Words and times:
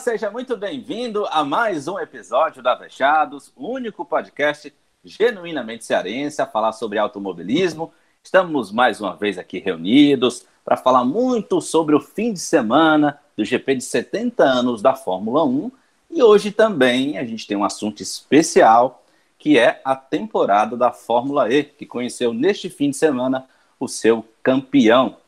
Seja 0.00 0.30
muito 0.30 0.56
bem-vindo 0.56 1.26
a 1.26 1.44
mais 1.44 1.86
um 1.86 1.98
episódio 1.98 2.62
da 2.62 2.74
Fechados, 2.74 3.52
o 3.54 3.68
único 3.68 4.02
podcast 4.02 4.72
genuinamente 5.04 5.84
cearense 5.84 6.40
a 6.40 6.46
falar 6.46 6.72
sobre 6.72 6.98
automobilismo. 6.98 7.92
Estamos 8.24 8.72
mais 8.72 8.98
uma 8.98 9.14
vez 9.14 9.36
aqui 9.36 9.58
reunidos 9.58 10.46
para 10.64 10.78
falar 10.78 11.04
muito 11.04 11.60
sobre 11.60 11.94
o 11.94 12.00
fim 12.00 12.32
de 12.32 12.40
semana 12.40 13.20
do 13.36 13.44
GP 13.44 13.74
de 13.74 13.84
70 13.84 14.42
anos 14.42 14.80
da 14.80 14.94
Fórmula 14.94 15.44
1 15.44 15.70
e 16.12 16.22
hoje 16.22 16.50
também 16.50 17.18
a 17.18 17.24
gente 17.24 17.46
tem 17.46 17.58
um 17.58 17.64
assunto 17.64 18.02
especial 18.02 19.04
que 19.38 19.58
é 19.58 19.82
a 19.84 19.94
temporada 19.94 20.78
da 20.78 20.90
Fórmula 20.92 21.52
E, 21.52 21.62
que 21.62 21.84
conheceu 21.84 22.32
neste 22.32 22.70
fim 22.70 22.88
de 22.88 22.96
semana 22.96 23.46
o 23.78 23.86
seu 23.86 24.26
campeão. 24.42 25.18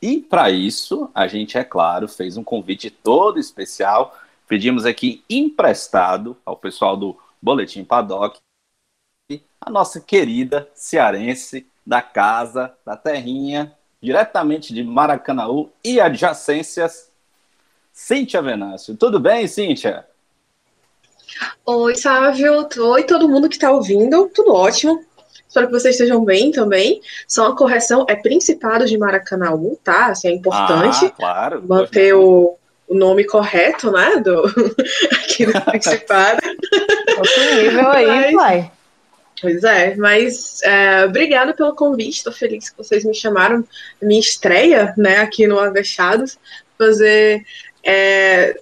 E 0.00 0.20
para 0.20 0.50
isso, 0.50 1.10
a 1.14 1.26
gente, 1.26 1.58
é 1.58 1.64
claro, 1.64 2.08
fez 2.08 2.36
um 2.36 2.44
convite 2.44 2.90
todo 2.90 3.38
especial. 3.38 4.16
Pedimos 4.46 4.86
aqui 4.86 5.24
emprestado 5.28 6.36
ao 6.44 6.56
pessoal 6.56 6.96
do 6.96 7.18
Boletim 7.42 7.84
Paddock 7.84 8.38
a 9.60 9.70
nossa 9.70 10.00
querida 10.00 10.68
cearense 10.74 11.66
da 11.84 12.00
casa, 12.00 12.72
da 12.86 12.96
terrinha, 12.96 13.74
diretamente 14.00 14.72
de 14.72 14.82
Maracanaú 14.82 15.70
e 15.84 16.00
adjacências, 16.00 17.10
Cíntia 17.92 18.40
Venâncio. 18.40 18.96
Tudo 18.96 19.18
bem, 19.18 19.48
Cíntia? 19.48 20.06
Oi, 21.66 21.96
Sávio. 21.96 22.68
Oi, 22.78 23.04
todo 23.04 23.28
mundo 23.28 23.48
que 23.48 23.56
está 23.56 23.70
ouvindo. 23.70 24.30
Tudo 24.34 24.54
ótimo. 24.54 25.04
Espero 25.48 25.66
que 25.66 25.72
vocês 25.72 25.94
estejam 25.94 26.22
bem 26.24 26.50
também. 26.50 27.00
Só 27.26 27.46
uma 27.46 27.56
correção, 27.56 28.04
é 28.06 28.14
Principado 28.14 28.84
de 28.84 28.98
Maracanaú, 28.98 29.78
tá? 29.82 30.08
Assim, 30.08 30.28
é 30.28 30.32
importante 30.32 31.06
ah, 31.06 31.10
claro, 31.10 31.64
manter 31.66 32.12
o, 32.14 32.56
o, 32.86 32.94
nome 32.94 33.24
correto, 33.24 33.90
né? 33.90 34.16
Do, 34.16 34.44
aqui 35.24 35.46
do 35.46 35.58
Principado. 35.72 36.40
Outro 37.16 37.54
nível 37.62 37.88
aí, 37.88 38.06
Mas, 38.06 38.34
pai. 38.34 38.72
Pois 39.40 39.62
é, 39.62 39.94
mas 39.94 40.60
é, 40.62 41.04
obrigada 41.04 41.54
pelo 41.54 41.74
convite, 41.74 42.16
estou 42.16 42.32
feliz 42.32 42.70
que 42.70 42.76
vocês 42.76 43.04
me 43.04 43.14
chamaram, 43.14 43.64
minha 44.02 44.18
estreia, 44.18 44.92
né, 44.96 45.18
aqui 45.18 45.46
no 45.46 45.60
Agachados, 45.60 46.36
fazer 46.76 47.44
é, 47.84 48.56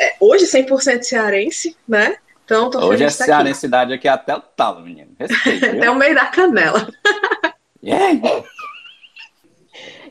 é 0.00 0.16
hoje 0.18 0.46
100% 0.46 1.04
cearense, 1.04 1.76
né, 1.86 2.16
então, 2.50 2.68
tô 2.68 2.80
Hoje 2.80 3.04
é 3.04 3.08
cearensidade 3.08 3.92
aqui 3.92 4.08
até 4.08 4.34
o 4.34 4.40
talo, 4.40 4.80
menino. 4.80 5.14
Respeito, 5.16 5.66
até 5.76 5.88
o 5.88 5.94
meio 5.94 6.14
da 6.14 6.26
canela. 6.26 6.88
Yeah. 7.82 8.20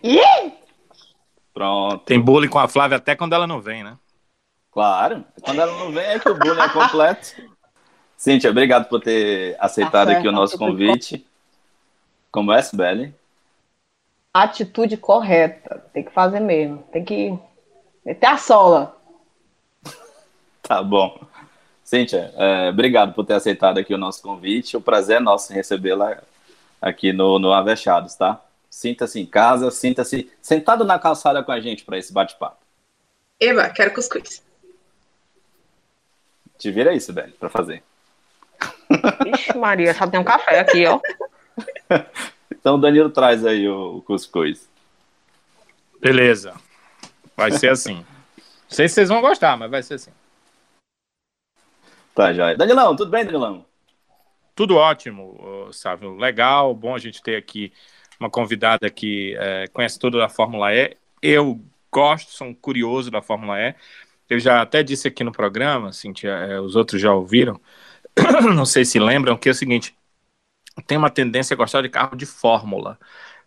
yeah. 0.04 0.52
Pronto. 1.54 2.04
Tem 2.04 2.20
bullying 2.20 2.50
com 2.50 2.58
a 2.58 2.67
Flávia 2.67 2.98
até 2.98 3.16
quando 3.16 3.34
ela 3.34 3.45
não 3.45 3.62
vem, 3.62 3.84
né? 3.84 3.95
Claro. 4.72 5.23
Quando 5.40 5.62
ela 5.62 5.78
não 5.78 5.92
vem 5.92 6.04
é 6.04 6.17
que 6.17 6.28
o 6.28 6.34
bullying 6.34 6.60
é 6.60 6.70
completo. 6.70 7.36
Cíntia, 8.17 8.50
obrigado 8.50 8.90
por 8.90 9.00
ter 9.02 9.56
aceitado 9.60 10.08
tá 10.08 10.17
aqui 10.17 10.28
o 10.28 10.32
nosso 10.32 10.58
convite. 10.58 11.23
Como 12.32 12.52
é, 12.52 12.60
Sibeli? 12.60 13.14
Atitude 14.34 14.98
correta. 14.98 15.86
Tem 15.94 16.04
que 16.04 16.12
fazer 16.12 16.40
mesmo. 16.40 16.80
Tem 16.92 17.06
que 17.06 17.38
meter 18.04 18.26
a 18.26 18.38
sola. 18.38 18.98
Tá 20.64 20.82
bom. 20.82 21.29
Cíntia, 21.89 22.32
é, 22.38 22.70
obrigado 22.70 23.16
por 23.16 23.26
ter 23.26 23.33
aceitado 23.33 23.80
aqui 23.80 23.92
o 23.95 23.98
nosso 23.98 24.22
convite. 24.22 24.77
O 24.77 24.82
prazer 24.82 25.17
é 25.17 25.20
nosso 25.20 25.52
recebê-la 25.52 26.22
aqui 26.80 27.11
no, 27.11 27.39
no 27.39 27.52
Avechados, 27.52 28.14
tá? 28.14 28.39
Sinta-se 28.70 29.20
em 29.20 29.26
casa, 29.26 29.72
sinta-se 29.72 30.32
sentado 30.39 30.86
na 30.86 31.00
calçada 31.00 31.42
com 31.42 31.52
a 31.52 31.60
gente 31.60 31.83
para 31.83 31.98
esse 31.98 32.14
bate-papo. 32.14 32.58
Eva, 33.39 33.67
quero 33.70 33.92
cuscuz. 33.92 34.44
Te 36.60 36.70
vira 36.70 36.94
isso, 36.94 37.11
velho, 37.11 37.33
para 37.39 37.50
fazer. 37.50 37.82
Ixi, 39.33 39.58
Maria, 39.58 39.92
só 39.95 40.06
tem 40.06 40.20
um 40.20 40.23
café 40.23 40.60
aqui, 40.60 40.86
ó. 40.86 41.00
então 42.54 42.76
o 42.76 42.80
Danilo 42.80 43.10
traz 43.10 43.44
aí 43.44 43.67
o, 43.67 43.98
o 43.98 44.02
cuscuz. 44.04 44.70
Beleza. 46.00 46.54
Vai 47.36 47.50
ser 47.50 47.71
assim. 47.71 47.95
Não 47.95 48.06
sei 48.67 48.88
se 48.88 48.94
vocês 48.94 49.10
vão 49.10 49.21
gostar, 49.21 49.58
mas 49.58 49.71
vai 49.71 49.82
ser 49.82 49.95
assim. 49.95 50.11
Tá, 52.15 52.33
joia. 52.33 52.55
Danilão, 52.55 52.95
tudo 52.95 53.11
bem, 53.11 53.25
Danilão? 53.25 53.65
Tudo 54.55 54.75
ótimo, 54.75 55.70
Sávio. 55.71 56.15
Legal, 56.17 56.73
bom 56.75 56.93
a 56.93 56.99
gente 56.99 57.21
ter 57.21 57.37
aqui 57.37 57.71
uma 58.20 58.30
convidada 58.30 58.89
que 58.89 59.36
é, 59.39 59.67
conhece 59.67 59.97
tudo 59.97 60.17
da 60.17 60.27
Fórmula 60.27 60.73
E. 60.73 60.97
Eu 61.21 61.59
gosto, 61.92 62.31
sou 62.31 62.47
um 62.47 62.53
curioso 62.53 63.09
da 63.09 63.21
Fórmula 63.21 63.58
E. 63.59 63.73
Eu 64.30 64.39
já 64.39 64.61
até 64.61 64.83
disse 64.83 65.08
aqui 65.08 65.23
no 65.23 65.31
programa, 65.31 65.92
Cintia, 65.93 66.31
é, 66.31 66.59
os 66.59 66.75
outros 66.75 67.02
já 67.02 67.14
ouviram, 67.14 67.59
não 68.53 68.65
sei 68.65 68.86
se 68.86 68.99
lembram, 68.99 69.37
que 69.37 69.49
é 69.49 69.52
o 69.52 69.55
seguinte, 69.55 69.95
tem 70.86 70.97
uma 70.97 71.09
tendência 71.09 71.53
a 71.53 71.58
gostar 71.58 71.81
de 71.81 71.89
carro 71.89 72.15
de 72.15 72.26
fórmula. 72.26 72.99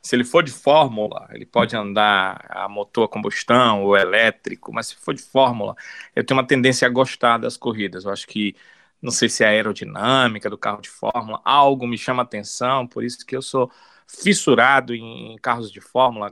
Se 0.02 0.16
ele 0.16 0.24
for 0.24 0.42
de 0.42 0.50
fórmula, 0.50 1.28
ele 1.32 1.46
pode 1.46 1.76
andar 1.76 2.44
a 2.50 2.68
motor 2.68 3.04
a 3.04 3.08
combustão 3.08 3.84
ou 3.84 3.96
elétrico, 3.96 4.72
mas 4.72 4.88
se 4.88 4.96
for 4.96 5.14
de 5.14 5.22
fórmula, 5.22 5.76
eu 6.14 6.24
tenho 6.24 6.38
uma 6.40 6.46
tendência 6.46 6.86
a 6.86 6.90
gostar 6.90 7.38
das 7.38 7.56
corridas. 7.56 8.04
Eu 8.04 8.10
acho 8.12 8.26
que, 8.26 8.56
não 9.00 9.12
sei 9.12 9.28
se 9.28 9.44
é 9.44 9.46
a 9.46 9.50
aerodinâmica 9.50 10.50
do 10.50 10.58
carro 10.58 10.80
de 10.80 10.88
fórmula, 10.90 11.40
algo 11.44 11.86
me 11.86 11.96
chama 11.96 12.22
atenção, 12.22 12.86
por 12.86 13.04
isso 13.04 13.24
que 13.24 13.36
eu 13.36 13.42
sou 13.42 13.70
fissurado 14.06 14.94
em 14.94 15.36
carros 15.38 15.70
de 15.72 15.80
Fórmula, 15.80 16.30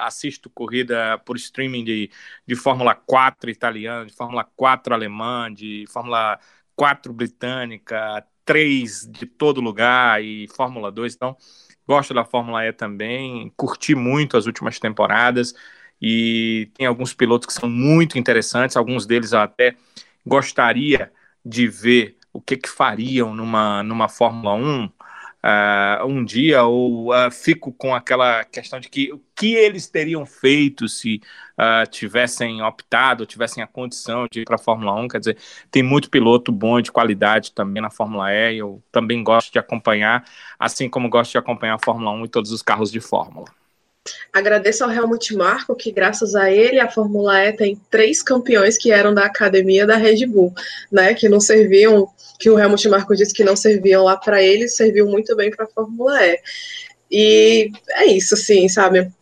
assisto 0.00 0.50
corrida 0.50 1.18
por 1.18 1.36
streaming 1.36 1.84
de, 1.84 2.10
de 2.46 2.56
Fórmula 2.56 2.94
4 2.94 3.50
italiana, 3.50 4.06
de 4.06 4.12
Fórmula 4.12 4.44
4 4.56 4.92
alemã, 4.94 5.52
de 5.52 5.84
Fórmula 5.88 6.38
4 6.74 7.12
britânica, 7.12 8.26
3 8.44 9.06
de 9.10 9.26
todo 9.26 9.60
lugar 9.60 10.22
e 10.22 10.48
Fórmula 10.48 10.90
2. 10.90 11.14
Então, 11.14 11.36
Gosto 11.86 12.14
da 12.14 12.24
Fórmula 12.24 12.64
E 12.66 12.72
também, 12.72 13.52
curti 13.56 13.94
muito 13.94 14.36
as 14.36 14.46
últimas 14.46 14.78
temporadas 14.78 15.54
e 16.00 16.70
tem 16.74 16.86
alguns 16.86 17.14
pilotos 17.14 17.46
que 17.46 17.52
são 17.52 17.68
muito 17.68 18.18
interessantes, 18.18 18.76
alguns 18.76 19.06
deles 19.06 19.32
eu 19.32 19.40
até 19.40 19.76
gostaria 20.26 21.12
de 21.44 21.68
ver 21.68 22.16
o 22.32 22.40
que, 22.40 22.56
que 22.56 22.68
fariam 22.68 23.34
numa, 23.34 23.82
numa 23.82 24.08
Fórmula 24.08 24.54
1 24.54 24.90
uh, 25.44 26.06
um 26.06 26.24
dia, 26.24 26.62
ou 26.62 27.12
uh, 27.12 27.30
fico 27.30 27.72
com 27.72 27.94
aquela 27.94 28.44
questão 28.44 28.78
de 28.78 28.88
que 28.88 29.12
o 29.12 29.20
que 29.34 29.54
eles 29.54 29.88
teriam 29.88 30.24
feito 30.24 30.88
se 30.88 31.20
uh, 31.58 31.88
tivessem 31.90 32.62
optado, 32.62 33.26
tivessem 33.26 33.62
a 33.62 33.66
condição 33.66 34.26
de 34.30 34.42
ir 34.42 34.44
para 34.44 34.56
a 34.56 34.58
Fórmula 34.58 34.94
1. 35.00 35.08
Quer 35.08 35.18
dizer, 35.18 35.38
tem 35.70 35.82
muito 35.82 36.10
piloto 36.10 36.52
bom 36.52 36.80
de 36.80 36.92
qualidade 36.92 37.52
também 37.52 37.82
na 37.82 37.90
Fórmula 37.90 38.32
E. 38.32 38.58
Eu 38.58 38.82
também 38.92 39.22
gosto 39.22 39.52
de 39.52 39.58
acompanhar, 39.58 40.24
assim 40.58 40.88
como 40.88 41.08
gosto 41.08 41.32
de 41.32 41.38
acompanhar 41.38 41.74
a 41.74 41.84
Fórmula 41.84 42.12
1 42.12 42.24
e 42.24 42.28
todos 42.28 42.52
os 42.52 42.62
carros 42.62 42.90
de 42.90 43.00
Fórmula. 43.00 43.61
Agradeço 44.32 44.82
ao 44.82 44.90
Helmut 44.90 45.34
Marko, 45.36 45.74
que 45.76 45.92
graças 45.92 46.34
a 46.34 46.50
ele 46.50 46.80
a 46.80 46.90
Fórmula 46.90 47.44
E 47.44 47.52
tem 47.52 47.80
três 47.90 48.22
campeões 48.22 48.76
que 48.76 48.90
eram 48.90 49.14
da 49.14 49.26
academia 49.26 49.86
da 49.86 49.96
Red 49.96 50.26
Bull, 50.26 50.52
né? 50.90 51.14
Que 51.14 51.28
não 51.28 51.38
serviam 51.38 52.08
que 52.38 52.50
o 52.50 52.58
Helmut 52.58 52.88
Marko 52.88 53.14
disse 53.14 53.32
que 53.32 53.44
não 53.44 53.54
serviam 53.54 54.04
lá 54.04 54.16
para 54.16 54.42
ele, 54.42 54.66
serviu 54.68 55.06
muito 55.06 55.36
bem 55.36 55.50
para 55.50 55.66
a 55.66 55.68
Fórmula 55.68 56.18
E. 56.26 56.40
E 57.10 57.70
é 57.90 58.06
isso, 58.06 58.34
assim, 58.34 58.68
sabe? 58.68 59.12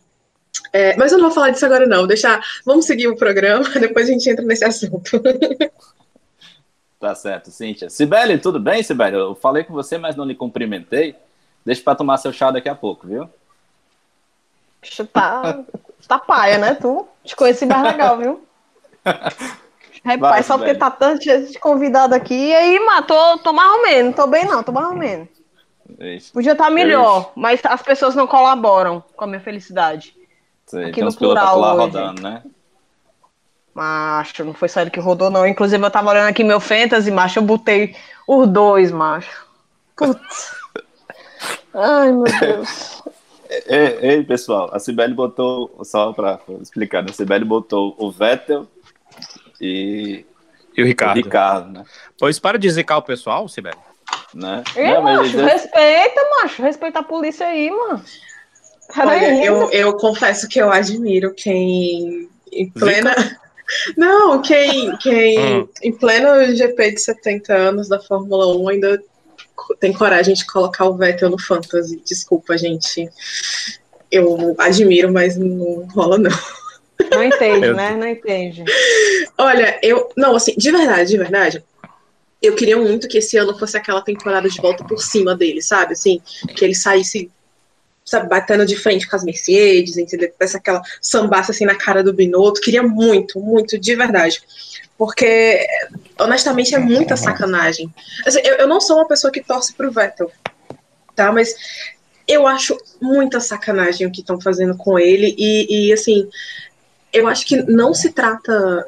É, 0.71 0.95
mas 0.95 1.11
eu 1.11 1.17
não 1.17 1.25
vou 1.25 1.35
falar 1.35 1.49
disso 1.49 1.65
agora, 1.65 1.85
não. 1.85 2.07
Deixar, 2.07 2.41
vamos 2.65 2.85
seguir 2.85 3.07
o 3.07 3.17
programa, 3.17 3.67
depois 3.79 4.07
a 4.07 4.13
gente 4.13 4.29
entra 4.29 4.45
nesse 4.45 4.63
assunto. 4.63 5.21
Tá 6.99 7.13
certo, 7.15 7.51
Cíntia. 7.51 7.89
Sibeli, 7.89 8.37
tudo 8.37 8.59
bem, 8.59 8.81
Sibeli? 8.81 9.17
Eu 9.17 9.35
falei 9.35 9.63
com 9.63 9.73
você, 9.73 9.97
mas 9.97 10.15
não 10.15 10.23
lhe 10.23 10.35
cumprimentei. 10.35 11.15
Deixa 11.65 11.81
para 11.83 11.95
tomar 11.95 12.17
seu 12.17 12.31
chá 12.31 12.49
daqui 12.49 12.69
a 12.69 12.75
pouco, 12.75 13.07
viu? 13.07 13.29
Tá, 15.13 15.59
tá 16.07 16.19
paia, 16.19 16.57
né? 16.57 16.73
Tu 16.75 17.07
te 17.23 17.35
conheci 17.35 17.65
mais 17.65 17.83
legal, 17.83 18.17
viu? 18.17 18.43
Rapaz, 20.03 20.47
só 20.47 20.57
porque 20.57 20.73
tá 20.73 20.89
tanto 20.89 21.19
de 21.21 21.59
convidado 21.59 22.15
aqui, 22.15 22.33
e 22.33 22.53
aí, 22.53 22.79
matou, 22.79 23.37
tô, 23.37 23.43
tô 23.43 23.53
mais 23.53 23.71
ou 23.71 23.83
menos, 23.83 24.15
tô 24.15 24.25
bem 24.25 24.45
não, 24.45 24.63
tô 24.63 24.71
mais 24.71 24.87
ou 24.87 24.95
menos. 24.95 25.27
Isso. 25.99 26.33
Podia 26.33 26.53
estar 26.53 26.65
tá 26.65 26.69
melhor, 26.71 27.21
Isso. 27.21 27.31
mas 27.35 27.61
as 27.63 27.81
pessoas 27.83 28.15
não 28.15 28.25
colaboram 28.25 29.03
com 29.15 29.23
a 29.25 29.27
minha 29.27 29.39
felicidade. 29.39 30.15
Sei, 30.65 30.85
aqui 30.85 31.03
no 31.03 31.13
plural 31.13 31.59
lá 31.59 31.73
hoje. 31.73 31.81
rodando, 31.81 32.21
né? 32.21 32.41
Macho, 33.73 34.43
não 34.43 34.53
foi 34.53 34.67
só 34.67 34.81
ele 34.81 34.89
que 34.89 34.99
rodou, 34.99 35.29
não. 35.29 35.45
Inclusive, 35.45 35.83
eu 35.83 35.91
tava 35.91 36.09
olhando 36.09 36.29
aqui 36.29 36.43
meu 36.43 36.59
Fantasy, 36.59 37.11
macho, 37.11 37.39
eu 37.39 37.43
botei 37.43 37.95
os 38.27 38.47
dois, 38.47 38.91
macho. 38.91 39.45
Putz. 39.95 40.55
Ai, 41.73 42.11
meu 42.11 42.23
Deus. 42.23 43.03
Ei, 43.67 43.97
ei, 44.01 44.23
pessoal, 44.23 44.69
a 44.71 44.79
Sibeli 44.79 45.13
botou, 45.13 45.77
só 45.83 46.13
para 46.13 46.39
explicar, 46.61 47.03
né? 47.03 47.09
a 47.09 47.13
Sibeli 47.13 47.43
botou 47.43 47.93
o 47.97 48.09
Vettel 48.09 48.65
e, 49.59 50.25
e 50.75 50.81
o 50.81 50.85
Ricardo. 50.85 51.17
O 51.17 51.23
Ricardo, 51.23 51.71
né? 51.71 51.83
Pois 52.17 52.39
para 52.39 52.57
de 52.57 52.69
zicar 52.69 52.97
o 52.97 53.01
pessoal, 53.01 53.47
Sibeli. 53.49 53.77
Né? 54.33 54.63
Ei, 54.75 54.93
Não, 54.93 55.03
macho, 55.03 55.37
mas... 55.37 55.51
respeita, 55.51 56.21
macho, 56.41 56.61
respeita 56.63 56.99
a 56.99 57.03
polícia 57.03 57.45
aí, 57.45 57.69
mano. 57.69 58.01
Olha, 58.97 59.45
eu, 59.45 59.69
eu 59.71 59.97
confesso 59.97 60.47
que 60.47 60.59
eu 60.59 60.71
admiro 60.71 61.33
quem 61.33 62.29
em 62.51 62.69
plena, 62.69 63.13
Não, 63.97 64.41
quem, 64.41 64.95
quem 64.97 65.39
hum. 65.39 65.67
em 65.81 65.91
pleno 65.91 66.55
GP 66.55 66.91
de 66.91 67.01
70 67.01 67.53
anos 67.53 67.87
da 67.87 67.99
Fórmula 67.99 68.55
1 68.55 68.69
ainda 68.69 69.03
tem 69.79 69.93
coragem 69.93 70.33
de 70.33 70.45
colocar 70.45 70.85
o 70.85 70.95
Vettel 70.95 71.29
no 71.29 71.39
Fantasy. 71.39 72.01
Desculpa, 72.05 72.57
gente. 72.57 73.09
Eu 74.11 74.55
admiro, 74.57 75.11
mas 75.11 75.37
não 75.37 75.87
rola, 75.87 76.17
não. 76.17 76.31
Não 77.09 77.23
entende, 77.23 77.73
né? 77.73 77.95
Não 77.95 78.07
entende. 78.07 78.63
Olha, 79.37 79.79
eu. 79.81 80.09
Não, 80.15 80.35
assim, 80.35 80.53
de 80.55 80.71
verdade, 80.71 81.09
de 81.09 81.17
verdade. 81.17 81.63
Eu 82.41 82.55
queria 82.55 82.77
muito 82.77 83.07
que 83.07 83.19
esse 83.19 83.37
ano 83.37 83.57
fosse 83.57 83.77
aquela 83.77 84.01
temporada 84.01 84.49
de 84.49 84.59
volta 84.59 84.83
por 84.83 85.01
cima 85.01 85.35
dele, 85.35 85.61
sabe? 85.61 85.93
Assim, 85.93 86.21
que 86.55 86.65
ele 86.65 86.75
saísse 86.75 87.31
sabe, 88.03 88.27
batendo 88.27 88.65
de 88.65 88.75
frente 88.75 89.07
com 89.07 89.15
as 89.15 89.23
Mercedes, 89.23 89.97
entendeu? 89.97 90.31
Dessa 90.39 90.57
aquela 90.57 90.81
sambaça 91.01 91.51
assim 91.51 91.65
na 91.65 91.75
cara 91.75 92.03
do 92.03 92.13
Binotto. 92.13 92.61
Queria 92.61 92.83
muito, 92.83 93.39
muito, 93.39 93.77
de 93.77 93.95
verdade. 93.95 94.41
Porque, 95.01 95.65
honestamente, 96.19 96.75
é 96.75 96.77
muita 96.77 97.17
sacanagem. 97.17 97.91
Assim, 98.23 98.39
eu, 98.43 98.57
eu 98.57 98.67
não 98.67 98.79
sou 98.79 98.97
uma 98.97 99.07
pessoa 99.07 99.33
que 99.33 99.41
torce 99.41 99.73
pro 99.73 99.91
Vettel, 99.91 100.31
tá? 101.15 101.31
Mas 101.31 101.55
eu 102.27 102.45
acho 102.45 102.77
muita 103.01 103.39
sacanagem 103.39 104.05
o 104.05 104.11
que 104.11 104.19
estão 104.19 104.39
fazendo 104.39 104.77
com 104.77 104.99
ele. 104.99 105.33
E, 105.39 105.87
e, 105.87 105.91
assim, 105.91 106.29
eu 107.11 107.27
acho 107.27 107.47
que 107.47 107.63
não 107.63 107.95
se 107.95 108.11
trata 108.11 108.87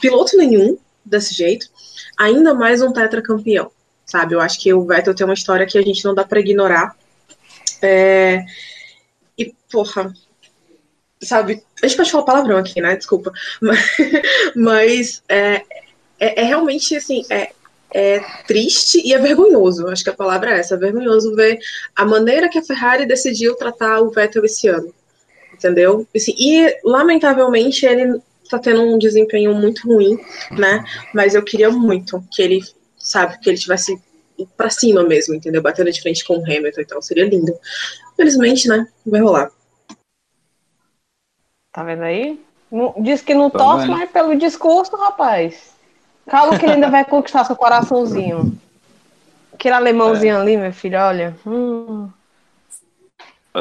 piloto 0.00 0.36
nenhum 0.36 0.78
desse 1.04 1.34
jeito, 1.34 1.66
ainda 2.16 2.54
mais 2.54 2.80
um 2.80 2.92
tetracampeão, 2.92 3.72
sabe? 4.06 4.36
Eu 4.36 4.40
acho 4.40 4.60
que 4.60 4.72
o 4.72 4.86
Vettel 4.86 5.12
tem 5.12 5.26
uma 5.26 5.34
história 5.34 5.66
que 5.66 5.76
a 5.76 5.82
gente 5.82 6.04
não 6.04 6.14
dá 6.14 6.24
para 6.24 6.38
ignorar. 6.38 6.94
É... 7.82 8.44
E, 9.36 9.52
porra, 9.68 10.14
sabe? 11.22 11.62
A 11.82 11.86
gente 11.86 11.96
pode 11.96 12.10
falar 12.10 12.24
palavrão 12.24 12.58
aqui, 12.58 12.80
né? 12.80 12.96
Desculpa. 12.96 13.32
Mas, 13.60 13.86
mas 14.54 15.22
é, 15.28 15.62
é, 16.18 16.42
é, 16.42 16.44
realmente, 16.44 16.96
assim, 16.96 17.24
é, 17.30 17.50
é 17.92 18.20
triste 18.46 19.00
e 19.04 19.12
é 19.12 19.18
vergonhoso. 19.18 19.88
Acho 19.88 20.04
que 20.04 20.10
a 20.10 20.14
palavra 20.14 20.50
é 20.50 20.58
essa. 20.60 20.74
É 20.74 20.78
vergonhoso 20.78 21.34
ver 21.34 21.58
a 21.94 22.04
maneira 22.04 22.48
que 22.48 22.58
a 22.58 22.64
Ferrari 22.64 23.06
decidiu 23.06 23.54
tratar 23.56 24.00
o 24.00 24.10
Vettel 24.10 24.44
esse 24.44 24.68
ano. 24.68 24.92
Entendeu? 25.52 26.06
Assim, 26.14 26.34
e, 26.38 26.76
lamentavelmente, 26.84 27.84
ele 27.84 28.20
tá 28.48 28.58
tendo 28.58 28.82
um 28.82 28.98
desempenho 28.98 29.54
muito 29.54 29.86
ruim, 29.86 30.18
né? 30.52 30.84
Mas 31.12 31.34
eu 31.34 31.42
queria 31.42 31.70
muito 31.70 32.22
que 32.30 32.40
ele, 32.40 32.62
sabe, 32.96 33.38
que 33.40 33.50
ele 33.50 33.58
tivesse 33.58 34.00
para 34.56 34.70
cima 34.70 35.02
mesmo, 35.02 35.34
entendeu? 35.34 35.60
Batendo 35.60 35.90
de 35.90 36.00
frente 36.00 36.24
com 36.24 36.38
o 36.38 36.44
Hamilton 36.44 36.80
e 36.80 36.84
tal, 36.84 37.02
seria 37.02 37.24
lindo. 37.24 37.52
Felizmente, 38.16 38.68
né? 38.68 38.86
Vai 39.04 39.20
rolar. 39.20 39.50
Tá 41.78 41.84
vendo 41.84 42.02
aí? 42.02 42.40
Diz 42.98 43.22
que 43.22 43.32
não 43.32 43.48
torce, 43.48 43.86
mas 43.86 44.10
pelo 44.10 44.34
discurso, 44.34 44.96
rapaz. 44.96 45.76
Calma 46.28 46.58
que 46.58 46.64
ele 46.64 46.72
ainda 46.72 46.90
vai 46.90 47.04
conquistar 47.04 47.44
seu 47.44 47.54
coraçãozinho. 47.54 48.58
Aquele 49.54 49.76
alemãozinho 49.76 50.34
é. 50.34 50.40
ali, 50.40 50.56
meu 50.56 50.72
filho, 50.72 50.98
olha. 50.98 51.36
Hum. 51.46 52.10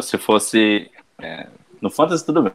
Se 0.02 0.18
fosse. 0.18 0.90
É, 1.22 1.46
no 1.80 1.92
Fantasy, 1.92 2.26
tudo 2.26 2.42
bem. 2.42 2.54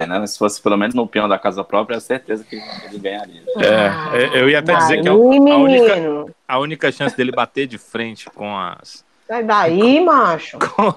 Né? 0.00 0.26
Se 0.26 0.36
fosse 0.36 0.60
pelo 0.60 0.76
menos 0.76 0.96
no 0.96 1.06
peão 1.06 1.28
da 1.28 1.38
casa 1.38 1.62
própria, 1.62 1.98
é 1.98 2.00
certeza 2.00 2.42
que 2.42 2.56
ele 2.56 2.98
ganharia. 2.98 3.44
É, 3.56 4.36
eu 4.36 4.50
ia 4.50 4.58
até 4.58 4.74
dizer 4.74 5.00
que 5.00 5.08
a, 5.08 5.12
a, 5.12 5.14
única, 5.14 6.34
a 6.48 6.58
única 6.58 6.90
chance 6.90 7.16
dele 7.16 7.30
bater 7.30 7.68
de 7.68 7.78
frente 7.78 8.28
com 8.30 8.58
as 8.58 9.04
Sai 9.28 9.44
daí, 9.44 10.00
macho. 10.00 10.58
Com, 10.74 10.94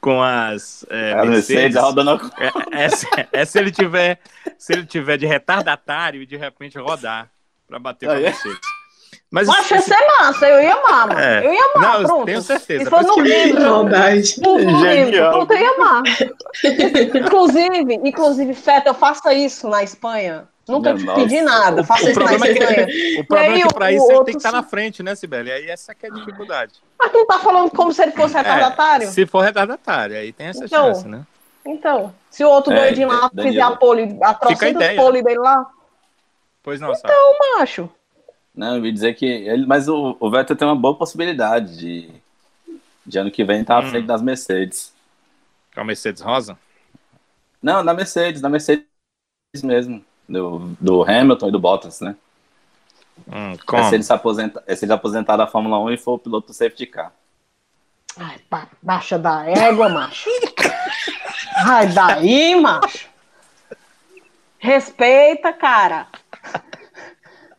com 0.00 0.22
as 0.22 0.84
é, 0.90 1.12
a 1.12 1.24
Mercedes. 1.24 1.80
Rodando... 1.80 2.20
É, 2.36 2.84
é, 2.84 3.28
é, 3.32 3.44
se 3.44 3.58
ele 3.58 3.70
tiver 3.70 4.18
se 4.58 4.72
ele 4.72 4.84
tiver 4.84 5.16
de 5.16 5.24
retardatário 5.24 6.20
e 6.20 6.26
de 6.26 6.36
repente 6.36 6.76
rodar 6.78 7.30
para 7.68 7.78
bater 7.78 8.06
com 8.06 8.12
a 8.12 8.16
Mercedes. 8.16 8.58
Mas 9.30 9.46
Macho, 9.46 9.74
ia 9.74 9.80
ser 9.80 9.98
massa, 10.18 10.48
eu 10.48 10.60
ia 10.60 10.74
amar, 10.74 11.06
mano. 11.06 11.20
É. 11.20 11.46
Eu 11.46 11.52
ia 11.52 11.64
amar, 11.76 12.00
não, 12.00 12.08
pronto. 12.08 12.24
Tenho 12.26 12.42
certeza. 12.42 12.84
Se 12.84 12.90
for 12.90 13.02
no 13.04 13.20
livro, 13.20 13.60
no 13.60 14.84
livro, 14.84 15.30
pronto, 15.30 15.52
eu 15.52 15.58
ia 15.60 15.70
amar. 15.70 16.02
inclusive, 17.14 17.94
inclusive, 18.04 18.54
Feta, 18.54 18.92
faça 18.92 19.32
isso 19.32 19.68
na 19.68 19.84
Espanha. 19.84 20.48
Nunca 20.68 20.94
te 20.94 21.04
pedi 21.04 21.40
nada, 21.40 21.82
faça 21.82 22.06
o, 22.06 22.10
isso 22.10 22.20
na 22.20 22.32
é 22.32 22.34
Espanha. 22.34 23.20
o 23.20 23.24
problema 23.26 23.56
é 23.56 23.62
que 23.62 23.74
pra 23.74 23.92
isso 23.92 24.10
ele 24.10 24.24
tem 24.24 24.34
que 24.34 24.38
estar 24.38 24.50
tá 24.50 24.56
na 24.56 24.62
frente, 24.62 25.02
né, 25.02 25.14
Sibeli? 25.14 25.50
Aí 25.50 25.68
essa 25.68 25.94
que 25.94 26.06
é 26.06 26.10
a 26.10 26.12
dificuldade. 26.12 26.74
Mas 26.98 27.10
tu 27.10 27.18
não 27.18 27.26
tá 27.26 27.38
falando 27.38 27.70
como 27.70 27.92
se 27.92 28.02
ele 28.02 28.12
fosse 28.12 28.36
é, 28.36 28.38
retardatário? 28.38 29.06
É, 29.06 29.10
se 29.10 29.26
for 29.26 29.40
retardatário, 29.40 30.16
aí 30.16 30.32
tem 30.32 30.48
essa 30.48 30.64
então, 30.64 30.94
chance, 30.94 31.08
né? 31.08 31.26
Então, 31.66 32.14
se 32.30 32.44
o 32.44 32.48
outro 32.48 32.72
é, 32.72 32.76
doidinho 32.76 33.08
lá 33.08 33.30
fizer 33.30 33.60
a 33.60 33.72
pole, 33.72 34.18
a 34.22 34.34
trocinha 34.34 34.94
pole 34.96 35.22
dele 35.22 35.38
lá. 35.38 35.66
Pois 36.62 36.80
não, 36.80 36.94
sabe? 36.94 37.12
Então, 37.12 37.58
macho. 37.58 37.90
Não, 38.54 38.76
eu 38.76 38.86
ia 38.86 38.92
dizer 38.92 39.14
que. 39.14 39.26
Ele, 39.26 39.66
mas 39.66 39.88
o, 39.88 40.16
o 40.20 40.30
Vettel 40.30 40.56
tem 40.56 40.68
uma 40.68 40.76
boa 40.76 40.94
possibilidade 40.94 41.78
de, 41.78 42.10
de 43.06 43.18
ano 43.18 43.30
que 43.30 43.44
vem 43.44 43.62
estar 43.62 43.76
tá 43.76 43.80
hum. 43.80 43.86
à 43.86 43.90
frente 43.90 44.06
das 44.06 44.22
Mercedes. 44.22 44.92
É 45.74 45.80
o 45.80 45.84
Mercedes 45.84 46.20
Rosa? 46.20 46.58
Não, 47.62 47.84
da 47.84 47.94
Mercedes, 47.94 48.40
da 48.40 48.48
Mercedes 48.48 48.84
mesmo. 49.62 50.04
Do, 50.30 50.76
do 50.80 51.02
Hamilton 51.02 51.48
e 51.48 51.52
do 51.52 51.58
Bottas, 51.58 52.00
né? 52.00 52.14
Hum? 53.28 53.56
É 53.72 53.82
se 53.84 53.94
ele 53.96 54.02
se 54.04 54.12
aposentar, 54.12 54.62
é 54.64 54.76
se 54.76 54.84
ele 54.84 54.92
aposentar 54.92 55.36
da 55.36 55.46
Fórmula 55.46 55.78
1 55.80 55.90
e 55.90 55.98
for 55.98 56.12
o 56.12 56.18
piloto 56.18 56.48
do 56.48 56.54
safety 56.54 56.86
car. 56.86 57.12
Ai, 58.16 58.40
baixa 58.80 59.18
da 59.18 59.44
égua, 59.44 59.88
macho. 59.88 60.30
Ai, 61.56 61.88
daí, 61.88 62.60
macho. 62.60 63.08
Respeita, 64.58 65.52
cara. 65.52 66.06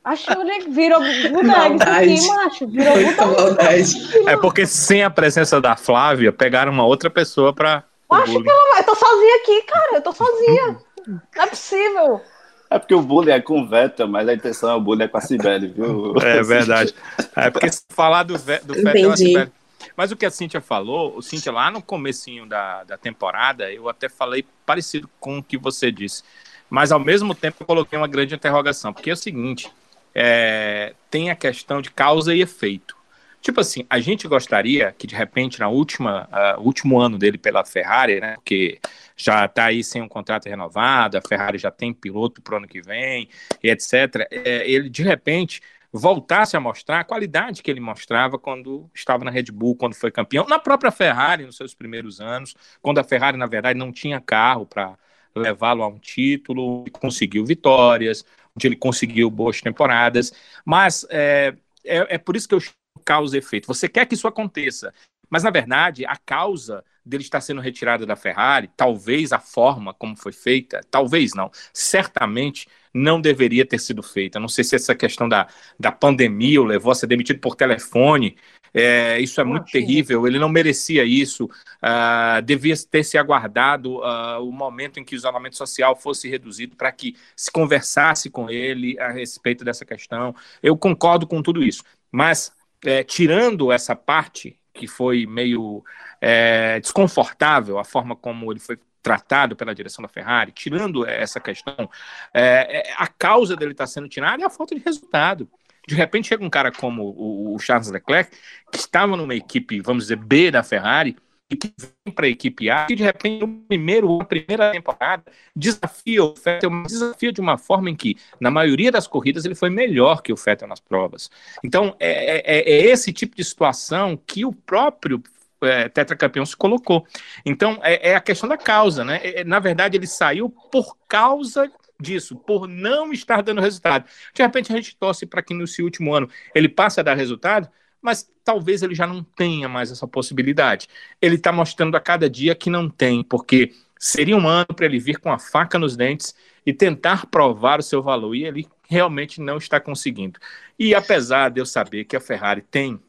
Acho 0.04 0.28
que 0.28 0.70
virou 0.70 1.00
bodega 1.00 2.06
isso 2.06 2.24
aqui, 2.24 2.36
macho. 2.36 2.68
Virou 2.68 2.94
bodega. 2.96 4.32
É 4.32 4.38
porque 4.38 4.66
sem 4.66 5.04
a 5.04 5.10
presença 5.10 5.60
da 5.60 5.76
Flávia, 5.76 6.32
pegaram 6.32 6.72
uma 6.72 6.86
outra 6.86 7.10
pessoa 7.10 7.54
pra. 7.54 7.84
Acho 8.10 8.42
que 8.42 8.50
ela 8.50 8.80
Eu 8.80 8.84
tô 8.84 8.96
sozinha 8.96 9.36
aqui, 9.38 9.62
cara. 9.64 9.96
Eu 9.96 10.02
tô 10.02 10.12
sozinha. 10.12 10.78
Não 11.08 11.44
é 11.44 11.48
possível. 11.48 12.22
É 12.72 12.80
porque 12.80 12.96
o 12.96 13.02
bullying 13.02 13.32
é 13.32 13.42
com 13.42 13.62
o 13.62 13.68
Vettel, 13.68 14.08
mas 14.08 14.30
a 14.30 14.34
intenção 14.34 14.72
é 14.72 14.76
o 14.76 14.80
bullying 14.80 15.04
é 15.04 15.08
com 15.10 15.18
a 15.18 15.22
Cibele, 15.22 15.68
viu? 15.68 16.16
É 16.22 16.42
verdade. 16.42 16.96
É 17.36 17.50
porque 17.50 17.70
se 17.70 17.84
falar 17.90 18.24
do, 18.24 18.38
Ve 18.38 18.60
do 18.60 18.74
Vettel, 18.74 19.12
a 19.12 19.18
Cibele... 19.18 19.52
Mas 19.98 20.10
o 20.10 20.16
que 20.16 20.26
a 20.26 20.32
Cíntia 20.32 20.62
falou, 20.62 21.18
o 21.18 21.22
Cíntia, 21.22 21.52
lá 21.52 21.70
no 21.70 21.82
comecinho 21.82 22.46
da, 22.46 22.84
da 22.86 22.98
temporada, 22.98 23.72
eu 23.72 23.90
até 23.90 24.08
falei 24.08 24.46
parecido 24.66 25.10
com 25.20 25.40
o 25.40 25.44
que 25.44 25.58
você 25.58 25.92
disse. 25.92 26.24
Mas 26.70 26.94
ao 26.94 27.00
mesmo 27.00 27.36
tempo 27.36 27.58
eu 27.60 27.68
coloquei 27.68 27.98
uma 27.98 28.08
grande 28.08 28.34
interrogação, 28.34 28.94
porque 28.94 29.10
é 29.10 29.14
o 29.14 29.18
seguinte: 29.18 29.70
é, 30.16 30.94
tem 31.10 31.30
a 31.30 31.36
questão 31.36 31.82
de 31.82 31.92
causa 31.92 32.34
e 32.34 32.42
efeito. 32.42 32.96
Tipo 33.42 33.60
assim, 33.60 33.86
a 33.90 34.00
gente 34.00 34.28
gostaria 34.28 34.94
que 34.96 35.08
de 35.08 35.16
repente 35.16 35.60
na 35.60 35.68
última 35.68 36.30
uh, 36.32 36.62
último 36.62 37.00
ano 37.00 37.18
dele 37.18 37.40
pela 37.40 37.66
Ferrari, 37.66 38.22
né, 38.22 38.36
porque 38.36 38.80
já 39.18 39.46
está 39.46 39.66
aí 39.66 39.84
sem 39.84 40.00
um 40.02 40.08
contrato 40.08 40.48
renovado, 40.48 41.18
a 41.18 41.22
Ferrari 41.22 41.58
já 41.58 41.72
tem 41.72 41.92
piloto 41.92 42.40
para 42.42 42.54
o 42.54 42.58
ano 42.58 42.68
que 42.68 42.82
vem, 42.82 43.28
e 43.64 43.70
etc. 43.70 44.28
É, 44.30 44.70
ele 44.70 44.90
de 44.90 45.02
repente 45.02 45.60
voltasse 45.92 46.56
a 46.56 46.60
mostrar 46.60 47.00
a 47.00 47.04
qualidade 47.04 47.64
que 47.64 47.70
ele 47.70 47.80
mostrava 47.80 48.38
quando 48.38 48.90
estava 48.94 49.26
na 49.26 49.32
Red 49.32 49.46
Bull, 49.52 49.76
quando 49.76 49.96
foi 49.96 50.12
campeão, 50.12 50.46
na 50.48 50.60
própria 50.60 50.92
Ferrari 50.92 51.46
nos 51.46 51.58
seus 51.58 51.74
primeiros 51.74 52.22
anos, 52.22 52.56
quando 52.82 53.00
a 53.00 53.04
Ferrari 53.04 53.38
na 53.38 53.48
verdade 53.48 53.78
não 53.78 53.92
tinha 53.92 54.22
carro 54.22 54.66
para 54.68 54.96
levá-lo 55.36 55.82
a 55.84 55.88
um 55.88 55.98
título, 55.98 56.86
conseguiu 56.92 57.46
vitórias, 57.46 58.24
onde 58.56 58.68
ele 58.68 58.76
conseguiu 58.76 59.30
boas 59.32 59.62
temporadas, 59.62 60.32
mas 60.64 61.06
é, 61.10 61.56
é, 61.84 62.16
é 62.16 62.18
por 62.18 62.36
isso 62.36 62.48
que 62.48 62.56
eu 62.56 62.62
causa 63.06 63.36
e 63.36 63.40
efeito. 63.40 63.68
Você 63.68 63.88
quer 63.88 64.06
que 64.06 64.16
isso 64.16 64.28
aconteça, 64.28 64.94
mas 65.30 65.44
na 65.44 65.50
verdade 65.50 66.06
a 66.06 66.16
causa 66.18 66.84
dele 67.06 67.24
estar 67.24 67.42
sendo 67.42 67.62
retirado 67.62 68.06
da 68.06 68.16
Ferrari, 68.16 68.70
talvez 68.78 69.32
a 69.32 69.40
forma 69.40 69.94
como 69.94 70.16
foi 70.16 70.32
feita, 70.32 70.82
talvez 70.92 71.34
não, 71.34 71.50
certamente 71.74 72.68
não 72.94 73.20
deveria 73.20 73.66
ter 73.66 73.80
sido 73.80 74.04
feita. 74.04 74.40
Não 74.40 74.48
sei 74.48 74.64
se 74.64 74.76
essa 74.76 74.94
questão 74.94 75.28
da, 75.28 75.48
da 75.80 75.92
pandemia 75.92 76.62
o 76.62 76.66
levou 76.66 76.92
a 76.92 76.96
ser 76.96 77.08
demitido 77.08 77.40
por 77.40 77.56
telefone, 77.56 78.38
é, 78.74 79.20
isso 79.20 79.42
é 79.42 79.44
muito 79.44 79.70
terrível, 79.70 80.26
ele 80.26 80.40
não 80.40 80.48
merecia 80.48 81.04
isso, 81.04 81.46
uh, 81.46 82.42
devia 82.44 82.74
ter 82.90 83.04
se 83.04 83.18
aguardado 83.18 83.98
uh, 83.98 84.40
o 84.42 84.52
momento 84.52 85.00
em 85.00 85.04
que 85.04 85.14
o 85.14 85.18
isolamento 85.18 85.58
social 85.58 85.96
fosse 85.96 86.30
reduzido 86.30 86.76
para 86.76 86.92
que 86.92 87.16
se 87.36 87.52
conversasse 87.52 88.30
com 88.30 88.50
ele 88.50 88.98
a 89.00 89.12
respeito 89.12 89.66
dessa 89.66 89.86
questão. 89.86 90.34
Eu 90.64 90.78
concordo 90.78 91.28
com 91.28 91.42
tudo 91.42 91.62
isso, 91.62 91.84
mas 92.10 92.54
é, 92.86 93.04
tirando 93.04 93.72
essa 93.72 93.96
parte 93.96 94.58
que 94.74 94.88
foi 94.88 95.26
meio 95.26 95.84
é, 96.20 96.80
desconfortável, 96.80 97.78
a 97.78 97.84
forma 97.84 98.16
como 98.16 98.52
ele 98.52 98.60
foi 98.60 98.78
tratado 99.02 99.56
pela 99.56 99.74
direção 99.74 100.02
da 100.02 100.08
Ferrari, 100.08 100.52
tirando 100.52 101.06
essa 101.06 101.40
questão, 101.40 101.90
é, 102.34 102.90
é 102.90 102.94
a 102.98 103.08
causa 103.08 103.56
dele 103.56 103.72
estar 103.72 103.88
sendo 103.88 104.08
tirado 104.08 104.42
é 104.42 104.46
a 104.46 104.50
falta 104.50 104.76
de 104.76 104.82
resultado. 104.82 105.50
De 105.88 105.96
repente 105.96 106.28
chega 106.28 106.44
um 106.44 106.50
cara 106.50 106.72
como 106.72 107.04
o, 107.04 107.56
o 107.56 107.60
Charles 107.60 107.90
Leclerc, 107.90 108.32
que 108.72 108.78
estava 108.78 109.18
numa 109.18 109.34
equipe, 109.34 109.82
vamos 109.82 110.04
dizer, 110.06 110.18
B 110.18 110.52
da 110.52 110.62
Ferrari, 110.62 111.18
que 111.56 111.74
vem 111.78 112.14
para 112.14 112.26
a 112.26 112.30
equipe 112.30 112.70
A, 112.70 112.86
que 112.86 112.96
de 112.96 113.04
repente 113.04 113.42
no 113.42 113.48
primeiro, 113.68 114.18
na 114.18 114.26
primeira 114.26 114.72
temporada, 114.72 115.24
desafia 115.56 116.24
o 116.24 116.34
Vettel, 116.34 116.84
desafia 116.84 117.32
de 117.32 117.42
uma 117.42 117.58
forma 117.58 117.90
em 117.90 117.96
que, 117.96 118.18
na 118.40 118.52
maioria 118.52 118.92
das 118.92 119.08
corridas, 119.08 119.46
ele 119.46 119.56
foi 119.56 119.70
melhor 119.70 120.22
que 120.22 120.34
o 120.34 120.36
Vettel 120.36 120.68
nas 120.68 120.80
provas. 120.80 121.30
Então, 121.64 121.96
é, 122.00 122.60
é, 122.60 122.60
é 122.60 122.86
esse 122.86 123.12
tipo 123.14 123.36
de 123.36 123.44
situação 123.44 124.18
que 124.26 124.46
o 124.46 124.54
próprio 124.54 125.22
é, 125.62 125.88
tetracampeão 125.90 126.46
se 126.46 126.56
colocou. 126.56 127.06
Então, 127.46 127.80
é, 127.84 128.12
é, 128.12 128.16
a 128.16 128.22
questão 128.22 128.50
da 128.50 128.58
causa, 128.58 129.04
né? 129.04 129.20
É, 129.24 129.44
na 129.44 129.60
verdade, 129.60 129.98
ele 129.98 130.08
saiu 130.08 130.50
por 130.50 130.98
causa 131.08 131.72
disso, 132.00 132.36
por 132.36 132.68
não 132.68 133.14
estar 133.14 133.42
dando 133.44 133.62
resultado. 133.62 134.06
De 134.34 134.42
repente, 134.42 134.74
a 134.74 134.76
gente 134.76 134.96
torce 134.96 135.26
para 135.26 135.42
que 135.44 135.54
nesse 135.54 135.84
último 135.84 136.14
ano 136.14 136.28
ele 136.56 136.68
passe 136.68 137.00
a 137.00 137.04
dar 137.04 137.16
resultado, 137.16 137.70
mas 138.02 138.30
talvez 138.44 138.82
ele 138.82 138.96
já 138.96 139.06
não 139.06 139.24
tenha 139.24 139.70
mais 139.70 139.92
essa 139.92 140.08
possibilidade. 140.08 140.88
Ele 141.22 141.36
está 141.36 141.52
mostrando 141.52 141.96
a 141.96 142.00
cada 142.00 142.30
dia 142.30 142.56
que 142.56 142.70
não 142.70 142.90
tem, 142.90 143.24
porque 143.24 143.74
seria 144.00 144.36
um 144.36 144.48
ano 144.48 144.68
para 144.76 144.86
ele 144.86 145.00
vir 145.00 145.20
com 145.20 145.32
a 145.32 145.38
faca 145.38 145.78
nos 145.78 145.96
dentes 145.96 146.34
e 146.66 146.74
tentar 146.74 147.28
provar 147.28 147.80
o 147.80 147.84
seu 147.84 148.02
valor, 148.02 148.36
e 148.36 148.46
ele 148.46 148.68
realmente 148.90 149.40
não 149.40 149.58
está 149.58 149.80
conseguindo. 149.80 150.40
E 150.78 150.94
apesar 150.94 151.50
de 151.50 151.62
eu 151.62 151.66
saber 151.66 152.06
que 152.06 152.16
a 152.16 152.20
Ferrari 152.20 152.62
tem 152.62 153.00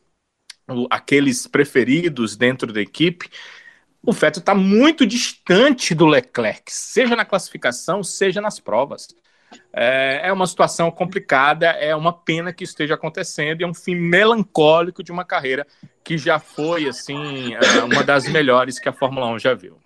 aqueles 0.91 1.47
preferidos 1.47 2.37
dentro 2.37 2.73
da 2.73 2.81
equipe, 2.81 3.29
o 4.03 4.13
Vettel 4.13 4.41
está 4.41 4.55
muito 4.55 5.07
distante 5.07 5.95
do 5.95 6.07
Leclerc, 6.07 6.73
seja 6.73 7.15
na 7.15 7.25
classificação, 7.25 8.03
seja 8.03 8.41
nas 8.41 8.59
provas. 8.59 9.09
É, 9.73 10.29
é 10.29 10.33
uma 10.33 10.47
situação 10.47 10.91
complicada, 10.91 11.67
é 11.67 11.95
uma 11.95 12.13
pena 12.13 12.53
que 12.53 12.65
esteja 12.65 12.95
acontecendo 12.95 13.61
e 13.61 13.65
é 13.65 13.67
um 13.67 13.75
fim 13.75 13.95
melancólico 13.95 15.03
de 15.03 15.13
uma 15.13 15.25
carreira 15.25 15.67
que 16.05 16.19
já 16.19 16.39
foi 16.39 16.89
assim 16.89 17.55
é, 17.55 17.83
uma 17.85 18.03
das 18.03 18.27
melhores 18.29 18.79
que 18.79 18.89
a 18.89 18.93
Fórmula 18.93 19.29
1 19.29 19.39
já 19.39 19.55
viu. 19.55 19.79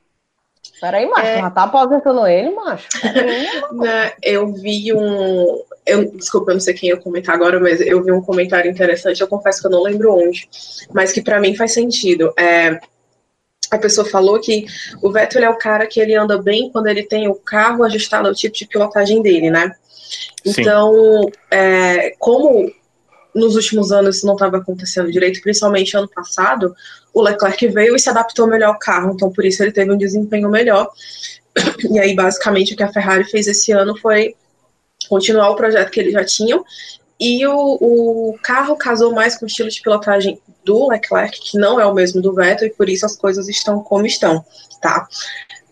Peraí, 0.81 1.07
macho, 1.07 1.27
é... 1.27 1.41
já 1.41 1.51
tá 1.51 1.63
aposentando 1.65 2.27
ele, 2.27 2.51
macho? 2.51 2.89
Eu 4.23 4.53
vi 4.53 4.93
um. 4.93 5.63
Eu, 5.87 6.11
desculpa, 6.13 6.51
eu 6.51 6.55
não 6.55 6.61
sei 6.61 6.75
quem 6.75 6.91
ia 6.91 6.97
comentar 6.97 7.35
agora, 7.35 7.59
mas 7.61 7.81
eu 7.81 8.03
vi 8.03 8.13
um 8.13 8.21
comentário 8.21 8.71
interessante, 8.71 9.21
eu 9.21 9.29
confesso 9.29 9.61
que 9.61 9.69
eu 9.69 9.71
não 9.71 9.83
lembro 9.83 10.13
onde, 10.13 10.49
mas 10.93 11.13
que 11.13 11.23
para 11.23 11.41
mim 11.41 11.55
faz 11.55 11.73
sentido. 11.73 12.33
É, 12.37 12.79
a 13.71 13.79
pessoa 13.79 14.07
falou 14.09 14.41
que 14.41 14.67
o 15.03 15.11
Vettel 15.11 15.45
é 15.45 15.51
o 15.51 15.59
cara 15.59 15.87
que 15.87 16.01
ele 16.01 16.15
anda 16.15 16.41
bem 16.41 16.71
quando 16.71 16.87
ele 16.87 17.03
tem 17.03 17.29
o 17.29 17.35
carro 17.35 17.85
ajustado 17.85 18.29
ao 18.29 18.35
tipo 18.35 18.57
de 18.57 18.67
pilotagem 18.67 19.23
dele, 19.23 19.51
né? 19.51 19.73
Então, 20.45 21.31
é, 21.51 22.15
como 22.19 22.71
nos 23.35 23.55
últimos 23.55 23.93
anos 23.93 24.17
isso 24.17 24.27
não 24.27 24.35
estava 24.35 24.59
acontecendo 24.59 25.13
direito, 25.13 25.43
principalmente 25.43 25.97
ano 25.97 26.09
passado, 26.09 26.75
o 27.13 27.21
Leclerc 27.23 27.69
veio 27.69 27.95
e 27.95 27.99
se 27.99 28.09
adaptou 28.09 28.47
melhor 28.47 28.69
ao 28.69 28.79
carro, 28.79 29.13
então 29.15 29.31
por 29.31 29.45
isso 29.45 29.63
ele 29.63 29.73
teve 29.73 29.93
um 29.93 29.99
desempenho 29.99 30.49
melhor. 30.49 30.91
E 31.91 31.99
aí, 31.99 32.15
basicamente, 32.15 32.75
o 32.75 32.77
que 32.77 32.83
a 32.83 32.93
Ferrari 32.93 33.25
fez 33.25 33.47
esse 33.47 33.73
ano 33.73 33.97
foi 33.97 34.35
continuar 35.09 35.51
o 35.51 35.57
projeto 35.57 35.91
que 35.91 36.01
eles 36.01 36.13
já 36.13 36.25
tinham 36.25 36.63
e 37.19 37.47
o, 37.47 37.79
o, 37.81 38.39
carro 38.43 38.77
casou 38.77 39.15
mais 39.15 39.39
com 39.39 39.47
o 39.47 39.49
estilo 39.49 39.71
de 39.71 39.81
pilotagem 39.81 40.39
do 40.67 40.89
Leclerc, 40.89 41.41
que 41.41 41.57
não 41.57 41.81
é 41.81 41.87
o 41.87 41.95
mesmo 41.95 42.21
do 42.21 42.35
Vettel, 42.35 42.67
e 42.67 42.71
por 42.71 42.89
isso 42.89 43.07
as 43.07 43.17
coisas 43.17 43.49
estão 43.49 43.81
como 43.81 44.05
estão, 44.05 44.45
tá? 44.83 45.07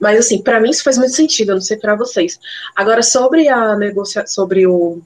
Mas 0.00 0.20
assim, 0.20 0.40
para 0.40 0.60
mim 0.60 0.70
isso 0.70 0.84
faz 0.84 0.96
muito 0.96 1.14
sentido, 1.14 1.50
eu 1.50 1.56
não 1.56 1.62
sei 1.62 1.76
para 1.76 1.96
vocês. 1.96 2.38
Agora, 2.76 3.02
sobre 3.02 3.48
a 3.48 3.76
negociação, 3.76 4.32
sobre 4.32 4.66
o, 4.66 5.02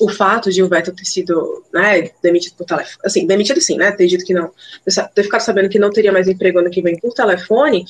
o 0.00 0.08
fato 0.08 0.50
de 0.50 0.62
o 0.62 0.68
Vettel 0.68 0.94
ter 0.94 1.04
sido 1.04 1.64
né, 1.72 2.10
demitido 2.22 2.56
por 2.56 2.66
telefone, 2.66 2.98
assim, 3.04 3.26
demitido 3.26 3.60
sim, 3.60 3.76
né? 3.76 3.92
Ter 3.92 4.06
dito 4.08 4.24
que 4.24 4.34
não, 4.34 4.50
ter 5.14 5.22
ficado 5.22 5.40
sabendo 5.40 5.68
que 5.68 5.78
não 5.78 5.90
teria 5.90 6.12
mais 6.12 6.26
emprego 6.26 6.58
ano 6.58 6.70
que 6.70 6.82
vem 6.82 6.98
por 6.98 7.14
telefone, 7.14 7.86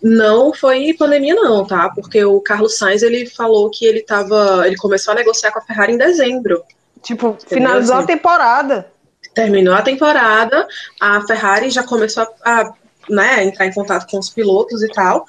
não 0.00 0.52
foi 0.52 0.94
pandemia 0.94 1.34
não, 1.34 1.66
tá? 1.66 1.90
Porque 1.90 2.24
o 2.24 2.40
Carlos 2.40 2.78
Sainz, 2.78 3.02
ele 3.02 3.26
falou 3.26 3.70
que 3.70 3.84
ele 3.84 4.02
tava, 4.02 4.66
ele 4.66 4.76
começou 4.76 5.12
a 5.12 5.16
negociar 5.16 5.50
com 5.50 5.58
a 5.58 5.62
Ferrari 5.62 5.94
em 5.94 5.98
dezembro. 5.98 6.62
Tipo, 7.02 7.36
finalizou 7.46 7.96
assim, 7.96 8.04
a 8.04 8.06
temporada. 8.06 8.93
Terminou 9.34 9.74
a 9.74 9.82
temporada, 9.82 10.66
a 11.00 11.20
Ferrari 11.26 11.70
já 11.70 11.82
começou 11.82 12.22
a, 12.44 12.60
a 12.60 12.74
né, 13.08 13.44
entrar 13.44 13.66
em 13.66 13.72
contato 13.72 14.08
com 14.10 14.18
os 14.18 14.30
pilotos 14.30 14.82
e 14.82 14.88
tal. 14.88 15.26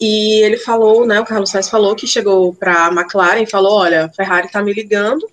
E 0.00 0.42
ele 0.42 0.56
falou, 0.56 1.06
né, 1.06 1.20
o 1.20 1.24
Carlos 1.24 1.50
Sainz 1.50 1.68
falou 1.68 1.94
que 1.94 2.06
chegou 2.06 2.54
para 2.54 2.86
a 2.86 2.92
McLaren 2.92 3.42
e 3.42 3.50
falou: 3.50 3.78
Olha, 3.78 4.06
a 4.06 4.08
Ferrari 4.10 4.46
está 4.46 4.62
me 4.62 4.72
ligando. 4.72 5.26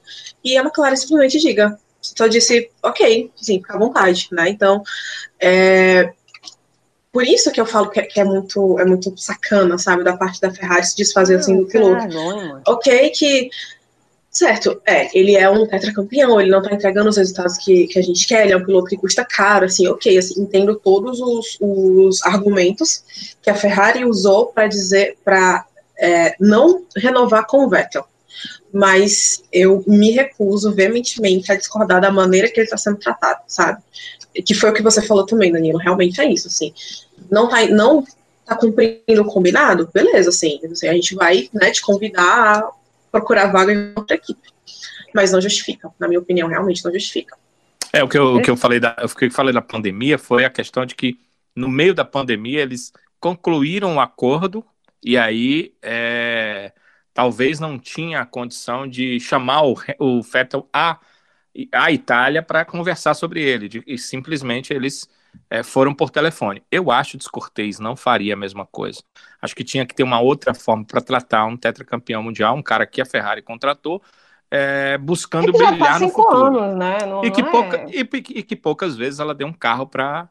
E 0.44 0.58
a 0.58 0.62
McLaren 0.62 0.96
simplesmente 0.96 1.40
diga. 1.40 1.78
Só 2.01 2.25
disse, 2.25 2.72
ok, 2.82 3.32
sim, 3.36 3.58
fica 3.58 3.75
à 3.75 3.78
vontade, 3.78 4.28
né? 4.32 4.50
Então, 4.50 4.82
é, 5.40 6.12
por 7.12 7.24
isso 7.24 7.51
que 7.51 7.62
eu 7.62 7.66
falo 7.66 7.90
que 7.90 8.00
é, 8.00 8.04
que 8.04 8.20
é, 8.20 8.24
muito, 8.24 8.80
é 8.80 8.86
muito 8.86 9.13
sacana, 9.18 9.78
sabe, 9.78 10.04
da 10.04 10.18
parte 10.18 10.42
da 10.42 10.51
Ferrari 10.51 10.84
se 10.84 10.96
desfazer 10.96 11.36
assim 11.36 11.58
do 11.58 11.68
piloto. 11.68 12.08
ok, 12.66 13.10
que 13.12 13.50
Certo, 14.42 14.82
é, 14.88 15.16
ele 15.16 15.36
é 15.36 15.48
um 15.48 15.68
tetracampeão, 15.68 16.42
ele 16.42 16.50
não 16.50 16.64
tá 16.64 16.74
entregando 16.74 17.08
os 17.08 17.18
resultados 17.18 17.60
que, 17.60 17.86
que 17.86 18.00
a 18.00 18.02
gente 18.02 18.26
quer, 18.26 18.44
ele 18.44 18.54
é 18.54 18.58
um 18.58 18.66
piloto 18.66 18.88
que 18.88 18.98
custa 18.98 19.24
caro, 19.24 19.66
assim, 19.66 19.88
ok, 19.88 20.18
assim, 20.18 20.42
entendo 20.42 20.80
todos 20.80 21.22
os, 21.22 21.60
os 21.62 22.24
argumentos 22.24 23.36
que 23.40 23.52
a 23.52 23.54
Ferrari 23.54 24.04
usou 24.04 24.48
para 24.48 24.66
dizer, 24.66 25.16
para 25.24 25.64
é, 25.96 26.34
não 26.40 26.84
renovar 26.98 27.46
com 27.46 27.64
o 27.64 27.70
Vettel, 27.70 28.04
mas 28.74 29.44
eu 29.54 29.84
me 29.86 30.10
recuso 30.10 30.74
veementemente 30.74 31.52
a 31.52 31.56
discordar 31.56 32.02
da 32.02 32.10
maneira 32.10 32.50
que 32.50 32.60
ele 32.60 32.66
está 32.66 32.78
sendo 32.78 32.98
tratado, 32.98 33.42
sabe? 33.46 33.80
Que 34.44 34.56
foi 34.56 34.72
o 34.72 34.74
que 34.74 34.82
você 34.82 35.04
falou 35.04 35.24
também, 35.24 35.52
Danilo, 35.52 35.78
realmente 35.78 36.20
é 36.20 36.26
isso, 36.26 36.48
assim, 36.48 36.74
não 37.30 37.48
tá, 37.48 37.64
não 37.68 38.04
tá 38.44 38.56
cumprindo 38.56 39.22
o 39.22 39.26
combinado, 39.26 39.88
beleza, 39.94 40.30
assim, 40.30 40.60
a 40.64 40.94
gente 40.94 41.14
vai, 41.14 41.48
né, 41.54 41.70
te 41.70 41.84
convidar 41.84 42.68
procurar 43.12 43.48
vaga 43.48 43.74
em 43.74 43.94
outra 43.96 44.15
equipe. 44.15 44.50
Mas 45.13 45.32
não 45.32 45.41
justifica, 45.41 45.89
na 46.00 46.08
minha 46.08 46.20
opinião, 46.20 46.48
realmente 46.48 46.84
não 46.86 46.94
justifica. 46.94 47.38
É, 47.94 48.01
o 48.01 48.08
que 48.08 48.18
eu, 48.18 48.36
o 48.36 48.41
que 48.41 48.50
eu 48.50 48.56
falei 48.56 48.80
da, 48.80 48.96
o 49.03 49.15
que 49.15 49.25
eu 49.25 49.32
falei 49.32 49.53
da 49.53 49.62
pandemia 49.62 50.18
foi 50.18 50.46
a 50.46 50.50
questão 50.50 50.86
de 50.86 50.96
que 50.96 51.20
no 51.53 51.68
meio 51.68 51.94
da 51.94 52.06
pandemia 52.06 52.62
eles 52.62 52.94
concluíram 53.20 53.89
o 53.91 53.94
um 53.96 54.00
acordo 54.00 54.65
e 55.03 55.18
aí 55.18 55.74
é, 55.82 56.72
talvez 57.13 57.60
não 57.60 57.77
tinha 57.77 58.22
a 58.22 58.25
condição 58.25 58.88
de 58.88 59.20
chamar 59.20 59.63
o, 59.63 59.75
o 60.00 60.24
Fettel 60.24 60.70
a, 60.72 61.00
a 61.74 61.91
Itália 61.91 62.41
para 62.41 62.63
conversar 62.63 63.13
sobre 63.13 63.41
ele, 63.41 63.68
de, 63.68 63.84
e 63.86 63.98
simplesmente 63.98 64.74
eles 64.74 65.10
é, 65.50 65.64
foram 65.64 65.94
por 65.94 66.10
telefone. 66.10 66.64
Eu 66.72 66.90
acho 66.90 67.18
descortês, 67.18 67.78
não 67.78 67.96
faria 67.96 68.34
a 68.34 68.38
mesma 68.38 68.66
coisa. 68.66 69.04
Acho 69.42 69.54
que 69.54 69.64
tinha 69.66 69.86
que 69.86 69.94
ter 69.94 70.04
uma 70.04 70.22
outra 70.22 70.54
forma 70.54 70.86
para 70.86 71.02
tratar 71.02 71.46
um 71.46 71.58
tetracampeão 71.58 72.24
mundial, 72.24 72.56
um 72.56 72.64
cara 72.64 72.88
que 72.88 73.02
a 73.02 73.06
Ferrari 73.06 73.42
contratou, 73.42 74.02
é, 74.50 74.98
buscando 74.98 75.50
é 75.50 75.52
brilhar 75.52 76.00
no 76.00 76.10
futuro. 76.10 76.60
Anos, 76.60 76.80
né? 76.80 77.00
não, 77.06 77.24
e, 77.26 77.32
que 77.32 77.42
é... 77.42 77.44
pouca, 77.44 77.86
e, 77.90 78.00
e, 78.00 78.44
que 78.44 78.56
poucas 78.56 78.96
vezes 78.96 79.20
ela 79.20 79.36
deu 79.36 79.48
um 79.48 79.54
carro 79.54 79.86
para 79.86 80.30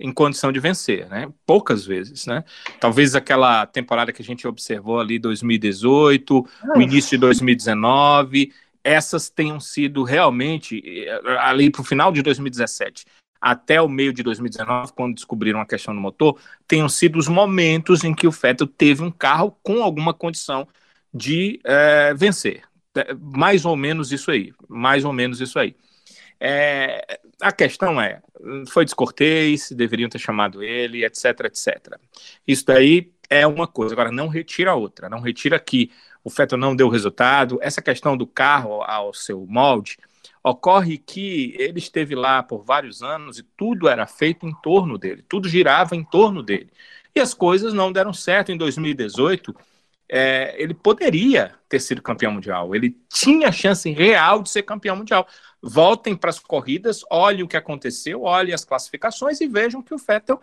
em 0.00 0.12
condição 0.12 0.52
de 0.52 0.60
vencer, 0.60 1.08
né? 1.08 1.28
Poucas 1.44 1.84
vezes, 1.84 2.24
né? 2.24 2.44
Talvez 2.78 3.16
aquela 3.16 3.66
temporada 3.66 4.12
que 4.12 4.22
a 4.22 4.24
gente 4.24 4.46
observou 4.46 5.00
ali 5.00 5.18
2018, 5.18 6.46
Ai. 6.62 6.78
o 6.78 6.82
início 6.82 7.10
de 7.10 7.18
2019, 7.18 8.52
essas 8.84 9.28
tenham 9.28 9.58
sido 9.58 10.04
realmente 10.04 10.80
eh, 10.86 11.20
ali 11.40 11.68
para 11.68 11.80
o 11.80 11.84
final 11.84 12.12
de 12.12 12.22
2017 12.22 13.04
até 13.40 13.80
o 13.80 13.88
meio 13.88 14.12
de 14.12 14.22
2019, 14.22 14.92
quando 14.92 15.14
descobriram 15.14 15.60
a 15.60 15.66
questão 15.66 15.94
do 15.94 16.00
motor, 16.00 16.38
tenham 16.66 16.88
sido 16.88 17.18
os 17.18 17.28
momentos 17.28 18.04
em 18.04 18.14
que 18.14 18.26
o 18.26 18.30
Vettel 18.30 18.66
teve 18.66 19.02
um 19.02 19.10
carro 19.10 19.56
com 19.62 19.82
alguma 19.82 20.12
condição 20.12 20.66
de 21.12 21.60
é, 21.64 22.14
vencer. 22.14 22.62
É, 22.96 23.14
mais 23.14 23.64
ou 23.64 23.76
menos 23.76 24.12
isso 24.12 24.30
aí. 24.30 24.52
Mais 24.68 25.04
ou 25.04 25.12
menos 25.12 25.40
isso 25.40 25.58
aí. 25.58 25.76
É, 26.40 27.20
a 27.40 27.52
questão 27.52 28.00
é, 28.00 28.20
foi 28.68 28.84
descortês, 28.84 29.70
deveriam 29.70 30.08
ter 30.08 30.18
chamado 30.18 30.62
ele, 30.62 31.04
etc, 31.04 31.40
etc. 31.44 31.98
Isso 32.46 32.64
daí 32.66 33.12
é 33.28 33.46
uma 33.46 33.66
coisa. 33.66 33.94
Agora, 33.94 34.10
não 34.10 34.28
retira 34.28 34.74
outra. 34.74 35.08
Não 35.08 35.20
retira 35.20 35.58
que 35.58 35.90
o 36.24 36.30
Vettel 36.30 36.58
não 36.58 36.74
deu 36.74 36.88
resultado. 36.88 37.58
Essa 37.62 37.82
questão 37.82 38.16
do 38.16 38.26
carro 38.26 38.82
ao 38.82 39.12
seu 39.14 39.46
molde, 39.46 39.96
Ocorre 40.42 40.98
que 40.98 41.54
ele 41.58 41.78
esteve 41.78 42.14
lá 42.14 42.42
por 42.42 42.64
vários 42.64 43.02
anos 43.02 43.38
e 43.38 43.42
tudo 43.42 43.88
era 43.88 44.06
feito 44.06 44.46
em 44.46 44.54
torno 44.62 44.96
dele, 44.96 45.24
tudo 45.28 45.48
girava 45.48 45.96
em 45.96 46.04
torno 46.04 46.42
dele. 46.42 46.70
E 47.14 47.20
as 47.20 47.34
coisas 47.34 47.72
não 47.72 47.90
deram 47.92 48.12
certo 48.12 48.52
em 48.52 48.56
2018. 48.56 49.54
É, 50.10 50.54
ele 50.58 50.72
poderia 50.72 51.54
ter 51.68 51.80
sido 51.80 52.00
campeão 52.00 52.32
mundial, 52.32 52.74
ele 52.74 52.96
tinha 53.12 53.52
chance 53.52 53.90
real 53.90 54.42
de 54.42 54.48
ser 54.48 54.62
campeão 54.62 54.96
mundial. 54.96 55.26
Voltem 55.60 56.16
para 56.16 56.30
as 56.30 56.38
corridas, 56.38 57.02
olhem 57.10 57.42
o 57.42 57.48
que 57.48 57.56
aconteceu, 57.56 58.22
olhem 58.22 58.54
as 58.54 58.64
classificações 58.64 59.40
e 59.40 59.46
vejam 59.46 59.82
que 59.82 59.92
o 59.92 59.98
Vettel 59.98 60.40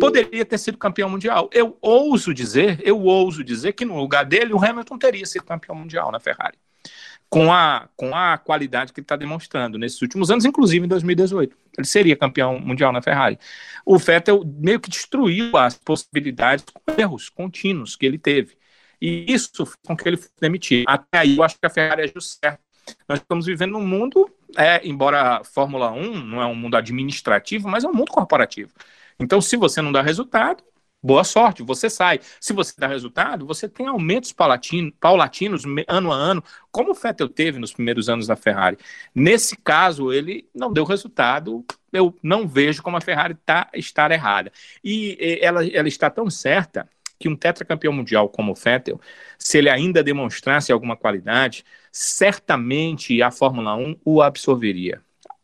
poderia 0.00 0.44
ter 0.44 0.58
sido 0.58 0.78
campeão 0.78 1.08
mundial. 1.08 1.48
Eu 1.52 1.78
ouso 1.80 2.34
dizer, 2.34 2.80
eu 2.82 3.00
ouso 3.00 3.44
dizer 3.44 3.74
que 3.74 3.84
no 3.84 3.96
lugar 3.96 4.24
dele 4.24 4.52
o 4.52 4.64
Hamilton 4.64 4.98
teria 4.98 5.26
sido 5.26 5.44
campeão 5.44 5.76
mundial 5.76 6.10
na 6.10 6.18
Ferrari 6.18 6.58
com 7.34 7.52
a, 7.52 7.88
com 7.96 8.14
a 8.14 8.38
qualidade 8.38 8.92
que 8.92 9.00
ele 9.00 9.04
está 9.04 9.16
demonstrando 9.16 9.76
nesses 9.76 10.00
últimos 10.00 10.30
anos, 10.30 10.44
inclusive 10.44 10.86
em 10.86 10.88
2018. 10.88 11.56
Ele 11.76 11.84
seria 11.84 12.14
campeão 12.14 12.60
mundial 12.60 12.92
na 12.92 13.02
Ferrari. 13.02 13.40
O 13.84 13.98
Vettel 13.98 14.44
meio 14.44 14.78
que 14.78 14.88
destruiu 14.88 15.56
as 15.56 15.76
possibilidades 15.76 16.64
com 16.72 16.80
erros 16.96 17.28
contínuos 17.28 17.96
que 17.96 18.06
ele 18.06 18.18
teve. 18.18 18.56
E 19.02 19.24
isso 19.26 19.68
com 19.84 19.96
que 19.96 20.08
ele 20.08 20.16
fosse 20.16 20.30
demitido. 20.40 20.84
Até 20.86 21.18
aí, 21.18 21.36
eu 21.36 21.42
acho 21.42 21.58
que 21.58 21.66
a 21.66 21.70
Ferrari 21.70 22.02
agiu 22.02 22.20
certo. 22.20 22.62
Nós 23.08 23.18
estamos 23.18 23.46
vivendo 23.46 23.72
num 23.72 23.84
mundo, 23.84 24.30
é, 24.56 24.86
embora 24.86 25.38
a 25.38 25.44
Fórmula 25.44 25.90
1 25.90 26.24
não 26.24 26.40
é 26.40 26.46
um 26.46 26.54
mundo 26.54 26.76
administrativo, 26.76 27.68
mas 27.68 27.82
é 27.82 27.88
um 27.88 27.94
mundo 27.94 28.12
corporativo. 28.12 28.70
Então, 29.18 29.40
se 29.40 29.56
você 29.56 29.82
não 29.82 29.90
dá 29.90 30.02
resultado, 30.02 30.62
boa 31.04 31.22
sorte, 31.22 31.62
você 31.62 31.90
sai. 31.90 32.18
Se 32.40 32.54
você 32.54 32.72
dá 32.78 32.86
resultado, 32.86 33.46
você 33.46 33.68
tem 33.68 33.86
aumentos 33.86 34.32
paulatinos 34.32 35.64
ano 35.86 36.10
a 36.10 36.16
ano, 36.16 36.42
como 36.72 36.92
o 36.92 36.94
Vettel 36.94 37.28
teve 37.28 37.58
nos 37.58 37.74
primeiros 37.74 38.08
anos 38.08 38.26
da 38.26 38.34
Ferrari. 38.34 38.78
Nesse 39.14 39.56
caso, 39.56 40.10
ele 40.10 40.48
não 40.54 40.72
deu 40.72 40.84
resultado, 40.84 41.62
eu 41.92 42.16
não 42.22 42.48
vejo 42.48 42.82
como 42.82 42.96
a 42.96 43.00
Ferrari 43.02 43.34
tá, 43.34 43.68
estar 43.74 44.10
errada. 44.10 44.50
E 44.82 45.38
ela, 45.42 45.66
ela 45.66 45.88
está 45.88 46.08
tão 46.08 46.30
certa 46.30 46.88
que 47.18 47.28
um 47.28 47.36
tetracampeão 47.36 47.92
mundial 47.92 48.28
como 48.28 48.52
o 48.52 48.54
Vettel, 48.54 49.00
se 49.38 49.58
ele 49.58 49.68
ainda 49.68 50.02
demonstrasse 50.02 50.72
alguma 50.72 50.96
qualidade, 50.96 51.64
certamente 51.92 53.22
a 53.22 53.30
Fórmula 53.30 53.76
1 53.76 54.00
o 54.04 54.22
absorveria. 54.22 55.00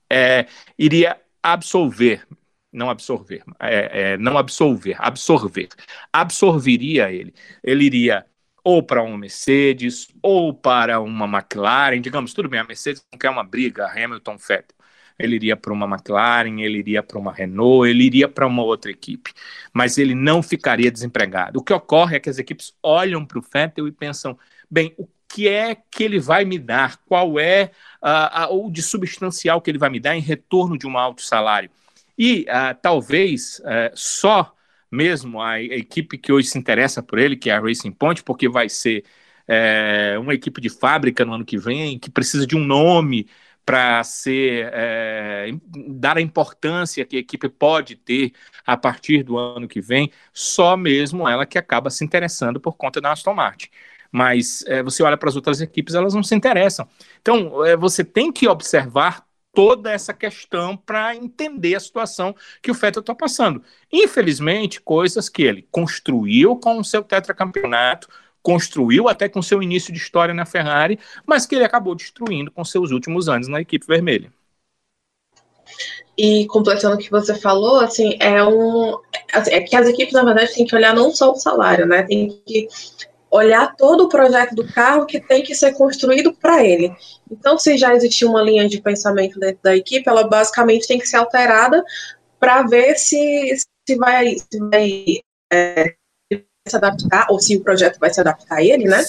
É, 0.09 0.47
iria 0.79 1.21
absolver, 1.43 2.27
não 2.73 2.91
absorver, 2.91 3.43
é, 3.59 4.13
é, 4.13 4.17
não 4.19 4.39
absolver, 4.39 4.97
absorver, 4.99 5.69
absorveria 6.13 7.11
ele. 7.13 7.35
Ele 7.63 7.85
iria 7.85 8.27
ou 8.63 8.83
para 8.83 9.03
uma 9.03 9.19
Mercedes 9.19 10.09
ou 10.23 10.55
para 10.55 11.01
uma 11.01 11.27
McLaren, 11.27 12.01
digamos, 12.01 12.33
tudo 12.35 12.49
bem, 12.49 12.61
a 12.61 12.65
Mercedes 12.65 13.05
não 13.13 13.19
quer 13.19 13.31
uma 13.31 13.45
briga, 13.45 13.87
Hamilton, 13.87 14.37
Vettel. 14.37 14.77
Ele 15.19 15.37
iria 15.37 15.57
para 15.57 15.73
uma 15.73 15.87
McLaren, 15.87 16.61
ele 16.61 16.79
iria 16.79 17.03
para 17.03 17.19
uma 17.19 17.33
Renault, 17.33 17.89
ele 17.89 18.05
iria 18.05 18.29
para 18.29 18.47
uma 18.47 18.63
outra 18.63 18.91
equipe, 18.91 19.33
mas 19.73 19.99
ele 19.99 20.15
não 20.15 20.43
ficaria 20.43 20.91
desempregado. 20.91 21.59
O 21.59 21.63
que 21.63 21.73
ocorre 21.73 22.17
é 22.17 22.21
que 22.21 22.31
as 22.31 22.39
equipes 22.39 22.75
olham 22.83 23.25
para 23.27 23.39
o 23.39 23.43
Vettel 23.43 23.87
e 23.87 23.93
pensam: 23.93 24.39
bem, 24.71 24.95
o 24.97 25.07
que 25.29 25.47
é 25.49 25.75
que 25.75 26.03
ele 26.05 26.19
vai 26.19 26.45
me 26.45 26.59
dar? 26.59 26.97
Qual 27.07 27.39
é 27.39 27.71
uh, 28.03 28.53
uh, 28.53 28.67
o 28.67 28.71
de 28.71 28.83
substancial 28.83 29.61
que 29.61 29.71
ele 29.71 29.79
vai 29.79 29.91
me 29.91 30.01
dar 30.01 30.17
em 30.17 30.21
retorno 30.21 30.79
de 30.79 30.87
um 30.87 30.97
alto 30.99 31.23
salário? 31.23 31.71
E 32.23 32.43
uh, 32.43 32.79
talvez 32.83 33.61
uh, 33.61 33.91
só 33.95 34.55
mesmo 34.91 35.41
a, 35.41 35.59
equipe 35.63 36.19
que 36.19 36.31
hoje 36.31 36.49
se 36.49 36.59
interessa 36.59 37.03
por 37.03 37.19
ele, 37.19 37.35
que 37.35 37.49
é 37.49 37.55
a 37.55 37.61
Racing 37.61 37.93
Point, 37.93 38.23
porque 38.23 38.47
vai 38.47 38.69
ser 38.69 39.05
uh, 39.49 40.21
uma 40.21 40.35
equipe 40.35 40.61
de 40.61 40.69
fábrica 40.69 41.25
no 41.25 41.33
ano 41.33 41.47
que 41.47 41.57
vem, 41.57 41.99
que 41.99 42.11
precisa 42.11 42.47
de 42.47 42.55
um 42.55 42.63
nome 42.63 43.27
para 43.65 44.03
ser 44.05 44.71
dar 45.89 46.17
a 46.19 46.21
importância 46.21 47.05
que 47.05 47.17
a 47.17 47.21
equipe 47.21 47.49
pode 47.49 47.95
ter 47.95 48.33
a 48.67 48.77
partir 48.77 49.23
do 49.23 49.39
ano 49.39 49.69
que 49.69 49.81
vem, 49.81 50.11
só 50.33 50.77
mesmo 50.77 51.29
ela 51.29 51.47
que 51.47 51.57
acaba 51.57 51.89
se 51.89 52.05
interessando 52.05 52.61
por 52.61 52.77
conta 52.77 53.01
da 53.01 53.13
Aston 53.13 53.35
Martin 53.35 53.69
mas 54.13 54.65
é, 54.67 54.83
você 54.83 55.05
olha 55.05 55.17
para 55.17 55.29
as 55.29 55.37
outras 55.37 55.61
equipes, 55.61 55.95
elas 55.95 56.15
não 56.15 56.23
se 56.25 56.35
interessam. 56.35 56.89
Então, 57.21 57.65
é, 57.65 57.77
você 57.77 58.03
tem 58.03 58.33
que 58.33 58.49
observar 58.49 59.25
toda 59.53 59.91
essa 59.91 60.13
questão 60.13 60.77
para 60.77 61.15
entender 61.15 61.75
a 61.75 61.81
situação 61.81 62.35
que 62.63 62.71
o 62.71 62.75
Vettel 62.75 63.01
está 63.01 63.15
passando. 63.15 63.63
Infelizmente, 63.93 64.81
coisas 64.81 65.29
que 65.29 65.43
ele 65.43 65.67
construiu 65.71 66.57
com 66.57 66.79
o 66.79 66.85
seu 66.85 67.03
tetracampeonato, 67.03 68.09
construiu 68.43 69.09
até 69.09 69.29
com 69.29 69.43
seu 69.43 69.63
início 69.63 69.93
de 69.93 69.99
história 69.99 70.33
na 70.33 70.47
Ferrari, 70.47 70.99
mas 71.27 71.47
que 71.47 71.55
ele 71.55 71.65
acabou 71.65 71.95
destruindo 71.95 72.51
com 72.51 72.65
seus 72.65 72.91
últimos 72.91 73.29
anos 73.29 73.49
na 73.49 73.61
equipe 73.61 73.87
vermelha. 73.87 74.33
E 76.17 76.47
completando 76.47 76.97
o 76.97 76.99
que 76.99 77.11
você 77.11 77.35
falou, 77.35 77.81
assim, 77.81 78.17
é 78.21 78.43
um. 78.45 78.99
É 79.33 79.61
que 79.61 79.77
as 79.77 79.89
equipes, 79.89 80.13
na 80.13 80.25
verdade, 80.25 80.53
têm 80.53 80.67
que 80.67 80.75
olhar 80.75 80.95
não 80.95 81.11
só 81.11 81.31
o 81.31 81.37
salário, 81.37 81.87
né? 81.87 82.03
Tem 82.03 82.29
que 82.45 82.69
olhar 83.31 83.77
todo 83.77 84.05
o 84.05 84.09
projeto 84.09 84.55
do 84.55 84.67
carro 84.73 85.07
que 85.07 85.21
tem 85.21 85.43
que 85.43 85.55
ser 85.55 85.73
construído 85.75 86.35
para 86.35 86.65
ele. 86.65 86.93
Então, 87.31 87.59
se 87.59 87.79
já 87.79 87.95
existia 87.95 88.29
uma 88.29 88.43
linha 88.43 88.69
de 88.69 88.83
pensamento 88.83 89.39
dentro 89.39 89.63
da 89.63 89.77
equipe, 89.77 90.09
ela 90.09 90.27
basicamente 90.27 90.89
tem 90.89 90.99
que 90.99 91.07
ser 91.07 91.17
alterada 91.17 91.85
para 92.39 92.63
ver 92.63 92.97
se, 92.97 93.57
se 93.87 93.97
vai, 93.97 94.35
se 94.35 94.59
vai 94.59 95.21
é, 95.53 95.95
se 96.67 96.77
adaptar, 96.77 97.27
ou 97.31 97.39
se 97.39 97.57
o 97.57 97.63
projeto 97.63 97.99
vai 97.99 98.13
se 98.13 98.21
adaptar 98.21 98.57
a 98.57 98.65
ele, 98.65 98.85
né? 98.85 99.05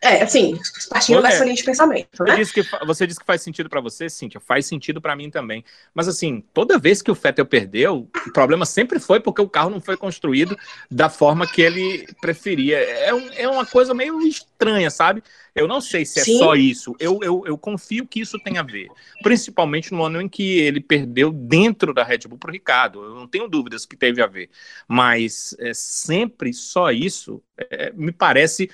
É, 0.00 0.22
assim, 0.22 0.56
partindo 0.88 1.20
dessa 1.20 1.42
linha 1.42 1.56
de 1.56 1.64
pensamento, 1.64 2.22
né? 2.22 2.36
Disse 2.36 2.52
que, 2.52 2.62
você 2.86 3.04
disse 3.04 3.18
que 3.18 3.26
faz 3.26 3.42
sentido 3.42 3.68
para 3.68 3.80
você, 3.80 4.08
Cíntia, 4.08 4.38
faz 4.38 4.64
sentido 4.64 5.00
para 5.00 5.16
mim 5.16 5.28
também. 5.28 5.64
Mas 5.92 6.06
assim, 6.06 6.42
toda 6.54 6.78
vez 6.78 7.02
que 7.02 7.10
o 7.10 7.16
Fettel 7.16 7.44
perdeu, 7.44 8.08
o 8.26 8.32
problema 8.32 8.64
sempre 8.64 9.00
foi 9.00 9.18
porque 9.18 9.42
o 9.42 9.48
carro 9.48 9.70
não 9.70 9.80
foi 9.80 9.96
construído 9.96 10.56
da 10.88 11.08
forma 11.08 11.48
que 11.48 11.62
ele 11.62 12.06
preferia. 12.20 12.78
É, 12.78 13.12
um, 13.12 13.28
é 13.32 13.48
uma 13.48 13.66
coisa 13.66 13.92
meio 13.92 14.20
estranha, 14.20 14.88
sabe? 14.88 15.20
Eu 15.52 15.66
não 15.66 15.80
sei 15.80 16.06
se 16.06 16.20
é 16.20 16.22
Sim. 16.22 16.38
só 16.38 16.54
isso. 16.54 16.94
Eu, 17.00 17.18
eu, 17.20 17.42
eu 17.44 17.58
confio 17.58 18.06
que 18.06 18.20
isso 18.20 18.38
tem 18.38 18.56
a 18.58 18.62
ver. 18.62 18.86
Principalmente 19.24 19.92
no 19.92 20.04
ano 20.04 20.20
em 20.20 20.28
que 20.28 20.58
ele 20.60 20.80
perdeu 20.80 21.32
dentro 21.32 21.92
da 21.92 22.04
Red 22.04 22.18
Bull 22.28 22.38
para 22.38 22.50
o 22.50 22.52
Ricardo. 22.52 23.02
Eu 23.02 23.16
não 23.16 23.26
tenho 23.26 23.48
dúvidas 23.48 23.84
que 23.84 23.96
teve 23.96 24.22
a 24.22 24.28
ver. 24.28 24.48
Mas 24.86 25.56
é, 25.58 25.74
sempre 25.74 26.52
só 26.52 26.92
isso 26.92 27.42
é, 27.58 27.92
me 27.92 28.12
parece 28.12 28.70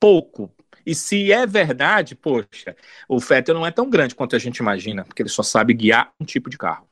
pouco 0.00 0.52
e 0.86 0.94
se 0.94 1.32
é 1.32 1.46
verdade, 1.46 2.14
poxa, 2.14 2.76
o 3.08 3.18
Vettel 3.18 3.54
não 3.54 3.66
é 3.66 3.70
tão 3.70 3.88
grande 3.88 4.14
quanto 4.14 4.36
a 4.36 4.38
gente 4.38 4.58
imagina, 4.58 5.04
porque 5.04 5.22
ele 5.22 5.28
só 5.28 5.42
sabe 5.42 5.74
guiar 5.74 6.12
um 6.20 6.24
tipo 6.24 6.50
de 6.50 6.58
carro. 6.58 6.86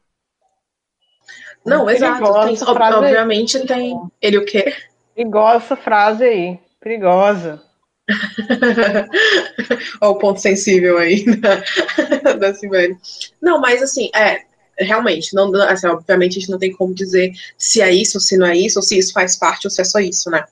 Não, 1.65 1.89
exato. 1.89 2.25
Tem, 2.45 2.57
obviamente 2.95 3.57
aí. 3.57 3.67
tem. 3.67 4.01
Ele 4.21 4.39
o 4.39 4.45
quê? 4.45 4.75
Perigosa 5.15 5.65
essa 5.65 5.77
frase 5.77 6.25
aí. 6.25 6.59
Perigosa. 6.81 7.63
Olha 10.01 10.11
o 10.11 10.19
ponto 10.19 10.41
sensível 10.41 10.99
aí 10.99 11.25
da, 11.37 11.63
da 12.35 12.55
Simone. 12.55 12.99
Não, 13.41 13.61
mas 13.61 13.81
assim, 13.81 14.11
é, 14.15 14.43
realmente, 14.79 15.35
não, 15.35 15.55
assim, 15.63 15.87
obviamente 15.87 16.39
a 16.39 16.41
gente 16.41 16.51
não 16.51 16.59
tem 16.59 16.73
como 16.73 16.95
dizer 16.95 17.33
se 17.57 17.81
é 17.81 17.93
isso, 17.93 18.17
ou 18.17 18.21
se 18.21 18.37
não 18.37 18.47
é 18.47 18.57
isso, 18.57 18.79
ou 18.79 18.83
se 18.83 18.99
isso 18.99 19.13
faz 19.13 19.37
parte, 19.37 19.67
ou 19.67 19.71
se 19.71 19.81
é 19.81 19.85
só 19.85 20.01
isso, 20.01 20.31
né? 20.31 20.45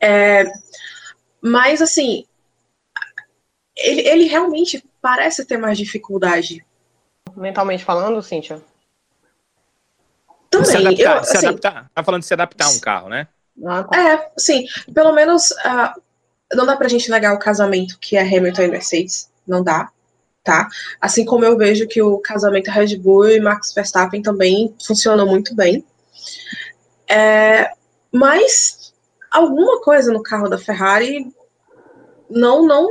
É, 0.00 0.44
mas, 1.40 1.80
assim, 1.82 2.24
ele, 3.76 4.00
ele 4.08 4.24
realmente 4.24 4.84
parece 5.00 5.44
ter 5.44 5.56
mais 5.56 5.78
dificuldade. 5.78 6.64
Mentalmente 7.36 7.84
falando, 7.84 8.22
Cíntia? 8.22 8.60
Também. 10.50 10.66
Se 10.66 10.76
adaptar, 10.76 11.16
eu, 11.16 11.24
se 11.24 11.36
assim, 11.36 11.46
adaptar. 11.46 11.90
Tá 11.94 12.04
falando 12.04 12.20
de 12.20 12.26
se 12.26 12.34
adaptar 12.34 12.66
a 12.66 12.70
um 12.70 12.80
carro, 12.80 13.08
né? 13.08 13.28
Ah, 13.64 13.84
tá. 13.84 13.98
É, 13.98 14.30
sim. 14.36 14.66
Pelo 14.92 15.12
menos 15.12 15.50
uh, 15.50 16.00
não 16.54 16.64
dá 16.64 16.76
pra 16.76 16.88
gente 16.88 17.10
negar 17.10 17.34
o 17.34 17.38
casamento 17.38 17.98
que 18.00 18.16
é 18.16 18.22
Hamilton 18.22 18.62
e 18.62 18.68
Mercedes. 18.68 19.30
Não 19.46 19.62
dá, 19.62 19.90
tá? 20.42 20.68
Assim 21.00 21.24
como 21.24 21.44
eu 21.44 21.56
vejo 21.56 21.86
que 21.86 22.02
o 22.02 22.18
casamento 22.18 22.70
Red 22.70 22.96
Bull 22.96 23.30
e 23.30 23.40
Max 23.40 23.72
Verstappen 23.72 24.22
também 24.22 24.74
funciona 24.84 25.24
muito 25.24 25.54
bem. 25.54 25.84
É, 27.06 27.70
mas 28.12 28.77
alguma 29.30 29.80
coisa 29.80 30.12
no 30.12 30.22
carro 30.22 30.48
da 30.48 30.58
Ferrari 30.58 31.26
não 32.30 32.66
não 32.66 32.88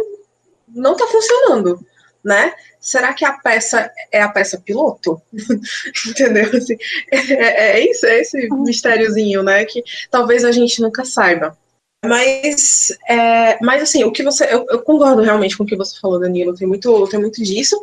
não 0.68 0.94
está 0.94 1.08
funcionando, 1.08 1.80
né? 2.24 2.54
Será 2.80 3.14
que 3.14 3.26
a 3.26 3.34
peça 3.34 3.92
é 4.12 4.22
a 4.22 4.30
peça 4.30 4.62
piloto? 4.64 5.22
Entendeu? 6.08 6.50
Assim, 6.56 6.78
é, 7.12 7.80
é, 7.80 7.90
isso, 7.90 8.06
é 8.06 8.20
esse 8.20 8.50
mistériozinho, 8.50 9.44
né? 9.44 9.66
Que 9.66 9.84
talvez 10.12 10.44
a 10.44 10.52
gente 10.52 10.82
nunca 10.82 11.06
saiba. 11.06 11.58
Mas, 12.06 12.96
é, 13.10 13.58
mas 13.64 13.82
assim, 13.82 14.04
o 14.04 14.12
que 14.12 14.24
você. 14.24 14.46
Eu, 14.46 14.66
eu, 14.70 14.82
concordo 14.82 15.22
realmente 15.22 15.58
com 15.58 15.64
o 15.64 15.68
que 15.68 15.76
você 15.76 16.00
falou, 16.00 16.20
Danilo. 16.20 16.56
Tem 16.56 16.68
muito, 16.68 17.08
tem 17.08 17.20
muito 17.20 17.42
disso. 17.42 17.82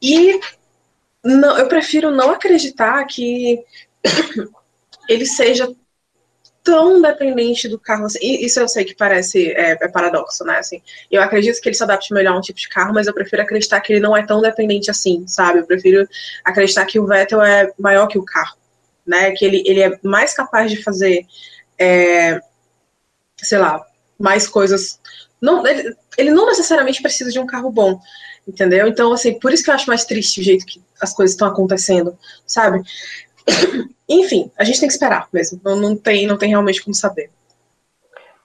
E 0.00 0.38
não, 1.24 1.58
eu 1.58 1.68
prefiro 1.68 2.10
não 2.10 2.30
acreditar 2.30 3.04
que 3.04 3.62
ele 5.08 5.26
seja 5.26 5.74
tão 6.62 7.00
dependente 7.02 7.68
do 7.68 7.78
carro. 7.78 8.06
Assim, 8.06 8.18
isso 8.22 8.60
eu 8.60 8.68
sei 8.68 8.84
que 8.84 8.94
parece 8.94 9.50
é, 9.52 9.72
é, 9.72 9.88
paradoxo, 9.88 10.44
né? 10.44 10.58
Assim, 10.58 10.80
eu 11.10 11.20
acredito 11.22 11.60
que 11.60 11.68
ele 11.68 11.76
se 11.76 11.82
adapte 11.82 12.12
melhor 12.12 12.34
a 12.34 12.38
um 12.38 12.40
tipo 12.40 12.58
de 12.58 12.68
carro, 12.68 12.94
mas 12.94 13.06
eu 13.06 13.14
prefiro 13.14 13.42
acreditar 13.42 13.80
que 13.80 13.92
ele 13.92 14.00
não 14.00 14.16
é 14.16 14.24
tão 14.24 14.40
dependente 14.40 14.90
assim, 14.90 15.26
sabe? 15.26 15.60
Eu 15.60 15.66
prefiro 15.66 16.08
acreditar 16.44 16.86
que 16.86 16.98
o 16.98 17.06
Vettel 17.06 17.42
é 17.42 17.72
maior 17.78 18.06
que 18.06 18.18
o 18.18 18.24
carro, 18.24 18.56
né? 19.06 19.32
Que 19.32 19.44
ele, 19.44 19.62
ele 19.66 19.82
é 19.82 19.98
mais 20.02 20.34
capaz 20.34 20.70
de 20.70 20.82
fazer, 20.82 21.26
é, 21.78 22.40
sei 23.38 23.58
lá, 23.58 23.84
mais 24.18 24.46
coisas. 24.46 25.00
Não, 25.40 25.66
ele, 25.66 25.96
ele 26.16 26.30
não 26.30 26.46
necessariamente 26.46 27.02
precisa 27.02 27.30
de 27.30 27.40
um 27.40 27.46
carro 27.46 27.70
bom, 27.70 28.00
entendeu? 28.46 28.86
Então, 28.86 29.12
assim, 29.12 29.38
por 29.38 29.52
isso 29.52 29.64
que 29.64 29.70
eu 29.70 29.74
acho 29.74 29.88
mais 29.88 30.04
triste 30.04 30.40
o 30.40 30.44
jeito 30.44 30.64
que 30.64 30.80
as 31.00 31.12
coisas 31.12 31.34
estão 31.34 31.48
acontecendo, 31.48 32.16
sabe? 32.46 32.80
Enfim, 34.08 34.50
a 34.58 34.64
gente 34.64 34.80
tem 34.80 34.88
que 34.88 34.92
esperar 34.92 35.28
mesmo. 35.32 35.60
Não, 35.64 35.76
não, 35.76 35.96
tem, 35.96 36.26
não 36.26 36.36
tem 36.36 36.50
realmente 36.50 36.82
como 36.82 36.94
saber. 36.94 37.30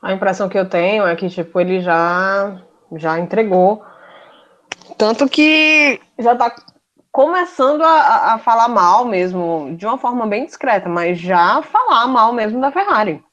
A 0.02 0.14
impressão 0.14 0.48
que 0.48 0.58
eu 0.58 0.70
tenho 0.70 1.06
é 1.06 1.16
que, 1.16 1.30
tipo, 1.30 1.60
ele 1.60 1.82
já, 1.82 2.62
já 2.96 3.20
entregou. 3.20 3.84
Tanto 4.98 5.28
que 5.28 6.00
já 6.18 6.36
tá 6.36 6.56
começando 7.12 7.82
a, 7.82 8.34
a 8.34 8.40
falar 8.40 8.68
mal 8.68 9.06
mesmo, 9.06 9.76
de 9.76 9.86
uma 9.86 9.98
forma 9.98 10.28
bem 10.28 10.46
discreta, 10.46 10.88
mas 10.88 11.20
já 11.20 11.62
falar 11.64 12.08
mal 12.08 12.32
mesmo 12.32 12.62
da 12.62 12.72
Ferrari. 12.72 13.24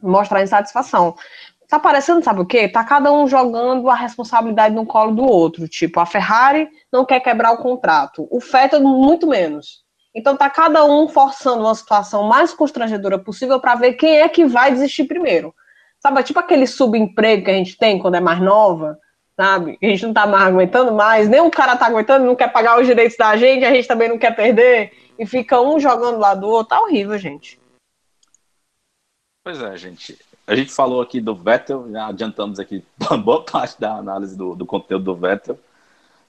Mostrar 0.00 0.42
insatisfação. 0.42 1.16
Tá 1.68 1.78
parecendo, 1.78 2.22
sabe 2.22 2.40
o 2.40 2.46
quê? 2.46 2.68
Tá 2.68 2.84
cada 2.84 3.10
um 3.10 3.26
jogando 3.26 3.88
a 3.88 3.94
responsabilidade 3.94 4.74
no 4.74 4.84
colo 4.84 5.14
do 5.14 5.24
outro. 5.24 5.66
Tipo, 5.66 6.00
a 6.00 6.06
Ferrari 6.06 6.68
não 6.92 7.04
quer 7.04 7.20
quebrar 7.20 7.52
o 7.52 7.62
contrato, 7.62 8.28
o 8.30 8.38
Vettel 8.38 8.80
muito 8.80 9.26
menos. 9.26 9.83
Então 10.14 10.36
tá 10.36 10.48
cada 10.48 10.84
um 10.84 11.08
forçando 11.08 11.62
uma 11.62 11.74
situação 11.74 12.24
mais 12.24 12.54
constrangedora 12.54 13.18
possível 13.18 13.58
para 13.58 13.74
ver 13.74 13.94
quem 13.94 14.20
é 14.20 14.28
que 14.28 14.44
vai 14.46 14.70
desistir 14.70 15.04
primeiro. 15.04 15.54
Sabe, 15.98 16.22
tipo 16.22 16.38
aquele 16.38 16.66
subemprego 16.66 17.44
que 17.44 17.50
a 17.50 17.54
gente 17.54 17.76
tem 17.76 17.98
quando 17.98 18.14
é 18.14 18.20
mais 18.20 18.40
nova, 18.40 18.98
sabe? 19.36 19.78
A 19.82 19.86
gente 19.86 20.06
não 20.06 20.12
tá 20.12 20.26
mais 20.26 20.46
aguentando 20.46 20.92
mais, 20.92 21.28
nem 21.28 21.40
o 21.40 21.50
cara 21.50 21.76
tá 21.76 21.86
aguentando, 21.86 22.26
não 22.26 22.36
quer 22.36 22.52
pagar 22.52 22.78
os 22.78 22.86
direitos 22.86 23.16
da 23.16 23.36
gente, 23.36 23.64
a 23.64 23.74
gente 23.74 23.88
também 23.88 24.08
não 24.08 24.18
quer 24.18 24.36
perder, 24.36 24.92
e 25.18 25.26
fica 25.26 25.60
um 25.60 25.80
jogando 25.80 26.18
lá 26.18 26.34
do 26.34 26.46
outro, 26.46 26.76
tá 26.76 26.80
horrível, 26.80 27.18
gente. 27.18 27.58
Pois 29.42 29.60
é, 29.60 29.76
gente. 29.76 30.18
A 30.46 30.54
gente 30.54 30.72
falou 30.72 31.00
aqui 31.00 31.20
do 31.20 31.34
Vettel, 31.34 31.90
já 31.90 32.06
adiantamos 32.08 32.58
aqui 32.58 32.84
boa 33.24 33.42
parte 33.42 33.80
da 33.80 33.94
análise 33.94 34.36
do, 34.36 34.54
do 34.54 34.66
conteúdo 34.66 35.04
do 35.04 35.14
Vettel, 35.14 35.58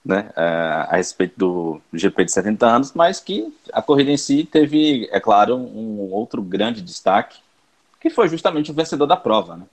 né, 0.06 0.30
é, 0.36 0.42
a 0.88 0.96
respeito 0.96 1.36
do 1.36 1.80
GP 1.92 2.26
de 2.26 2.32
70 2.32 2.64
anos, 2.64 2.92
mas 2.94 3.18
que 3.18 3.52
a 3.72 3.82
corrida 3.82 4.12
em 4.12 4.16
si 4.16 4.44
teve, 4.44 5.08
é 5.10 5.18
claro, 5.18 5.56
um 5.56 6.12
outro 6.12 6.40
grande 6.40 6.80
destaque, 6.80 7.40
que 8.00 8.08
foi 8.08 8.28
justamente 8.28 8.70
o 8.70 8.74
vencedor 8.74 9.06
da 9.06 9.16
prova, 9.16 9.56
né? 9.56 9.64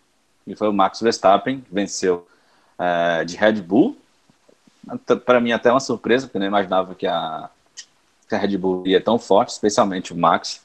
E 0.48 0.56
foi 0.56 0.67
o 0.67 0.74
Max 0.74 1.00
Verstappen, 1.02 1.62
que 1.62 1.72
venceu 1.72 2.28
é, 2.80 3.24
de 3.24 3.38
Red 3.38 3.62
Bull. 3.62 3.96
Para 5.24 5.39
mim, 5.39 5.52
até 5.52 5.69
uma 5.69 5.80
surpresa, 5.80 6.26
porque 6.26 6.38
eu 6.38 6.41
não 6.41 6.48
imaginava 6.48 6.96
que 6.96 7.06
a, 7.06 7.48
que 8.28 8.34
a 8.34 8.38
Red 8.39 8.58
Bull 8.58 8.88
ia 8.88 9.00
tão 9.00 9.19
forte, 9.19 9.50
especialmente 9.50 10.13
o 10.13 10.17
Max, 10.17 10.63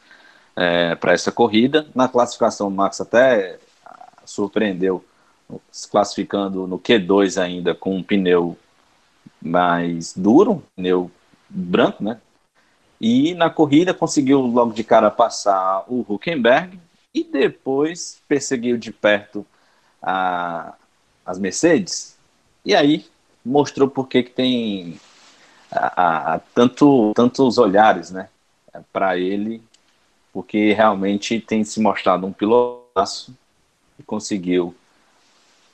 é, 0.57 0.95
para 0.95 1.13
essa 1.13 1.31
corrida. 1.31 1.87
Na 1.95 2.09
classificação, 2.09 2.69
o 2.69 2.71
Max 2.71 3.03
até 3.03 3.59
surpreendeu, 4.25 5.05
se 5.71 5.89
classificando 5.89 6.67
no 6.67 6.79
Q2 6.79 7.41
ainda, 7.41 7.75
com 7.75 7.95
um 7.95 8.03
pneu 8.03 8.57
mais 9.41 10.15
duro, 10.17 10.63
pneu 10.77 11.11
branco, 11.49 12.03
né? 12.03 12.21
E 13.01 13.35
na 13.35 13.49
corrida 13.49 13.95
conseguiu 13.95 14.41
logo 14.41 14.73
de 14.73 14.83
cara 14.83 15.11
passar 15.11 15.85
o 15.87 16.05
Huckenberg, 16.09 16.79
e 17.15 17.25
depois 17.25 18.21
perseguiu 18.29 18.77
de 18.77 18.93
perto 18.93 19.47
a, 20.03 20.75
as 21.25 21.39
Mercedes, 21.39 22.17
e 22.65 22.75
aí 22.75 23.07
mostrou 23.45 23.89
por 23.89 24.09
que 24.09 24.23
tem 24.23 25.01
a, 25.71 26.35
a, 26.35 26.39
tanto, 26.55 27.13
tantos 27.15 27.59
olhares 27.59 28.11
né, 28.11 28.29
para 28.93 29.17
ele, 29.19 29.63
porque 30.33 30.73
realmente 30.73 31.41
tem 31.41 31.65
se 31.65 31.81
mostrado 31.81 32.27
um 32.27 32.33
pilotaço 32.33 33.35
e 33.99 34.03
conseguiu, 34.03 34.75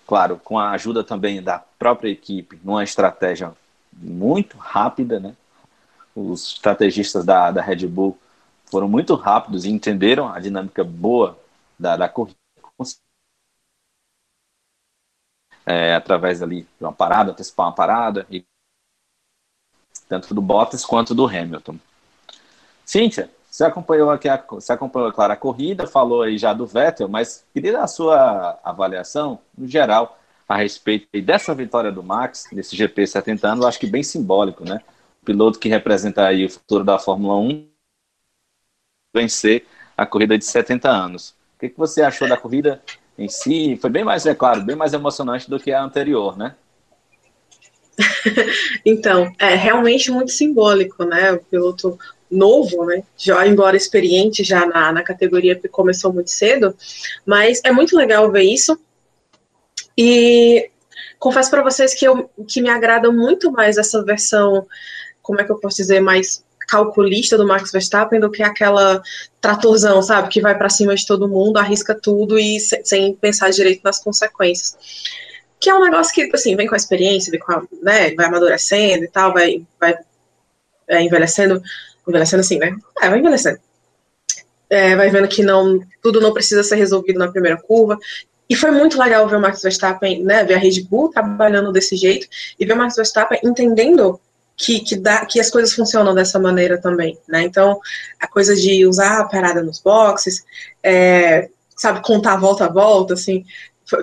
claro, 0.06 0.38
com 0.42 0.58
a 0.58 0.70
ajuda 0.70 1.02
também 1.02 1.42
da 1.42 1.58
própria 1.58 2.10
equipe, 2.10 2.58
numa 2.62 2.84
estratégia 2.84 3.54
muito 3.92 4.56
rápida, 4.56 5.20
né? 5.20 5.36
Os 6.14 6.48
estrategistas 6.54 7.24
da, 7.24 7.50
da 7.50 7.62
Red 7.62 7.86
Bull 7.86 8.18
foram 8.66 8.88
muito 8.88 9.14
rápidos 9.14 9.64
e 9.64 9.70
entenderam 9.70 10.28
a 10.28 10.38
dinâmica 10.40 10.84
boa 10.84 11.38
da, 11.78 11.96
da 11.96 12.08
corrida. 12.08 12.38
É, 15.66 15.94
através 15.94 16.42
ali 16.42 16.62
de 16.78 16.84
uma 16.84 16.92
parada, 16.92 17.30
antecipar 17.30 17.66
uma 17.66 17.74
parada, 17.74 18.26
e 18.30 18.44
tanto 20.08 20.34
do 20.34 20.42
Bottas 20.42 20.84
quanto 20.84 21.14
do 21.14 21.26
Hamilton. 21.26 21.78
Cíntia, 22.84 23.30
você 23.54 23.62
acompanhou 23.62 24.10
aqui 24.10 24.28
a, 24.28 24.44
você 24.50 24.72
acompanhou, 24.72 25.12
claro, 25.12 25.32
a 25.32 25.36
corrida, 25.36 25.86
falou 25.86 26.22
aí 26.22 26.36
já 26.36 26.52
do 26.52 26.66
Vettel, 26.66 27.08
mas 27.08 27.46
queria 27.54 27.80
a 27.80 27.86
sua 27.86 28.58
avaliação, 28.64 29.38
no 29.56 29.68
geral, 29.68 30.18
a 30.48 30.56
respeito 30.56 31.06
dessa 31.22 31.54
vitória 31.54 31.92
do 31.92 32.02
Max, 32.02 32.46
nesse 32.50 32.74
GP 32.74 33.06
70 33.06 33.46
anos, 33.46 33.64
acho 33.64 33.78
que 33.78 33.86
bem 33.86 34.02
simbólico, 34.02 34.64
né? 34.64 34.80
O 35.22 35.24
piloto 35.24 35.60
que 35.60 35.68
representa 35.68 36.26
aí 36.26 36.44
o 36.44 36.50
futuro 36.50 36.82
da 36.82 36.98
Fórmula 36.98 37.36
1 37.36 37.68
vencer 39.14 39.64
a 39.96 40.04
corrida 40.04 40.36
de 40.36 40.44
70 40.44 40.90
anos. 40.90 41.28
O 41.54 41.60
que, 41.60 41.68
que 41.68 41.78
você 41.78 42.02
achou 42.02 42.28
da 42.28 42.36
corrida 42.36 42.82
em 43.16 43.28
si? 43.28 43.76
Foi 43.76 43.88
bem 43.88 44.02
mais, 44.02 44.26
é 44.26 44.34
claro, 44.34 44.64
bem 44.64 44.74
mais 44.74 44.92
emocionante 44.92 45.48
do 45.48 45.60
que 45.60 45.70
a 45.70 45.80
anterior, 45.80 46.36
né? 46.36 46.56
então, 48.84 49.32
é 49.38 49.54
realmente 49.54 50.10
muito 50.10 50.32
simbólico, 50.32 51.04
né? 51.04 51.30
O 51.30 51.44
piloto 51.44 51.96
novo, 52.30 52.84
né? 52.86 53.02
Já 53.16 53.46
embora 53.46 53.76
experiente 53.76 54.42
já 54.42 54.66
na, 54.66 54.92
na 54.92 55.02
categoria 55.02 55.54
que 55.54 55.68
começou 55.68 56.12
muito 56.12 56.30
cedo, 56.30 56.74
mas 57.24 57.60
é 57.64 57.70
muito 57.70 57.96
legal 57.96 58.30
ver 58.30 58.42
isso. 58.42 58.78
E 59.96 60.70
confesso 61.18 61.50
para 61.50 61.62
vocês 61.62 61.94
que 61.94 62.06
eu 62.06 62.30
que 62.48 62.60
me 62.60 62.68
agrada 62.68 63.10
muito 63.10 63.50
mais 63.52 63.78
essa 63.78 64.02
versão, 64.04 64.66
como 65.22 65.40
é 65.40 65.44
que 65.44 65.52
eu 65.52 65.58
posso 65.58 65.76
dizer, 65.76 66.00
mais 66.00 66.44
calculista 66.66 67.36
do 67.36 67.46
Max 67.46 67.70
Verstappen 67.70 68.20
do 68.20 68.30
que 68.30 68.42
aquela 68.42 69.02
tratorzão, 69.40 70.02
sabe, 70.02 70.28
que 70.28 70.40
vai 70.40 70.56
para 70.56 70.68
cima 70.68 70.94
de 70.94 71.06
todo 71.06 71.28
mundo, 71.28 71.58
arrisca 71.58 71.94
tudo 71.94 72.38
e 72.38 72.58
sem 72.60 73.14
pensar 73.14 73.50
direito 73.50 73.82
nas 73.84 74.02
consequências. 74.02 74.76
Que 75.60 75.70
é 75.70 75.74
um 75.74 75.84
negócio 75.84 76.14
que, 76.14 76.30
assim, 76.34 76.56
vem 76.56 76.66
com 76.66 76.74
a 76.74 76.76
experiência, 76.76 77.30
vem 77.30 77.40
com 77.40 77.52
a, 77.52 77.62
né, 77.82 78.14
vai 78.14 78.26
amadurecendo 78.26 79.04
e 79.04 79.08
tal, 79.08 79.32
vai, 79.32 79.64
vai 79.78 79.94
é, 80.88 81.02
envelhecendo, 81.02 81.62
envelhecendo 82.06 82.40
assim, 82.40 82.58
né? 82.58 82.74
É, 83.00 83.08
vai 83.08 83.18
envelhecendo. 83.18 83.58
É, 84.68 84.96
vai 84.96 85.10
vendo 85.10 85.28
que 85.28 85.42
não, 85.42 85.80
tudo 86.02 86.20
não 86.20 86.32
precisa 86.32 86.62
ser 86.62 86.76
resolvido 86.76 87.18
na 87.18 87.30
primeira 87.30 87.56
curva. 87.60 87.98
E 88.48 88.54
foi 88.54 88.70
muito 88.70 88.98
legal 88.98 89.26
ver 89.28 89.36
o 89.36 89.40
Max 89.40 89.62
Verstappen, 89.62 90.22
né, 90.22 90.44
ver 90.44 90.54
a 90.54 90.58
Red 90.58 90.82
Bull 90.82 91.10
trabalhando 91.10 91.72
desse 91.72 91.96
jeito 91.96 92.26
e 92.58 92.66
ver 92.66 92.74
o 92.74 92.76
Max 92.76 92.96
Verstappen 92.96 93.38
entendendo 93.42 94.20
que, 94.56 94.80
que, 94.80 94.96
dá, 94.96 95.24
que 95.26 95.40
as 95.40 95.50
coisas 95.50 95.72
funcionam 95.72 96.14
dessa 96.14 96.38
maneira 96.38 96.80
também, 96.80 97.18
né? 97.28 97.42
Então, 97.42 97.80
a 98.20 98.26
coisa 98.26 98.54
de 98.54 98.86
usar 98.86 99.20
a 99.20 99.24
parada 99.24 99.62
nos 99.62 99.80
boxes, 99.80 100.44
é, 100.82 101.48
sabe, 101.76 102.02
contar 102.02 102.36
volta 102.36 102.66
a 102.66 102.72
volta, 102.72 103.14
assim. 103.14 103.44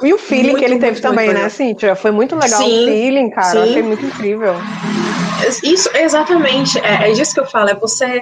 E 0.03 0.13
o 0.13 0.17
feeling 0.17 0.51
muito, 0.51 0.59
que 0.59 0.65
ele 0.65 0.79
teve 0.79 1.01
também, 1.01 1.33
né, 1.33 1.49
Cíntia? 1.49 1.95
Foi 1.95 2.11
muito 2.11 2.35
legal 2.35 2.61
sim, 2.61 2.83
o 2.83 2.85
feeling, 2.85 3.29
cara. 3.31 3.51
Sim. 3.51 3.57
Eu 3.57 3.63
achei 3.63 3.81
muito 3.81 4.05
incrível. 4.05 4.53
Isso, 5.63 5.89
exatamente. 5.95 6.77
É, 6.79 7.09
é 7.09 7.13
disso 7.13 7.33
que 7.33 7.39
eu 7.39 7.47
falo. 7.47 7.69
É 7.69 7.75
você 7.75 8.21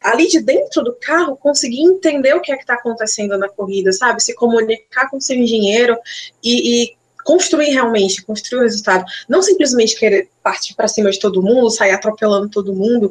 ali 0.00 0.28
de 0.28 0.40
dentro 0.40 0.82
do 0.82 0.94
carro 0.94 1.36
conseguir 1.36 1.80
entender 1.80 2.34
o 2.34 2.40
que 2.40 2.52
é 2.52 2.56
que 2.56 2.62
está 2.62 2.74
acontecendo 2.74 3.36
na 3.38 3.48
corrida, 3.48 3.92
sabe? 3.92 4.22
Se 4.22 4.34
comunicar 4.34 5.08
com 5.10 5.18
seu 5.18 5.36
engenheiro 5.36 5.96
e, 6.42 6.84
e 6.84 6.96
construir 7.24 7.70
realmente, 7.70 8.22
construir 8.22 8.60
o 8.60 8.62
resultado. 8.62 9.04
Não 9.28 9.42
simplesmente 9.42 9.98
querer 9.98 10.28
partir 10.42 10.74
para 10.74 10.88
cima 10.88 11.10
de 11.10 11.18
todo 11.18 11.42
mundo, 11.42 11.70
sair 11.70 11.92
atropelando 11.92 12.50
todo 12.50 12.74
mundo, 12.74 13.10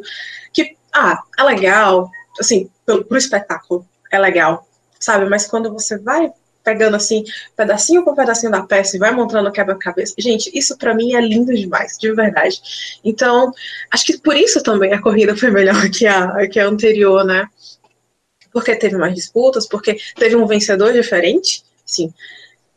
que, 0.54 0.78
ah, 0.94 1.24
é 1.38 1.44
legal, 1.44 2.10
assim, 2.40 2.70
pro, 2.86 3.04
pro 3.04 3.18
espetáculo, 3.18 3.86
é 4.12 4.20
legal, 4.20 4.68
sabe? 5.00 5.26
Mas 5.26 5.48
quando 5.48 5.74
você 5.74 5.98
vai 5.98 6.32
pegando 6.64 6.96
assim, 6.96 7.24
pedacinho 7.56 8.04
por 8.04 8.16
pedacinho 8.16 8.52
da 8.52 8.64
peça 8.64 8.96
e 8.96 9.00
vai 9.00 9.12
montando 9.12 9.52
quebra-cabeça. 9.52 10.14
Gente, 10.18 10.50
isso 10.58 10.78
para 10.78 10.94
mim 10.94 11.14
é 11.14 11.22
lindo 11.22 11.54
demais, 11.54 11.98
de 11.98 12.12
verdade. 12.14 12.62
Então, 13.04 13.52
acho 13.92 14.06
que 14.06 14.18
por 14.18 14.36
isso 14.36 14.64
também 14.64 14.94
a 14.94 15.02
corrida 15.02 15.36
foi 15.36 15.52
melhor 15.52 15.88
que 15.92 16.08
a, 16.08 16.48
que 16.48 16.60
a 16.60 16.68
anterior, 16.68 17.26
né? 17.26 17.48
Porque 18.52 18.76
teve 18.76 18.96
mais 18.98 19.16
disputas, 19.16 19.68
porque 19.68 19.98
teve 20.16 20.36
um 20.36 20.46
vencedor 20.46 20.94
diferente, 20.94 21.64
sim. 21.86 22.14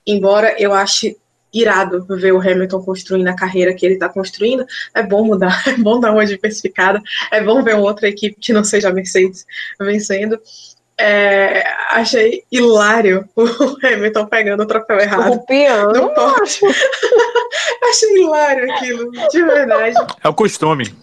Embora 0.06 0.54
eu 0.58 0.72
ache 0.72 1.16
irado 1.52 2.04
ver 2.04 2.32
o 2.32 2.40
Hamilton 2.40 2.82
construindo 2.82 3.28
a 3.28 3.34
carreira 3.34 3.74
que 3.74 3.84
ele 3.86 3.94
está 3.94 4.08
construindo. 4.08 4.66
É 4.94 5.02
bom 5.02 5.24
mudar, 5.24 5.62
é 5.66 5.72
bom 5.76 5.98
dar 5.98 6.12
uma 6.12 6.26
diversificada, 6.26 7.00
é 7.30 7.42
bom 7.42 7.62
ver 7.62 7.76
outra 7.76 8.08
equipe 8.08 8.36
que 8.38 8.52
não 8.52 8.64
seja 8.64 8.88
a 8.88 8.92
Mercedes 8.92 9.46
vencendo. 9.80 10.38
É, 10.98 11.62
achei 11.90 12.42
hilário 12.50 13.28
o 13.36 13.86
Hamilton 13.86 14.26
pegando 14.26 14.62
o 14.62 14.66
troféu 14.66 14.98
errado. 14.98 15.34
O 15.34 15.46
piano. 15.46 15.92
No 15.92 16.12
achei 17.88 18.16
hilário 18.16 18.72
aquilo, 18.72 19.10
de 19.10 19.42
verdade. 19.42 19.96
É 20.24 20.28
o 20.28 20.34
costume. 20.34 20.94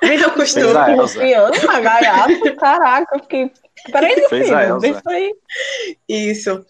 É 0.00 0.26
o 0.26 0.30
costume. 0.32 0.66
O 0.66 1.08
piano, 1.08 1.54
a 1.68 1.80
gaiato, 1.80 2.56
caraca, 2.56 3.16
eu 3.16 3.20
fiquei. 3.20 3.50
Peraí, 3.92 4.14
Fez 4.28 4.48
filho, 4.48 4.78
deixa 4.78 5.02
aí. 5.06 5.34
Isso. 6.08 6.64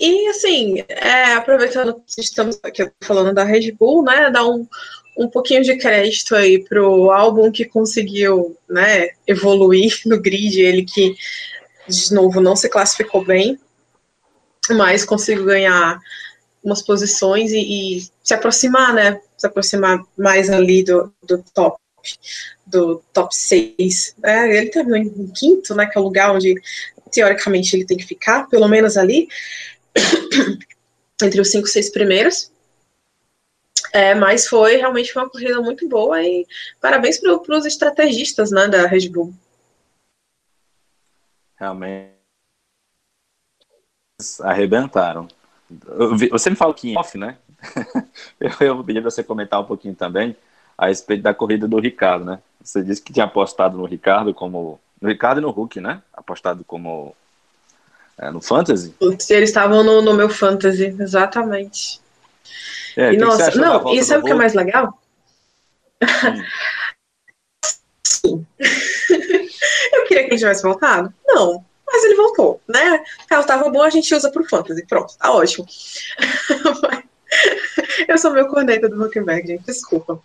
E 0.00 0.28
assim, 0.28 0.84
é, 0.88 1.34
aproveitando 1.34 1.94
que 1.94 2.20
estamos 2.20 2.58
aqui 2.62 2.90
falando 3.02 3.34
da 3.34 3.44
Red 3.44 3.72
Bull, 3.72 4.04
né, 4.04 4.30
dar 4.30 4.46
um, 4.46 4.66
um 5.16 5.28
pouquinho 5.28 5.62
de 5.62 5.76
crédito 5.76 6.36
aí 6.36 6.64
pro 6.64 7.10
álbum 7.10 7.50
que 7.50 7.64
conseguiu, 7.64 8.56
né, 8.68 9.08
evoluir 9.26 10.00
no 10.06 10.20
grid, 10.20 10.60
ele 10.60 10.84
que 10.84 11.16
de 11.88 12.14
novo 12.14 12.40
não 12.40 12.54
se 12.54 12.68
classificou 12.68 13.24
bem. 13.24 13.58
mas 14.70 15.04
consigo 15.04 15.44
ganhar 15.44 15.98
umas 16.62 16.82
posições 16.82 17.50
e, 17.52 17.58
e, 17.98 18.08
se 18.22 18.34
aproximar, 18.34 18.92
né? 18.92 19.20
Se 19.36 19.46
aproximar 19.46 20.02
mais 20.16 20.50
ali 20.50 20.84
do, 20.84 21.12
do 21.22 21.42
top, 21.54 21.78
do 22.66 23.02
top 23.12 23.34
6. 23.34 24.14
Né? 24.18 24.56
Ele 24.56 24.70
terminou 24.70 24.98
em 24.98 25.28
quinto, 25.28 25.74
né? 25.74 25.86
Que 25.86 25.96
é 25.96 26.00
o 26.00 26.04
lugar 26.04 26.34
onde, 26.34 26.54
teoricamente, 27.10 27.74
ele 27.74 27.86
tem 27.86 27.96
que 27.96 28.06
ficar, 28.06 28.46
pelo 28.48 28.68
menos 28.68 28.96
ali, 28.96 29.28
entre 31.22 31.40
os 31.40 31.50
cinco, 31.50 31.66
seis 31.66 31.90
primeiros. 31.90 32.50
É, 33.92 34.14
mas 34.14 34.46
foi 34.46 34.76
realmente 34.76 35.16
uma 35.16 35.30
corrida 35.30 35.60
muito 35.62 35.88
boa 35.88 36.22
e 36.22 36.46
parabéns 36.80 37.18
para 37.18 37.56
os 37.56 37.64
estrategistas 37.64 38.50
né, 38.50 38.68
da 38.68 38.86
Red 38.86 39.08
Bull. 39.08 39.32
Realmente 41.58 42.18
arrebentaram. 44.42 45.28
Você 46.30 46.50
me 46.50 46.56
falou 46.56 46.74
que 46.74 46.90
em 46.90 46.98
off, 46.98 47.16
né? 47.16 47.36
eu 48.60 48.74
vou 48.74 48.84
pedir 48.84 49.00
para 49.00 49.10
você 49.10 49.22
comentar 49.22 49.60
um 49.60 49.64
pouquinho 49.64 49.94
também 49.94 50.36
a 50.76 50.86
respeito 50.86 51.22
da 51.22 51.34
corrida 51.34 51.68
do 51.68 51.78
Ricardo, 51.78 52.24
né? 52.24 52.40
Você 52.62 52.82
disse 52.82 53.02
que 53.02 53.12
tinha 53.12 53.26
apostado 53.26 53.76
no 53.76 53.84
Ricardo 53.84 54.34
como. 54.34 54.80
No 55.00 55.08
Ricardo 55.08 55.38
e 55.38 55.40
no 55.40 55.50
Hulk, 55.50 55.80
né? 55.80 56.02
Apostado 56.12 56.64
como. 56.64 57.14
É, 58.16 58.30
no 58.30 58.40
Fantasy? 58.40 58.94
Eles 59.00 59.50
estavam 59.50 59.84
no, 59.84 60.02
no 60.02 60.14
meu 60.14 60.28
Fantasy, 60.28 60.86
exatamente. 60.98 62.00
É, 62.96 63.12
e 63.12 63.16
nossa, 63.16 63.56
não, 63.56 63.94
e 63.94 64.02
sabe 64.02 64.22
o 64.22 64.24
que 64.24 64.32
é 64.32 64.34
mais 64.34 64.54
legal? 64.54 65.00
Sim. 68.02 68.44
Queria 70.18 70.24
que 70.24 70.34
ele 70.34 70.38
tivesse 70.38 70.62
voltado? 70.62 71.12
Não, 71.26 71.64
mas 71.86 72.04
ele 72.04 72.16
voltou, 72.16 72.60
né? 72.68 73.02
Carro 73.28 73.46
tava 73.46 73.70
bom, 73.70 73.82
a 73.82 73.90
gente 73.90 74.14
usa 74.14 74.30
pro 74.30 74.48
fantasy, 74.48 74.84
pronto, 74.86 75.16
tá 75.18 75.32
ótimo. 75.32 75.66
eu 78.08 78.18
sou 78.18 78.32
meu 78.32 78.48
corneta 78.48 78.88
do 78.88 79.02
Huckenberg, 79.02 79.46
gente, 79.46 79.64
desculpa. 79.64 80.20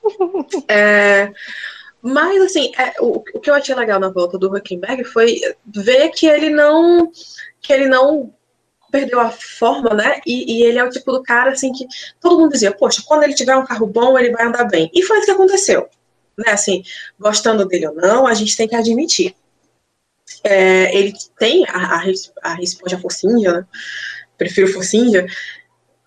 É, 0.68 1.32
mas, 2.02 2.42
assim, 2.42 2.72
é, 2.78 2.96
o, 3.00 3.24
o, 3.34 3.40
que 3.40 3.50
eu 3.50 3.56
achei 3.56 3.76
legal 3.76 4.00
na 4.00 4.10
volta 4.10 4.38
do 4.38 4.54
Huckenberg 4.54 5.04
foi 5.06 5.40
ver 5.66 6.10
que 6.10 6.28
ele 6.28 6.50
não 6.50 7.12
que 7.62 7.72
ele 7.72 7.88
não 7.88 8.34
perdeu 8.92 9.20
a 9.20 9.32
forma, 9.32 9.94
né? 9.94 10.20
E, 10.26 10.60
e, 10.60 10.64
ele 10.64 10.78
é 10.78 10.84
o 10.84 10.90
tipo 10.90 11.12
do 11.12 11.24
cara 11.24 11.52
assim 11.52 11.72
que 11.72 11.88
todo 12.20 12.38
mundo 12.38 12.52
dizia, 12.52 12.72
poxa, 12.72 13.02
quando 13.06 13.24
ele 13.24 13.34
tiver 13.34 13.56
um 13.56 13.66
carro 13.66 13.88
bom, 13.88 14.20
ele 14.20 14.32
vai 14.32 14.46
andar 14.46 14.66
bem. 14.66 14.92
E 14.94 15.02
foi 15.02 15.18
isso 15.18 15.26
que 15.26 15.32
aconteceu. 15.32 15.90
Né? 16.38 16.52
Assim, 16.52 16.84
gostando 17.20 17.66
dele 17.66 17.88
ou 17.88 17.96
não, 17.96 18.28
a 18.28 18.34
gente 18.34 18.56
tem 18.56 18.68
que 18.68 18.76
admitir. 18.76 19.36
É, 20.44 20.96
ele 20.98 21.14
tem 21.38 21.66
a, 21.68 21.98
a, 21.98 22.04
a 22.44 22.62
esposa 22.62 22.98
Focinja, 22.98 23.54
né? 23.54 23.68
Prefiro 24.38 24.72
Focinja. 24.72 25.26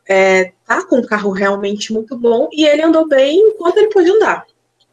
É, 0.08 0.52
tá 0.64 0.84
com 0.84 0.98
um 0.98 1.06
carro 1.06 1.32
realmente 1.32 1.92
muito 1.92 2.16
bom 2.16 2.48
e 2.52 2.64
ele 2.64 2.82
andou 2.82 3.08
bem 3.08 3.38
enquanto 3.38 3.78
ele 3.78 3.90
pôde 3.90 4.10
andar. 4.10 4.46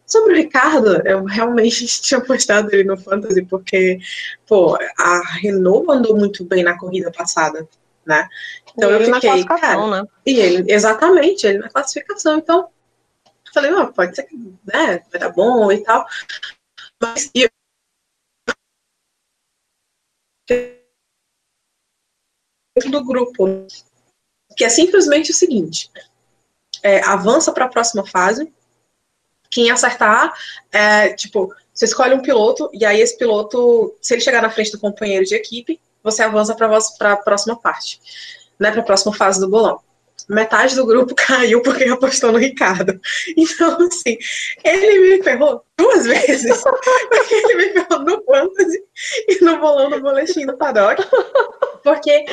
Sobre 0.05 0.33
o 0.33 0.35
Ricardo, 0.35 1.07
eu 1.07 1.23
realmente 1.23 1.85
tinha 2.01 2.19
postado 2.19 2.73
ele 2.73 2.83
no 2.83 2.97
Fantasy, 2.97 3.43
porque, 3.43 3.99
pô, 4.47 4.75
a 4.97 5.21
Renault 5.39 5.85
andou 5.89 6.17
muito 6.17 6.43
bem 6.43 6.63
na 6.63 6.77
corrida 6.77 7.11
passada 7.11 7.67
né? 8.05 8.27
Então 8.75 8.89
e 8.89 8.93
eu 8.93 9.13
fiquei, 9.13 9.45
cara, 9.45 9.87
né? 9.87 10.07
e 10.25 10.39
ele, 10.39 10.71
exatamente, 10.71 11.45
ele 11.45 11.59
na 11.59 11.69
classificação, 11.69 12.37
então 12.37 12.67
falei, 13.53 13.71
ó, 13.73 13.83
oh, 13.83 13.93
pode 13.93 14.15
ser 14.15 14.23
que, 14.23 14.35
né, 14.35 15.03
vai 15.11 15.19
dar 15.19 15.29
bom 15.29 15.71
e 15.71 15.83
tal, 15.83 16.05
mas 17.01 17.29
do 22.89 23.03
grupo, 23.03 23.67
que 24.55 24.63
é 24.63 24.69
simplesmente 24.69 25.31
o 25.31 25.33
seguinte, 25.33 25.91
é, 26.81 27.01
avança 27.03 27.51
para 27.51 27.65
a 27.65 27.69
próxima 27.69 28.05
fase, 28.05 28.51
quem 29.49 29.69
acertar, 29.69 30.33
é, 30.71 31.13
tipo, 31.13 31.53
você 31.73 31.85
escolhe 31.85 32.15
um 32.15 32.21
piloto, 32.21 32.69
e 32.73 32.85
aí 32.85 32.99
esse 32.99 33.17
piloto, 33.17 33.95
se 34.01 34.13
ele 34.13 34.21
chegar 34.21 34.41
na 34.41 34.49
frente 34.49 34.71
do 34.71 34.79
companheiro 34.79 35.25
de 35.25 35.35
equipe, 35.35 35.79
você 36.03 36.23
avança 36.23 36.55
para 36.55 37.13
a 37.13 37.17
próxima 37.17 37.55
parte, 37.55 38.01
né, 38.59 38.71
para 38.71 38.81
a 38.81 38.85
próxima 38.85 39.13
fase 39.13 39.39
do 39.39 39.49
bolão. 39.49 39.79
Metade 40.29 40.75
do 40.75 40.85
grupo 40.85 41.13
caiu 41.17 41.61
porque 41.61 41.85
apostou 41.85 42.31
no 42.31 42.37
Ricardo. 42.37 42.99
Então, 43.35 43.77
assim, 43.81 44.17
ele 44.63 45.17
me 45.17 45.23
ferrou 45.23 45.63
duas 45.77 46.05
vezes. 46.05 46.61
Porque 46.61 47.35
ele 47.35 47.55
me 47.55 47.69
ferrou 47.73 48.03
no 48.03 48.23
Fantasy 48.23 48.83
e 49.27 49.43
no 49.43 49.59
bolão 49.59 49.89
do 49.89 50.01
boletim 50.01 50.45
do 50.45 50.57
Paddock. 50.57 51.03
Porque 51.83 52.25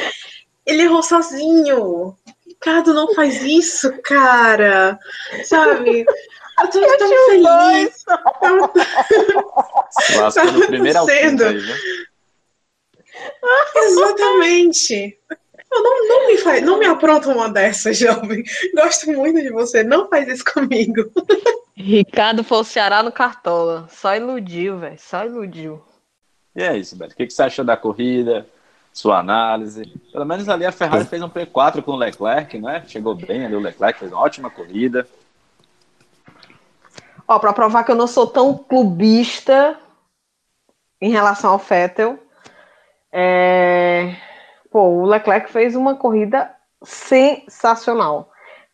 ele 0.66 0.82
errou 0.82 1.02
sozinho. 1.02 2.16
Ricardo 2.46 2.92
não 2.92 3.14
faz 3.14 3.42
isso, 3.42 3.92
cara. 4.02 4.98
Sabe? 5.44 6.04
Eu 6.60 6.68
tô 6.68 6.78
eu 6.78 6.98
tão 6.98 7.26
feliz. 7.26 8.04
No 10.52 10.66
primeiro 10.68 11.04
sendo. 11.04 11.44
Aí, 11.44 11.60
né? 11.60 11.76
Exatamente. 13.74 15.18
Não, 15.70 16.08
não, 16.08 16.26
me 16.26 16.36
faz, 16.38 16.62
não 16.62 16.78
me 16.78 16.86
apronta 16.86 17.28
uma 17.28 17.48
dessas, 17.48 17.96
jovem. 17.96 18.42
Gosto 18.74 19.12
muito 19.12 19.40
de 19.40 19.50
você. 19.50 19.84
Não 19.84 20.08
faz 20.08 20.28
isso 20.28 20.44
comigo. 20.44 21.10
Ricardo 21.76 22.42
foi 22.42 22.58
o 22.58 22.64
Ceará 22.64 23.02
no 23.02 23.12
Cartola. 23.12 23.86
Só 23.88 24.14
iludiu, 24.16 24.78
velho. 24.78 24.98
Só 24.98 25.24
iludiu. 25.24 25.82
E 26.56 26.62
é 26.62 26.76
isso, 26.76 26.96
Beto. 26.96 27.14
O 27.14 27.16
que 27.16 27.30
você 27.30 27.44
achou 27.44 27.64
da 27.64 27.76
corrida? 27.76 28.46
Sua 28.92 29.20
análise? 29.20 29.86
Pelo 30.12 30.24
menos 30.24 30.48
ali 30.48 30.66
a 30.66 30.72
Ferrari 30.72 31.04
fez 31.04 31.22
um 31.22 31.28
P4 31.28 31.82
com 31.82 31.92
o 31.92 31.96
Leclerc, 31.96 32.58
né? 32.58 32.82
Chegou 32.88 33.14
bem 33.14 33.46
ali 33.46 33.54
o 33.54 33.60
Leclerc, 33.60 34.00
fez 34.00 34.10
uma 34.10 34.20
ótima 34.20 34.50
corrida. 34.50 35.06
Ó, 37.28 37.38
pra 37.38 37.52
provar 37.52 37.84
que 37.84 37.92
eu 37.92 37.96
não 37.96 38.08
sou 38.08 38.26
tão 38.26 38.58
clubista 38.58 39.78
em 41.00 41.10
relação 41.10 41.52
ao 41.52 41.58
Fettel, 41.60 42.18
é... 43.12 44.16
Pô, 44.70 44.82
o 44.82 45.04
Leclerc 45.04 45.50
fez 45.50 45.74
uma 45.74 45.96
corrida 45.96 46.50
sensacional. 46.82 48.30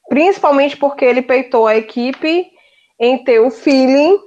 Principalmente 0.08 0.76
porque 0.76 1.04
ele 1.04 1.22
peitou 1.22 1.66
a 1.66 1.76
equipe 1.76 2.46
em 2.98 3.24
ter 3.24 3.40
o 3.40 3.50
feeling 3.50 4.18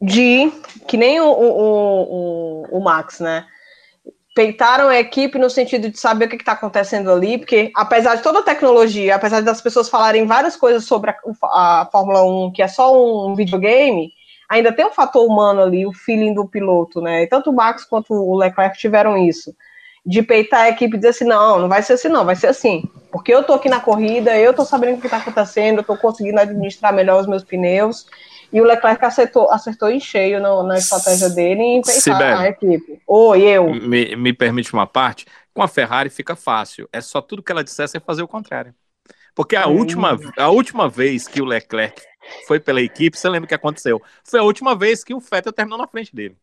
de. 0.00 0.50
Que 0.86 0.96
nem 0.96 1.20
o, 1.20 1.26
o, 1.26 2.62
o, 2.72 2.78
o 2.78 2.80
Max, 2.80 3.20
né? 3.20 3.44
Peitaram 4.34 4.88
a 4.88 4.98
equipe 4.98 5.36
no 5.36 5.50
sentido 5.50 5.90
de 5.90 5.98
saber 5.98 6.26
o 6.26 6.28
que 6.28 6.36
está 6.36 6.52
acontecendo 6.52 7.10
ali, 7.10 7.38
porque 7.38 7.72
apesar 7.74 8.14
de 8.14 8.22
toda 8.22 8.38
a 8.38 8.44
tecnologia, 8.44 9.16
apesar 9.16 9.42
das 9.42 9.60
pessoas 9.60 9.88
falarem 9.88 10.26
várias 10.26 10.54
coisas 10.54 10.84
sobre 10.84 11.10
a, 11.10 11.80
a 11.80 11.86
Fórmula 11.90 12.22
1, 12.22 12.52
que 12.52 12.62
é 12.62 12.68
só 12.68 12.94
um 12.94 13.34
videogame, 13.34 14.12
ainda 14.48 14.72
tem 14.72 14.86
um 14.86 14.92
fator 14.92 15.26
humano 15.26 15.60
ali, 15.60 15.84
o 15.84 15.92
feeling 15.92 16.32
do 16.34 16.46
piloto, 16.46 17.00
né? 17.00 17.24
E 17.24 17.26
tanto 17.26 17.50
o 17.50 17.52
Max 17.52 17.84
quanto 17.84 18.14
o 18.14 18.36
Leclerc 18.36 18.78
tiveram 18.78 19.18
isso. 19.18 19.52
De 20.08 20.22
peitar 20.22 20.62
a 20.62 20.68
equipe 20.70 20.94
e 20.94 20.98
dizer 20.98 21.10
assim, 21.10 21.24
não, 21.24 21.58
não 21.58 21.68
vai 21.68 21.82
ser 21.82 21.94
assim, 21.94 22.08
não, 22.08 22.24
vai 22.24 22.34
ser 22.34 22.46
assim. 22.46 22.82
Porque 23.10 23.32
eu 23.32 23.42
tô 23.42 23.54
aqui 23.54 23.68
na 23.68 23.80
corrida, 23.80 24.36
eu 24.36 24.54
tô 24.54 24.64
sabendo 24.64 24.98
o 24.98 25.00
que 25.00 25.08
tá 25.08 25.18
acontecendo, 25.18 25.78
eu 25.78 25.84
tô 25.84 25.96
conseguindo 25.96 26.40
administrar 26.40 26.92
melhor 26.92 27.20
os 27.20 27.26
meus 27.26 27.44
pneus. 27.44 28.06
E 28.52 28.60
o 28.60 28.64
Leclerc 28.64 29.04
acertou, 29.04 29.50
acertou 29.50 29.90
em 29.90 30.00
cheio 30.00 30.40
no, 30.40 30.62
na 30.62 30.78
estratégia 30.78 31.28
dele 31.28 31.62
em 31.62 31.82
peitar 31.82 32.40
a 32.40 32.48
equipe. 32.48 33.00
Oi, 33.06 33.42
eu. 33.42 33.72
Me, 33.74 34.16
me 34.16 34.32
permite 34.32 34.72
uma 34.72 34.86
parte? 34.86 35.26
Com 35.52 35.62
a 35.62 35.68
Ferrari 35.68 36.08
fica 36.08 36.34
fácil. 36.34 36.88
É 36.90 37.00
só 37.00 37.20
tudo 37.20 37.42
que 37.42 37.52
ela 37.52 37.64
dissesse 37.64 37.96
é 37.96 38.00
fazer 38.00 38.22
o 38.22 38.28
contrário. 38.28 38.74
Porque 39.34 39.54
a, 39.54 39.66
última, 39.66 40.18
a 40.36 40.48
última 40.48 40.88
vez 40.88 41.28
que 41.28 41.42
o 41.42 41.44
Leclerc 41.44 42.02
foi 42.46 42.58
pela 42.58 42.80
equipe, 42.80 43.16
você 43.16 43.28
lembra 43.28 43.44
o 43.44 43.48
que 43.48 43.54
aconteceu? 43.54 44.02
Foi 44.24 44.40
a 44.40 44.42
última 44.42 44.74
vez 44.74 45.04
que 45.04 45.14
o 45.14 45.20
Fettel 45.20 45.52
terminou 45.52 45.78
na 45.78 45.86
frente 45.86 46.14
dele. 46.14 46.36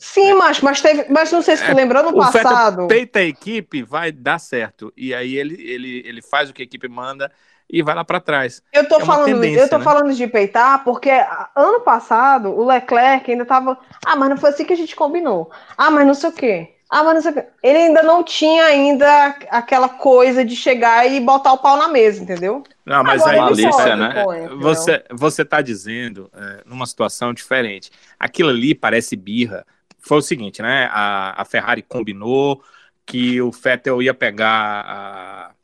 Sim, 0.00 0.30
é. 0.30 0.34
mas, 0.34 0.60
mas, 0.62 0.80
teve, 0.80 1.04
mas 1.10 1.30
não 1.30 1.42
sei 1.42 1.58
se 1.58 1.64
tu 1.64 1.70
é, 1.70 1.74
lembrou 1.74 2.02
no 2.02 2.08
o 2.08 2.16
passado. 2.16 2.84
O 2.84 2.88
peita 2.88 3.18
a 3.18 3.22
equipe, 3.22 3.82
vai 3.82 4.10
dar 4.10 4.38
certo. 4.38 4.90
E 4.96 5.14
aí 5.14 5.36
ele, 5.36 5.62
ele, 5.62 6.02
ele 6.06 6.22
faz 6.22 6.48
o 6.48 6.54
que 6.54 6.62
a 6.62 6.64
equipe 6.64 6.88
manda 6.88 7.30
e 7.68 7.82
vai 7.82 7.94
lá 7.94 8.02
para 8.02 8.18
trás. 8.18 8.62
Eu 8.72 8.88
tô, 8.88 8.96
é 8.96 9.04
falando, 9.04 9.44
eu 9.44 9.68
tô 9.68 9.76
né? 9.76 9.84
falando 9.84 10.14
de 10.14 10.26
peitar 10.26 10.82
porque 10.84 11.10
ano 11.54 11.80
passado 11.82 12.48
o 12.48 12.66
Leclerc 12.66 13.30
ainda 13.30 13.44
tava. 13.44 13.78
Ah, 14.04 14.16
mas 14.16 14.30
não 14.30 14.38
foi 14.38 14.48
assim 14.48 14.64
que 14.64 14.72
a 14.72 14.76
gente 14.76 14.96
combinou. 14.96 15.50
Ah, 15.76 15.90
mas 15.90 16.06
não 16.06 16.14
sei 16.14 16.30
o 16.30 16.32
quê. 16.32 16.74
Ah, 16.88 17.04
mas 17.04 17.14
não 17.14 17.22
sei 17.22 17.30
o 17.30 17.34
quê. 17.34 17.44
Ele 17.62 17.78
ainda 17.78 18.02
não 18.02 18.24
tinha 18.24 18.64
ainda 18.64 19.36
aquela 19.50 19.88
coisa 19.88 20.42
de 20.42 20.56
chegar 20.56 21.06
e 21.06 21.20
botar 21.20 21.52
o 21.52 21.58
pau 21.58 21.76
na 21.76 21.88
mesa, 21.88 22.22
entendeu? 22.22 22.64
Não, 22.86 23.04
mas 23.04 23.20
Agora, 23.20 23.36
aí 23.36 23.40
malícia, 23.42 23.96
né? 23.96 24.48
Você, 24.58 25.04
você 25.12 25.44
tá 25.44 25.60
dizendo 25.60 26.30
é, 26.34 26.62
numa 26.64 26.86
situação 26.86 27.34
diferente. 27.34 27.92
Aquilo 28.18 28.48
ali 28.48 28.74
parece 28.74 29.14
birra. 29.14 29.66
Foi 30.00 30.18
o 30.18 30.22
seguinte, 30.22 30.62
né? 30.62 30.88
A, 30.90 31.42
a 31.42 31.44
Ferrari 31.44 31.82
combinou 31.82 32.62
que 33.06 33.40
o 33.40 33.50
Vettel 33.50 34.02
ia 34.02 34.14
pegar 34.14 34.84
a, 34.86 35.54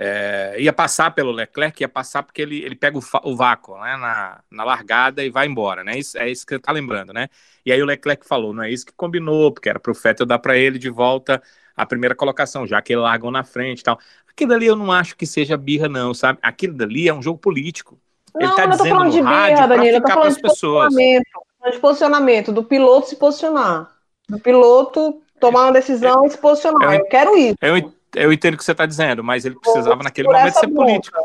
é, 0.00 0.54
ia 0.60 0.72
passar 0.72 1.10
pelo 1.10 1.32
Leclerc, 1.32 1.82
ia 1.82 1.88
passar 1.88 2.22
porque 2.22 2.40
ele, 2.40 2.62
ele 2.62 2.76
pega 2.76 2.96
o, 2.96 3.02
o 3.24 3.36
vácuo 3.36 3.76
né, 3.80 3.96
na, 3.96 4.40
na 4.48 4.62
largada 4.62 5.24
e 5.24 5.30
vai 5.30 5.48
embora, 5.48 5.82
né? 5.82 5.98
Isso, 5.98 6.16
é 6.16 6.30
isso 6.30 6.46
que 6.46 6.54
você 6.54 6.60
tá 6.60 6.70
lembrando, 6.70 7.12
né? 7.12 7.28
E 7.66 7.72
aí 7.72 7.82
o 7.82 7.86
Leclerc 7.86 8.24
falou, 8.24 8.54
não 8.54 8.62
é 8.62 8.70
isso 8.70 8.86
que 8.86 8.92
combinou, 8.92 9.52
porque 9.52 9.68
era 9.68 9.80
para 9.80 9.90
o 9.90 9.94
Vettel 9.94 10.24
dar 10.24 10.38
para 10.38 10.56
ele 10.56 10.78
de 10.78 10.88
volta 10.88 11.42
a 11.76 11.84
primeira 11.84 12.14
colocação, 12.14 12.64
já 12.64 12.80
que 12.80 12.92
eles 12.92 13.02
largam 13.02 13.30
na 13.30 13.42
frente 13.42 13.80
e 13.80 13.82
tal. 13.82 13.98
Aquilo 14.28 14.52
ali 14.52 14.66
eu 14.66 14.76
não 14.76 14.92
acho 14.92 15.16
que 15.16 15.26
seja 15.26 15.56
birra, 15.56 15.88
não, 15.88 16.14
sabe? 16.14 16.38
Aquilo 16.42 16.74
dali 16.74 17.08
é 17.08 17.14
um 17.14 17.22
jogo 17.22 17.38
político. 17.38 17.98
Não, 18.34 18.42
Ele 18.42 18.54
tá 18.54 18.62
eu 18.62 18.70
tô 18.70 18.76
dizendo 18.76 18.88
falando 18.90 19.12
de 19.12 19.20
birra, 19.20 19.66
Danilo, 19.66 19.96
eu 19.96 20.02
tô 20.02 20.08
falando 20.08 20.34
de 20.36 20.42
pessoas. 20.42 20.94
De 21.70 21.78
posicionamento, 21.78 22.52
do 22.52 22.62
piloto 22.62 23.08
se 23.08 23.16
posicionar. 23.16 23.90
Do 24.28 24.38
piloto 24.38 25.20
tomar 25.40 25.64
uma 25.64 25.72
decisão 25.72 26.24
e 26.26 26.30
se 26.30 26.38
posicionar. 26.38 26.94
Eu, 26.94 27.00
eu 27.00 27.06
quero 27.06 27.36
isso. 27.36 27.56
Eu, 27.60 27.92
eu 28.14 28.32
entendo 28.32 28.54
o 28.54 28.56
que 28.56 28.64
você 28.64 28.72
está 28.72 28.86
dizendo, 28.86 29.22
mas 29.22 29.44
ele 29.44 29.58
precisava 29.58 30.02
naquele 30.02 30.28
momento 30.28 30.58
ser 30.58 30.68
político. 30.68 31.18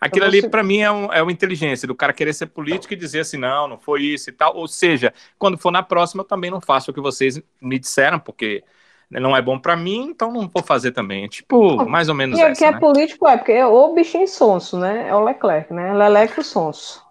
Aquilo 0.00 0.24
ali, 0.24 0.48
para 0.48 0.62
mim, 0.62 0.80
é, 0.80 0.90
um, 0.90 1.12
é 1.12 1.22
uma 1.22 1.32
inteligência 1.32 1.86
do 1.86 1.94
cara 1.94 2.12
querer 2.12 2.32
ser 2.32 2.46
político 2.46 2.92
e 2.92 2.96
dizer 2.96 3.20
assim, 3.20 3.36
não, 3.36 3.68
não 3.68 3.78
foi 3.78 4.02
isso 4.02 4.30
e 4.30 4.32
tal. 4.32 4.56
Ou 4.56 4.66
seja, 4.66 5.14
quando 5.38 5.56
for 5.56 5.70
na 5.70 5.82
próxima, 5.82 6.22
eu 6.22 6.26
também 6.26 6.50
não 6.50 6.60
faço 6.60 6.90
o 6.90 6.94
que 6.94 7.00
vocês 7.00 7.40
me 7.60 7.78
disseram, 7.78 8.18
porque 8.18 8.64
não 9.08 9.36
é 9.36 9.42
bom 9.42 9.58
para 9.58 9.76
mim, 9.76 10.08
então 10.10 10.32
não 10.32 10.48
vou 10.48 10.62
fazer 10.62 10.92
também. 10.92 11.28
Tipo, 11.28 11.88
mais 11.88 12.08
ou 12.08 12.14
menos 12.14 12.38
e 12.38 12.42
essa, 12.42 12.58
que 12.58 12.64
é 12.64 12.72
né? 12.72 12.80
político 12.80 13.28
é, 13.28 13.36
porque 13.36 13.52
é 13.52 13.66
o 13.66 13.94
bichinho 13.94 14.26
sonso, 14.26 14.78
né? 14.78 15.08
É 15.08 15.14
o 15.14 15.22
Leclerc, 15.22 15.72
né? 15.72 15.92
Leleque 15.94 16.40
o 16.40 16.44
sonso. 16.44 17.02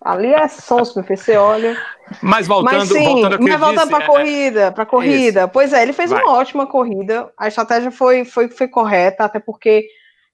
Ali 0.00 0.32
é 0.32 0.48
sonso, 0.48 0.98
meu 0.98 1.06
filho, 1.06 1.18
você 1.18 1.36
olha... 1.36 1.76
Mas 2.22 2.46
voltando, 2.46 2.78
mas 2.78 2.88
sim, 2.88 3.04
voltando 3.04 3.32
ao 3.32 3.38
que 3.38 3.48
mas 3.48 3.60
voltando 3.60 3.88
para 3.88 3.98
a 3.98 4.02
é, 4.02 4.06
corrida, 4.06 4.72
para 4.72 4.86
corrida. 4.86 5.40
Esse. 5.42 5.50
Pois 5.52 5.72
é, 5.72 5.82
ele 5.82 5.92
fez 5.92 6.10
Vai. 6.10 6.22
uma 6.22 6.32
ótima 6.32 6.66
corrida. 6.66 7.32
A 7.38 7.46
estratégia 7.46 7.90
foi, 7.90 8.24
foi, 8.24 8.48
foi 8.48 8.66
correta, 8.66 9.24
até 9.24 9.38
porque 9.38 9.86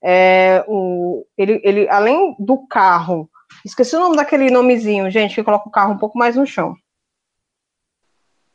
é, 0.03 0.65
o, 0.67 1.27
ele, 1.37 1.61
ele, 1.65 1.89
além 1.89 2.35
do 2.39 2.67
carro, 2.67 3.29
esqueci 3.65 3.95
o 3.97 4.01
nome 4.01 4.17
daquele 4.17 4.51
nomezinho, 4.51 5.11
gente, 5.11 5.35
que 5.35 5.43
coloca 5.43 5.69
o 5.69 5.73
carro 5.73 5.93
um 5.93 5.99
pouco 5.99 6.19
mais 6.19 6.37
no 6.37 6.47
chão. 6.47 6.75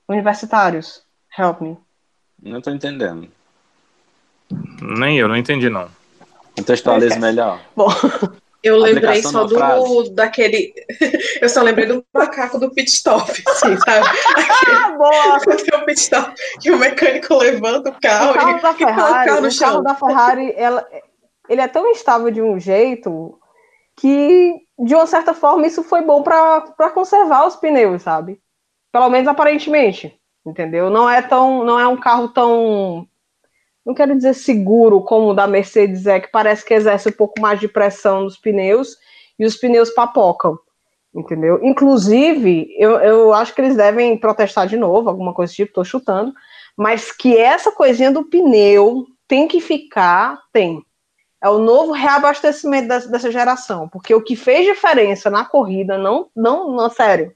Universitários, 0.08 1.04
help 1.38 1.62
me. 1.62 1.78
Não 2.42 2.58
estou 2.58 2.74
entendendo. 2.74 3.30
Nem 4.82 5.18
eu, 5.18 5.28
não 5.28 5.38
entendi 5.38 5.70
não. 5.70 5.90
Contextualize 6.58 7.20
melhor. 7.20 7.62
Bom, 7.76 7.88
eu 8.64 8.78
lembrei 8.78 9.24
só 9.24 9.44
do 9.44 9.56
frase. 9.56 10.14
daquele. 10.14 10.74
Eu 11.42 11.50
só 11.50 11.64
lembrei 11.64 11.88
do 11.88 12.06
macaco 12.14 12.60
do 12.60 12.70
pit 12.72 12.90
stop, 12.92 13.32
assim, 13.48 13.76
sabe? 13.78 14.06
ah, 14.72 14.92
boa! 14.92 15.42
O 15.82 15.86
pit 15.86 16.00
stop 16.00 16.34
que 16.60 16.72
o 16.72 16.78
mecânico 16.78 17.36
levanta 17.36 17.90
o 17.90 18.00
carro. 18.00 18.32
O 18.32 18.34
carro 18.36 18.62
da 18.62 18.74
Ferrari, 18.74 19.30
o, 19.30 19.34
carro, 19.34 19.48
o 19.48 19.60
carro 19.60 19.82
da 19.82 19.96
Ferrari, 19.96 20.54
ela, 20.56 20.88
ele 21.50 21.62
é 21.62 21.68
tão 21.68 21.90
instável 21.90 22.30
de 22.30 22.42
um 22.42 22.60
jeito 22.60 23.40
que, 23.96 24.54
de 24.78 24.94
uma 24.94 25.08
certa 25.08 25.34
forma, 25.34 25.66
isso 25.66 25.82
foi 25.84 26.02
bom 26.02 26.22
para 26.22 26.90
conservar 26.94 27.48
os 27.48 27.56
pneus, 27.56 28.04
sabe? 28.04 28.40
Pelo 28.92 29.10
menos 29.10 29.28
aparentemente, 29.28 30.16
entendeu? 30.46 30.90
Não 30.90 31.10
é 31.10 31.22
tão, 31.22 31.64
não 31.64 31.80
é 31.80 31.88
um 31.88 31.98
carro 31.98 32.28
tão 32.28 33.08
não 33.86 33.94
quero 33.94 34.16
dizer 34.16 34.34
seguro 34.34 35.02
como 35.02 35.30
o 35.30 35.34
da 35.34 35.48
Mercedes 35.48 36.06
é, 36.06 36.20
que 36.20 36.32
parece 36.32 36.64
que 36.64 36.74
exerce 36.74 37.10
um 37.10 37.14
pouco 37.14 37.42
mais 37.42 37.60
de 37.60 37.68
pressão 37.68 38.22
nos 38.22 38.38
pneus 38.38 38.98
e 39.38 39.46
os 39.46 39.56
pneus 39.56 39.90
papocam, 39.90 40.58
entendeu? 41.14 41.60
Inclusive, 41.64 42.74
eu, 42.78 43.00
eu 43.00 43.34
acho 43.34 43.54
que 43.54 43.62
eles 43.62 43.76
devem 43.76 44.18
protestar 44.18 44.68
de 44.68 44.78
novo, 44.78 45.10
alguma 45.10 45.34
coisa 45.34 45.52
do 45.52 45.56
tipo, 45.56 45.74
tô 45.74 45.84
chutando, 45.84 46.34
mas 46.78 47.12
que 47.12 47.36
essa 47.36 47.72
coisinha 47.72 48.12
do 48.12 48.26
pneu 48.26 49.06
tem 49.28 49.48
que 49.48 49.60
ficar, 49.60 50.40
tem. 50.54 50.84
É 51.44 51.50
o 51.50 51.58
novo 51.58 51.92
reabastecimento 51.92 52.88
dessa, 52.88 53.10
dessa 53.10 53.32
geração, 53.32 53.90
porque 53.90 54.14
o 54.14 54.22
que 54.22 54.36
fez 54.36 54.64
diferença 54.64 55.28
na 55.30 55.44
corrida, 55.44 55.98
não, 55.98 56.30
não, 56.36 56.72
não, 56.72 56.88
sério, 56.90 57.34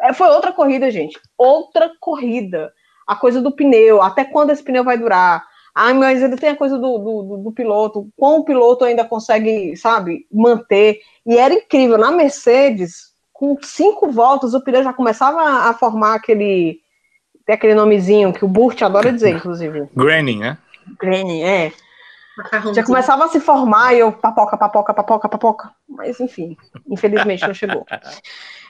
é, 0.00 0.14
foi 0.14 0.28
outra 0.28 0.52
corrida, 0.52 0.90
gente, 0.90 1.20
outra 1.36 1.92
corrida. 2.00 2.72
A 3.06 3.14
coisa 3.14 3.42
do 3.42 3.52
pneu, 3.52 4.00
até 4.00 4.24
quando 4.24 4.50
esse 4.50 4.62
pneu 4.62 4.84
vai 4.84 4.96
durar, 4.96 5.44
ah, 5.74 5.94
mas 5.94 6.22
ele 6.22 6.36
tem 6.36 6.50
a 6.50 6.56
coisa 6.56 6.78
do, 6.78 6.98
do, 6.98 7.36
do, 7.44 7.52
piloto, 7.52 8.08
como 8.16 8.38
o 8.38 8.44
piloto 8.44 8.84
ainda 8.84 9.04
consegue, 9.04 9.74
sabe, 9.76 10.26
manter. 10.30 11.00
E 11.24 11.36
era 11.36 11.54
incrível, 11.54 11.96
na 11.96 12.10
Mercedes, 12.10 13.12
com 13.32 13.56
cinco 13.62 14.10
voltas, 14.10 14.52
o 14.52 14.62
pneu 14.62 14.82
já 14.82 14.92
começava 14.92 15.40
a 15.68 15.74
formar 15.74 16.14
aquele. 16.14 16.80
Tem 17.46 17.54
aquele 17.54 17.74
nomezinho 17.74 18.32
que 18.32 18.44
o 18.44 18.48
Burt 18.48 18.80
adora 18.82 19.12
dizer, 19.12 19.36
inclusive. 19.36 19.88
Granny, 19.96 20.36
né? 20.36 20.58
Granny, 21.00 21.42
é. 21.42 21.72
Já 22.74 22.84
começava 22.84 23.24
a 23.24 23.28
se 23.28 23.40
formar 23.40 23.94
e 23.94 23.98
eu 23.98 24.12
papoca, 24.12 24.56
papoca, 24.56 24.94
papoca, 24.94 25.28
papoca. 25.28 25.70
Mas 25.88 26.20
enfim, 26.20 26.56
infelizmente 26.88 27.46
não 27.46 27.54
chegou. 27.54 27.84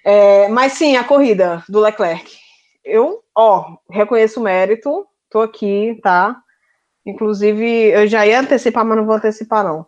É, 0.05 0.49
mas 0.49 0.73
sim, 0.73 0.97
a 0.97 1.05
corrida 1.05 1.63
do 1.69 1.79
Leclerc. 1.79 2.37
Eu, 2.85 3.23
ó, 3.37 3.77
reconheço 3.89 4.41
o 4.41 4.43
mérito, 4.43 5.07
tô 5.31 5.41
aqui, 5.41 5.97
tá? 6.03 6.42
Inclusive, 7.05 7.67
eu 7.91 8.07
já 8.07 8.27
ia 8.27 8.41
antecipar, 8.41 8.85
mas 8.85 8.97
não 8.97 9.07
vou 9.07 9.17
antecipar, 9.17 9.65
não. 9.65 9.87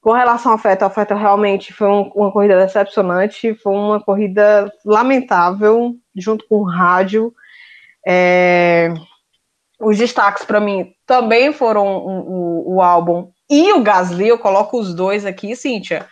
Com 0.00 0.12
relação 0.12 0.52
ao 0.52 0.58
Feta, 0.58 0.86
o 0.86 0.90
Feta 0.90 1.14
realmente 1.14 1.72
foi 1.72 1.88
um, 1.88 2.10
uma 2.14 2.32
corrida 2.32 2.56
decepcionante, 2.56 3.54
foi 3.54 3.72
uma 3.72 4.00
corrida 4.00 4.72
lamentável, 4.84 5.94
junto 6.14 6.46
com 6.48 6.56
o 6.58 6.64
rádio. 6.64 7.34
É... 8.06 8.92
Os 9.80 9.98
destaques 9.98 10.44
para 10.44 10.60
mim 10.60 10.92
também 11.06 11.52
foram 11.52 11.98
o, 11.98 12.20
o, 12.20 12.74
o, 12.76 12.82
álbum 12.82 13.30
e 13.50 13.72
o 13.72 13.82
Gasly, 13.82 14.28
eu 14.28 14.38
coloco 14.38 14.78
os 14.78 14.94
dois 14.94 15.26
aqui, 15.26 15.54
Cíntia, 15.54 16.06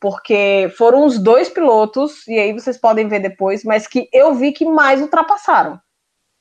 porque 0.00 0.70
foram 0.76 1.04
os 1.04 1.18
dois 1.18 1.48
pilotos, 1.48 2.26
e 2.28 2.38
aí 2.38 2.52
vocês 2.52 2.76
podem 2.76 3.08
ver 3.08 3.20
depois, 3.20 3.64
mas 3.64 3.86
que 3.86 4.08
eu 4.12 4.34
vi 4.34 4.52
que 4.52 4.64
mais 4.64 5.00
ultrapassaram 5.00 5.80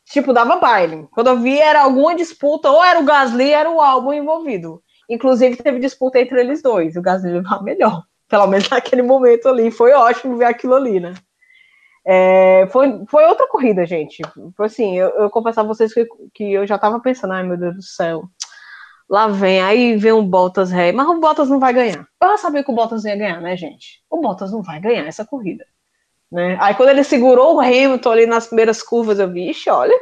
tipo, 0.05 0.33
dava 0.33 0.57
baile. 0.57 1.07
Quando 1.11 1.27
eu 1.27 1.39
vi, 1.39 1.59
era 1.59 1.81
alguma 1.81 2.15
disputa, 2.15 2.69
ou 2.69 2.83
era 2.83 2.99
o 2.99 3.05
Gasly, 3.05 3.51
era 3.51 3.69
o 3.69 3.81
álbum 3.81 4.13
envolvido. 4.13 4.81
Inclusive, 5.09 5.57
teve 5.57 5.79
disputa 5.79 6.19
entre 6.19 6.39
eles 6.39 6.61
dois. 6.61 6.95
O 6.95 7.01
Gasly 7.01 7.31
levava 7.31 7.63
melhor. 7.63 8.03
Pelo 8.27 8.47
menos 8.47 8.69
naquele 8.69 9.01
momento 9.01 9.47
ali. 9.47 9.69
Foi 9.71 9.91
ótimo 9.93 10.37
ver 10.37 10.45
aquilo 10.45 10.75
ali, 10.75 10.99
né? 10.99 11.13
É, 12.07 12.67
foi, 12.71 13.03
foi 13.07 13.25
outra 13.25 13.47
corrida, 13.47 13.85
gente. 13.85 14.21
Foi 14.55 14.67
assim, 14.67 14.97
eu, 14.97 15.09
eu 15.09 15.29
confesso 15.29 15.59
a 15.59 15.63
vocês 15.63 15.93
que, 15.93 16.05
que 16.33 16.53
eu 16.53 16.67
já 16.67 16.77
tava 16.77 16.99
pensando, 16.99 17.33
ai 17.33 17.43
meu 17.43 17.57
Deus 17.57 17.75
do 17.75 17.81
céu. 17.81 18.23
Lá 19.09 19.27
vem, 19.27 19.61
aí 19.61 19.97
vem 19.97 20.11
um 20.11 20.27
Bottas 20.27 20.71
ré, 20.71 20.91
mas 20.91 21.07
o 21.07 21.19
Bottas 21.19 21.49
não 21.49 21.59
vai 21.59 21.73
ganhar. 21.73 22.07
Eu 22.21 22.29
já 22.29 22.37
sabia 22.37 22.63
que 22.63 22.71
o 22.71 22.75
Bottas 22.75 23.05
ia 23.05 23.15
ganhar, 23.15 23.41
né, 23.41 23.55
gente? 23.55 24.03
O 24.09 24.19
Bottas 24.19 24.51
não 24.51 24.61
vai 24.61 24.79
ganhar 24.79 25.05
essa 25.05 25.25
corrida. 25.25 25.65
Né? 26.31 26.57
Aí 26.59 26.73
quando 26.75 26.89
ele 26.89 27.03
segurou 27.03 27.55
o 27.55 27.61
Hamilton 27.61 28.11
ali 28.11 28.25
nas 28.25 28.47
primeiras 28.47 28.81
curvas, 28.81 29.19
eu 29.19 29.29
vi, 29.29 29.51
olha, 29.69 29.95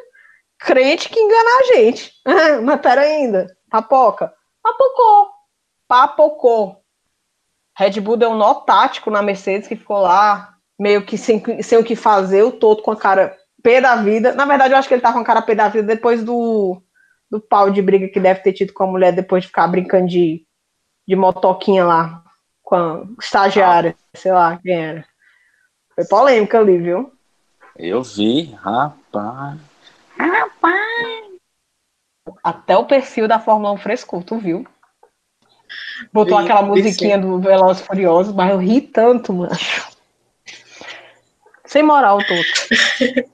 crente 0.59 1.09
que 1.09 1.19
engana 1.19 1.49
a 1.59 1.63
gente. 1.75 2.11
Mas 2.63 2.81
pera 2.81 3.01
ainda, 3.01 3.47
papoca. 3.69 4.33
Papocou. 4.61 5.29
Papocou. 5.87 6.77
Red 7.77 7.99
Bull 7.99 8.17
deu 8.17 8.29
um 8.29 8.37
nó 8.37 8.53
tático 8.53 9.09
na 9.09 9.21
Mercedes, 9.21 9.67
que 9.67 9.75
ficou 9.75 9.99
lá, 9.99 10.55
meio 10.79 11.05
que 11.05 11.17
sem, 11.17 11.61
sem 11.61 11.77
o 11.77 11.83
que 11.83 11.95
fazer, 11.95 12.43
o 12.43 12.51
todo 12.51 12.81
com 12.81 12.91
a 12.91 12.95
cara 12.95 13.35
pé 13.61 13.81
da 13.81 13.95
vida. 13.95 14.33
Na 14.33 14.45
verdade, 14.45 14.73
eu 14.73 14.77
acho 14.77 14.87
que 14.87 14.93
ele 14.93 15.01
tá 15.01 15.11
com 15.11 15.19
a 15.19 15.23
cara 15.23 15.41
pé 15.41 15.55
da 15.55 15.69
vida 15.69 15.87
depois 15.87 16.23
do, 16.23 16.81
do 17.29 17.39
pau 17.39 17.71
de 17.71 17.81
briga 17.81 18.07
que 18.07 18.19
deve 18.19 18.41
ter 18.41 18.53
tido 18.53 18.73
com 18.73 18.83
a 18.83 18.87
mulher 18.87 19.11
depois 19.11 19.43
de 19.43 19.47
ficar 19.47 19.67
brincando 19.67 20.07
de, 20.07 20.45
de 21.07 21.15
motoquinha 21.15 21.83
lá 21.83 22.23
com 22.61 22.75
a 22.75 23.03
estagiária, 23.19 23.95
sei 24.13 24.31
lá 24.31 24.59
quem 24.61 24.75
era. 24.75 25.05
Foi 25.95 26.05
polêmica 26.05 26.59
ali, 26.59 26.77
viu? 26.77 27.11
Eu 27.77 28.03
vi, 28.03 28.53
rapaz. 28.61 29.59
Rapaz! 30.17 31.33
Até 32.43 32.77
o 32.77 32.85
perfil 32.85 33.27
da 33.27 33.39
Fórmula 33.39 33.73
1 33.73 33.77
frescou, 33.77 34.23
tu 34.23 34.37
viu? 34.37 34.65
Botou 36.11 36.37
vi, 36.37 36.43
aquela 36.43 36.61
musiquinha 36.61 37.17
do 37.17 37.39
Velozes 37.39 37.85
Furiosos, 37.85 38.33
mas 38.33 38.51
eu 38.51 38.57
ri 38.57 38.81
tanto, 38.81 39.33
mano. 39.33 39.51
Sem 41.65 41.83
moral, 41.83 42.19
Toto. 42.19 43.33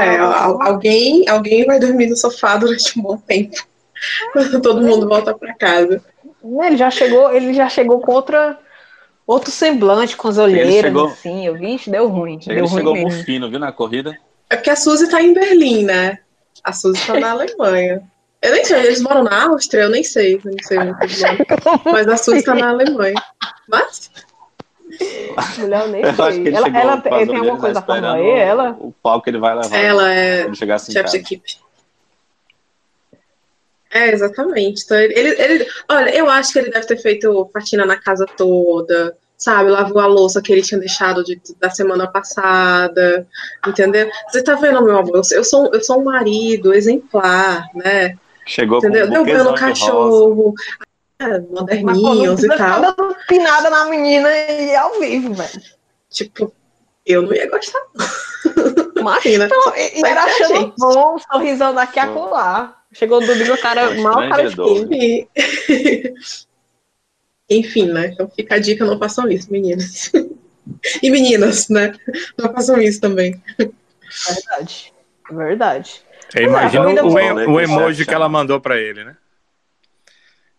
É, 0.00 0.18
alguém, 0.18 1.28
alguém 1.28 1.64
vai 1.64 1.78
dormir 1.78 2.08
no 2.08 2.16
sofá 2.16 2.56
durante 2.56 2.98
um 2.98 3.02
bom 3.02 3.16
tempo. 3.16 3.56
Quando 4.32 4.60
todo 4.60 4.82
mundo 4.82 5.08
volta 5.08 5.32
para 5.32 5.54
casa. 5.54 6.04
Ele 6.42 6.76
já 6.76 6.90
chegou, 6.90 7.32
ele 7.32 7.54
já 7.54 7.68
chegou 7.68 8.00
com 8.00 8.12
outra 8.12 8.58
outro 9.26 9.50
semblante 9.50 10.16
com 10.16 10.28
as 10.28 10.38
olheiras, 10.38 10.72
chegou, 10.72 11.06
assim, 11.06 11.46
eu 11.46 11.54
vi, 11.54 11.80
deu 11.86 12.08
ruim. 12.08 12.38
Deu 12.38 12.56
ele 12.56 12.60
ruim 12.60 12.70
chegou 12.70 12.94
mesmo. 12.94 13.24
fino, 13.24 13.50
viu, 13.50 13.58
na 13.58 13.72
corrida? 13.72 14.18
É 14.48 14.56
porque 14.56 14.70
a 14.70 14.76
Suzy 14.76 15.08
tá 15.08 15.22
em 15.22 15.32
Berlim, 15.32 15.84
né? 15.84 16.18
A 16.62 16.72
Suzy 16.72 17.00
tá 17.06 17.18
na 17.18 17.30
Alemanha. 17.32 18.02
Eu 18.40 18.52
nem 18.52 18.64
sei, 18.64 18.80
eles 18.80 19.00
moram 19.00 19.22
na 19.22 19.44
Áustria, 19.44 19.82
eu 19.82 19.90
nem 19.90 20.02
sei, 20.02 20.34
eu 20.34 20.40
não 20.44 20.58
sei 20.62 20.78
muito 20.78 20.98
bem. 20.98 21.46
Mas 21.92 22.08
a 22.08 22.16
Suzy 22.16 22.42
tá 22.42 22.54
na 22.54 22.70
Alemanha. 22.70 23.14
Mas... 23.68 24.10
Mulher, 25.58 25.82
eu 25.82 25.88
nem 25.88 26.02
eu 26.02 26.14
sei. 26.14 26.54
Ela, 26.54 26.68
ela 26.68 27.00
tem, 27.00 27.12
alguma 27.12 27.56
coisa 27.56 27.80
Fórmula 27.80 28.20
E, 28.20 28.30
ela? 28.30 28.76
O 28.78 28.92
pau 29.02 29.22
que 29.22 29.30
ele 29.30 29.38
vai 29.38 29.54
levar. 29.54 29.74
Ela 29.74 30.12
é 30.12 30.52
chefe 30.54 30.90
de 30.90 31.16
equipe. 31.16 31.56
É, 33.92 34.10
exatamente. 34.10 34.84
Então, 34.84 34.96
ele, 34.96 35.14
ele, 35.14 35.42
ele, 35.42 35.66
olha, 35.88 36.16
eu 36.16 36.28
acho 36.30 36.52
que 36.52 36.58
ele 36.58 36.70
deve 36.70 36.86
ter 36.86 36.96
feito 36.96 37.50
faxina 37.52 37.84
na 37.84 37.96
casa 37.96 38.24
toda, 38.24 39.14
sabe? 39.36 39.70
Lavou 39.70 40.00
a 40.00 40.06
louça 40.06 40.40
que 40.40 40.50
ele 40.50 40.62
tinha 40.62 40.80
deixado 40.80 41.22
de, 41.22 41.38
da 41.60 41.68
semana 41.68 42.06
passada, 42.06 43.26
entendeu? 43.66 44.08
Você 44.30 44.42
tá 44.42 44.54
vendo, 44.54 44.82
meu 44.82 44.96
amor? 44.96 45.22
Eu 45.30 45.44
sou, 45.44 45.70
eu 45.72 45.82
sou 45.82 46.00
um 46.00 46.04
marido 46.04 46.72
exemplar, 46.72 47.66
né? 47.74 48.16
Chegou 48.46 48.78
entendeu? 48.78 49.08
com 49.08 49.18
um 49.18 49.24
Deu 49.24 49.44
no 49.44 49.50
buquezão 49.50 49.54
de 49.54 49.60
cachorro, 49.60 50.54
ah, 51.18 51.28
Mas 51.28 51.50
moderninhos 51.50 52.42
e 52.42 52.48
tal. 52.48 52.56
tá 52.56 52.78
dando 52.80 53.16
pinada 53.28 53.68
na 53.68 53.84
menina 53.86 54.28
e 54.28 54.70
é 54.70 54.76
ao 54.76 54.98
vivo, 54.98 55.34
velho. 55.34 55.62
Tipo, 56.10 56.52
eu 57.04 57.22
não 57.22 57.34
ia 57.34 57.48
gostar. 57.50 57.82
Imagina. 58.96 59.46
então, 59.46 59.72
era 59.76 60.24
Mas, 60.24 60.34
achando 60.34 60.60
gente. 60.60 60.74
bom, 60.78 61.18
sorrisão 61.18 61.74
daqui 61.74 62.00
a 62.00 62.08
colar. 62.08 62.81
Chegou 62.92 63.22
o 63.22 63.26
domingo, 63.26 63.54
o 63.54 63.58
cara 63.60 63.94
mal, 63.94 64.12
o 64.12 64.28
cara 64.28 64.42
constrangedor. 64.44 64.92
esquina. 64.92 64.96
E- 64.96 66.14
Enfim, 67.50 67.86
né? 67.86 68.06
Então 68.08 68.30
fica 68.30 68.54
a 68.56 68.58
dica, 68.58 68.84
não 68.84 68.98
façam 68.98 69.28
isso, 69.30 69.50
meninas. 69.52 70.10
E 71.02 71.10
meninas, 71.10 71.68
né? 71.68 71.92
Não 72.38 72.52
façam 72.52 72.80
isso 72.80 73.00
também. 73.00 73.42
Verdade. 73.58 74.92
Verdade. 75.28 76.02
Eu 76.34 76.44
imagino 76.44 76.84
Mas 76.84 76.96
é, 76.96 77.00
a 77.00 77.04
o, 77.04 77.18
em- 77.18 77.46
o 77.48 77.60
emoji 77.60 78.06
que 78.06 78.14
ela 78.14 78.28
mandou 78.28 78.60
pra 78.60 78.78
ele, 78.78 79.02
né? 79.04 79.16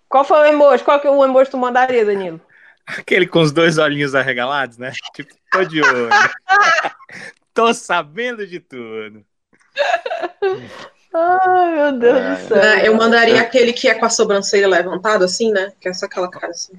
Qual 0.10 0.26
foi 0.26 0.38
o 0.40 0.46
emoji? 0.46 0.84
Qual 0.84 1.00
que 1.00 1.08
é 1.08 1.10
o 1.10 1.24
emoji 1.24 1.46
que 1.46 1.52
tu 1.52 1.58
mandaria, 1.58 2.04
Danilo? 2.06 2.40
Aquele 2.86 3.26
com 3.26 3.40
os 3.40 3.54
dois 3.54 3.78
olhinhos 3.78 4.14
arregalados, 4.14 4.78
né? 4.78 4.92
Tipo, 5.16 5.34
tô 5.52 5.64
de 5.64 5.82
olho. 5.82 6.10
tô 7.54 7.74
sabendo 7.74 8.46
de 8.46 8.60
tudo. 8.60 9.26
Ai, 11.14 11.76
meu 11.76 12.00
Deus 12.00 12.18
É. 12.18 12.36
do 12.36 12.48
céu. 12.48 12.58
Né, 12.58 12.88
Eu 12.88 12.96
mandaria 12.96 13.40
aquele 13.42 13.72
que 13.74 13.88
é 13.88 13.94
com 13.94 14.06
a 14.06 14.10
sobrancelha 14.10 14.68
levantada, 14.68 15.26
assim, 15.26 15.52
né? 15.52 15.72
Que 15.80 15.90
é 15.90 15.94
só 15.94 16.06
aquela 16.06 16.30
cara 16.30 16.48
assim. 16.52 16.74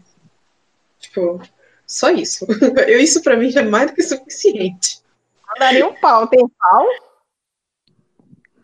Tipo, 0.98 1.40
só 1.86 2.10
isso. 2.10 2.46
Eu, 2.88 2.98
isso 2.98 3.22
pra 3.22 3.36
mim 3.36 3.50
já 3.50 3.60
é 3.60 3.64
mais 3.64 3.90
do 3.90 3.94
que 3.94 4.02
suficiente. 4.02 5.00
Mandaria 5.46 5.86
um 5.86 5.94
pau. 5.94 6.26
Tem 6.26 6.40
pau? 6.58 6.86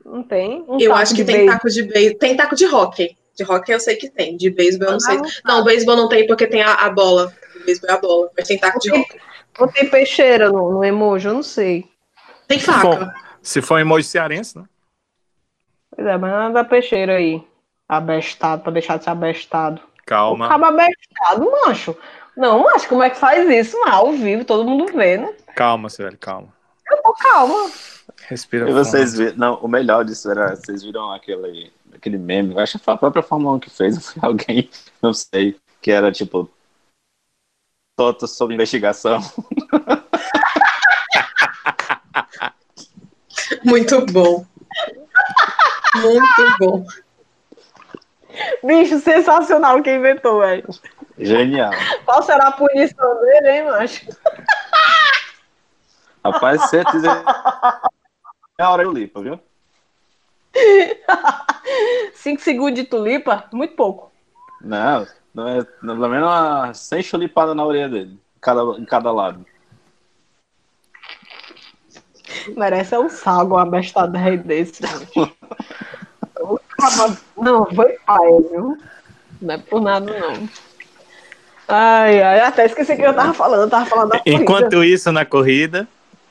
Não 0.04 0.22
tem? 0.24 0.64
Um 0.66 0.80
eu 0.80 0.92
acho 0.94 1.14
que 1.14 1.24
tem 1.24 1.36
beisebol. 1.36 1.54
taco 1.54 1.68
de 1.70 1.82
beisebol. 1.84 2.18
Tem 2.18 2.36
taco 2.36 2.56
de 2.56 2.66
hockey. 2.66 3.16
De 3.36 3.44
hockey 3.44 3.72
eu 3.72 3.78
sei 3.80 3.94
que 3.96 4.10
tem. 4.10 4.36
De 4.36 4.50
beisebol 4.50 4.88
eu 4.88 4.92
não 4.94 5.00
sei. 5.00 5.16
Ah, 5.18 5.22
Não, 5.44 5.64
beisebol 5.64 5.94
não 5.96 6.08
tem 6.08 6.26
porque 6.26 6.46
tem 6.48 6.62
a, 6.62 6.74
a 6.74 6.90
bola. 6.90 7.32
Beisebol 7.64 7.90
é 7.90 7.92
a 7.92 7.98
bola. 7.98 8.30
Mas 8.36 8.48
tem 8.48 8.58
taco 8.58 8.80
de 8.80 8.90
hockey. 8.90 9.20
Ou 9.58 9.68
tem 9.68 9.88
peixeira 9.88 10.50
no, 10.50 10.72
no 10.72 10.84
emoji, 10.84 11.28
eu 11.28 11.34
não 11.34 11.42
sei. 11.42 11.84
Tem 12.48 12.58
faca. 12.58 13.14
Se 13.42 13.62
for 13.62 13.74
um 13.74 13.78
emoji 13.78 14.08
cearense, 14.08 14.58
né? 14.58 14.64
Pois 16.00 16.08
é, 16.08 16.16
mas 16.16 16.32
nada 16.32 16.54
da 16.54 16.64
peixeira 16.64 17.16
aí. 17.16 17.46
Abestado, 17.86 18.62
pra 18.62 18.72
deixar 18.72 18.96
de 18.96 19.04
ser 19.04 19.10
abestado. 19.10 19.82
Calma. 20.06 20.46
Acaba 20.46 20.68
abestado, 20.68 21.50
macho. 21.66 21.94
Não, 22.34 22.62
macho, 22.62 22.88
como 22.88 23.02
é 23.02 23.10
que 23.10 23.18
faz 23.18 23.46
isso? 23.50 23.78
Mas 23.84 23.92
ao 23.92 24.10
vivo, 24.12 24.42
todo 24.42 24.64
mundo 24.64 24.90
vendo. 24.94 25.30
Calma, 25.54 25.90
Célio, 25.90 26.16
calma. 26.16 26.48
Eu 26.90 27.02
tô 27.02 27.12
calma. 27.12 27.70
Respira 28.28 28.70
E 28.70 28.72
vocês 28.72 29.14
viram, 29.14 29.36
não, 29.36 29.56
o 29.56 29.68
melhor 29.68 30.02
disso 30.02 30.30
era, 30.30 30.56
vocês 30.56 30.82
viram 30.82 31.12
aquele, 31.12 31.70
aquele 31.94 32.16
meme, 32.16 32.54
eu 32.54 32.60
acho 32.60 32.78
que 32.78 32.84
foi 32.84 32.94
a 32.94 32.96
própria 32.96 33.22
Fórmula 33.22 33.56
1 33.56 33.60
que 33.60 33.68
fez, 33.68 34.12
foi 34.12 34.22
alguém, 34.26 34.70
não 35.02 35.12
sei, 35.12 35.54
que 35.82 35.90
era 35.90 36.10
tipo, 36.10 36.48
Toto 37.94 38.26
sob 38.26 38.54
investigação. 38.54 39.20
Muito 43.62 44.06
bom. 44.06 44.46
Muito 45.96 46.56
bom. 46.58 46.86
Bicho, 48.62 48.98
sensacional 49.00 49.82
quem 49.82 49.96
inventou, 49.96 50.40
velho. 50.40 50.68
Genial. 51.18 51.72
Qual 52.04 52.22
será 52.22 52.48
a 52.48 52.52
punição 52.52 53.20
dele, 53.20 53.50
hein, 53.50 53.64
macho? 53.64 54.06
Rapaz, 56.24 56.68
certeza. 56.70 57.24
É 58.58 58.62
a 58.62 58.70
hora 58.70 58.84
do 58.84 58.92
Lipa, 58.92 59.20
viu? 59.20 59.40
Cinco 62.14 62.42
segundos 62.42 62.74
de 62.74 62.84
tulipa? 62.84 63.44
Muito 63.52 63.74
pouco. 63.74 64.12
Não, 64.60 65.06
não 65.32 65.48
é, 65.48 65.64
pelo 65.64 66.08
menos 66.08 66.28
uma, 66.28 66.74
100 66.74 67.02
chulipadas 67.02 67.56
na 67.56 67.64
orelha 67.64 67.88
dele, 67.88 68.12
em 68.36 68.40
cada, 68.40 68.62
em 68.78 68.84
cada 68.84 69.10
lado. 69.10 69.46
Merece 72.56 72.94
é 72.94 72.98
um 72.98 73.08
salgo, 73.08 73.54
um 73.54 73.58
abestado 73.58 74.16
rei 74.16 74.36
desse. 74.36 74.82
Não, 77.36 77.66
foi 77.66 77.96
pai, 78.06 78.30
viu? 78.50 78.76
Não 79.40 79.54
é 79.54 79.58
por 79.58 79.80
nada, 79.80 80.12
não. 80.18 80.48
Ai, 81.66 82.20
ai, 82.22 82.40
até 82.40 82.66
esqueci 82.66 82.92
o 82.92 82.96
que 82.96 83.02
eu 83.02 83.14
tava 83.14 83.32
falando. 83.32 83.62
Eu 83.62 83.70
tava 83.70 83.86
falando 83.86 84.10
da 84.10 84.18
corrida. 84.20 84.42
Enquanto 84.42 84.84
isso, 84.84 85.12
na 85.12 85.24
corrida, 85.24 85.88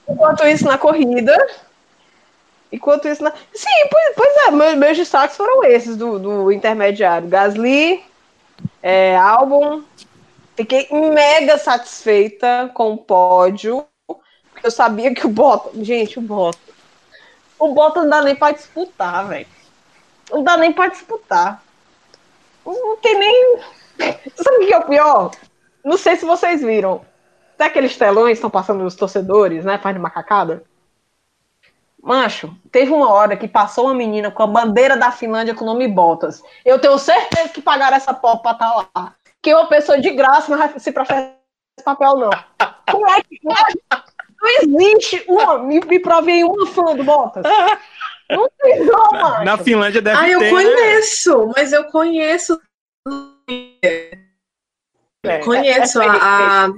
Enquanto 0.10 0.45
isso 0.47 0.66
na 0.66 0.78
corrida. 0.78 1.47
Enquanto 2.72 3.07
isso 3.07 3.24
na. 3.24 3.32
Sim, 3.53 3.88
pois, 3.89 4.16
pois 4.16 4.47
é, 4.47 4.51
meus, 4.51 4.76
meus 4.76 4.97
destaques 4.97 5.38
foram 5.38 5.64
esses 5.64 5.95
do, 5.95 6.18
do 6.18 6.51
intermediário. 6.51 7.28
Gasly, 7.28 8.03
é, 8.82 9.16
álbum. 9.16 9.84
Fiquei 10.55 10.88
mega 10.91 11.57
satisfeita 11.57 12.70
com 12.74 12.93
o 12.93 12.97
pódio. 12.97 13.86
Porque 14.07 14.66
eu 14.66 14.72
sabia 14.72 15.14
que 15.14 15.26
o 15.26 15.30
Bottas. 15.30 15.86
Gente, 15.86 16.18
o 16.18 16.22
Bottas. 16.22 16.76
O 17.57 17.74
Bottas 17.74 18.03
não 18.03 18.10
dá 18.10 18.22
nem 18.22 18.36
pra 18.36 18.51
disputar, 18.51 19.28
velho. 19.28 19.47
Não 20.32 20.43
dá 20.43 20.57
nem 20.57 20.71
pra 20.71 20.88
disputar. 20.88 21.61
Não, 22.65 22.97
tem 22.97 23.17
nem. 23.17 23.59
Sabe 24.36 24.63
o 24.63 24.67
que 24.67 24.73
é 24.73 24.77
o 24.77 24.86
pior? 24.86 25.32
Não 25.84 25.97
sei 25.97 26.15
se 26.15 26.25
vocês 26.25 26.61
viram. 26.61 27.01
Sabe 27.57 27.71
aqueles 27.71 27.97
telões 27.97 28.38
estão 28.38 28.49
passando 28.49 28.86
os 28.86 28.95
torcedores, 28.95 29.65
né? 29.65 29.77
Faz 29.77 29.95
de 29.95 30.01
macacada? 30.01 30.63
Macho, 32.01 32.55
teve 32.71 32.93
uma 32.93 33.11
hora 33.11 33.36
que 33.36 33.47
passou 33.47 33.86
uma 33.86 33.93
menina 33.93 34.32
com 34.32 34.43
a 34.43 34.47
bandeira 34.47 34.95
da 34.95 35.11
Finlândia 35.11 35.53
com 35.53 35.65
o 35.65 35.67
nome 35.67 35.88
Botas. 35.88 36.41
Eu 36.63 36.80
tenho 36.80 36.97
certeza 36.97 37.49
que 37.49 37.61
pagaram 37.61 37.97
essa 37.97 38.13
pop 38.13 38.41
pra 38.41 38.53
estar 38.53 38.88
lá. 38.95 39.13
Que 39.41 39.53
uma 39.53 39.67
pessoa 39.67 39.99
de 39.99 40.09
graça 40.11 40.49
não 40.49 40.57
vai 40.57 40.80
se 40.80 40.91
prestar 40.91 41.36
esse 41.77 41.84
papel, 41.84 42.15
não. 42.15 42.30
Como 42.89 43.07
é 43.07 43.21
que. 43.21 43.39
Não 44.41 44.49
existe 44.61 45.25
uma. 45.27 45.57
Me, 45.59 45.82
me 45.82 45.99
prove 45.99 46.32
aí 46.32 46.43
uma 46.43 46.65
fã 46.67 46.95
do 46.95 47.03
Botas. 47.03 47.43
Não 48.30 48.49
tem, 48.61 48.86
não, 48.86 49.43
na 49.43 49.57
Finlândia 49.57 50.01
deve 50.01 50.17
Ah, 50.17 50.30
eu 50.30 50.39
ter, 50.39 50.45
né? 50.45 50.63
conheço, 50.63 51.51
mas 51.55 51.73
eu 51.73 51.84
conheço. 51.86 52.59
É, 55.23 55.39
Conheço 55.39 56.01
é- 56.01 56.05
é- 56.05 56.09
a, 56.09 56.65
a 56.65 56.69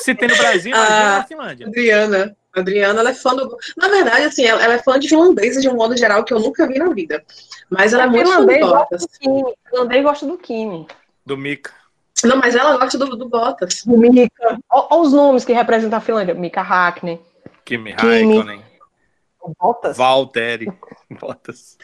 Se 0.00 0.14
tem 0.14 0.28
no 0.28 0.36
Brasil, 0.36 0.72
imagina 0.74 1.14
Ah. 1.14 1.18
na 1.18 1.24
Finlândia. 1.24 1.66
Adriana. 1.66 2.36
A 2.54 2.60
Adriana, 2.60 3.00
ela 3.00 3.10
é 3.10 3.14
fã 3.14 3.34
do. 3.34 3.56
Na 3.76 3.88
verdade, 3.88 4.26
assim, 4.26 4.44
ela, 4.44 4.62
ela 4.62 4.74
é 4.74 4.78
fã 4.78 4.98
de 4.98 5.08
finlandeses 5.08 5.60
de 5.62 5.68
um 5.68 5.74
modo 5.74 5.96
geral 5.96 6.22
que 6.24 6.32
eu 6.32 6.38
nunca 6.38 6.66
vi 6.68 6.78
na 6.78 6.88
vida. 6.90 7.24
Mas 7.68 7.92
ela 7.92 8.04
é 8.04 8.06
muito 8.06 8.28
fã 8.30 8.40
do 8.44 8.52
finlandês 8.52 8.60
gosta 8.60 8.78
Bottas. 8.78 9.00
do 9.02 9.08
Kimi. 9.18 9.54
Finlandês 9.70 10.02
gosta 10.04 10.26
do 10.26 10.38
Kimi. 10.38 10.86
Do 11.26 11.36
Mika. 11.36 11.72
Não, 12.22 12.36
mas 12.36 12.54
ela 12.54 12.76
gosta 12.76 12.96
do, 12.96 13.16
do 13.16 13.28
Bottas. 13.28 13.82
Do 13.84 13.96
Mika. 13.98 14.58
Olha 14.70 15.00
os 15.02 15.12
nomes 15.12 15.44
que 15.44 15.52
representam 15.52 15.98
a 15.98 16.00
Finlândia. 16.00 16.34
Mika. 16.34 16.64
Kimi 16.92 17.20
Kimi. 17.64 17.92
Raikkonen. 17.92 18.63
O 19.44 19.52
Bottas. 19.60 19.96
Valtteri. 19.98 20.72
Bottas. 21.20 21.76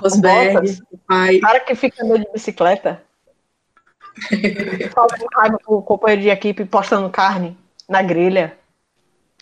Bottas. 0.00 0.80
o 0.92 0.98
pai. 0.98 1.38
O 1.38 1.40
cara 1.40 1.60
que 1.60 1.74
fica 1.74 2.04
andando 2.04 2.24
de 2.24 2.32
bicicleta. 2.32 3.02
Falando 4.94 5.26
raiva 5.34 5.58
com 5.64 5.74
o 5.74 5.82
companheiro 5.82 6.22
de 6.22 6.28
equipe 6.28 6.64
postando 6.64 7.10
carne 7.10 7.58
na 7.88 8.02
grelha. 8.02 8.56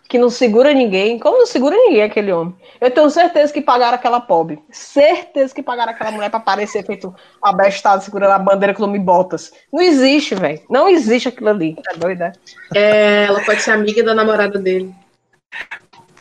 Que 0.09 0.17
não 0.17 0.31
segura 0.31 0.73
ninguém. 0.73 1.19
Como 1.19 1.37
não 1.37 1.47
segura 1.47 1.77
ninguém 1.77 2.03
aquele 2.03 2.33
homem? 2.33 2.57
Eu 2.81 2.91
tenho 2.91 3.11
certeza 3.11 3.53
que 3.53 3.61
pagaram 3.61 3.97
aquela 3.97 4.23
pobre. 4.23 4.59
Certeza 4.71 5.55
que 5.55 5.63
pagaram 5.63 5.93
aquela 5.93 6.11
mulher 6.11 6.31
pra 6.31 6.39
aparecer 6.39 6.83
feito 6.87 7.15
abestado 7.43 8.03
segurando 8.03 8.33
a 8.33 8.39
bandeira 8.39 8.73
com 8.73 8.83
o 8.83 8.87
nome 8.87 8.99
Botas. 8.99 9.53
Não 9.71 9.83
existe, 9.83 10.35
velho. 10.35 10.63
Não 10.71 10.89
existe 10.89 11.29
aquilo 11.29 11.51
ali. 11.51 11.75
Tá 11.75 11.93
doido, 11.95 12.23
é? 12.23 12.33
É, 12.75 13.25
ela 13.25 13.45
pode 13.45 13.61
ser 13.61 13.73
amiga 13.73 14.03
da 14.03 14.15
namorada 14.15 14.59
dele. 14.59 14.95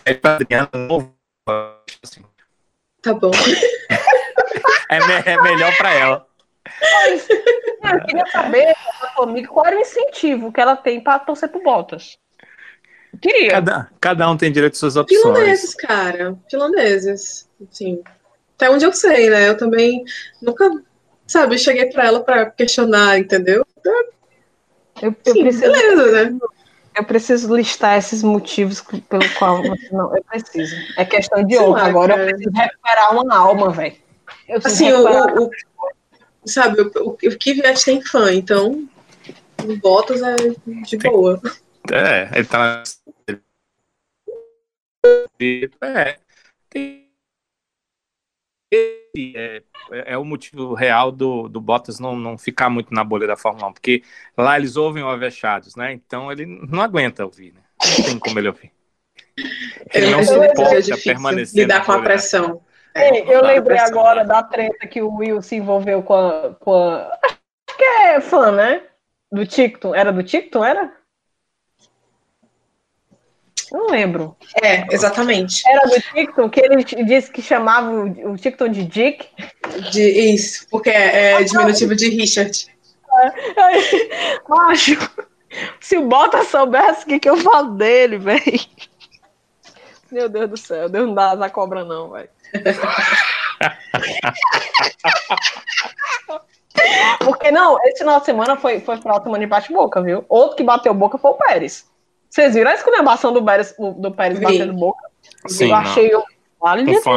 É 0.07 0.13
pra 0.13 0.35
Adriana, 0.35 0.69
não- 0.73 1.13
assim, 2.03 2.23
Tá 3.01 3.13
bom. 3.13 3.31
É, 4.89 4.99
me- 5.05 5.23
é 5.25 5.41
melhor 5.41 5.75
pra 5.75 5.93
ela. 5.93 6.25
Eu 7.91 7.99
queria 8.05 8.25
saber 8.27 8.73
amiga 9.19 9.49
qual 9.49 9.65
era 9.65 9.75
o 9.75 9.81
incentivo 9.81 10.49
que 10.49 10.61
ela 10.61 10.77
tem 10.77 11.01
pra 11.01 11.19
torcer 11.19 11.49
pro 11.49 11.61
Bottas. 11.61 12.17
Eu 13.11 13.19
Queria. 13.19 13.51
Cada, 13.51 13.91
cada 13.99 14.29
um 14.31 14.37
tem 14.37 14.49
direito 14.49 14.73
às 14.73 14.79
suas 14.79 14.95
opções. 14.95 15.21
Finlandeses, 15.21 15.75
cara. 15.75 16.37
Finlandeses. 16.49 17.49
Assim. 17.69 18.01
Até 18.55 18.69
onde 18.69 18.85
eu 18.85 18.93
sei, 18.93 19.29
né? 19.29 19.49
Eu 19.49 19.57
também 19.57 20.05
nunca, 20.41 20.69
sabe, 21.27 21.57
cheguei 21.57 21.87
pra 21.87 22.05
ela 22.05 22.23
pra 22.23 22.49
questionar, 22.49 23.19
entendeu? 23.19 23.65
Eu, 23.83 23.93
eu 25.01 25.15
Sim, 25.25 25.41
preciso, 25.43 25.59
beleza, 25.71 26.29
né? 26.31 26.37
Eu 26.97 27.03
preciso 27.05 27.55
listar 27.55 27.97
esses 27.97 28.23
motivos 28.23 28.81
que- 28.81 28.99
pelo 29.01 29.29
qual 29.35 29.61
você 29.61 29.89
não. 29.91 30.15
Eu 30.15 30.23
preciso. 30.23 30.75
É 30.97 31.05
questão 31.05 31.43
de 31.43 31.57
honra. 31.57 31.83
Agora 31.83 32.17
eu 32.17 32.25
preciso 32.27 32.51
recuperar 32.51 33.13
uma 33.13 33.37
alma, 33.37 33.69
velho. 33.69 33.95
Assim, 34.63 34.91
o, 34.91 35.05
o, 35.05 35.45
o- 35.45 35.51
sabe, 36.45 36.81
o, 36.81 36.91
o, 37.01 37.09
o 37.11 37.37
Kvyat 37.39 37.83
tem 37.85 38.01
fã, 38.01 38.33
então 38.33 38.87
o 39.63 39.75
Bottas 39.77 40.21
é 40.21 40.35
de 40.35 40.97
Tem. 40.97 41.11
boa. 41.11 41.39
É, 41.91 42.29
ele 42.37 42.45
tá. 42.45 42.83
É. 45.81 46.17
Tem... 46.69 47.07
esse 49.17 49.33
é, 49.35 49.63
é, 50.13 50.17
o 50.17 50.23
motivo 50.23 50.73
real 50.73 51.11
do, 51.11 51.47
do 51.47 51.59
Bottas 51.59 51.99
não, 51.99 52.15
não 52.15 52.37
ficar 52.37 52.69
muito 52.69 52.93
na 52.93 53.03
bolha 53.03 53.27
da 53.27 53.35
Fórmula 53.35 53.67
1, 53.69 53.73
porque 53.73 54.03
lá 54.37 54.57
eles 54.57 54.75
ouvem 54.75 55.03
o 55.03 55.09
Avechados, 55.09 55.75
né? 55.75 55.93
Então 55.93 56.31
ele 56.31 56.45
não 56.45 56.81
aguenta 56.81 57.25
ouvir, 57.25 57.53
né? 57.53 57.61
Não 57.97 58.05
tem 58.05 58.19
como 58.19 58.39
ele 58.39 58.47
ouvir. 58.47 58.71
Ele 59.93 60.11
não 60.11 60.23
suporta 60.23 60.97
permanecer. 61.03 61.61
Lidar 61.63 61.85
com 61.85 61.91
a 61.91 62.01
pressão. 62.01 62.61
É, 62.93 63.31
eu 63.31 63.43
lembrei 63.43 63.77
agora 63.77 64.25
da 64.25 64.41
treta 64.41 64.87
que 64.87 65.01
o 65.01 65.15
Will 65.15 65.41
se 65.41 65.55
envolveu 65.55 66.01
com 66.01 66.15
a, 66.15 66.55
com 66.55 66.73
a. 66.73 67.19
Acho 67.23 67.77
que 67.77 67.83
é 67.83 68.19
fã, 68.19 68.51
né? 68.51 68.83
Do 69.31 69.45
TikTok. 69.45 69.95
Era 69.95 70.11
do 70.11 70.23
TikTok, 70.23 70.65
era? 70.65 70.96
Não 73.71 73.87
lembro. 73.87 74.35
É, 74.63 74.85
exatamente. 74.93 75.63
Era 75.67 75.87
do 75.87 76.01
TikTok 76.01 76.49
que 76.49 76.61
ele 76.61 76.83
disse 77.05 77.31
que 77.31 77.41
chamava 77.41 77.91
o, 77.91 78.37
TikTok 78.37 78.71
de 78.71 78.85
Dick. 78.85 79.27
De, 79.91 80.33
isso, 80.33 80.67
porque 80.69 80.89
é, 80.89 81.33
é 81.33 81.43
diminutivo 81.43 81.95
de 81.95 82.09
Richard. 82.09 82.67
É, 83.11 84.39
acho. 84.71 84.97
Se 85.79 85.97
o 85.97 86.07
Bota 86.07 86.43
soubesse 86.43 87.03
o 87.03 87.07
que, 87.07 87.19
que 87.19 87.29
eu 87.29 87.37
falo 87.37 87.75
dele, 87.75 88.17
velho. 88.17 88.41
Meu 90.11 90.29
Deus 90.29 90.49
do 90.49 90.57
céu, 90.57 90.87
Deus 90.87 91.07
não 91.07 91.13
dá 91.13 91.31
asa 91.31 91.49
cobra, 91.49 91.83
não, 91.83 92.11
velho. 92.11 92.29
Porque 97.19 97.51
não, 97.51 97.77
esse 97.83 97.99
final 97.99 98.19
de 98.19 98.25
semana 98.25 98.55
foi, 98.55 98.79
foi 98.79 98.97
de 98.97 99.01
semana 99.01 99.39
de 99.39 99.47
bate-boca, 99.47 100.01
viu? 100.01 100.23
Outro 100.29 100.55
que 100.55 100.63
bateu 100.63 100.93
boca 100.93 101.17
foi 101.17 101.31
o 101.31 101.35
Pérez. 101.35 101.89
Vocês 102.29 102.53
viram 102.53 102.71
a 102.71 102.73
exclamação 102.73 103.33
do 103.33 103.43
Pérez, 103.43 103.75
do 103.77 104.11
Pérez 104.11 104.39
batendo 104.39 104.73
boca? 104.73 104.99
Sim, 105.47 105.69
eu 105.69 105.75
achei 105.75 106.15
o. 106.15 106.23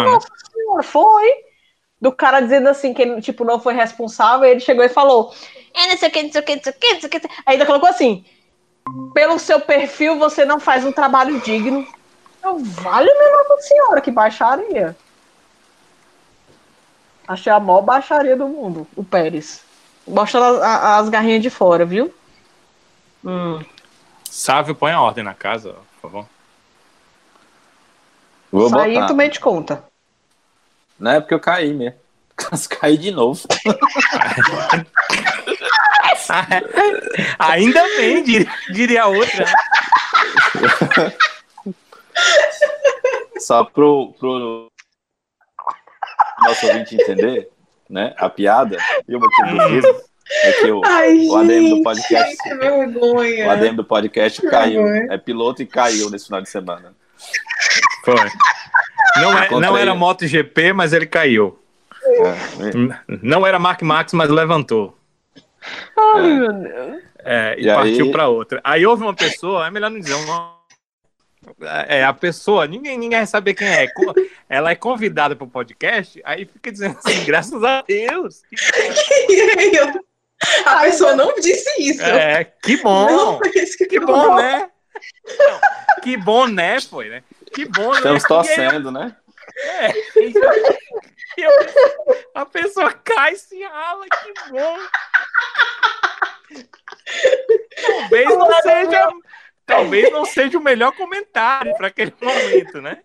nossa 0.05 0.29
senhora, 0.53 0.83
foi. 0.83 1.31
Do 2.01 2.13
cara 2.13 2.41
dizendo 2.41 2.69
assim 2.69 2.95
que 2.95 3.03
ele, 3.03 3.21
tipo, 3.21 3.45
não 3.45 3.61
foi 3.61 3.75
responsável, 3.75 4.49
ele 4.49 4.61
chegou 4.61 4.85
e 4.85 4.89
falou: 4.89 5.35
é, 5.75 5.89
não 5.89 5.97
sei 5.97 6.09
o 6.09 6.13
que, 6.13 6.23
não 6.23 6.33
sei 6.33 6.41
o 6.41 6.45
que, 6.45 6.57
não 6.57 6.63
sei 6.63 6.73
o 6.73 6.77
que, 6.77 6.93
não 6.95 7.01
sei 7.01 7.09
o 7.09 7.11
que. 7.11 7.29
Ainda 7.47 7.67
colocou 7.67 7.89
assim: 7.89 8.25
pelo 9.13 9.39
seu 9.39 9.61
perfil, 9.61 10.19
você 10.19 10.45
não 10.45 10.59
faz 10.59 10.85
um 10.85 10.93
trabalho 10.93 11.41
digno. 11.41 11.87
Eu, 12.43 12.59
vale 12.59 13.13
minha 13.13 13.49
Nossa 13.49 13.63
Senhora, 13.63 14.01
que 14.01 14.11
baixaria. 14.11 14.97
Achei 17.29 17.53
a 17.53 17.61
maior 17.61 17.83
baixaria 17.83 18.37
do 18.37 18.49
mundo, 18.49 18.87
o 18.97 19.05
Pérez. 19.05 19.63
Mostra 20.07 20.41
as, 20.41 21.03
as 21.03 21.09
garrinhas 21.09 21.43
de 21.43 21.51
fora, 21.51 21.85
viu? 21.85 22.13
Hum. 23.25 23.61
Sávio, 24.31 24.77
põe 24.77 24.93
a 24.93 25.03
ordem 25.03 25.25
na 25.25 25.35
casa, 25.35 25.75
por 26.01 26.03
favor. 26.09 26.25
Vou 28.53 28.69
Saí 28.69 28.95
botar. 28.95 29.07
tu 29.09 29.15
meio 29.17 29.31
de 29.31 29.41
conta. 29.41 29.85
Não 30.97 31.11
é 31.11 31.21
porque 31.21 31.35
eu 31.35 31.41
caí 31.41 31.75
mesmo. 31.75 31.99
caí 32.71 32.97
de 32.97 33.11
novo. 33.11 33.43
Ainda 37.41 37.83
bem, 37.97 38.23
diria, 38.73 39.03
a 39.03 39.09
outra. 39.09 39.45
Só 43.41 43.65
pro, 43.65 44.15
pro 44.17 44.71
nosso 46.45 46.69
ouvinte 46.69 46.95
entender, 46.95 47.51
né? 47.89 48.15
A 48.17 48.29
piada 48.31 48.77
e 49.09 49.17
o 49.17 49.21
motivo 49.21 49.57
do 49.57 49.69
riso 49.69 50.10
é 50.43 50.53
que 50.53 50.71
o, 50.71 50.81
Ai, 50.85 51.27
o 51.27 51.37
ADM 51.37 51.69
do 51.71 51.83
podcast. 51.83 52.37
Que 52.37 52.55
vergonha. 52.55 53.47
O 53.47 53.51
ADM 53.51 53.75
do 53.77 53.85
podcast 53.85 54.43
caiu. 54.43 54.87
É 54.87 55.19
piloto 55.19 55.63
e 55.63 55.67
caiu 55.67 56.09
nesse 56.11 56.27
final 56.27 56.41
de 56.41 56.49
semana. 56.49 56.95
Foi. 58.05 58.15
Não, 59.17 59.37
é, 59.37 59.51
não 59.51 59.77
era 59.77 59.95
MotoGP, 59.95 60.73
mas 60.73 60.93
ele 60.93 61.07
caiu. 61.07 61.59
É. 62.05 63.19
Não 63.23 63.47
era 63.47 63.59
Mark 63.59 63.83
Max, 63.83 64.13
mas 64.13 64.31
levantou. 64.31 64.97
Ai, 65.99 66.31
é. 66.31 66.35
meu 66.35 66.53
Deus. 66.53 67.03
É, 67.23 67.57
e, 67.59 67.67
e 67.67 67.75
partiu 67.75 68.07
aí... 68.07 68.13
para 68.13 68.29
outra. 68.29 68.61
Aí 68.65 68.87
houve 68.87 69.03
uma 69.03 69.15
pessoa, 69.15 69.67
é 69.67 69.71
melhor 69.71 69.91
não 69.91 70.01
dizer, 70.01 70.15
uma, 70.15 70.57
é 71.87 72.05
a 72.05 72.13
pessoa, 72.13 72.67
ninguém, 72.67 72.97
ninguém 72.97 73.19
vai 73.19 73.27
saber 73.27 73.55
quem 73.55 73.69
é. 73.69 73.87
Ela 74.49 74.71
é 74.71 74.75
convidada 74.75 75.37
para 75.37 75.45
o 75.45 75.51
podcast, 75.51 76.21
aí 76.25 76.47
fica 76.47 76.73
dizendo 76.73 76.97
assim, 76.99 77.25
graças 77.25 77.63
a 77.63 77.83
Deus. 77.83 78.43
A 80.65 80.79
Ai, 80.79 80.91
pessoa 80.91 81.15
não 81.15 81.35
disse 81.35 81.69
isso. 81.83 82.03
É, 82.03 82.45
que 82.45 82.77
bom. 82.79 83.39
que, 83.41 83.87
que 83.87 84.01
bom, 84.01 84.37
né? 84.37 84.71
Não, 85.39 85.61
que 86.03 86.17
bom, 86.17 86.47
né? 86.47 86.81
Foi, 86.81 87.09
né? 87.09 87.23
Que 87.53 87.67
bom, 87.67 87.91
né? 87.91 87.97
Estamos 87.97 88.23
torcendo, 88.25 88.91
né? 88.91 89.15
É. 89.57 89.93
Eu, 91.37 91.51
a 92.35 92.45
pessoa 92.45 92.93
cai 92.93 93.35
e 93.35 93.37
se 93.37 93.63
rala, 93.63 94.05
que 94.09 94.51
bom. 94.51 94.79
Talvez 97.87 98.29
não 98.29 98.63
seja. 98.63 99.09
Talvez 99.71 100.13
não 100.13 100.25
seja 100.25 100.59
o 100.59 100.63
melhor 100.63 100.93
comentário 100.93 101.75
para 101.77 101.87
aquele 101.87 102.13
momento, 102.21 102.83
né? 102.83 102.99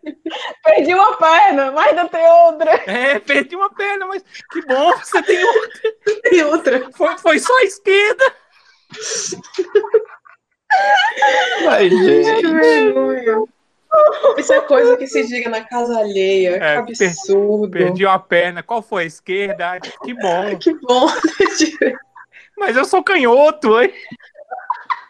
Perdi 0.64 0.94
uma 0.94 1.16
perna, 1.18 1.72
mas 1.72 1.88
ainda 1.90 2.08
tem 2.10 2.28
outra. 2.28 2.72
É, 2.88 3.20
perdi 3.20 3.56
uma 3.56 3.70
perna, 3.70 4.06
mas 4.08 4.24
que 4.52 4.62
bom, 4.66 4.98
você 4.98 5.22
tem 5.22 5.44
outra. 5.44 5.92
Tem 6.24 6.44
outra. 6.44 6.92
Foi, 6.92 7.18
foi 7.18 7.40
só 7.40 7.56
a 7.60 7.64
esquerda. 7.64 8.36
Ai, 11.70 11.90
gente. 11.90 12.48
Isso 14.38 14.54
é 14.54 14.62
coisa 14.62 14.98
que 14.98 15.08
se 15.08 15.26
diga 15.26 15.50
na 15.50 15.64
casa 15.64 16.00
alheia. 16.00 16.58
É, 16.62 16.82
que 16.82 17.04
absurdo. 17.04 17.72
Perdi 17.72 18.06
uma 18.06 18.20
perna. 18.20 18.62
Qual 18.64 18.82
foi? 18.82 19.04
A 19.04 19.08
esquerda? 19.08 19.80
Que 19.80 20.14
bom. 20.14 20.58
Que 20.58 20.74
bom. 20.74 21.08
Mas 22.58 22.76
eu 22.76 22.86
sou 22.86 23.04
canhoto, 23.04 23.80
hein? 23.82 23.94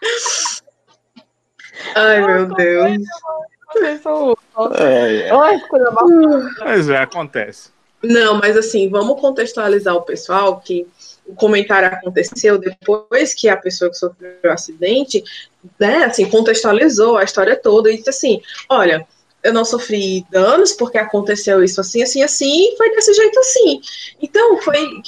Ai, 1.95 2.25
meu 2.25 2.47
Deus. 2.55 3.01
É, 4.77 5.27
é. 5.27 5.33
Mas 6.59 6.89
é, 6.89 6.97
acontece. 6.97 7.69
Não, 8.03 8.35
mas 8.39 8.55
assim, 8.55 8.89
vamos 8.89 9.19
contextualizar 9.19 9.95
o 9.95 10.03
pessoal 10.03 10.59
que 10.59 10.87
o 11.25 11.33
comentário 11.33 11.87
aconteceu 11.87 12.57
depois 12.57 13.33
que 13.33 13.49
a 13.49 13.57
pessoa 13.57 13.89
que 13.89 13.97
sofreu 13.97 14.37
o 14.43 14.49
acidente, 14.49 15.23
né, 15.79 16.05
assim, 16.05 16.29
contextualizou 16.29 17.17
a 17.17 17.23
história 17.23 17.55
toda 17.55 17.91
e 17.91 17.97
disse 17.97 18.09
assim, 18.09 18.41
olha, 18.69 19.07
eu 19.43 19.51
não 19.51 19.65
sofri 19.65 20.25
danos 20.29 20.73
porque 20.73 20.97
aconteceu 20.97 21.63
isso 21.63 21.81
assim, 21.81 22.03
assim, 22.03 22.21
assim, 22.21 22.73
e 22.73 22.77
foi 22.77 22.91
desse 22.91 23.13
jeito 23.13 23.39
assim. 23.39 23.81
Então, 24.21 24.61
foi 24.61 25.01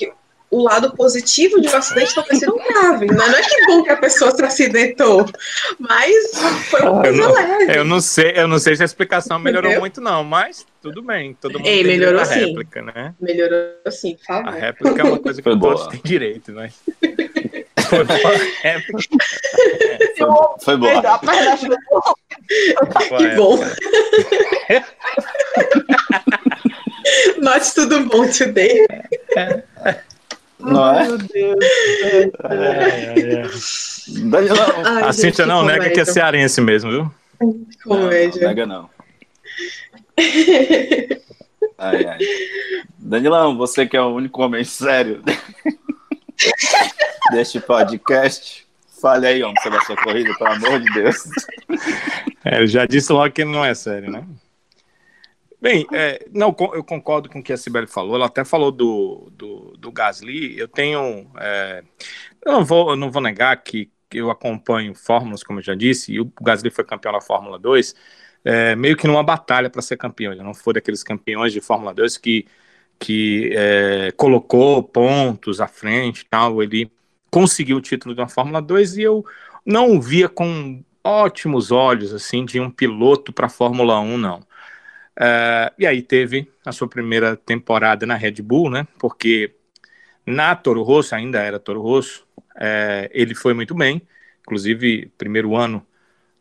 o 0.50 0.64
lado 0.64 0.95
positivo 0.95 1.60
de 1.60 1.68
um 1.68 1.76
acidente 1.76 2.16
não 2.16 2.24
ter 2.24 2.36
sido 2.36 2.56
grave. 2.56 3.08
Né? 3.08 3.16
Não 3.16 3.38
é 3.38 3.41
que 3.41 3.66
bom 3.66 3.84
que 3.84 3.89
a 3.89 3.98
pessoa 3.98 4.32
se 4.32 4.43
acidentou, 4.43 5.26
mas 5.78 6.32
foi 6.70 6.82
uma 6.82 7.02
coisa 7.02 7.18
eu 7.18 7.28
não, 7.28 7.34
leve. 7.34 7.78
Eu 7.78 7.86
não 7.86 8.00
sei, 8.00 8.34
eu 8.36 8.48
não 8.48 8.60
sei 8.60 8.76
se 8.76 8.82
a 8.82 8.86
explicação 8.86 9.39
melhorou 9.39 9.70
Entendeu? 9.70 9.82
muito, 9.82 10.00
não, 10.00 10.24
mas 10.24 10.66
tudo 10.82 11.02
bem. 11.02 11.34
Todo 11.34 11.60
mundo 11.60 11.68
Ei, 11.68 11.84
tem 11.84 11.98
melhorou 11.98 12.26
sim. 12.26 12.45
réplica, 12.45 12.82
né? 12.82 13.14
Melhorou 13.20 13.91
sim, 13.91 14.16
por 14.16 14.26
favor. 14.26 14.48
A 14.48 14.52
réplica 14.52 15.02
é 15.02 15.04
uma 15.04 15.20
coisa 15.20 15.41
que 15.41 15.58
todos 15.58 15.88
têm 15.88 16.02
direito, 16.04 16.52
né? 16.54 16.72
Foi 17.89 18.04
boa. 18.04 18.34
É, 18.64 18.82
foi, 18.82 19.02
foi 20.62 20.78
boa. 20.78 21.20
Que 23.18 23.28
bom. 23.36 23.58
Not 27.39 27.72
tudo 27.76 28.06
bom 28.06 28.30
today. 28.30 28.86
É. 29.36 29.64
Não 30.60 30.95
é? 30.95 31.08
Meu 31.08 31.18
Deus. 31.18 31.66
É, 32.98 33.43
a 35.06 35.14
Cintia 35.14 35.45
não 35.45 35.62
comédia. 35.62 35.82
nega 35.84 35.93
que 35.93 36.00
é 36.00 36.06
cearense 36.06 36.62
mesmo, 36.62 36.91
viu? 36.91 37.12
Comédia. 37.84 38.41
Não, 38.41 38.48
nega 38.48 38.66
não. 38.66 38.89
Ai, 41.78 42.06
ai. 42.06 42.18
Danilão, 42.98 43.58
você 43.58 43.86
que 43.86 43.95
é 43.95 44.02
o 44.02 44.16
único 44.16 44.41
homem 44.41 44.64
sério 44.64 45.22
deste 47.32 47.60
podcast, 47.60 48.68
fale 49.02 49.28
aí, 49.28 49.43
homem, 49.43 49.62
sobre 49.62 49.78
a 49.78 49.82
sua 49.82 49.95
corrida, 49.98 50.34
pelo 50.38 50.52
amor 50.52 50.80
de 50.80 50.93
Deus. 50.93 51.18
É, 52.43 52.66
já 52.66 52.86
disse 52.86 53.12
logo 53.12 53.32
que 53.32 53.45
não 53.45 53.64
é 53.64 53.76
sério, 53.76 54.12
né? 54.12 54.26
Bem, 55.60 55.88
é, 55.91 56.24
não, 56.32 56.56
eu 56.74 56.84
concordo 56.84 57.30
com 57.30 57.39
o 57.39 57.43
que 57.43 57.52
a 57.52 57.58
Sibeli 57.58 57.88
falou. 57.88 58.16
Ela 58.16 58.28
até 58.28 58.45
falou 58.45 58.72
do, 58.72 59.32
do, 59.32 59.76
do 59.78 59.91
Gasly. 59.91 60.58
Eu 60.58 60.68
tenho. 60.68 61.30
É, 61.39 61.84
eu, 62.48 62.54
não 62.54 62.66
vou, 62.66 62.89
eu 62.91 62.95
não 62.95 63.12
vou 63.12 63.22
negar 63.22 63.56
que, 63.64 63.91
eu 64.14 64.32
acompanho 64.32 64.95
Fórmulas, 64.95 65.43
como 65.43 65.60
eu 65.60 65.64
já 65.64 65.76
disse, 65.76 66.14
e 66.14 66.22
o 66.22 66.32
Gasly 66.41 66.70
foi 66.70 66.86
campeão 66.86 67.12
da 67.12 67.20
Fórmula 67.20 67.60
2, 67.60 67.93
é, 68.45 68.76
meio 68.76 68.95
que 68.95 69.06
numa 69.06 69.22
batalha 69.24 69.70
para 69.70 69.82
ser 69.82 69.98
campeão. 69.98 70.32
Ele 70.32 70.43
não 70.43 70.54
foi 70.54 70.74
daqueles 70.74 71.04
campeões 71.04 71.52
de 71.52 71.60
Fórmula 71.60 71.93
2 71.93 72.18
que, 72.18 72.45
que 72.98 73.52
é, 73.54 74.14
colocou 74.16 74.82
pontos 74.82 75.60
à 75.60 75.68
frente 75.68 76.26
tal. 76.26 76.64
Ele 76.64 76.89
conseguiu 77.30 77.78
o 77.78 77.82
título 77.82 78.16
da 78.16 78.28
Fórmula 78.28 78.62
2 78.62 78.98
e 78.98 79.02
eu 79.02 79.26
não 79.66 80.00
via 80.00 80.30
com 80.30 80.82
ótimos 81.04 81.72
olhos 81.72 82.14
assim 82.14 82.45
de 82.45 82.60
um 82.60 82.70
piloto 82.72 83.34
para 83.34 83.50
Fórmula 83.50 84.00
1, 84.00 84.18
não. 84.18 84.39
Uh, 85.20 85.74
e 85.80 85.88
aí 85.88 86.02
teve 86.02 86.52
a 86.64 86.72
sua 86.72 86.88
primeira 86.88 87.36
temporada 87.36 88.06
na 88.06 88.16
Red 88.16 88.34
Bull, 88.43 88.70
né? 88.70 88.88
Porque 89.00 89.56
na 90.26 90.56
Toro 90.56 90.84
Rosso, 90.84 91.16
ainda 91.16 91.39
era 91.41 91.60
Toro 91.60 91.82
Rosso, 91.82 92.26
é, 92.60 93.10
ele 93.14 93.36
foi 93.36 93.53
muito 93.53 93.76
bem, 93.76 94.01
inclusive 94.41 95.12
primeiro 95.18 95.55
ano 95.55 95.86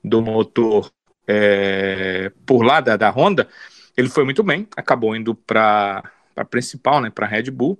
do 0.03 0.23
motor 0.23 0.91
é, 1.27 2.31
por 2.47 2.63
lá 2.63 2.81
da, 2.81 2.97
da 2.97 3.11
Honda, 3.11 3.49
ele 3.97 4.09
foi 4.09 4.25
muito 4.25 4.43
bem, 4.43 4.69
acabou 4.77 5.17
indo 5.17 5.35
para 5.35 6.03
a 6.37 6.45
principal, 6.45 7.01
né, 7.01 7.11
para 7.11 7.27
Red 7.27 7.51
Bull, 7.51 7.79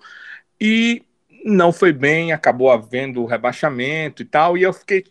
e 0.61 1.03
não 1.45 1.73
foi 1.73 1.93
bem, 1.93 2.33
acabou 2.33 2.71
havendo 2.71 3.25
rebaixamento 3.25 4.23
e 4.23 4.25
tal, 4.25 4.57
e 4.57 4.63
eu 4.63 4.73
fiquei 4.73 5.05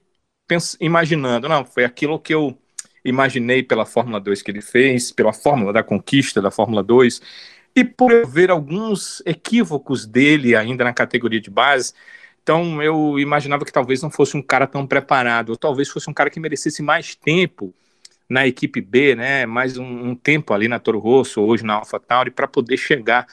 imaginando, 0.79 1.47
não, 1.47 1.63
foi 1.65 1.85
aquilo 1.85 2.19
que 2.19 2.33
eu 2.33 2.57
imaginei 3.03 3.61
pela 3.63 3.85
Fórmula 3.85 4.19
2 4.19 4.41
que 4.41 4.51
ele 4.51 4.61
fez, 4.61 5.11
pela 5.11 5.31
fórmula 5.31 5.71
da 5.71 5.83
conquista 5.83 6.41
da 6.41 6.51
Fórmula 6.51 6.83
2, 6.83 7.21
e 7.75 7.83
por 7.83 8.11
eu 8.11 8.27
ver 8.27 8.49
alguns 8.49 9.21
equívocos 9.25 10.05
dele 10.05 10.55
ainda 10.55 10.83
na 10.83 10.93
categoria 10.93 11.39
de 11.39 11.49
base, 11.49 11.93
então 12.45 12.79
eu 12.83 13.17
imaginava 13.17 13.65
que 13.65 13.71
talvez 13.71 14.03
não 14.03 14.11
fosse 14.11 14.37
um 14.37 14.41
cara 14.41 14.67
tão 14.67 14.85
preparado, 14.85 15.49
ou 15.49 15.57
talvez 15.57 15.89
fosse 15.89 16.07
um 16.07 16.13
cara 16.13 16.29
que 16.29 16.39
merecesse 16.39 16.83
mais 16.83 17.15
tempo 17.15 17.73
na 18.29 18.45
equipe 18.45 18.81
B, 18.81 19.15
né, 19.15 19.47
mais 19.47 19.77
um, 19.79 20.09
um 20.09 20.15
tempo 20.15 20.53
ali 20.53 20.67
na 20.67 20.79
Toro 20.79 20.99
Rosso, 20.99 21.41
hoje 21.41 21.63
na 21.65 21.73
AlphaTauri, 21.75 22.29
para 22.29 22.47
poder 22.47 22.77
chegar 22.77 23.25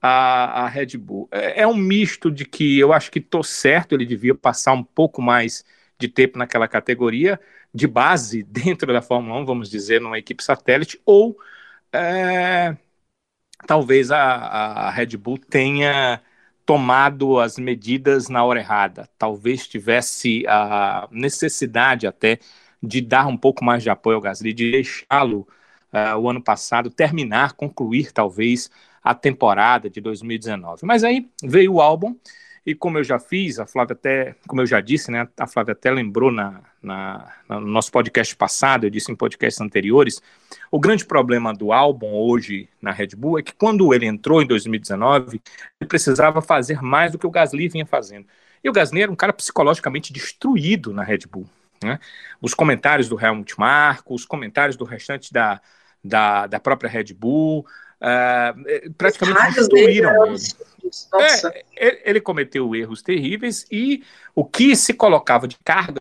à, 0.00 0.64
à 0.64 0.68
Red 0.68 0.98
Bull. 0.98 1.26
É, 1.32 1.62
é, 1.62 1.66
um 1.66 1.74
misto 1.74 2.30
de 2.30 2.44
que 2.44 2.78
eu 2.78 2.92
acho 2.92 3.10
que 3.10 3.18
estou 3.18 3.42
certo, 3.42 3.94
ele 3.94 4.04
devia 4.04 4.34
passar 4.34 4.74
um 4.74 4.84
pouco 4.84 5.22
mais 5.22 5.64
de 5.98 6.08
tempo 6.08 6.38
naquela 6.38 6.68
categoria, 6.68 7.40
de 7.74 7.86
base 7.86 8.42
dentro 8.48 8.92
da 8.92 9.00
Fórmula 9.00 9.40
1, 9.40 9.46
vamos 9.46 9.70
dizer, 9.70 10.02
numa 10.02 10.18
equipe 10.18 10.42
satélite, 10.44 11.00
ou 11.06 11.38
é, 11.94 12.76
talvez 13.66 14.10
a, 14.10 14.18
a 14.22 14.90
Red 14.90 15.16
Bull 15.16 15.38
tenha 15.38 16.22
tomado 16.70 17.40
as 17.40 17.58
medidas 17.58 18.28
na 18.28 18.44
hora 18.44 18.60
errada. 18.60 19.08
Talvez 19.18 19.66
tivesse 19.66 20.44
a 20.46 21.08
necessidade 21.10 22.06
até 22.06 22.38
de 22.80 23.00
dar 23.00 23.26
um 23.26 23.36
pouco 23.36 23.64
mais 23.64 23.82
de 23.82 23.90
apoio 23.90 24.14
ao 24.14 24.22
Gasly, 24.22 24.52
de 24.52 24.70
deixá-lo 24.70 25.48
uh, 25.92 26.16
o 26.16 26.30
ano 26.30 26.40
passado 26.40 26.88
terminar, 26.88 27.54
concluir 27.54 28.12
talvez 28.12 28.70
a 29.02 29.12
temporada 29.16 29.90
de 29.90 30.00
2019. 30.00 30.86
Mas 30.86 31.02
aí 31.02 31.28
veio 31.42 31.72
o 31.72 31.80
álbum 31.80 32.14
e 32.64 32.74
como 32.74 32.98
eu 32.98 33.04
já 33.04 33.18
fiz, 33.18 33.58
a 33.58 33.66
Flávia 33.66 33.94
até, 33.94 34.34
como 34.46 34.60
eu 34.60 34.66
já 34.66 34.80
disse, 34.80 35.10
né, 35.10 35.26
a 35.38 35.46
Flávia 35.46 35.72
até 35.72 35.90
lembrou 35.90 36.30
na, 36.30 36.60
na, 36.82 37.32
no 37.48 37.60
nosso 37.60 37.90
podcast 37.90 38.36
passado, 38.36 38.84
eu 38.84 38.90
disse 38.90 39.10
em 39.10 39.16
podcasts 39.16 39.60
anteriores, 39.60 40.20
o 40.70 40.78
grande 40.78 41.04
problema 41.04 41.54
do 41.54 41.72
álbum 41.72 42.12
hoje 42.12 42.68
na 42.80 42.90
Red 42.90 43.08
Bull 43.16 43.38
é 43.38 43.42
que 43.42 43.54
quando 43.54 43.94
ele 43.94 44.06
entrou 44.06 44.42
em 44.42 44.46
2019, 44.46 45.40
ele 45.80 45.88
precisava 45.88 46.42
fazer 46.42 46.82
mais 46.82 47.12
do 47.12 47.18
que 47.18 47.26
o 47.26 47.30
Gasly 47.30 47.68
vinha 47.68 47.86
fazendo. 47.86 48.26
E 48.62 48.68
o 48.68 48.72
Gasly 48.72 49.02
era 49.02 49.10
um 49.10 49.16
cara 49.16 49.32
psicologicamente 49.32 50.12
destruído 50.12 50.92
na 50.92 51.02
Red 51.02 51.20
Bull. 51.30 51.48
Né? 51.82 51.98
Os 52.42 52.52
comentários 52.52 53.08
do 53.08 53.18
Helmut 53.18 53.58
Marko, 53.58 54.14
os 54.14 54.26
comentários 54.26 54.76
do 54.76 54.84
restante 54.84 55.32
da, 55.32 55.60
da, 56.04 56.46
da 56.46 56.60
própria 56.60 56.90
Red 56.90 57.14
Bull, 57.14 57.64
uh, 58.00 58.92
praticamente 58.96 59.54
destruíram 59.54 60.26
ele. 60.26 60.38
É, 61.76 62.10
ele 62.10 62.20
cometeu 62.20 62.74
erros 62.74 63.02
terríveis 63.02 63.66
e 63.70 64.02
o 64.34 64.44
que 64.44 64.74
se 64.74 64.94
colocava 64.94 65.46
de 65.46 65.56
carga. 65.64 66.00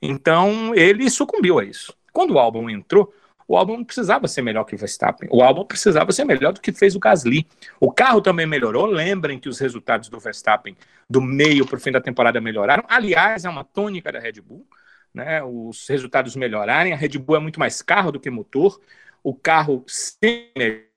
Então 0.00 0.74
ele 0.74 1.08
sucumbiu 1.08 1.58
a 1.58 1.64
isso. 1.64 1.96
Quando 2.12 2.32
o 2.34 2.38
álbum 2.38 2.68
entrou, 2.68 3.14
o 3.46 3.56
álbum 3.56 3.76
não 3.76 3.84
precisava 3.84 4.26
ser 4.28 4.42
melhor 4.42 4.64
que 4.64 4.74
o 4.74 4.78
Verstappen. 4.78 5.28
O 5.30 5.42
álbum 5.42 5.64
precisava 5.64 6.12
ser 6.12 6.24
melhor 6.24 6.52
do 6.52 6.60
que 6.60 6.72
fez 6.72 6.94
o 6.94 6.98
Gasly. 6.98 7.46
O 7.80 7.92
carro 7.92 8.20
também 8.20 8.46
melhorou. 8.46 8.86
Lembrem 8.86 9.38
que 9.38 9.48
os 9.48 9.58
resultados 9.58 10.08
do 10.08 10.18
Verstappen 10.18 10.76
do 11.08 11.20
meio 11.20 11.66
para 11.66 11.76
o 11.76 11.80
fim 11.80 11.92
da 11.92 12.00
temporada 12.00 12.40
melhoraram. 12.40 12.84
Aliás, 12.88 13.44
é 13.44 13.50
uma 13.50 13.64
tônica 13.64 14.10
da 14.10 14.18
Red 14.18 14.40
Bull. 14.40 14.66
Né? 15.12 15.42
Os 15.42 15.86
resultados 15.88 16.34
melhorarem. 16.34 16.92
A 16.92 16.96
Red 16.96 17.18
Bull 17.18 17.36
é 17.36 17.40
muito 17.40 17.60
mais 17.60 17.82
carro 17.82 18.12
do 18.12 18.20
que 18.20 18.30
motor. 18.30 18.80
O 19.22 19.34
carro 19.34 19.84
sempre 19.86 20.92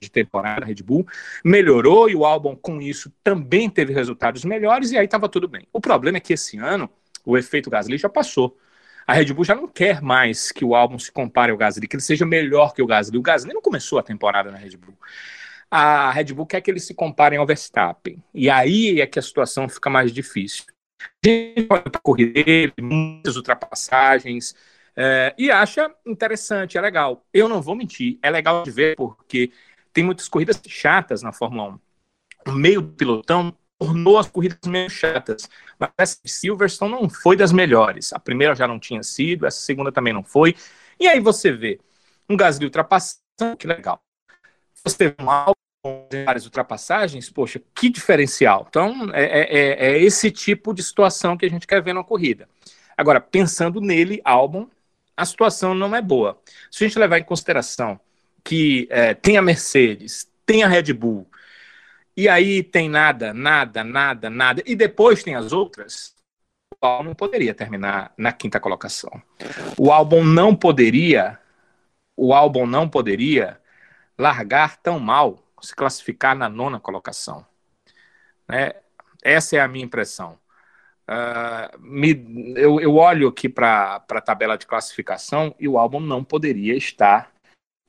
de 0.00 0.10
temporada 0.10 0.66
Red 0.66 0.82
Bull, 0.82 1.06
melhorou 1.44 2.10
e 2.10 2.14
o 2.14 2.24
álbum 2.24 2.54
com 2.54 2.80
isso 2.80 3.12
também 3.22 3.70
teve 3.70 3.92
resultados 3.92 4.44
melhores 4.44 4.90
e 4.90 4.98
aí 4.98 5.04
estava 5.04 5.28
tudo 5.28 5.48
bem. 5.48 5.66
O 5.72 5.80
problema 5.80 6.18
é 6.18 6.20
que 6.20 6.34
esse 6.34 6.58
ano 6.58 6.90
o 7.24 7.36
efeito 7.38 7.70
Gasly 7.70 7.98
já 7.98 8.08
passou. 8.08 8.58
A 9.06 9.12
Red 9.12 9.32
Bull 9.32 9.44
já 9.44 9.54
não 9.54 9.66
quer 9.66 10.00
mais 10.00 10.52
que 10.52 10.64
o 10.64 10.74
álbum 10.74 10.98
se 10.98 11.10
compare 11.10 11.50
ao 11.50 11.58
Gasly, 11.58 11.88
que 11.88 11.96
ele 11.96 12.02
seja 12.02 12.24
melhor 12.26 12.72
que 12.74 12.82
o 12.82 12.86
Gasly. 12.86 13.18
O 13.18 13.22
Gasly 13.22 13.52
não 13.52 13.62
começou 13.62 13.98
a 13.98 14.02
temporada 14.02 14.50
na 14.50 14.58
Red 14.58 14.76
Bull. 14.76 14.96
A 15.70 16.10
Red 16.10 16.32
Bull 16.34 16.46
quer 16.46 16.60
que 16.60 16.70
eles 16.70 16.84
se 16.84 16.94
comparem 16.94 17.38
ao 17.38 17.46
Verstappen. 17.46 18.22
E 18.34 18.50
aí 18.50 19.00
é 19.00 19.06
que 19.06 19.18
a 19.18 19.22
situação 19.22 19.68
fica 19.68 19.88
mais 19.88 20.12
difícil. 20.12 20.64
A 21.02 21.28
gente 21.28 21.66
olha 21.70 21.82
para 21.82 22.00
corrida 22.00 22.72
muitas 22.80 23.36
ultrapassagens, 23.36 24.54
é, 24.96 25.34
e 25.38 25.50
acha 25.50 25.94
interessante, 26.06 26.76
é 26.76 26.80
legal. 26.80 27.24
Eu 27.32 27.48
não 27.48 27.62
vou 27.62 27.74
mentir, 27.74 28.18
é 28.22 28.30
legal 28.30 28.62
de 28.62 28.70
ver 28.70 28.96
porque 28.96 29.52
tem 29.92 30.04
muitas 30.04 30.28
corridas 30.28 30.60
chatas 30.66 31.22
na 31.22 31.32
Fórmula 31.32 31.78
1. 32.46 32.52
O 32.52 32.52
meio 32.52 32.80
do 32.80 32.92
pilotão 32.92 33.56
tornou 33.78 34.18
as 34.18 34.28
corridas 34.28 34.58
meio 34.66 34.90
chatas. 34.90 35.48
Mas 35.78 35.90
essa 35.96 36.18
Silverstone 36.26 36.92
não 36.92 37.08
foi 37.08 37.36
das 37.36 37.52
melhores. 37.52 38.12
A 38.12 38.18
primeira 38.18 38.54
já 38.54 38.68
não 38.68 38.78
tinha 38.78 39.02
sido, 39.02 39.46
essa 39.46 39.60
segunda 39.60 39.90
também 39.90 40.12
não 40.12 40.22
foi. 40.22 40.54
E 40.98 41.08
aí 41.08 41.20
você 41.20 41.50
vê 41.50 41.80
um 42.28 42.36
Gasly 42.36 42.66
ultrapassando, 42.66 43.56
que 43.58 43.66
legal. 43.66 44.02
Você 44.84 45.08
vê 45.08 45.22
um 45.22 45.30
álbum 45.30 45.54
várias 46.26 46.44
ultrapassagens, 46.44 47.30
poxa, 47.30 47.60
que 47.74 47.88
diferencial. 47.88 48.66
Então, 48.68 49.10
é, 49.14 49.24
é, 49.24 49.58
é, 49.58 49.92
é 49.92 50.02
esse 50.02 50.30
tipo 50.30 50.74
de 50.74 50.82
situação 50.82 51.36
que 51.36 51.46
a 51.46 51.50
gente 51.50 51.66
quer 51.66 51.82
ver 51.82 51.94
na 51.94 52.04
corrida. 52.04 52.48
Agora, 52.96 53.20
pensando 53.20 53.80
nele, 53.80 54.20
álbum, 54.24 54.68
a 55.20 55.24
situação 55.26 55.74
não 55.74 55.94
é 55.94 56.00
boa. 56.00 56.40
Se 56.70 56.82
a 56.82 56.88
gente 56.88 56.98
levar 56.98 57.18
em 57.18 57.24
consideração 57.24 58.00
que 58.42 58.88
é, 58.90 59.12
tem 59.12 59.36
a 59.36 59.42
Mercedes, 59.42 60.26
tem 60.46 60.62
a 60.62 60.68
Red 60.68 60.94
Bull, 60.94 61.30
e 62.16 62.26
aí 62.26 62.62
tem 62.62 62.88
nada, 62.88 63.34
nada, 63.34 63.84
nada, 63.84 64.30
nada, 64.30 64.62
e 64.64 64.74
depois 64.74 65.22
tem 65.22 65.34
as 65.34 65.52
outras, 65.52 66.14
o 66.80 66.86
álbum 66.86 67.04
não 67.04 67.14
poderia 67.14 67.52
terminar 67.52 68.14
na 68.16 68.32
quinta 68.32 68.58
colocação. 68.58 69.10
O 69.76 69.92
álbum 69.92 70.24
não 70.24 70.56
poderia, 70.56 71.38
o 72.16 72.32
álbum 72.32 72.66
não 72.66 72.88
poderia 72.88 73.60
largar 74.18 74.78
tão 74.78 74.98
mal, 74.98 75.38
se 75.60 75.76
classificar 75.76 76.34
na 76.34 76.48
nona 76.48 76.80
colocação. 76.80 77.44
Né? 78.48 78.72
Essa 79.22 79.56
é 79.56 79.60
a 79.60 79.68
minha 79.68 79.84
impressão. 79.84 80.38
Uh, 81.10 81.76
me, 81.80 82.54
eu, 82.54 82.80
eu, 82.80 82.94
olho 82.94 83.26
aqui 83.26 83.48
para 83.48 83.96
a 84.08 84.20
tabela 84.20 84.56
de 84.56 84.64
classificação 84.64 85.52
e 85.58 85.66
o 85.66 85.76
álbum 85.76 85.98
não 85.98 86.22
poderia 86.22 86.76
estar 86.76 87.32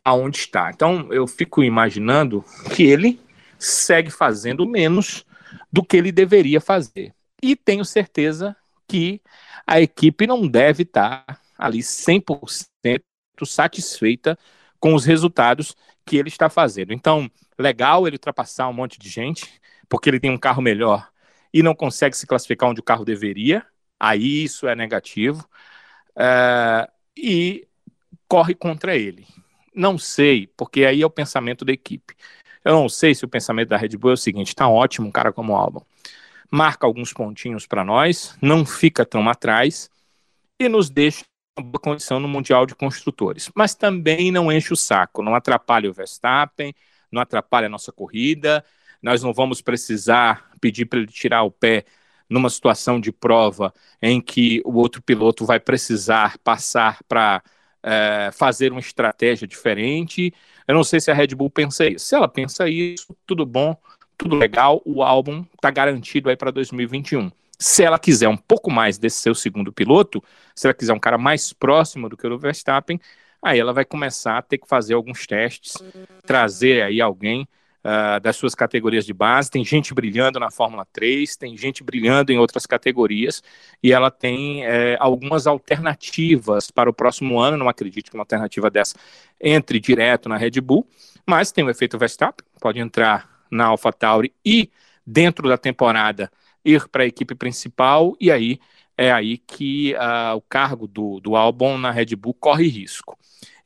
aonde 0.03 0.37
está. 0.39 0.71
Então 0.71 1.13
eu 1.13 1.27
fico 1.27 1.63
imaginando 1.63 2.43
que 2.75 2.81
ele 2.81 3.21
segue 3.59 4.09
fazendo 4.09 4.67
menos 4.67 5.23
do 5.71 5.83
que 5.83 5.97
ele 5.97 6.11
deveria 6.11 6.59
fazer. 6.59 7.13
E 7.43 7.55
tenho 7.55 7.85
certeza 7.85 8.55
que 8.87 9.21
a 9.67 9.79
equipe 9.79 10.25
não 10.25 10.47
deve 10.47 10.81
estar 10.81 11.23
ali 11.55 11.79
100% 11.79 13.01
satisfeita 13.45 14.35
com 14.79 14.95
os 14.95 15.05
resultados 15.05 15.75
que 16.07 16.17
ele 16.17 16.29
está 16.29 16.49
fazendo. 16.49 16.91
Então, 16.91 17.29
legal 17.57 18.07
ele 18.07 18.15
ultrapassar 18.15 18.67
um 18.67 18.73
monte 18.73 18.97
de 18.97 19.09
gente, 19.09 19.61
porque 19.87 20.09
ele 20.09 20.19
tem 20.19 20.31
um 20.31 20.39
carro 20.39 20.61
melhor 20.61 21.10
e 21.53 21.61
não 21.63 21.75
consegue 21.75 22.15
se 22.15 22.27
classificar 22.27 22.69
onde 22.69 22.79
o 22.79 22.83
carro 22.83 23.05
deveria, 23.05 23.65
aí 23.99 24.43
isso 24.43 24.67
é 24.67 24.75
negativo, 24.75 25.47
é, 26.15 26.89
e 27.17 27.67
corre 28.27 28.55
contra 28.55 28.95
ele. 28.95 29.27
Não 29.73 29.97
sei, 29.97 30.47
porque 30.57 30.85
aí 30.85 31.01
é 31.01 31.05
o 31.05 31.09
pensamento 31.09 31.63
da 31.63 31.71
equipe. 31.71 32.15
Eu 32.63 32.73
não 32.73 32.89
sei 32.89 33.15
se 33.15 33.25
o 33.25 33.27
pensamento 33.27 33.69
da 33.69 33.77
Red 33.77 33.97
Bull 33.97 34.11
é 34.11 34.13
o 34.13 34.17
seguinte: 34.17 34.55
tá 34.55 34.67
ótimo 34.67 35.07
um 35.07 35.11
cara 35.11 35.33
como 35.33 35.53
o 35.53 35.55
Albon. 35.55 35.85
Marca 36.51 36.85
alguns 36.85 37.13
pontinhos 37.13 37.65
para 37.65 37.83
nós, 37.83 38.37
não 38.41 38.65
fica 38.65 39.05
tão 39.05 39.27
atrás 39.29 39.89
e 40.59 40.67
nos 40.69 40.89
deixa 40.89 41.23
uma 41.57 41.65
boa 41.65 41.81
condição 41.81 42.19
no 42.19 42.27
Mundial 42.27 42.65
de 42.65 42.75
Construtores. 42.75 43.49
Mas 43.55 43.73
também 43.73 44.31
não 44.31 44.51
enche 44.51 44.73
o 44.73 44.77
saco, 44.77 45.23
não 45.23 45.33
atrapalha 45.33 45.89
o 45.89 45.93
Verstappen, 45.93 46.73
não 47.11 47.21
atrapalha 47.21 47.67
a 47.67 47.69
nossa 47.69 47.91
corrida. 47.91 48.63
Nós 49.01 49.23
não 49.23 49.33
vamos 49.33 49.61
precisar 49.61 50.51
pedir 50.59 50.85
para 50.85 50.99
ele 50.99 51.07
tirar 51.07 51.43
o 51.43 51.51
pé 51.51 51.85
numa 52.29 52.49
situação 52.49 52.99
de 52.99 53.11
prova 53.11 53.73
em 54.01 54.21
que 54.21 54.61
o 54.63 54.77
outro 54.77 55.01
piloto 55.01 55.45
vai 55.45 55.59
precisar 55.59 56.37
passar 56.39 56.99
para 57.07 57.43
é, 57.83 58.29
fazer 58.31 58.71
uma 58.71 58.79
estratégia 58.79 59.47
diferente. 59.47 60.33
Eu 60.67 60.75
não 60.75 60.83
sei 60.83 60.99
se 60.99 61.11
a 61.11 61.13
Red 61.13 61.35
Bull 61.35 61.49
pensa 61.49 61.85
isso. 61.85 62.05
Se 62.05 62.15
ela 62.15 62.27
pensa 62.27 62.69
isso, 62.69 63.15
tudo 63.25 63.45
bom, 63.45 63.75
tudo 64.17 64.35
legal, 64.35 64.81
o 64.85 65.03
álbum 65.03 65.43
está 65.55 65.69
garantido 65.71 66.29
aí 66.29 66.37
para 66.37 66.51
2021. 66.51 67.31
Se 67.59 67.83
ela 67.83 67.99
quiser 67.99 68.29
um 68.29 68.37
pouco 68.37 68.71
mais 68.71 68.97
desse 68.97 69.19
seu 69.19 69.35
segundo 69.35 69.73
piloto, 69.73 70.23
se 70.55 70.67
ela 70.67 70.73
quiser 70.73 70.93
um 70.93 70.99
cara 70.99 71.17
mais 71.17 71.51
próximo 71.53 72.07
do 72.07 72.15
que 72.15 72.25
o 72.25 72.39
Verstappen, 72.39 72.99
aí 73.41 73.59
ela 73.59 73.73
vai 73.73 73.83
começar 73.83 74.37
a 74.37 74.41
ter 74.41 74.57
que 74.57 74.67
fazer 74.67 74.93
alguns 74.93 75.27
testes, 75.27 75.73
trazer 76.25 76.83
aí 76.83 77.01
alguém 77.01 77.47
uh, 77.83 78.19
das 78.19 78.35
suas 78.35 78.55
categorias 78.55 79.05
de 79.05 79.13
base. 79.13 79.51
Tem 79.51 79.63
gente 79.63 79.93
brilhando 79.93 80.39
na 80.39 80.49
Fórmula 80.49 80.85
3, 80.91 81.35
tem 81.35 81.57
gente 81.57 81.83
brilhando 81.83 82.31
em 82.31 82.37
outras 82.37 82.65
categorias, 82.65 83.43
e 83.81 83.91
ela 83.91 84.09
tem 84.09 84.65
é, 84.65 84.97
algumas 84.99 85.47
alternativas 85.47 86.71
para 86.71 86.89
o 86.89 86.93
próximo 86.93 87.39
ano. 87.39 87.57
Não 87.57 87.69
acredito 87.69 88.09
que 88.09 88.17
uma 88.17 88.23
alternativa 88.23 88.69
dessa 88.69 88.95
entre 89.39 89.79
direto 89.79 90.29
na 90.29 90.37
Red 90.37 90.61
Bull, 90.61 90.87
mas 91.25 91.51
tem 91.51 91.63
o 91.63 91.69
efeito 91.69 91.97
Verstappen, 91.97 92.45
pode 92.59 92.79
entrar 92.79 93.29
na 93.49 93.65
AlphaTauri 93.65 94.33
e 94.45 94.69
dentro 95.05 95.49
da 95.49 95.57
temporada 95.57 96.31
ir 96.63 96.87
para 96.89 97.03
a 97.03 97.07
equipe 97.07 97.35
principal, 97.35 98.15
e 98.19 98.31
aí 98.31 98.59
é 98.97 99.11
aí 99.11 99.37
que 99.37 99.95
uh, 99.95 100.35
o 100.35 100.41
cargo 100.41 100.87
do, 100.87 101.19
do 101.19 101.35
Albon 101.35 101.77
na 101.77 101.89
Red 101.89 102.15
Bull 102.15 102.35
corre 102.35 102.67
risco. 102.67 103.17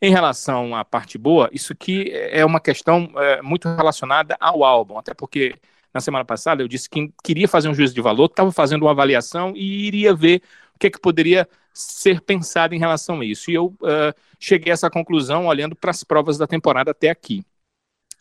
Em 0.02 0.12
relação 0.12 0.76
à 0.76 0.84
parte 0.84 1.18
boa, 1.18 1.50
isso 1.52 1.74
aqui 1.74 2.12
é 2.12 2.46
uma 2.46 2.60
questão 2.60 3.10
é, 3.16 3.42
muito 3.42 3.68
relacionada 3.68 4.36
ao 4.40 4.64
álbum, 4.64 4.98
até 4.98 5.14
porque 5.14 5.56
na 5.94 6.02
semana 6.02 6.26
passada 6.26 6.62
eu 6.62 6.68
disse 6.68 6.90
que 6.90 7.12
queria 7.24 7.48
fazer 7.48 7.70
um 7.70 7.74
juízo 7.74 7.94
de 7.94 8.02
valor, 8.02 8.26
estava 8.26 8.52
fazendo 8.52 8.84
uma 8.84 8.92
avaliação 8.92 9.54
e 9.56 9.88
iria 9.88 10.14
ver 10.14 10.42
o 10.76 10.80
que, 10.80 10.88
é 10.88 10.90
que 10.90 11.00
poderia 11.00 11.48
ser 11.74 12.22
pensado 12.22 12.76
em 12.76 12.80
relação 12.80 13.22
a 13.22 13.26
isso. 13.26 13.50
E 13.50 13.54
eu 13.54 13.68
uh, 13.68 14.14
cheguei 14.40 14.72
a 14.72 14.74
essa 14.74 14.90
conclusão 14.90 15.48
olhando 15.48 15.76
para 15.76 15.92
as 15.92 16.04
provas 16.04 16.38
da 16.38 16.46
temporada 16.46 16.92
até 16.92 17.10
aqui. 17.10 17.46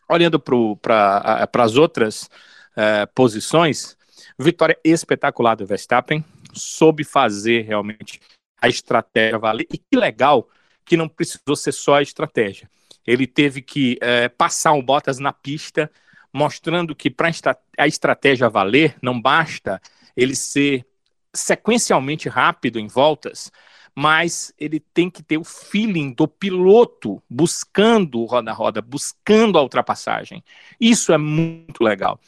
Olhando 0.09 0.39
para 0.39 1.49
as 1.53 1.75
outras 1.75 2.29
uh, 2.77 3.11
posições, 3.13 3.97
vitória 4.39 4.77
espetacular 4.83 5.55
do 5.55 5.65
Verstappen, 5.65 6.23
soube 6.53 7.03
fazer 7.03 7.63
realmente 7.63 8.21
a 8.61 8.69
estratégia 8.69 9.37
valer. 9.37 9.67
E 9.71 9.77
que 9.77 9.97
legal 9.97 10.47
que 10.85 10.95
não 10.95 11.09
precisou 11.09 11.55
ser 11.55 11.71
só 11.71 11.95
a 11.95 12.01
estratégia. 12.01 12.69
Ele 13.05 13.27
teve 13.27 13.61
que 13.61 13.97
é, 14.01 14.29
passar 14.29 14.73
um 14.73 14.81
Bottas 14.81 15.19
na 15.19 15.33
pista, 15.33 15.91
mostrando 16.31 16.95
que 16.95 17.09
para 17.09 17.31
a 17.77 17.87
estratégia 17.87 18.49
valer, 18.49 18.95
não 19.01 19.19
basta 19.19 19.81
ele 20.15 20.35
ser 20.35 20.85
sequencialmente 21.33 22.29
rápido 22.29 22.79
em 22.79 22.87
voltas, 22.87 23.51
mas 23.95 24.53
ele 24.59 24.79
tem 24.79 25.09
que 25.09 25.23
ter 25.23 25.37
o 25.37 25.43
feeling 25.43 26.11
do 26.11 26.27
piloto 26.27 27.23
buscando 27.29 28.25
roda-roda, 28.25 28.81
buscando 28.81 29.57
a 29.57 29.61
ultrapassagem. 29.61 30.43
Isso 30.79 31.13
é 31.13 31.17
muito 31.17 31.81
legal. 31.81 32.19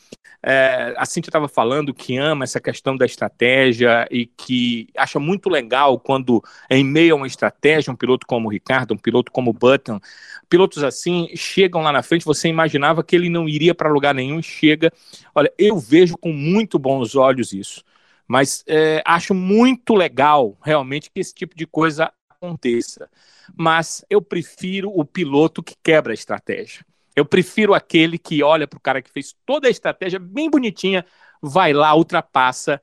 É, 0.41 0.93
a 0.95 1.05
Cintia 1.05 1.29
estava 1.29 1.47
falando 1.47 1.93
que 1.93 2.15
ama 2.15 2.45
essa 2.45 2.61
questão 2.61 2.95
da 2.95 3.05
estratégia 3.05 4.07
e 4.09 4.27
que 4.27 4.87
acha 4.95 5.19
muito 5.19 5.49
legal 5.49 5.99
quando, 5.99 6.41
em 6.69 6.85
meio 6.85 7.15
a 7.15 7.17
uma 7.17 7.27
estratégia, 7.27 7.91
um 7.91 7.95
piloto 7.95 8.25
como 8.25 8.47
o 8.47 8.51
Ricardo, 8.51 8.93
um 8.93 8.97
piloto 8.97 9.31
como 9.31 9.49
o 9.49 9.53
Button, 9.53 9.99
pilotos 10.47 10.83
assim 10.83 11.27
chegam 11.35 11.81
lá 11.81 11.91
na 11.91 12.03
frente, 12.03 12.23
você 12.23 12.47
imaginava 12.47 13.03
que 13.03 13.15
ele 13.15 13.29
não 13.29 13.49
iria 13.49 13.75
para 13.75 13.89
lugar 13.89 14.13
nenhum 14.13 14.39
e 14.39 14.43
chega. 14.43 14.91
Olha, 15.35 15.51
eu 15.57 15.77
vejo 15.77 16.17
com 16.17 16.31
muito 16.31 16.79
bons 16.79 17.15
olhos 17.15 17.51
isso. 17.51 17.83
Mas 18.27 18.63
é, 18.67 19.01
acho 19.05 19.33
muito 19.33 19.95
legal, 19.95 20.57
realmente, 20.61 21.09
que 21.09 21.19
esse 21.19 21.33
tipo 21.33 21.55
de 21.55 21.65
coisa 21.65 22.11
aconteça. 22.29 23.09
Mas 23.55 24.03
eu 24.09 24.21
prefiro 24.21 24.91
o 24.93 25.05
piloto 25.05 25.63
que 25.63 25.75
quebra 25.81 26.11
a 26.11 26.13
estratégia. 26.13 26.85
Eu 27.15 27.25
prefiro 27.25 27.73
aquele 27.73 28.17
que 28.17 28.43
olha 28.43 28.67
para 28.67 28.77
o 28.77 28.81
cara 28.81 29.01
que 29.01 29.09
fez 29.09 29.33
toda 29.45 29.67
a 29.67 29.71
estratégia 29.71 30.19
bem 30.19 30.49
bonitinha, 30.49 31.05
vai 31.41 31.73
lá, 31.73 31.95
ultrapassa 31.95 32.81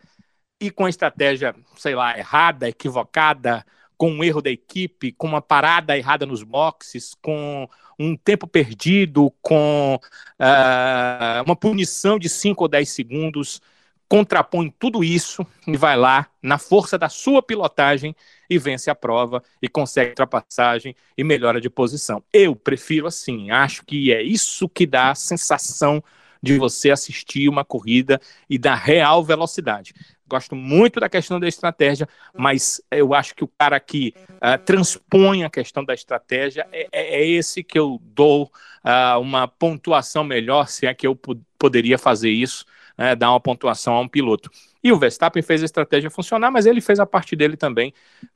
e 0.61 0.71
com 0.71 0.87
a 0.87 0.91
estratégia, 0.91 1.55
sei 1.77 1.95
lá, 1.95 2.19
errada, 2.19 2.69
equivocada, 2.69 3.65
com 3.97 4.11
um 4.11 4.25
erro 4.25 4.43
da 4.43 4.51
equipe, 4.51 5.13
com 5.13 5.27
uma 5.27 5.43
parada 5.43 5.97
errada 5.97 6.27
nos 6.27 6.43
boxes, 6.43 7.15
com 7.23 7.69
um 7.99 8.17
tempo 8.17 8.47
perdido, 8.47 9.33
com 9.41 10.01
uh, 10.41 11.43
uma 11.45 11.55
punição 11.55 12.19
de 12.19 12.29
5 12.29 12.65
ou 12.65 12.69
10 12.69 12.89
segundos 12.89 13.61
contrapõe 14.09 14.73
tudo 14.79 15.03
isso 15.03 15.47
e 15.67 15.77
vai 15.77 15.97
lá 15.97 16.27
na 16.43 16.59
força 16.59 16.99
da 16.99 17.09
sua 17.09 17.43
pilotagem 17.43 18.15
e 18.49 18.59
vence 18.59 18.91
a 18.91 18.95
prova 18.95 19.43
e 19.61 19.69
consegue 19.69 20.11
ultrapassagem 20.11 20.95
e 21.17 21.25
melhora 21.25 21.61
de 21.61 21.71
posição. 21.71 22.23
Eu 22.33 22.55
prefiro 22.55 23.07
assim, 23.07 23.51
acho 23.51 23.85
que 23.85 24.13
é 24.13 24.23
isso 24.23 24.69
que 24.69 24.87
dá 24.87 25.11
a 25.11 25.15
sensação 25.15 26.03
de 26.43 26.59
você 26.59 26.91
assistir 26.91 27.49
uma 27.49 27.65
corrida 27.65 28.21
e 28.51 28.59
da 28.59 28.75
real 28.75 29.25
velocidade. 29.25 29.95
Gosto 30.29 30.55
muito 30.55 31.01
da 31.01 31.09
questão 31.09 31.41
da 31.41 31.49
estratégia, 31.49 32.07
mas 32.37 32.83
eu 32.91 33.15
acho 33.15 33.35
que 33.35 33.45
o 33.45 33.49
cara 33.59 33.81
que 33.81 34.15
uh, 34.37 34.63
transpõe 34.65 35.45
a 35.45 35.51
questão 35.51 35.83
da 35.85 35.95
estratégia 35.95 36.67
é, 36.71 36.89
é, 36.93 37.23
é 37.23 37.27
esse 37.27 37.65
que 37.65 37.79
eu 37.79 37.99
dou 38.03 38.51
uh, 38.85 39.19
uma 39.21 39.49
pontuação 39.49 40.23
melhor, 40.23 40.69
se 40.69 40.87
é 40.87 40.93
que 40.93 41.07
eu 41.07 41.19
poderia 41.59 41.97
fazer 41.97 42.31
isso 42.31 42.67
né, 42.97 43.15
dar 43.15 43.31
uma 43.31 43.41
pontuação 43.41 43.95
a 43.95 44.01
um 44.01 44.09
piloto. 44.09 44.51
E 44.83 44.93
o 44.93 44.99
Verstappen 44.99 45.43
fez 45.43 45.63
a 45.63 45.65
estratégia 45.65 46.11
funcionar, 46.11 46.51
mas 46.51 46.67
ele 46.67 46.81
fez 46.81 47.01
a 47.01 47.07
parte 47.07 47.35
dele 47.35 47.57
também 47.57 47.93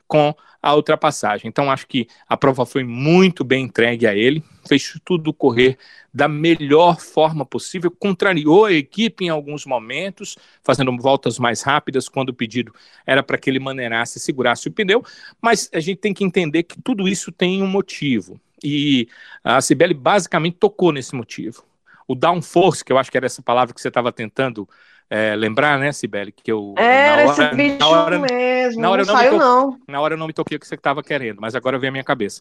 com 0.07 0.35
a 0.63 0.75
ultrapassagem. 0.75 1.47
Então 1.47 1.71
acho 1.71 1.87
que 1.87 2.09
a 2.27 2.37
prova 2.37 2.65
foi 2.65 2.83
muito 2.83 3.45
bem 3.45 3.65
entregue 3.65 4.07
a 4.07 4.15
ele, 4.15 4.43
fez 4.67 4.99
tudo 5.05 5.33
correr 5.33 5.79
da 6.13 6.27
melhor 6.27 6.99
forma 6.99 7.45
possível, 7.45 7.91
contrariou 7.91 8.65
a 8.65 8.73
equipe 8.73 9.27
em 9.27 9.29
alguns 9.29 9.67
momentos, 9.67 10.37
fazendo 10.63 10.97
voltas 10.97 11.39
mais 11.39 11.63
rápidas 11.63 12.09
quando 12.09 12.31
o 12.31 12.35
pedido 12.35 12.75
era 13.07 13.23
para 13.23 13.37
que 13.37 13.51
ele 13.51 13.61
maneirasse 13.61 14.19
segurasse 14.19 14.69
o 14.69 14.73
pneu, 14.73 15.05
mas 15.41 15.69
a 15.73 15.81
gente 15.81 15.99
tem 15.99 16.15
que 16.15 16.25
entender 16.25 16.63
que 16.63 16.81
tudo 16.81 17.07
isso 17.07 17.31
tem 17.31 17.63
um 17.63 17.69
motivo. 17.69 18.41
E 18.65 19.07
a 19.45 19.61
Cibele 19.61 19.95
basicamente 19.95 20.57
tocou 20.57 20.93
nesse 20.93 21.15
motivo 21.15 21.68
o 22.09 22.15
downforce, 22.15 22.83
que 22.83 22.91
eu 22.91 22.97
acho 22.97 23.11
que 23.11 23.17
era 23.19 23.27
essa 23.27 23.43
palavra 23.43 23.75
que 23.75 23.81
você 23.81 23.89
estava 23.89 24.11
tentando 24.11 24.67
é, 25.11 25.37
lembrar, 25.37 25.79
né, 25.79 25.93
Sibeli? 25.93 26.33
Que 26.33 26.51
eu, 26.51 26.75
era 26.77 27.27
na 27.27 27.33
hora, 27.33 27.45
esse 27.45 27.55
bicho 27.55 27.79
na 27.79 27.89
hora, 27.89 28.19
mesmo, 28.19 28.81
na 28.81 28.91
hora 28.91 29.05
não, 29.05 29.13
não 29.13 29.21
saiu, 29.21 29.39
não. 29.39 29.81
Na 29.87 30.01
hora 30.01 30.15
eu 30.15 30.19
não 30.19 30.27
me 30.27 30.33
toquei 30.33 30.57
o 30.57 30.61
que 30.61 30.67
você 30.67 30.75
estava 30.75 31.03
querendo, 31.03 31.41
mas 31.41 31.55
agora 31.55 31.79
vem 31.79 31.89
a 31.89 31.93
minha 31.93 32.05
cabeça. 32.05 32.41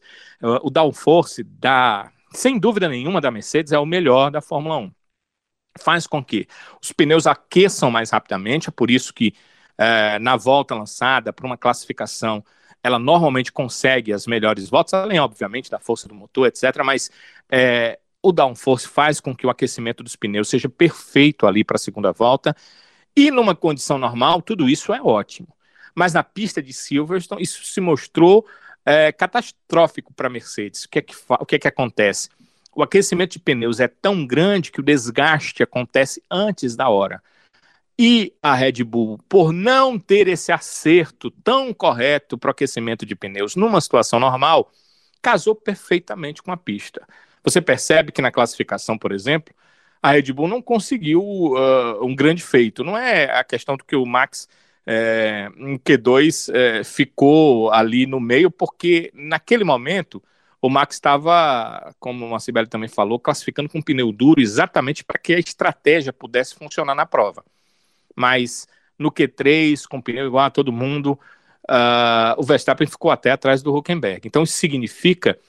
O 0.63 0.70
downforce, 0.70 1.43
da, 1.43 2.09
sem 2.32 2.57
dúvida 2.57 2.88
nenhuma, 2.88 3.20
da 3.20 3.30
Mercedes 3.30 3.74
é 3.74 3.78
o 3.78 3.86
melhor 3.86 4.32
da 4.32 4.41
Fórmula 4.41 4.78
1. 4.78 4.91
Faz 5.80 6.07
com 6.07 6.24
que 6.24 6.47
os 6.82 6.91
pneus 6.93 7.28
aqueçam 7.28 7.91
mais 7.91 8.09
rapidamente, 8.09 8.70
é 8.70 8.72
por 8.72 8.89
isso 8.89 9.13
que 9.13 9.34
é, 9.78 10.18
na 10.18 10.38
volta 10.38 10.74
lançada, 10.74 11.32
para 11.34 11.45
uma 11.45 11.57
classificação, 11.57 12.43
ela 12.82 12.97
normalmente 12.97 13.51
consegue 13.51 14.13
as 14.13 14.26
melhores 14.26 14.70
voltas, 14.70 14.93
além, 14.93 15.20
obviamente, 15.20 15.70
da 15.70 15.78
força 15.78 16.07
do 16.07 16.15
motor, 16.15 16.47
etc., 16.47 16.84
mas 16.84 17.11
é, 17.51 17.99
o 18.22 18.32
downforce 18.32 18.88
faz 18.88 19.20
com 19.20 19.36
que 19.36 19.45
o 19.45 19.49
aquecimento 19.49 20.03
dos 20.03 20.15
pneus 20.15 20.49
seja 20.49 20.70
perfeito 20.70 21.45
ali 21.45 21.63
para 21.63 21.76
a 21.76 21.80
segunda 21.80 22.11
volta. 22.11 22.55
E 23.15 23.32
numa 23.32 23.55
condição 23.55 23.97
normal, 23.97 24.41
tudo 24.41 24.70
isso 24.70 24.93
é 24.93 25.01
ótimo. 25.01 25.47
Mas 25.95 26.13
na 26.13 26.24
pista 26.24 26.61
de 26.61 26.74
Silverstone, 26.74 27.41
isso 27.41 27.63
se 27.65 27.82
mostrou 27.82 28.45
é, 28.86 29.11
catastrófico 29.11 30.13
para 30.13 30.28
a 30.28 30.30
Mercedes. 30.30 30.84
O 30.84 30.89
que, 30.89 30.99
é 30.99 31.01
que, 31.01 31.15
o 31.28 31.45
que 31.45 31.55
é 31.55 31.59
que 31.59 31.68
acontece? 31.68 32.30
O 32.76 32.84
aquecimento 32.84 33.32
de 33.32 33.39
pneus 33.39 33.80
é 33.80 33.88
tão 33.88 34.26
grande 34.26 34.72
que 34.72 34.80
o 34.80 34.84
desgaste 34.84 35.63
acontece 35.63 36.22
antes 36.30 36.76
da 36.76 36.89
hora. 36.89 37.22
E 37.97 38.32
a 38.43 38.53
Red 38.53 38.84
Bull, 38.84 39.20
por 39.28 39.51
não 39.51 39.97
ter 39.97 40.28
esse 40.28 40.51
acerto 40.51 41.32
tão 41.32 41.74
correto 41.74 42.38
para 42.38 42.49
o 42.49 42.51
aquecimento 42.51 43.03
de 43.03 43.15
pneus 43.15 43.55
numa 43.55 43.82
situação 43.82 44.20
normal, 44.20 44.72
casou 45.20 45.55
perfeitamente 45.55 46.43
com 46.43 46.51
a 46.51 46.57
pista. 46.57 47.07
Você 47.48 47.62
percebe 47.62 48.12
que 48.12 48.22
na 48.22 48.30
classificação, 48.30 48.98
por 48.98 49.14
exemplo, 49.14 49.56
a 50.04 50.12
Red 50.12 50.34
Bull 50.34 50.50
não 50.50 50.62
conseguiu 50.62 51.22
uh, 51.22 52.06
um 52.06 52.14
grande 52.14 52.43
feito. 52.43 52.84
Não 52.84 52.98
é 52.98 53.24
a 53.39 53.41
questão 53.41 53.78
do 53.78 53.86
que 53.86 53.95
o 53.95 54.06
Max 54.06 54.50
é, 54.86 55.50
em 55.56 55.78
Q2 55.78 56.54
é, 56.54 56.84
ficou 56.84 57.72
ali 57.72 58.06
no 58.06 58.20
meio, 58.20 58.52
porque 58.52 59.10
naquele 59.14 59.64
momento 59.64 60.22
o 60.62 60.70
Max 60.70 60.98
estava, 60.98 61.95
como 62.02 62.36
a 62.36 62.39
Sibeli 62.41 62.68
também 62.68 62.89
falou, 62.89 63.18
classificando 63.18 63.70
com 63.70 63.82
pneu 63.82 64.12
duro 64.12 64.41
exatamente 64.41 65.06
para 65.06 65.18
que 65.18 65.34
a 65.34 65.39
estratégia 65.39 66.12
pudesse 66.12 66.54
funcionar 66.54 66.95
na 66.95 67.06
prova. 67.06 67.45
Mas 68.14 68.68
no 69.00 69.10
Q3, 69.10 69.88
com 69.88 70.02
pneu 70.02 70.28
igual 70.28 70.43
a 70.48 70.50
todo 70.50 70.70
mundo, 70.70 71.18
uh, 71.70 72.36
o 72.36 72.43
Verstappen 72.43 72.88
ficou 72.88 73.10
até 73.10 73.32
atrás 73.32 73.64
do 73.64 73.74
Huckenberg. 73.74 74.28
Então 74.28 74.43
isso 74.43 74.58
significa 74.58 75.39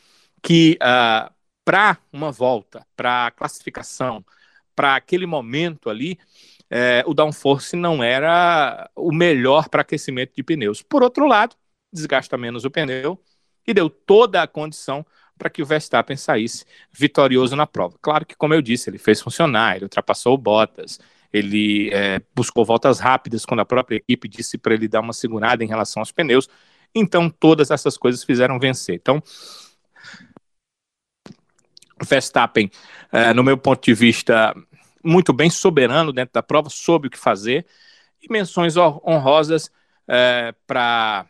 que 0.40 0.78
uh, 0.80 1.28
para 1.68 1.98
uma 2.10 2.32
volta, 2.32 2.86
para 2.96 3.30
classificação, 3.32 4.24
para 4.74 4.96
aquele 4.96 5.26
momento 5.26 5.90
ali, 5.90 6.18
é, 6.70 7.04
o 7.06 7.12
downforce 7.12 7.76
não 7.76 8.02
era 8.02 8.90
o 8.96 9.12
melhor 9.12 9.68
para 9.68 9.82
aquecimento 9.82 10.32
de 10.34 10.42
pneus. 10.42 10.80
Por 10.80 11.02
outro 11.02 11.26
lado, 11.26 11.54
desgasta 11.92 12.38
menos 12.38 12.64
o 12.64 12.70
pneu 12.70 13.22
e 13.66 13.74
deu 13.74 13.90
toda 13.90 14.42
a 14.42 14.46
condição 14.46 15.04
para 15.36 15.50
que 15.50 15.60
o 15.60 15.66
Verstappen 15.66 16.16
saísse 16.16 16.64
vitorioso 16.90 17.54
na 17.54 17.66
prova. 17.66 17.98
Claro 18.00 18.24
que, 18.24 18.34
como 18.34 18.54
eu 18.54 18.62
disse, 18.62 18.88
ele 18.88 18.96
fez 18.96 19.20
funcionar, 19.20 19.76
ele 19.76 19.84
ultrapassou 19.84 20.32
o 20.32 20.38
Bottas, 20.38 20.98
ele 21.30 21.90
é, 21.92 22.22
buscou 22.34 22.64
voltas 22.64 22.98
rápidas 22.98 23.44
quando 23.44 23.60
a 23.60 23.66
própria 23.66 23.96
equipe 23.96 24.26
disse 24.26 24.56
para 24.56 24.72
ele 24.72 24.88
dar 24.88 25.00
uma 25.00 25.12
segurada 25.12 25.62
em 25.62 25.68
relação 25.68 26.00
aos 26.00 26.12
pneus. 26.12 26.48
Então, 26.94 27.28
todas 27.28 27.70
essas 27.70 27.98
coisas 27.98 28.24
fizeram 28.24 28.58
vencer. 28.58 28.94
Então, 28.94 29.22
Verstappen, 32.05 32.70
é, 33.12 33.32
no 33.32 33.42
meu 33.42 33.57
ponto 33.57 33.82
de 33.84 33.94
vista, 33.94 34.55
muito 35.05 35.32
bem 35.32 35.51
soberano 35.51 36.12
dentro 36.12 36.34
da 36.34 36.42
prova, 36.42 36.68
soube 36.70 37.09
o 37.09 37.11
que 37.11 37.18
fazer. 37.18 37.66
E 38.22 38.32
menções 38.32 38.76
honrosas 38.76 39.70
é, 40.09 40.55
para 40.66 41.26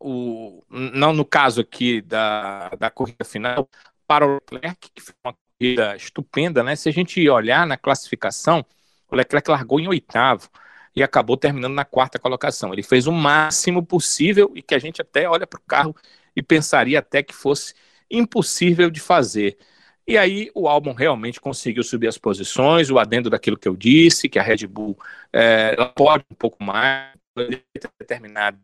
o. 0.00 0.64
Não 0.70 1.12
no 1.12 1.24
caso 1.24 1.60
aqui 1.60 2.00
da, 2.00 2.70
da 2.70 2.90
corrida 2.90 3.24
final, 3.24 3.68
para 4.06 4.26
o 4.26 4.34
Leclerc, 4.50 4.90
que 4.94 5.02
foi 5.02 5.14
uma 5.24 5.34
corrida 5.58 5.96
estupenda, 5.96 6.62
né? 6.62 6.76
Se 6.76 6.88
a 6.88 6.92
gente 6.92 7.28
olhar 7.28 7.66
na 7.66 7.76
classificação, 7.76 8.64
o 9.10 9.16
Leclerc 9.16 9.50
largou 9.50 9.78
em 9.80 9.88
oitavo 9.88 10.48
e 10.94 11.02
acabou 11.02 11.36
terminando 11.36 11.74
na 11.74 11.84
quarta 11.84 12.18
colocação. 12.18 12.72
Ele 12.72 12.82
fez 12.82 13.06
o 13.06 13.12
máximo 13.12 13.84
possível 13.84 14.52
e 14.54 14.62
que 14.62 14.74
a 14.74 14.78
gente 14.78 15.00
até 15.00 15.28
olha 15.28 15.46
para 15.46 15.58
o 15.58 15.62
carro 15.66 15.96
e 16.34 16.42
pensaria 16.42 16.98
até 16.98 17.22
que 17.22 17.34
fosse 17.34 17.74
impossível 18.12 18.90
de 18.90 19.00
fazer. 19.00 19.58
E 20.06 20.18
aí 20.18 20.50
o 20.54 20.68
álbum 20.68 20.92
realmente 20.92 21.40
conseguiu 21.40 21.82
subir 21.82 22.08
as 22.08 22.18
posições, 22.18 22.90
o 22.90 22.98
adendo 22.98 23.30
daquilo 23.30 23.58
que 23.58 23.68
eu 23.68 23.76
disse, 23.76 24.28
que 24.28 24.38
a 24.38 24.42
Red 24.42 24.66
Bull 24.66 24.98
é, 25.32 25.76
pode 25.96 26.24
um 26.30 26.34
pouco 26.34 26.62
mais, 26.62 27.12
ter 27.34 28.06
terminado 28.06 28.58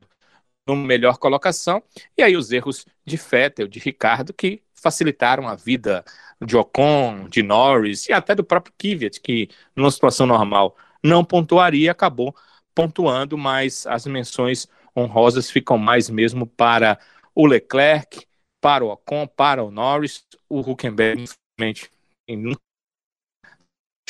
numa 0.66 0.86
melhor 0.86 1.16
colocação, 1.16 1.82
e 2.16 2.22
aí 2.22 2.36
os 2.36 2.52
erros 2.52 2.84
de 3.04 3.16
Vettel, 3.16 3.66
de 3.66 3.78
Ricardo, 3.78 4.34
que 4.34 4.62
facilitaram 4.74 5.48
a 5.48 5.54
vida 5.54 6.04
de 6.44 6.56
Ocon, 6.56 7.26
de 7.28 7.42
Norris 7.42 8.06
e 8.08 8.12
até 8.12 8.34
do 8.34 8.44
próprio 8.44 8.74
Kvyat, 8.76 9.20
que 9.20 9.48
numa 9.74 9.90
situação 9.90 10.26
normal 10.26 10.76
não 11.02 11.24
pontuaria, 11.24 11.90
acabou 11.90 12.36
pontuando, 12.74 13.38
mas 13.38 13.86
as 13.86 14.06
menções 14.06 14.68
honrosas 14.96 15.50
ficam 15.50 15.78
mais 15.78 16.10
mesmo 16.10 16.46
para 16.46 16.98
o 17.34 17.46
Leclerc, 17.46 18.27
para 18.60 18.84
o 18.84 18.88
Ocon, 18.88 19.26
para 19.26 19.62
o 19.62 19.70
Norris, 19.70 20.24
o 20.48 20.60
Huckenberg, 20.60 21.22
infelizmente, 21.22 21.90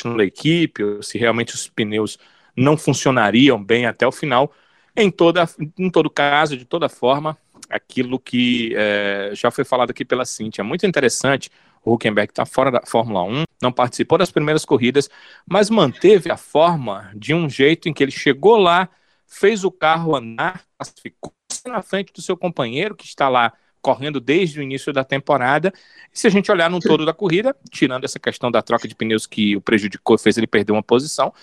na 0.05 0.23
equipe, 0.23 0.83
ou 0.83 1.03
se 1.03 1.17
realmente 1.17 1.53
os 1.53 1.67
pneus 1.67 2.17
não 2.55 2.77
funcionariam 2.77 3.61
bem 3.63 3.85
até 3.85 4.07
o 4.07 4.11
final. 4.11 4.51
Em, 4.95 5.09
toda, 5.09 5.47
em 5.77 5.89
todo 5.89 6.09
caso, 6.09 6.57
de 6.57 6.65
toda 6.65 6.89
forma, 6.89 7.37
aquilo 7.69 8.19
que 8.19 8.73
é, 8.75 9.31
já 9.33 9.51
foi 9.51 9.63
falado 9.63 9.91
aqui 9.91 10.03
pela 10.03 10.25
Cintia, 10.25 10.63
muito 10.63 10.85
interessante. 10.85 11.49
O 11.83 11.93
Huckenberg 11.93 12.31
está 12.31 12.45
fora 12.45 12.71
da 12.71 12.81
Fórmula 12.85 13.23
1, 13.23 13.43
não 13.61 13.71
participou 13.71 14.17
das 14.17 14.31
primeiras 14.31 14.65
corridas, 14.65 15.09
mas 15.45 15.69
manteve 15.69 16.29
a 16.29 16.35
forma 16.35 17.11
de 17.15 17.33
um 17.33 17.49
jeito 17.49 17.87
em 17.87 17.93
que 17.93 18.03
ele 18.03 18.11
chegou 18.11 18.57
lá, 18.57 18.89
fez 19.25 19.63
o 19.63 19.71
carro 19.71 20.15
andar, 20.15 20.65
classificou 20.77 21.31
na 21.65 21.81
frente 21.81 22.11
do 22.11 22.21
seu 22.21 22.35
companheiro, 22.35 22.95
que 22.95 23.05
está 23.05 23.29
lá 23.29 23.53
correndo 23.81 24.19
desde 24.19 24.59
o 24.59 24.63
início 24.63 24.91
da 24.93 25.03
temporada. 25.03 25.73
E 26.13 26.19
se 26.19 26.27
a 26.27 26.29
gente 26.29 26.51
olhar 26.51 26.69
no 26.69 26.79
todo 26.79 27.05
da 27.05 27.13
corrida, 27.13 27.55
tirando 27.71 28.05
essa 28.05 28.19
questão 28.19 28.51
da 28.51 28.61
troca 28.61 28.87
de 28.87 28.95
pneus 28.95 29.25
que 29.25 29.55
o 29.55 29.61
prejudicou, 29.61 30.17
fez 30.17 30.37
ele 30.37 30.47
perder 30.47 30.71
uma 30.71 30.83
posição, 30.83 31.33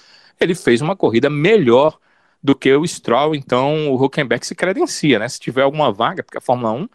ele 0.41 0.55
fez 0.55 0.81
uma 0.81 0.97
corrida 0.97 1.31
melhor 1.31 1.99
do 2.43 2.55
que 2.55 2.73
o 2.73 2.87
Stroll, 2.87 3.35
então 3.35 3.89
o 3.91 4.03
Huckenberg 4.03 4.47
se 4.47 4.55
credencia, 4.55 5.19
né? 5.19 5.29
Se 5.29 5.41
tiver 5.41 5.63
alguma 5.63 5.93
vaga, 5.93 6.23
porque 6.23 6.39
a 6.39 6.41
Fórmula 6.41 6.73
1 6.73 6.89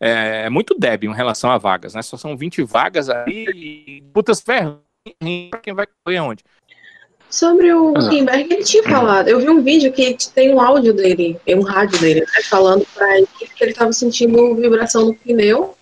é, 0.00 0.42
é 0.46 0.50
muito 0.50 0.78
débil 0.78 1.10
em 1.10 1.14
relação 1.14 1.50
a 1.50 1.58
vagas, 1.58 1.94
né? 1.94 2.02
Só 2.02 2.16
são 2.16 2.36
20 2.36 2.62
vagas 2.62 3.08
aí 3.08 3.46
e 3.54 4.02
putas 4.12 4.40
ferras 4.40 4.76
para 5.50 5.60
quem 5.60 5.74
vai 5.74 5.86
correr 6.04 6.20
onde. 6.20 6.44
Sobre 7.30 7.72
o 7.74 7.90
Huckenberg, 7.90 8.52
ele 8.52 8.64
tinha 8.64 8.82
falado. 8.82 9.28
Eu 9.28 9.38
vi 9.38 9.50
um 9.50 9.62
vídeo 9.62 9.92
que 9.92 10.16
tem 10.34 10.54
um 10.54 10.60
áudio 10.60 10.94
dele, 10.94 11.38
um 11.48 11.62
rádio 11.62 11.98
dele, 12.00 12.20
né, 12.20 12.42
falando 12.48 12.86
para 12.94 13.06
a 13.06 13.20
equipe 13.20 13.54
que 13.54 13.64
ele 13.64 13.72
estava 13.72 13.92
sentindo 13.92 14.54
vibração 14.54 15.04
no 15.04 15.14
pneu 15.14 15.74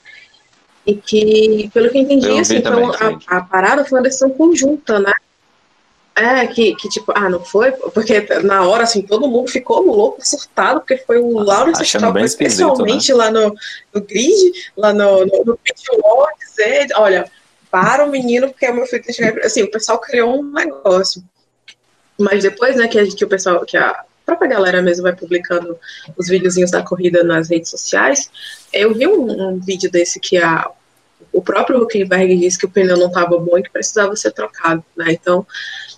e 0.84 0.94
que, 0.94 1.70
pelo 1.72 1.90
que 1.90 1.98
eu 1.98 2.02
entendi, 2.02 2.28
eu 2.28 2.38
assim, 2.38 2.60
também, 2.60 2.88
então, 2.88 3.20
a, 3.26 3.38
a, 3.38 3.40
parada 3.42 3.84
foi 3.84 3.98
uma 3.98 4.04
decisão 4.04 4.30
conjunta, 4.30 4.98
né? 4.98 5.12
É, 6.16 6.46
que, 6.46 6.74
que 6.76 6.88
tipo, 6.88 7.12
ah, 7.14 7.28
não 7.28 7.44
foi? 7.44 7.72
Porque 7.72 8.26
na 8.42 8.66
hora, 8.66 8.84
assim, 8.84 9.02
todo 9.02 9.28
mundo 9.28 9.50
ficou 9.50 9.82
louco, 9.82 10.26
surtado, 10.26 10.80
porque 10.80 10.96
foi 10.96 11.18
o 11.18 11.38
Lawrence 11.38 11.84
Stroll, 11.84 12.18
especialmente 12.20 13.12
né? 13.12 13.18
lá 13.18 13.30
no, 13.30 13.54
no 13.94 14.00
grid, 14.00 14.52
lá 14.76 14.94
no, 14.94 15.26
no, 15.26 15.44
no 15.44 15.56
pit 15.58 15.82
wall, 16.02 16.26
dizer, 16.38 16.88
olha, 16.96 17.30
para 17.70 18.06
o 18.06 18.10
menino, 18.10 18.48
porque 18.48 18.64
é 18.64 18.70
o 18.70 18.74
meu 18.74 18.86
filho 18.86 19.04
assim, 19.44 19.62
o 19.62 19.70
pessoal 19.70 19.98
criou 19.98 20.40
um 20.40 20.52
negócio. 20.52 21.22
Mas 22.18 22.42
depois, 22.42 22.76
né, 22.76 22.88
que, 22.88 22.98
a, 22.98 23.06
que 23.06 23.24
o 23.24 23.28
pessoal, 23.28 23.64
que 23.64 23.76
a 23.76 24.04
própria 24.24 24.48
galera 24.48 24.82
mesmo 24.82 25.04
vai 25.04 25.14
publicando 25.14 25.78
os 26.16 26.28
videozinhos 26.28 26.70
da 26.70 26.82
corrida 26.82 27.22
nas 27.22 27.48
redes 27.48 27.70
sociais, 27.70 28.30
eu 28.72 28.94
vi 28.94 29.06
um, 29.06 29.50
um 29.50 29.60
vídeo 29.60 29.90
desse 29.90 30.18
que 30.18 30.36
a, 30.36 30.70
o 31.32 31.42
próprio 31.42 31.82
Huckenberg 31.82 32.36
disse 32.36 32.58
que 32.58 32.66
o 32.66 32.70
pneu 32.70 32.96
não 32.96 33.08
estava 33.08 33.38
bom 33.38 33.58
e 33.58 33.62
que 33.62 33.70
precisava 33.70 34.16
ser 34.16 34.32
trocado, 34.32 34.84
né? 34.96 35.12
Então, 35.12 35.46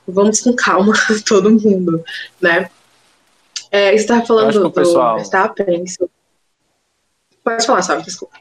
vamos 0.07 0.41
com 0.41 0.55
calma, 0.55 0.93
todo 1.27 1.51
mundo, 1.51 2.05
né? 2.41 2.71
É, 3.71 3.91
você 3.91 3.97
estava 3.97 4.25
falando 4.25 4.61
do, 4.61 4.71
pessoal... 4.71 5.16
Verstappen. 5.16 5.85
Pode 7.45 7.66
falar, 7.66 7.83
sabe? 7.83 8.03
Desculpa. 8.03 8.37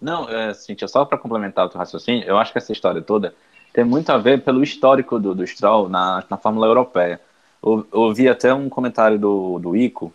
Não, 0.00 0.28
é, 0.28 0.52
Cintia, 0.52 0.88
só 0.88 1.04
para 1.04 1.18
complementar 1.18 1.66
o 1.66 1.68
teu 1.68 1.78
raciocínio, 1.78 2.24
eu 2.26 2.36
acho 2.36 2.52
que 2.52 2.58
essa 2.58 2.72
história 2.72 3.00
toda 3.00 3.34
tem 3.72 3.84
muito 3.84 4.10
a 4.10 4.18
ver 4.18 4.42
pelo 4.42 4.62
histórico 4.62 5.18
do, 5.18 5.34
do 5.34 5.46
Stroll 5.46 5.88
na, 5.88 6.24
na 6.28 6.36
Fórmula 6.36 6.66
Europeia. 6.66 7.20
Eu, 7.62 7.86
ouvi 7.92 8.28
até 8.28 8.52
um 8.52 8.68
comentário 8.68 9.18
do, 9.18 9.58
do 9.58 9.76
Ico 9.76 10.12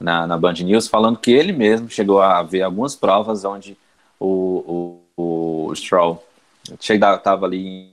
na, 0.00 0.26
na 0.26 0.38
Band 0.38 0.54
News 0.54 0.88
falando 0.88 1.18
que 1.18 1.32
ele 1.32 1.52
mesmo 1.52 1.90
chegou 1.90 2.22
a 2.22 2.42
ver 2.42 2.62
algumas 2.62 2.94
provas 2.96 3.44
onde 3.44 3.76
o, 4.18 5.00
o, 5.16 5.68
o 5.68 5.74
Stroll 5.74 6.24
estava 6.80 7.46
ali 7.46 7.92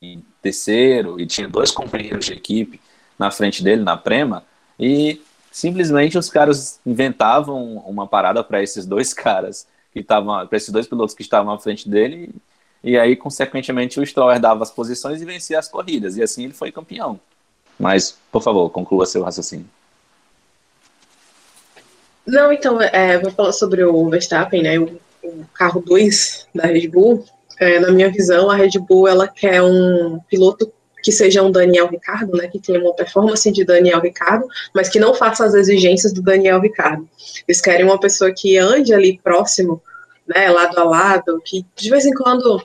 em 0.00 0.24
terceiro 0.40 1.20
e 1.20 1.26
tinha 1.26 1.48
dois 1.48 1.70
companheiros 1.70 2.26
de 2.26 2.32
equipe 2.32 2.80
na 3.18 3.30
frente 3.30 3.62
dele, 3.62 3.82
na 3.82 3.96
Prema, 3.96 4.44
e 4.78 5.20
simplesmente 5.50 6.18
os 6.18 6.28
caras 6.28 6.80
inventavam 6.84 7.76
uma 7.86 8.06
parada 8.06 8.42
para 8.42 8.62
esses 8.62 8.86
dois 8.86 9.12
caras 9.14 9.66
que 9.92 10.00
estavam, 10.00 10.46
para 10.46 10.56
esses 10.56 10.70
dois 10.70 10.86
pilotos 10.86 11.14
que 11.14 11.22
estavam 11.22 11.52
à 11.52 11.58
frente 11.58 11.88
dele 11.88 12.34
e 12.82 12.98
aí, 12.98 13.14
consequentemente, 13.14 14.00
o 14.00 14.06
Stroll 14.06 14.32
herdava 14.32 14.62
as 14.62 14.70
posições 14.70 15.22
e 15.22 15.24
vencia 15.24 15.58
as 15.58 15.68
corridas. 15.68 16.16
E 16.16 16.22
assim 16.22 16.44
ele 16.44 16.52
foi 16.52 16.72
campeão. 16.72 17.20
Mas, 17.78 18.18
por 18.30 18.42
favor, 18.42 18.68
conclua 18.70 19.06
seu 19.06 19.22
raciocínio. 19.22 19.66
Não, 22.26 22.52
então, 22.52 22.80
é, 22.80 23.18
vou 23.18 23.30
falar 23.30 23.52
sobre 23.52 23.84
o 23.84 24.08
Verstappen, 24.08 24.62
né? 24.62 24.78
O, 24.78 25.00
o 25.22 25.44
carro 25.54 25.80
2 25.80 26.48
da 26.54 26.66
Red 26.66 26.88
Bull. 26.88 27.24
É, 27.60 27.78
na 27.78 27.90
minha 27.92 28.10
visão, 28.10 28.50
a 28.50 28.56
Red 28.56 28.78
Bull 28.88 29.06
ela 29.06 29.28
quer 29.28 29.62
um 29.62 30.18
piloto 30.28 30.72
que 31.02 31.12
seja 31.12 31.42
um 31.42 31.50
Daniel 31.50 31.88
Ricardo, 31.88 32.36
né, 32.36 32.46
que 32.46 32.60
tenha 32.60 32.80
uma 32.80 32.94
performance 32.94 33.50
de 33.50 33.64
Daniel 33.64 34.00
Ricardo, 34.00 34.46
mas 34.72 34.88
que 34.88 35.00
não 35.00 35.12
faça 35.12 35.44
as 35.44 35.52
exigências 35.52 36.12
do 36.12 36.22
Daniel 36.22 36.60
Ricardo. 36.60 37.08
Eles 37.46 37.60
querem 37.60 37.84
uma 37.84 37.98
pessoa 37.98 38.32
que 38.32 38.56
ande 38.56 38.94
ali 38.94 39.18
próximo 39.18 39.82
né, 40.26 40.48
lado 40.48 40.78
a 40.78 40.84
lado, 40.84 41.42
que 41.44 41.66
de 41.74 41.90
vez 41.90 42.06
em 42.06 42.12
quando, 42.12 42.64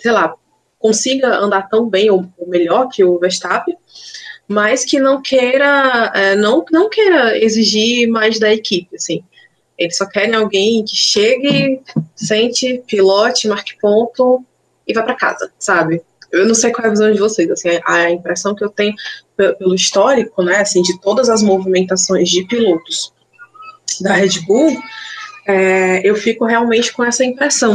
sei 0.00 0.12
lá, 0.12 0.34
consiga 0.78 1.38
andar 1.38 1.68
tão 1.68 1.88
bem 1.88 2.10
ou, 2.10 2.26
melhor 2.46 2.88
que 2.88 3.04
o 3.04 3.18
Verstappen, 3.18 3.76
mas 4.48 4.84
que 4.84 4.98
não 4.98 5.22
queira, 5.22 6.10
é, 6.14 6.34
não, 6.34 6.64
não 6.72 6.88
queira 6.88 7.38
exigir 7.38 8.08
mais 8.08 8.40
da 8.40 8.52
equipe, 8.52 8.96
assim. 8.96 9.22
Eles 9.78 9.96
só 9.96 10.06
querem 10.06 10.34
alguém 10.34 10.84
que 10.84 10.96
chegue, 10.96 11.80
sente, 12.14 12.82
pilote, 12.86 13.46
marque 13.46 13.78
ponto 13.80 14.44
e 14.86 14.92
vá 14.92 15.02
para 15.02 15.14
casa, 15.14 15.52
sabe? 15.58 16.02
Eu 16.32 16.46
não 16.46 16.54
sei 16.54 16.70
qual 16.72 16.84
é 16.84 16.88
a 16.88 16.90
visão 16.90 17.12
de 17.12 17.18
vocês, 17.18 17.50
assim, 17.50 17.68
a 17.84 18.10
impressão 18.10 18.54
que 18.54 18.64
eu 18.64 18.70
tenho 18.70 18.94
pelo 19.36 19.74
histórico, 19.74 20.42
né, 20.42 20.56
assim, 20.56 20.82
de 20.82 21.00
todas 21.00 21.28
as 21.28 21.42
movimentações 21.42 22.28
de 22.28 22.46
pilotos 22.46 23.12
da 24.00 24.14
Red 24.14 24.40
Bull, 24.46 24.76
é, 25.46 26.08
eu 26.08 26.14
fico 26.14 26.44
realmente 26.44 26.92
com 26.92 27.04
essa 27.04 27.24
impressão. 27.24 27.72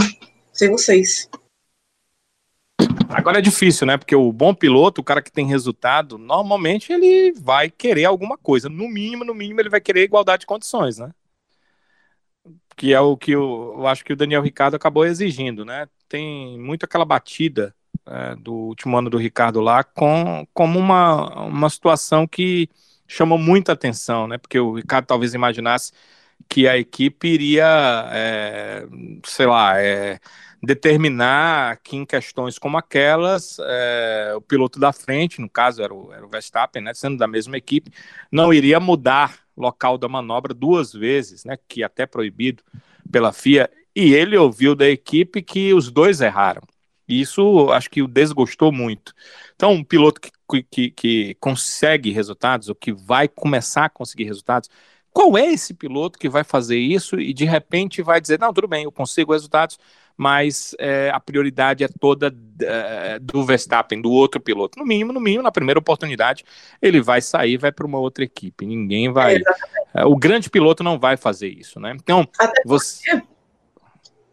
Sei 0.53 0.69
vocês. 0.69 1.27
Agora 3.25 3.39
é 3.39 3.41
difícil, 3.41 3.87
né? 3.87 3.97
Porque 3.97 4.15
o 4.15 4.31
bom 4.31 4.53
piloto, 4.53 5.01
o 5.01 5.03
cara 5.03 5.19
que 5.19 5.31
tem 5.31 5.47
resultado, 5.47 6.15
normalmente 6.15 6.93
ele 6.93 7.33
vai 7.33 7.71
querer 7.71 8.05
alguma 8.05 8.37
coisa. 8.37 8.69
No 8.69 8.87
mínimo, 8.87 9.25
no 9.25 9.33
mínimo, 9.33 9.59
ele 9.59 9.69
vai 9.69 9.81
querer 9.81 10.03
igualdade 10.03 10.41
de 10.41 10.45
condições, 10.45 10.99
né? 10.99 11.09
Que 12.77 12.93
é 12.93 12.99
o 12.99 13.17
que 13.17 13.31
eu, 13.31 13.73
eu 13.79 13.87
acho 13.87 14.05
que 14.05 14.13
o 14.13 14.15
Daniel 14.15 14.43
Ricardo 14.43 14.75
acabou 14.75 15.03
exigindo, 15.07 15.65
né? 15.65 15.87
Tem 16.07 16.59
muito 16.59 16.83
aquela 16.83 17.03
batida 17.03 17.75
é, 18.05 18.35
do 18.35 18.53
último 18.53 18.95
ano 18.95 19.09
do 19.09 19.17
Ricardo 19.17 19.59
lá 19.59 19.83
com, 19.83 20.47
como 20.53 20.77
uma, 20.77 21.45
uma 21.45 21.69
situação 21.71 22.27
que 22.27 22.69
chamou 23.07 23.39
muita 23.39 23.71
atenção, 23.71 24.27
né? 24.27 24.37
Porque 24.37 24.59
o 24.59 24.75
Ricardo 24.75 25.07
talvez 25.07 25.33
imaginasse 25.33 25.91
que 26.47 26.67
a 26.67 26.77
equipe 26.77 27.27
iria, 27.27 27.65
é, 28.11 28.85
sei 29.25 29.47
lá, 29.47 29.81
é, 29.81 30.19
determinar 30.65 31.77
que 31.83 31.95
em 31.95 32.05
questões 32.05 32.57
como 32.59 32.77
aquelas, 32.77 33.57
é, 33.59 34.33
o 34.35 34.41
piloto 34.41 34.79
da 34.79 34.91
frente, 34.91 35.39
no 35.39 35.49
caso 35.49 35.81
era 35.81 35.93
o, 35.93 36.11
era 36.11 36.25
o 36.25 36.29
Verstappen, 36.29 36.81
né, 36.81 36.93
sendo 36.93 37.17
da 37.17 37.27
mesma 37.27 37.57
equipe, 37.57 37.91
não 38.31 38.53
iria 38.53 38.79
mudar 38.79 39.39
local 39.55 39.97
da 39.97 40.07
manobra 40.07 40.53
duas 40.53 40.93
vezes, 40.93 41.45
né, 41.45 41.57
que 41.67 41.83
até 41.83 42.05
proibido 42.05 42.63
pela 43.11 43.31
FIA, 43.31 43.69
e 43.95 44.13
ele 44.13 44.35
ouviu 44.35 44.75
da 44.75 44.87
equipe 44.89 45.41
que 45.41 45.73
os 45.73 45.89
dois 45.89 46.19
erraram. 46.19 46.61
Isso 47.07 47.71
acho 47.71 47.89
que 47.89 48.01
o 48.01 48.07
desgostou 48.07 48.71
muito. 48.71 49.13
Então, 49.55 49.71
um 49.71 49.83
piloto 49.83 50.19
que, 50.19 50.63
que, 50.63 50.91
que 50.91 51.37
consegue 51.39 52.11
resultados, 52.11 52.67
ou 52.67 52.75
que 52.75 52.91
vai 52.91 53.27
começar 53.27 53.85
a 53.85 53.89
conseguir 53.89 54.23
resultados, 54.25 54.69
qual 55.15 55.37
é 55.37 55.45
esse 55.45 55.73
piloto 55.73 56.19
que 56.19 56.27
vai 56.27 56.43
fazer 56.43 56.77
isso 56.77 57.17
e 57.17 57.33
de 57.33 57.45
repente 57.45 58.01
vai 58.01 58.19
dizer: 58.19 58.37
não, 58.37 58.53
tudo 58.53 58.67
bem, 58.67 58.83
eu 58.83 58.91
consigo 58.91 59.31
resultados, 59.31 59.79
mas 60.17 60.75
é, 60.79 61.09
a 61.13 61.19
prioridade 61.19 61.83
é 61.83 61.87
toda 61.99 62.33
é, 62.61 63.19
do 63.19 63.43
Verstappen, 63.43 64.01
do 64.01 64.11
outro 64.11 64.39
piloto. 64.39 64.79
No 64.79 64.85
mínimo, 64.85 65.11
no 65.11 65.19
mínimo, 65.19 65.43
na 65.43 65.51
primeira 65.51 65.79
oportunidade, 65.79 66.45
ele 66.81 67.01
vai 67.01 67.21
sair, 67.21 67.57
vai 67.57 67.71
para 67.71 67.85
uma 67.85 67.99
outra 67.99 68.23
equipe. 68.23 68.65
Ninguém 68.65 69.11
vai. 69.11 69.39
É, 69.93 70.05
o 70.05 70.15
grande 70.15 70.49
piloto 70.49 70.83
não 70.83 70.97
vai 70.97 71.17
fazer 71.17 71.49
isso, 71.49 71.79
né? 71.79 71.93
Então, 71.95 72.27
até 72.39 72.61
você. 72.65 73.11
Porque... 73.11 73.35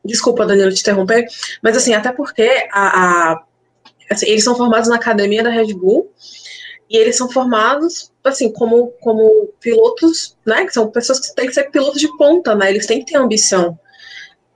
Desculpa, 0.04 0.44
Danilo, 0.44 0.72
te 0.72 0.80
interromper, 0.80 1.26
mas 1.62 1.76
assim, 1.76 1.94
até 1.94 2.10
porque 2.10 2.68
a, 2.72 3.30
a 3.32 3.44
assim, 4.10 4.26
eles 4.26 4.42
são 4.42 4.56
formados 4.56 4.88
na 4.88 4.96
academia 4.96 5.44
da 5.44 5.50
Red 5.50 5.74
Bull 5.74 6.12
e 6.90 6.96
eles 6.96 7.16
são 7.16 7.30
formados 7.30 8.10
assim 8.24 8.52
como 8.52 8.88
como 9.00 9.48
pilotos, 9.60 10.36
né? 10.44 10.66
Que 10.66 10.72
são 10.72 10.90
pessoas 10.90 11.20
que 11.20 11.34
têm 11.34 11.46
que 11.46 11.54
ser 11.54 11.70
pilotos 11.70 12.00
de 12.00 12.08
ponta, 12.16 12.54
né? 12.54 12.70
Eles 12.70 12.86
têm 12.86 13.04
que 13.04 13.12
ter 13.12 13.18
ambição. 13.18 13.78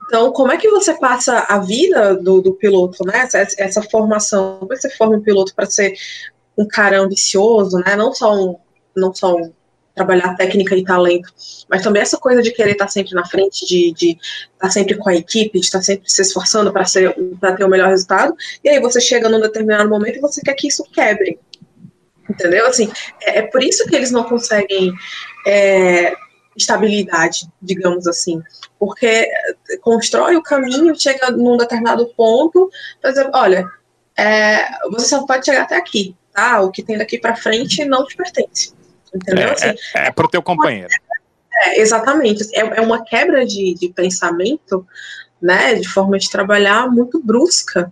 Então, 0.07 0.31
como 0.31 0.51
é 0.51 0.57
que 0.57 0.69
você 0.69 0.97
passa 0.97 1.45
a 1.49 1.59
vida 1.59 2.15
do, 2.15 2.41
do 2.41 2.53
piloto, 2.53 3.05
né? 3.05 3.19
Essa, 3.19 3.45
essa, 3.57 3.81
formação, 3.83 4.57
como 4.59 4.73
é 4.73 4.75
que 4.77 4.81
você 4.81 4.89
forma 4.89 5.17
um 5.17 5.21
piloto 5.21 5.53
para 5.53 5.65
ser 5.65 5.93
um 6.57 6.65
cara 6.65 6.99
ambicioso, 6.99 7.77
né? 7.79 7.95
Não 7.95 8.13
só 8.13 8.33
um, 8.33 8.55
não 8.95 9.13
só 9.13 9.35
um, 9.35 9.51
trabalhar 9.97 10.35
técnica 10.35 10.75
e 10.75 10.83
talento, 10.83 11.33
mas 11.67 11.81
também 11.81 12.01
essa 12.01 12.17
coisa 12.17 12.41
de 12.41 12.51
querer 12.51 12.73
estar 12.73 12.87
sempre 12.87 13.15
na 13.15 13.25
frente, 13.25 13.65
de, 13.65 14.17
estar 14.53 14.69
sempre 14.69 14.95
com 14.95 15.09
a 15.09 15.15
equipe, 15.15 15.59
de 15.59 15.65
estar 15.65 15.81
sempre 15.81 16.09
se 16.09 16.21
esforçando 16.21 16.71
para 16.71 16.85
ser 16.85 17.15
para 17.39 17.55
ter 17.55 17.65
o 17.65 17.69
melhor 17.69 17.89
resultado. 17.89 18.35
E 18.63 18.69
aí 18.69 18.79
você 18.79 19.01
chega 19.01 19.27
num 19.27 19.41
determinado 19.41 19.89
momento 19.89 20.17
e 20.17 20.21
você 20.21 20.39
quer 20.41 20.53
que 20.53 20.67
isso 20.67 20.83
quebre, 20.93 21.39
entendeu? 22.29 22.67
Assim, 22.67 22.89
é, 23.23 23.39
é 23.39 23.41
por 23.41 23.63
isso 23.63 23.85
que 23.87 23.95
eles 23.95 24.11
não 24.11 24.23
conseguem 24.23 24.93
é, 25.45 26.13
estabilidade, 26.55 27.47
digamos 27.61 28.07
assim, 28.07 28.41
porque 28.79 29.27
constrói 29.87 30.35
o 30.35 30.43
caminho, 30.43 30.99
chega 30.99 31.31
num 31.31 31.55
determinado 31.55 32.05
ponto, 32.07 32.69
por 33.01 33.09
exemplo, 33.09 33.31
olha, 33.35 33.65
é, 34.17 34.67
você 34.91 35.07
só 35.07 35.25
pode 35.25 35.45
chegar 35.45 35.61
até 35.61 35.77
aqui, 35.77 36.13
tá? 36.33 36.59
O 36.59 36.69
que 36.69 36.83
tem 36.83 36.97
daqui 36.97 37.17
para 37.17 37.37
frente 37.37 37.85
não 37.85 38.05
te 38.05 38.17
pertence, 38.17 38.73
entendeu? 39.15 39.47
É, 39.47 39.51
assim, 39.53 39.67
é, 39.95 40.07
é 40.07 40.11
para 40.11 40.25
o 40.25 40.29
teu 40.29 40.43
companheiro. 40.43 40.89
É, 41.63 41.79
exatamente, 41.79 42.43
é, 42.53 42.59
é 42.59 42.81
uma 42.81 43.01
quebra 43.01 43.45
de, 43.45 43.75
de 43.75 43.87
pensamento, 43.87 44.85
né, 45.41 45.75
de 45.75 45.87
forma 45.87 46.19
de 46.19 46.29
trabalhar 46.29 46.91
muito 46.91 47.23
brusca, 47.23 47.89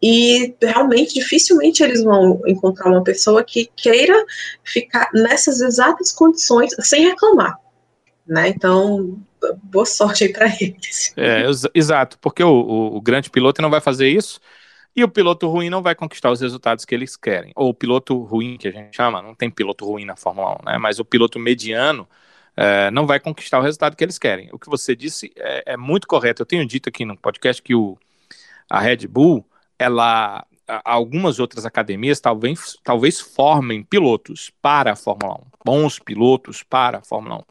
e 0.00 0.54
realmente 0.62 1.12
dificilmente 1.12 1.82
eles 1.82 2.02
vão 2.02 2.40
encontrar 2.46 2.90
uma 2.90 3.04
pessoa 3.04 3.44
que 3.44 3.70
queira 3.76 4.24
ficar 4.64 5.10
nessas 5.12 5.60
exatas 5.60 6.12
condições 6.12 6.70
sem 6.80 7.06
reclamar 7.06 7.58
né? 8.26 8.48
Então, 8.48 9.18
boa 9.54 9.86
sorte 9.86 10.24
aí 10.24 10.32
para 10.32 10.46
eles. 10.60 11.12
É, 11.16 11.44
exato, 11.74 12.18
porque 12.20 12.42
o, 12.42 12.48
o, 12.48 12.96
o, 12.96 13.00
grande 13.00 13.30
piloto 13.30 13.62
não 13.62 13.70
vai 13.70 13.80
fazer 13.80 14.08
isso 14.08 14.40
e 14.94 15.04
o 15.04 15.08
piloto 15.08 15.48
ruim 15.48 15.68
não 15.68 15.82
vai 15.82 15.94
conquistar 15.94 16.30
os 16.30 16.40
resultados 16.40 16.84
que 16.84 16.94
eles 16.94 17.16
querem. 17.16 17.52
Ou 17.54 17.70
o 17.70 17.74
piloto 17.74 18.18
ruim, 18.22 18.56
que 18.56 18.68
a 18.68 18.70
gente 18.70 18.94
chama, 18.96 19.20
não 19.20 19.34
tem 19.34 19.50
piloto 19.50 19.84
ruim 19.84 20.04
na 20.04 20.16
Fórmula 20.16 20.58
1, 20.62 20.64
né? 20.64 20.78
Mas 20.78 20.98
o 20.98 21.04
piloto 21.04 21.38
mediano 21.38 22.08
é, 22.56 22.90
não 22.90 23.06
vai 23.06 23.20
conquistar 23.20 23.58
o 23.58 23.62
resultado 23.62 23.94
que 23.94 24.02
eles 24.02 24.18
querem. 24.18 24.48
O 24.52 24.58
que 24.58 24.70
você 24.70 24.96
disse 24.96 25.32
é, 25.36 25.74
é 25.74 25.76
muito 25.76 26.06
correto. 26.06 26.42
Eu 26.42 26.46
tenho 26.46 26.66
dito 26.66 26.88
aqui 26.88 27.04
no 27.04 27.16
podcast 27.16 27.62
que 27.62 27.74
o, 27.74 27.98
a 28.70 28.80
Red 28.80 29.06
Bull, 29.06 29.46
ela 29.78 30.46
algumas 30.84 31.38
outras 31.38 31.64
academias 31.64 32.20
talvez, 32.20 32.76
talvez 32.82 33.20
formem 33.20 33.82
pilotos 33.82 34.52
para 34.60 34.92
a 34.92 34.96
Fórmula 34.96 35.34
1, 35.34 35.40
bons 35.64 35.98
pilotos 35.98 36.62
para 36.62 36.98
a 36.98 37.02
Fórmula 37.02 37.36
1, 37.36 37.42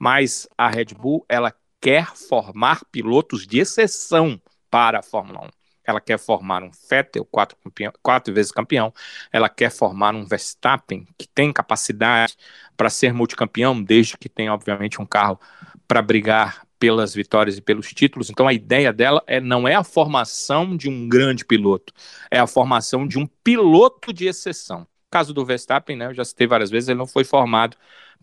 mas 0.00 0.48
a 0.56 0.68
Red 0.68 0.86
Bull 0.96 1.24
ela 1.28 1.52
quer 1.80 2.14
formar 2.16 2.80
pilotos 2.90 3.46
de 3.46 3.58
exceção 3.58 4.40
para 4.70 5.00
a 5.00 5.02
Fórmula 5.02 5.46
1. 5.46 5.48
Ela 5.86 6.00
quer 6.00 6.18
formar 6.18 6.62
um 6.62 6.70
Vettel, 6.88 7.26
quatro, 7.26 7.58
quatro 8.02 8.32
vezes 8.32 8.50
campeão. 8.50 8.92
Ela 9.30 9.50
quer 9.50 9.70
formar 9.70 10.14
um 10.14 10.24
Verstappen, 10.24 11.06
que 11.18 11.28
tem 11.28 11.52
capacidade 11.52 12.34
para 12.74 12.88
ser 12.88 13.12
multicampeão, 13.12 13.82
desde 13.82 14.16
que 14.16 14.28
tenha, 14.28 14.54
obviamente, 14.54 15.00
um 15.00 15.04
carro 15.06 15.38
para 15.86 16.02
brigar 16.02 16.66
pelas 16.78 17.14
vitórias 17.14 17.56
e 17.56 17.62
pelos 17.62 17.92
títulos. 17.92 18.30
Então 18.30 18.46
a 18.46 18.52
ideia 18.52 18.92
dela 18.92 19.22
é 19.26 19.40
não 19.40 19.66
é 19.66 19.74
a 19.74 19.84
formação 19.84 20.76
de 20.76 20.88
um 20.88 21.08
grande 21.08 21.44
piloto, 21.44 21.92
é 22.30 22.38
a 22.38 22.46
formação 22.46 23.06
de 23.06 23.18
um 23.18 23.26
piloto 23.42 24.12
de 24.12 24.26
exceção. 24.26 24.86
Caso 25.10 25.32
do 25.32 25.44
Verstappen, 25.44 25.96
né, 25.96 26.06
eu 26.06 26.14
já 26.14 26.24
citei 26.24 26.46
várias 26.46 26.70
vezes, 26.70 26.88
ele 26.88 26.98
não 26.98 27.06
foi 27.06 27.24
formado 27.24 27.76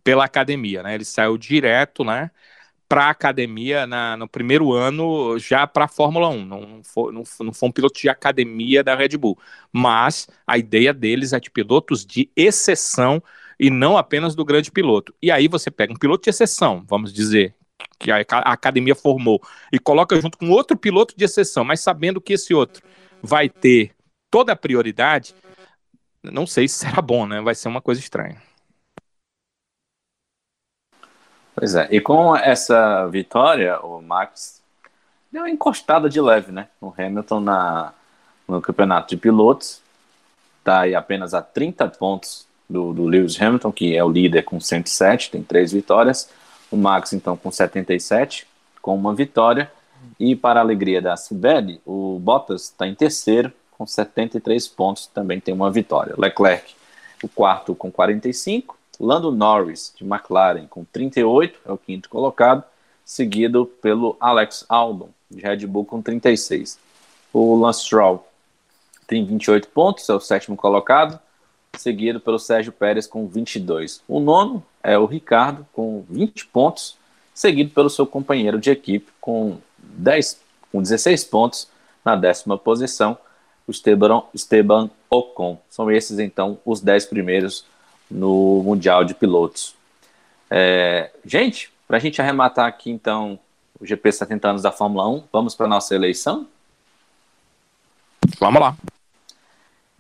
pela 0.03 0.26
academia, 0.26 0.84
né? 0.84 0.95
Ele 0.95 1.05
saiu 1.05 1.38
direto, 1.38 2.03
né, 2.03 2.32
para 2.91 3.05
a 3.05 3.09
academia 3.12 3.88
na, 3.88 4.18
no 4.18 4.28
primeiro 4.28 4.74
ano 4.74 5.39
já 5.39 5.66
para 5.66 5.86
a 5.86 5.88
Fórmula 5.88 6.28
1. 6.28 6.45
Não, 6.45 6.62
não, 6.62 6.84
foi, 6.84 7.14
não, 7.14 7.24
não 7.39 7.53
foi 7.53 7.70
um 7.70 7.72
piloto 7.72 7.97
de 7.97 8.09
academia 8.09 8.84
da 8.84 8.95
Red 8.95 9.18
Bull. 9.18 9.39
Mas 9.72 10.28
a 10.45 10.57
ideia 10.57 10.93
deles 10.93 11.32
é 11.32 11.39
de 11.39 11.49
pilotos 11.49 12.05
de 12.05 12.30
exceção 12.36 13.24
e 13.62 13.70
não 13.70 13.95
apenas 13.95 14.34
do 14.34 14.43
grande 14.43 14.72
piloto. 14.72 15.14
E 15.22 15.30
aí 15.30 15.47
você 15.47 15.70
pega 15.70 15.93
um 15.93 15.95
piloto 15.95 16.24
de 16.24 16.32
exceção, 16.32 16.84
vamos 16.88 17.14
dizer, 17.14 17.55
que 17.99 18.12
a, 18.12 18.18
academia 18.18 18.95
formou 18.95 19.39
e 19.72 19.78
coloca 19.78 20.20
junto 20.20 20.36
com 20.36 20.49
outro 20.49 20.76
piloto 20.76 21.16
de 21.16 21.24
exceção, 21.24 21.64
mas 21.64 21.80
sabendo 21.80 22.20
que 22.20 22.34
esse 22.34 22.55
outro 22.55 22.82
vai 23.22 23.47
ter 23.47 23.93
toda 24.32 24.53
a 24.53 24.55
prioridade, 24.55 25.36
não 26.24 26.47
sei 26.47 26.68
se 26.68 26.80
será 26.80 27.03
bom, 27.03 27.28
né? 27.28 27.39
Vai 27.39 27.53
ser 27.53 27.68
uma 27.68 27.82
coisa 27.82 28.01
estranha. 28.01 28.41
Pois 31.53 31.76
é, 31.76 31.88
e 31.91 32.01
com 32.01 32.36
essa 32.36 33.05
vitória, 33.09 33.80
o 33.82 34.01
Max 34.01 34.59
deu 35.32 35.43
uma 35.43 35.49
encostada 35.51 36.09
de 36.09 36.20
leve, 36.20 36.51
né? 36.51 36.68
O 36.82 36.91
Hamilton 36.97 37.41
na, 37.41 37.93
no 38.47 38.59
campeonato 38.59 39.09
de 39.09 39.18
pilotos, 39.18 39.84
está 40.57 40.80
aí 40.80 40.95
apenas 40.95 41.36
a 41.36 41.43
30 41.43 41.88
pontos 41.89 42.49
do, 42.72 42.93
do 42.93 43.05
Lewis 43.05 43.39
Hamilton, 43.39 43.72
que 43.72 43.95
é 43.95 44.03
o 44.03 44.09
líder 44.09 44.43
com 44.43 44.59
107, 44.59 45.32
tem 45.32 45.43
três 45.43 45.72
vitórias. 45.72 46.30
O 46.72 46.78
Max, 46.78 47.13
então, 47.13 47.36
com 47.36 47.51
77, 47.51 48.47
com 48.82 48.95
uma 48.95 49.13
vitória. 49.13 49.72
E, 50.19 50.36
para 50.36 50.59
a 50.59 50.63
alegria 50.63 51.01
da 51.01 51.15
Sibeli, 51.17 51.82
o 51.86 52.17
Bottas 52.19 52.63
está 52.63 52.88
em 52.88 52.95
terceiro, 52.95 53.51
com 53.78 53.86
73 53.86 54.67
pontos, 54.69 55.07
também 55.07 55.39
tem 55.39 55.53
uma 55.53 55.69
vitória. 55.69 56.15
Leclerc, 56.17 56.74
o 57.22 57.28
quarto, 57.28 57.76
com 57.76 57.91
45. 57.91 58.78
Lando 58.99 59.32
Norris, 59.32 59.93
de 59.95 60.03
McLaren, 60.03 60.67
com 60.67 60.86
38, 60.86 61.59
é 61.65 61.72
o 61.72 61.78
quinto 61.78 62.07
colocado, 62.07 62.63
seguido 63.03 63.65
pelo 63.65 64.15
Alex 64.19 64.63
Albon, 64.69 65.09
de 65.30 65.41
Red 65.41 65.65
Bull, 65.65 65.86
com 65.86 66.01
36. 66.01 66.80
O 67.34 67.55
Lance 67.55 67.82
Stroll 67.82 68.26
tem 69.07 69.26
28 69.26 69.67
pontos, 69.69 70.07
é 70.07 70.13
o 70.13 70.19
sétimo 70.19 70.55
colocado 70.55 71.19
seguido 71.78 72.19
pelo 72.19 72.39
Sérgio 72.39 72.72
Pérez 72.72 73.07
com 73.07 73.28
22. 73.28 74.01
O 74.07 74.19
nono 74.19 74.63
é 74.84 74.97
o 74.97 75.05
Ricardo 75.05 75.65
com 75.74 76.03
20 76.09 76.47
pontos, 76.47 76.97
seguido 77.34 77.72
pelo 77.72 77.89
seu 77.89 78.05
companheiro 78.05 78.59
de 78.59 78.69
equipe 78.69 79.11
com 79.19 79.57
10 79.78 80.39
com 80.72 80.82
16 80.82 81.26
pontos 81.26 81.67
na 82.03 82.15
décima 82.15 82.57
posição, 82.57 83.17
o 83.67 83.72
Esteban, 83.72 84.24
Esteban 84.34 84.89
Ocon. 85.09 85.59
São 85.69 85.91
esses 85.91 86.17
então 86.17 86.57
os 86.65 86.82
10 86.82 87.07
primeiros 87.07 87.65
no 88.09 88.61
Mundial 88.63 89.03
de 89.03 89.13
Pilotos. 89.13 89.76
É, 90.49 91.11
gente, 91.26 91.72
para 91.88 91.97
a 91.97 91.99
gente 91.99 92.22
arrematar 92.22 92.67
aqui 92.67 92.89
então 92.89 93.39
o 93.80 93.86
GP 93.86 94.11
70 94.11 94.49
anos 94.49 94.61
da 94.61 94.72
Fórmula 94.72 95.07
1, 95.09 95.24
vamos 95.32 95.55
para 95.55 95.65
a 95.65 95.69
nossa 95.69 95.95
eleição? 95.95 96.47
Vamos 98.39 98.61
lá. 98.61 98.76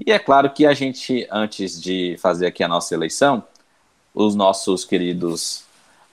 E 0.03 0.11
é 0.11 0.17
claro 0.17 0.49
que 0.49 0.65
a 0.65 0.73
gente, 0.73 1.27
antes 1.31 1.79
de 1.79 2.17
fazer 2.19 2.47
aqui 2.47 2.63
a 2.63 2.67
nossa 2.67 2.95
eleição, 2.95 3.43
os 4.15 4.33
nossos 4.33 4.83
queridos 4.83 5.63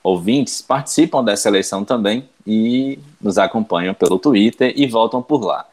ouvintes 0.03 0.61
participam 0.61 1.23
dessa 1.23 1.49
eleição 1.49 1.83
também 1.83 2.29
e 2.45 2.99
nos 3.19 3.39
acompanham 3.39 3.95
pelo 3.95 4.19
Twitter 4.19 4.73
e 4.75 4.85
voltam 4.85 5.23
por 5.23 5.43
lá. 5.43 5.65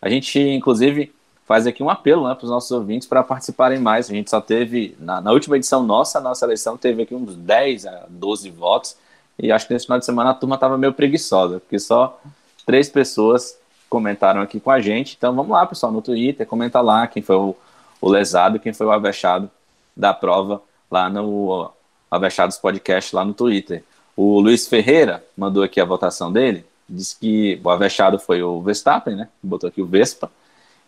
A 0.00 0.08
gente, 0.08 0.38
inclusive, 0.38 1.12
faz 1.44 1.66
aqui 1.66 1.82
um 1.82 1.90
apelo 1.90 2.28
né, 2.28 2.34
para 2.36 2.44
os 2.44 2.50
nossos 2.50 2.70
ouvintes 2.70 3.08
para 3.08 3.24
participarem 3.24 3.80
mais. 3.80 4.08
A 4.08 4.14
gente 4.14 4.30
só 4.30 4.40
teve, 4.40 4.96
na, 5.00 5.20
na, 5.20 5.32
última 5.32 5.56
edição 5.56 5.82
nossa, 5.82 6.18
a 6.18 6.20
nossa 6.20 6.46
eleição 6.46 6.76
teve 6.76 7.02
aqui 7.02 7.14
uns 7.14 7.34
10 7.34 7.86
a 7.86 8.06
12 8.08 8.50
votos, 8.50 8.96
e 9.36 9.50
acho 9.50 9.66
que 9.66 9.72
nesse 9.72 9.86
final 9.86 9.98
de 9.98 10.04
semana 10.04 10.30
a 10.30 10.34
turma 10.34 10.54
estava 10.54 10.78
meio 10.78 10.92
preguiçosa, 10.92 11.58
porque 11.58 11.80
só 11.80 12.20
três 12.64 12.88
pessoas 12.88 13.58
comentaram 13.90 14.40
aqui 14.40 14.60
com 14.60 14.70
a 14.70 14.80
gente. 14.80 15.16
Então 15.18 15.34
vamos 15.34 15.50
lá, 15.50 15.66
pessoal, 15.66 15.90
no 15.90 16.00
Twitter, 16.00 16.46
comenta 16.46 16.80
lá 16.80 17.06
quem 17.08 17.22
foi 17.22 17.36
o, 17.36 17.56
o 18.04 18.10
lesado, 18.10 18.60
quem 18.60 18.74
foi 18.74 18.86
o 18.86 18.92
avexado 18.92 19.50
da 19.96 20.12
prova 20.12 20.60
lá 20.90 21.08
no 21.08 21.70
Avechados 22.10 22.58
Podcast 22.58 23.16
lá 23.16 23.24
no 23.24 23.32
Twitter. 23.32 23.82
O 24.14 24.38
Luiz 24.40 24.68
Ferreira 24.68 25.24
mandou 25.34 25.62
aqui 25.62 25.80
a 25.80 25.86
votação 25.86 26.30
dele, 26.30 26.66
disse 26.86 27.18
que 27.18 27.58
o 27.64 27.70
avexado 27.70 28.18
foi 28.18 28.42
o 28.42 28.60
Verstappen, 28.60 29.16
né? 29.16 29.28
Botou 29.42 29.68
aqui 29.68 29.80
o 29.80 29.86
Vespa, 29.86 30.30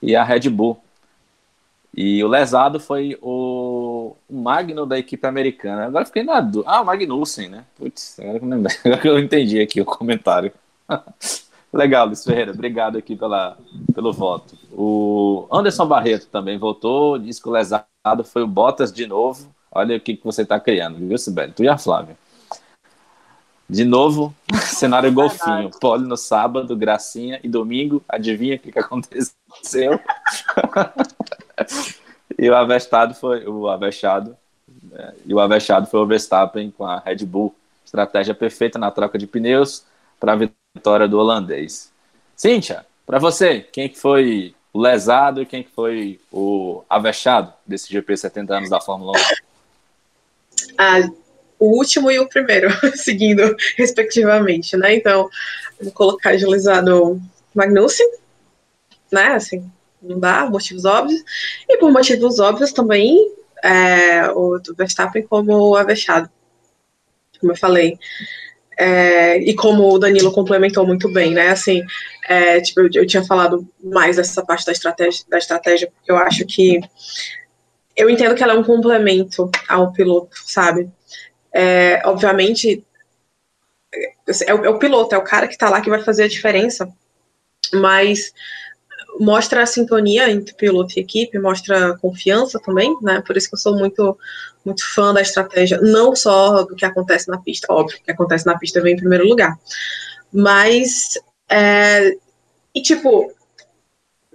e 0.03 0.14
a 0.14 0.23
Red 0.23 0.51
Bull. 0.51 0.79
E 1.97 2.23
o 2.23 2.29
lesado 2.29 2.79
foi 2.79 3.17
o, 3.23 4.14
Magno 4.29 4.85
da 4.85 4.99
equipe 4.99 5.27
americana. 5.27 5.87
Agora 5.87 6.05
fiquei 6.05 6.23
na 6.23 6.39
dúvida. 6.43 6.71
Ah, 6.71 6.83
o 6.83 6.85
Magnussen, 6.85 7.49
né? 7.49 7.64
Putz, 7.79 8.21
agora 8.21 8.99
que 9.01 9.09
eu 9.09 9.17
entendi 9.19 9.59
aqui 9.59 9.81
o 9.81 9.87
comentário. 9.87 10.53
Legal, 11.77 12.07
Luiz 12.07 12.24
Ferreira, 12.24 12.53
obrigado 12.53 12.97
aqui 12.97 13.14
pela, 13.14 13.59
pelo 13.95 14.11
voto. 14.11 14.57
O 14.72 15.47
Anderson 15.53 15.87
Barreto 15.87 16.27
também 16.27 16.59
votou, 16.59 17.18
disse 17.18 17.41
que 17.41 17.49
o 17.49 17.53
lesado 17.53 17.85
foi 18.24 18.43
o 18.43 18.47
Bottas 18.47 18.91
de 18.91 19.07
novo. 19.07 19.55
Olha 19.70 19.97
o 19.97 20.01
que, 20.01 20.16
que 20.16 20.24
você 20.24 20.41
está 20.41 20.59
criando, 20.59 20.97
viu, 20.97 21.18
Sibeli? 21.18 21.53
Tu 21.53 21.64
e 21.64 21.68
a 21.68 21.77
Flávia. 21.77 22.16
De 23.68 23.85
novo, 23.85 24.35
cenário 24.64 25.12
golfinho. 25.12 25.70
Pole 25.79 26.07
no 26.07 26.16
sábado, 26.16 26.74
gracinha. 26.74 27.39
E 27.43 27.49
domingo, 27.49 28.03
adivinha 28.09 28.57
o 28.57 28.59
que, 28.59 28.72
que 28.72 28.79
aconteceu? 28.79 29.35
e 32.39 32.49
o 32.49 32.57
avestado 32.57 33.12
foi 33.14 33.47
o 33.47 33.68
avexado. 33.68 34.35
É, 34.93 35.14
e 35.27 35.35
o 35.35 35.41
avexado 35.41 35.87
foi 35.89 36.01
o 36.01 36.07
Verstappen 36.07 36.70
com 36.70 36.87
a 36.87 36.99
Red 37.01 37.27
Bull. 37.27 37.55
Estratégia 37.85 38.35
perfeita 38.35 38.79
na 38.79 38.91
troca 38.91 39.18
de 39.18 39.27
pneus 39.27 39.85
para 40.19 40.33
a 40.33 40.37
vitória 40.37 41.09
do 41.09 41.19
holandês. 41.19 41.93
Cíntia, 42.35 42.87
para 43.07 43.19
você, 43.19 43.61
quem 43.61 43.89
que 43.89 43.99
foi 43.99 44.55
o 44.73 44.81
lesado 44.81 45.41
e 45.41 45.47
quem 45.47 45.62
que 45.62 45.71
foi 45.71 46.21
o 46.31 46.83
avexado 46.89 47.53
desse 47.67 47.91
GP 47.91 48.17
70 48.17 48.55
anos 48.55 48.71
da 48.71 48.81
Fórmula 48.81 49.12
1? 49.12 49.21
Ah, 50.79 51.09
o 51.59 51.77
último 51.77 52.11
e 52.11 52.19
o 52.19 52.29
primeiro, 52.29 52.69
seguindo 52.97 53.57
respectivamente, 53.77 54.77
né? 54.77 54.95
Então, 54.95 55.29
vou 55.81 55.93
colocar 55.93 56.37
de 56.37 56.45
lesado 56.45 57.21
Magnussen, 57.55 58.07
né? 59.11 59.29
Assim, 59.29 59.71
não 60.03 60.19
dá, 60.19 60.49
motivos 60.49 60.85
óbvios. 60.85 61.23
E 61.69 61.79
por 61.79 61.91
motivos 61.91 62.39
óbvios 62.39 62.73
também, 62.73 63.33
é, 63.62 64.29
o 64.31 64.61
Verstappen 64.77 65.23
como 65.23 65.75
avexado, 65.75 66.29
como 67.41 67.53
eu 67.53 67.57
falei. 67.57 67.99
É, 68.79 69.39
e 69.39 69.55
como 69.55 69.91
o 69.91 69.99
Danilo 69.99 70.33
complementou 70.33 70.87
muito 70.87 71.11
bem, 71.11 71.33
né? 71.33 71.49
Assim, 71.49 71.83
é, 72.29 72.61
tipo, 72.61 72.81
eu, 72.81 72.91
eu, 72.93 73.07
tinha 73.07 73.24
falado 73.24 73.66
mais 73.83 74.16
dessa 74.16 74.45
parte 74.45 74.66
da 74.66 74.72
estratégia, 74.72 75.24
da 75.29 75.39
estratégia, 75.39 75.91
porque 75.91 76.12
eu 76.12 76.16
acho 76.16 76.45
que 76.45 76.81
eu 77.97 78.11
entendo 78.11 78.35
que 78.35 78.43
ela 78.43 78.53
é 78.53 78.59
um 78.59 78.64
complemento 78.64 79.51
ao 79.66 79.93
piloto, 79.93 80.37
sabe? 80.45 80.91
É, 81.53 82.03
obviamente, 82.05 82.85
é 84.47 84.55
o, 84.55 84.64
é 84.66 84.68
o, 84.68 84.79
piloto, 84.79 85.14
é 85.14 85.18
o 85.18 85.24
cara 85.24 85.47
que 85.47 85.55
está 85.55 85.70
lá 85.70 85.81
que 85.81 85.89
vai 85.89 86.03
fazer 86.03 86.24
a 86.24 86.29
diferença, 86.29 86.87
mas 87.72 88.35
mostra 89.21 89.62
a 89.62 89.67
sintonia 89.67 90.31
entre 90.31 90.55
piloto 90.55 90.95
e 90.97 91.01
equipe, 91.01 91.39
mostra 91.39 91.97
confiança 91.99 92.61
também, 92.61 92.97
né? 93.03 93.23
Por 93.27 93.37
isso 93.37 93.49
que 93.49 93.55
eu 93.55 93.59
sou 93.59 93.77
muito, 93.77 94.19
muito 94.64 94.85
fã 94.95 95.12
da 95.12 95.21
estratégia, 95.21 95.81
não 95.81 96.14
só 96.14 96.62
do 96.64 96.75
que 96.75 96.85
acontece 96.85 97.29
na 97.29 97.39
pista, 97.39 97.73
óbvio, 97.73 97.99
o 97.99 98.03
que 98.03 98.11
acontece 98.11 98.47
na 98.47 98.59
pista 98.59 98.81
vem 98.81 98.95
em 98.95 98.99
primeiro 98.99 99.27
lugar, 99.27 99.59
mas 100.33 101.14
é, 101.49 102.17
e 102.75 102.83
tipo, 102.83 103.33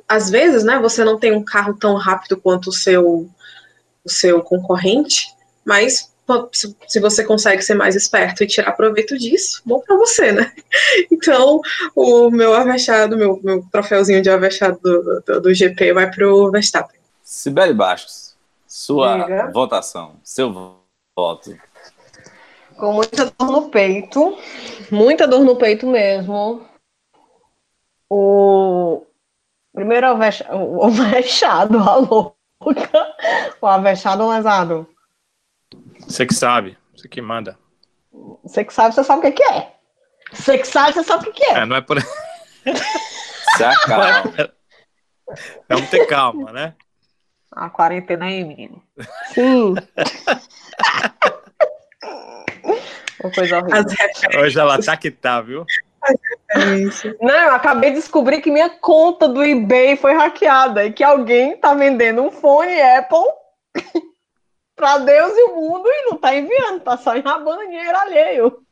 às 0.07 0.29
vezes, 0.29 0.63
né? 0.63 0.79
Você 0.79 1.03
não 1.03 1.19
tem 1.19 1.31
um 1.31 1.43
carro 1.43 1.75
tão 1.77 1.95
rápido 1.95 2.37
quanto 2.37 2.69
o 2.69 2.73
seu 2.73 3.29
o 4.03 4.09
seu 4.09 4.41
concorrente, 4.41 5.27
mas 5.63 6.10
se 6.87 6.99
você 6.99 7.23
consegue 7.23 7.61
ser 7.61 7.73
mais 7.73 7.95
esperto 7.95 8.43
e 8.43 8.47
tirar 8.47 8.71
proveito 8.73 9.17
disso, 9.17 9.61
bom 9.65 9.79
para 9.79 9.97
você, 9.97 10.31
né? 10.31 10.51
Então, 11.11 11.61
o 11.95 12.29
meu 12.29 12.53
avexado, 12.53 13.17
meu, 13.17 13.39
meu 13.43 13.63
troféuzinho 13.71 14.21
de 14.21 14.29
avexado 14.29 14.79
do, 14.81 15.23
do, 15.25 15.41
do 15.41 15.53
GP 15.53 15.93
vai 15.93 16.09
para 16.09 16.27
o 16.27 16.49
Verstappen. 16.51 16.99
Sibeli 17.21 17.73
Bastos, 17.73 18.35
sua 18.67 19.23
Diga. 19.23 19.51
votação, 19.53 20.15
seu 20.23 20.51
voto. 21.15 21.57
Com 22.77 22.93
muita 22.93 23.25
dor 23.25 23.51
no 23.51 23.69
peito, 23.69 24.37
muita 24.89 25.27
dor 25.27 25.43
no 25.43 25.55
peito 25.55 25.85
mesmo. 25.87 26.65
O 28.09 29.05
primeiro 29.73 30.07
avexado, 30.07 30.57
o 30.57 30.83
avexado, 30.83 31.77
alô, 31.77 32.35
o 33.61 33.67
avexado 33.67 34.27
lesado. 34.27 34.87
Você 36.07 36.25
que 36.25 36.33
sabe, 36.33 36.77
você 36.95 37.07
que 37.07 37.21
manda. 37.21 37.57
Você 38.43 38.63
que 38.63 38.73
sabe, 38.73 38.93
você 38.93 39.03
sabe 39.03 39.27
o 39.27 39.33
que, 39.33 39.43
é. 39.43 39.73
Você 40.31 40.57
que 40.57 40.67
sabe, 40.67 40.93
você 40.93 41.03
sabe 41.03 41.29
o 41.29 41.33
que, 41.33 41.43
é. 41.45 41.59
é. 41.59 41.65
Não 41.65 41.75
é 41.75 41.81
por. 41.81 41.97
Se 43.57 43.63
acalma. 43.63 44.33
Vamos 45.69 45.89
ter 45.89 46.05
calma, 46.07 46.51
né? 46.51 46.75
A 47.51 47.69
quarentena 47.69 48.25
aí, 48.25 48.43
menino. 48.43 48.81
Sim. 49.33 49.75
Uma 53.23 53.31
coisa 53.33 53.57
horrível. 53.59 54.41
Hoje 54.41 54.59
ela 54.59 54.81
tá 54.81 54.97
que 54.97 55.11
tá, 55.11 55.41
viu? 55.41 55.65
Não, 57.21 57.35
eu 57.35 57.53
acabei 57.53 57.91
de 57.91 57.97
descobrir 57.97 58.41
que 58.41 58.51
minha 58.51 58.69
conta 58.69 59.27
do 59.27 59.43
eBay 59.43 59.95
foi 59.95 60.13
hackeada 60.13 60.85
e 60.85 60.91
que 60.91 61.03
alguém 61.03 61.55
tá 61.57 61.73
vendendo 61.73 62.21
um 62.21 62.31
fone 62.31 62.81
Apple 62.81 63.19
para 64.81 64.97
Deus 64.97 65.31
e 65.37 65.43
o 65.43 65.55
mundo 65.55 65.87
e 65.87 66.09
não 66.09 66.17
tá 66.17 66.35
enviando, 66.35 66.79
tá 66.81 66.97
só 66.97 67.15
enrabando 67.15 67.67
dinheiro 67.67 67.95
alheio. 67.95 68.65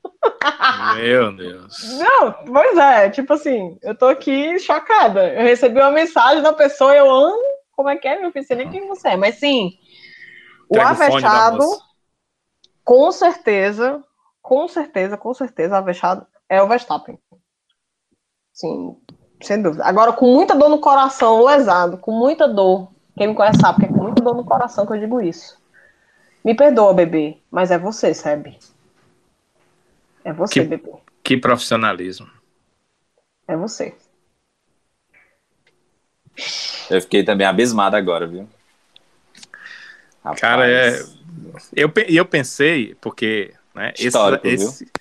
Meu 0.96 1.36
Deus. 1.36 2.00
Não, 2.00 2.34
pois 2.48 2.76
é, 2.76 3.12
tipo 3.12 3.34
assim, 3.34 3.78
eu 3.84 3.96
tô 3.96 4.08
aqui 4.08 4.58
chocada. 4.58 5.32
Eu 5.32 5.44
recebi 5.44 5.80
uma 5.80 5.92
mensagem 5.92 6.42
da 6.42 6.52
pessoa, 6.52 6.96
eu 6.96 7.10
amo. 7.10 7.44
Como 7.74 7.90
é 7.90 7.96
que 7.96 8.08
é, 8.08 8.20
meu 8.20 8.32
filho? 8.32 8.44
Sei 8.44 8.58
nem 8.58 8.72
quem 8.72 8.88
você 8.88 9.10
é, 9.10 9.18
mas 9.18 9.36
sim. 9.36 9.72
o 10.68 10.82
avexado, 10.82 11.64
com 12.84 13.12
certeza, 13.12 14.04
com 14.42 14.68
certeza, 14.68 15.16
com 15.16 15.32
certeza, 15.36 15.76
o 15.76 15.78
avexado 15.78 16.26
é 16.50 16.60
o 16.60 16.68
Verstappen. 16.68 17.20
Sim, 18.52 18.98
sem 19.44 19.62
dúvida. 19.62 19.86
Agora, 19.86 20.12
com 20.12 20.26
muita 20.26 20.56
dor 20.56 20.70
no 20.70 20.80
coração, 20.80 21.46
lesado, 21.46 22.00
com 22.00 22.12
muita 22.12 22.48
dor. 22.48 22.92
Quem 23.16 23.28
me 23.28 23.36
conhece 23.36 23.60
sabe 23.60 23.82
que 23.82 23.86
é 23.86 23.90
com 23.90 24.04
muita 24.04 24.24
dor 24.24 24.36
no 24.36 24.44
coração 24.44 24.88
que 24.88 24.94
eu 24.94 25.00
digo 25.00 25.22
isso. 25.22 25.59
Me 26.44 26.56
perdoa, 26.56 26.94
bebê, 26.94 27.38
mas 27.52 27.72
é 27.72 27.78
você, 27.78 28.14
sabe? 28.14 28.58
É 30.24 30.32
você, 30.32 30.54
que, 30.54 30.62
bebê. 30.62 30.94
Que 31.24 31.38
profissionalismo. 31.38 32.30
É 33.48 33.56
você. 33.56 33.96
Eu 36.90 37.02
fiquei 37.02 37.24
também 37.24 37.46
abismado 37.46 37.96
agora, 37.96 38.26
viu? 38.26 38.48
Rapaz. 40.24 40.40
Cara, 40.40 40.70
é. 40.70 41.04
Eu, 41.76 41.92
eu 42.08 42.26
pensei, 42.26 42.96
porque. 42.96 43.54
Né, 43.74 43.94
Histórico, 43.98 44.48
esse, 44.48 44.66
esse, 44.66 44.86
viu? 44.86 44.94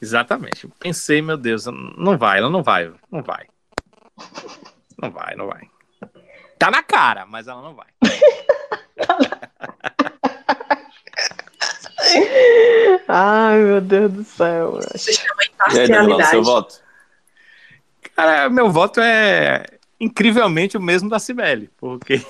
Exatamente. 0.00 0.64
Eu 0.64 0.70
pensei, 0.78 1.20
meu 1.22 1.36
Deus, 1.36 1.66
não 1.66 2.16
vai, 2.16 2.38
ela 2.38 2.50
não 2.50 2.62
vai, 2.62 2.92
não 3.10 3.22
vai. 3.22 3.46
Não 5.00 5.10
vai, 5.10 5.34
não 5.34 5.46
vai. 5.46 5.68
Tá 6.58 6.70
na 6.70 6.82
cara, 6.82 7.26
mas 7.26 7.48
ela 7.48 7.62
não 7.62 7.74
vai. 7.74 7.88
Ai, 13.08 13.58
meu 13.58 13.80
Deus 13.80 14.12
do 14.12 14.24
céu. 14.24 14.78
Isso 14.94 15.12
chama 15.12 15.44
imparcialidade. 15.52 16.30
seu 16.30 16.42
voto? 16.42 16.80
Cara, 18.14 18.48
meu 18.48 18.70
voto 18.70 19.00
é 19.00 19.64
incrivelmente 20.00 20.76
o 20.76 20.80
mesmo 20.80 21.08
da 21.08 21.18
Cibele, 21.18 21.70
porque 21.76 22.24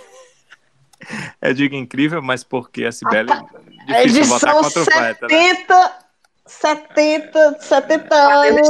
eu 1.40 1.52
digo 1.55 1.74
incrível, 1.74 2.22
mas 2.22 2.44
porque 2.44 2.84
a 2.84 2.92
Cibele 2.92 3.30
ah, 3.30 3.42
tá. 3.42 3.60
é 3.88 4.06
difícil 4.06 4.24
votar 4.24 4.55
contra 4.55 4.70
70, 4.70 4.82
o 4.82 4.98
poeta, 4.98 5.28
né? 5.28 6.03
70, 6.47 7.59
70 7.61 8.15
anos. 8.15 8.69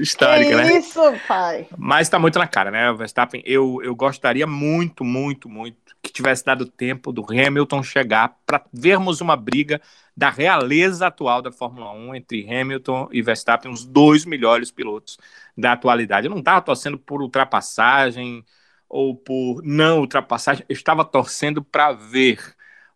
Histórica, 0.00 0.56
né? 0.56 0.78
Isso, 0.78 1.00
pai. 1.28 1.68
Mas 1.76 2.08
tá 2.08 2.18
muito 2.18 2.38
na 2.38 2.48
cara, 2.48 2.70
né, 2.70 2.92
Verstappen? 2.92 3.42
Eu, 3.46 3.80
eu 3.82 3.94
gostaria 3.94 4.46
muito, 4.46 5.04
muito, 5.04 5.48
muito 5.48 5.84
que 6.04 6.12
tivesse 6.12 6.44
dado 6.44 6.66
tempo 6.66 7.12
do 7.12 7.24
Hamilton 7.24 7.82
chegar 7.82 8.36
para 8.44 8.62
vermos 8.72 9.20
uma 9.20 9.36
briga 9.36 9.80
da 10.16 10.28
realeza 10.28 11.06
atual 11.06 11.40
da 11.40 11.50
Fórmula 11.50 11.92
1 11.92 12.14
entre 12.14 12.48
Hamilton 12.48 13.08
e 13.10 13.22
Verstappen, 13.22 13.72
os 13.72 13.84
dois 13.84 14.24
melhores 14.24 14.70
pilotos 14.70 15.18
da 15.56 15.72
atualidade. 15.72 16.26
Eu 16.26 16.30
não 16.30 16.38
estava 16.38 16.60
torcendo 16.60 16.98
por 16.98 17.22
ultrapassagem 17.22 18.44
ou 18.88 19.16
por 19.16 19.62
não 19.64 20.00
ultrapassagem, 20.00 20.64
eu 20.68 20.74
estava 20.74 21.04
torcendo 21.04 21.64
para 21.64 21.92
ver 21.92 22.38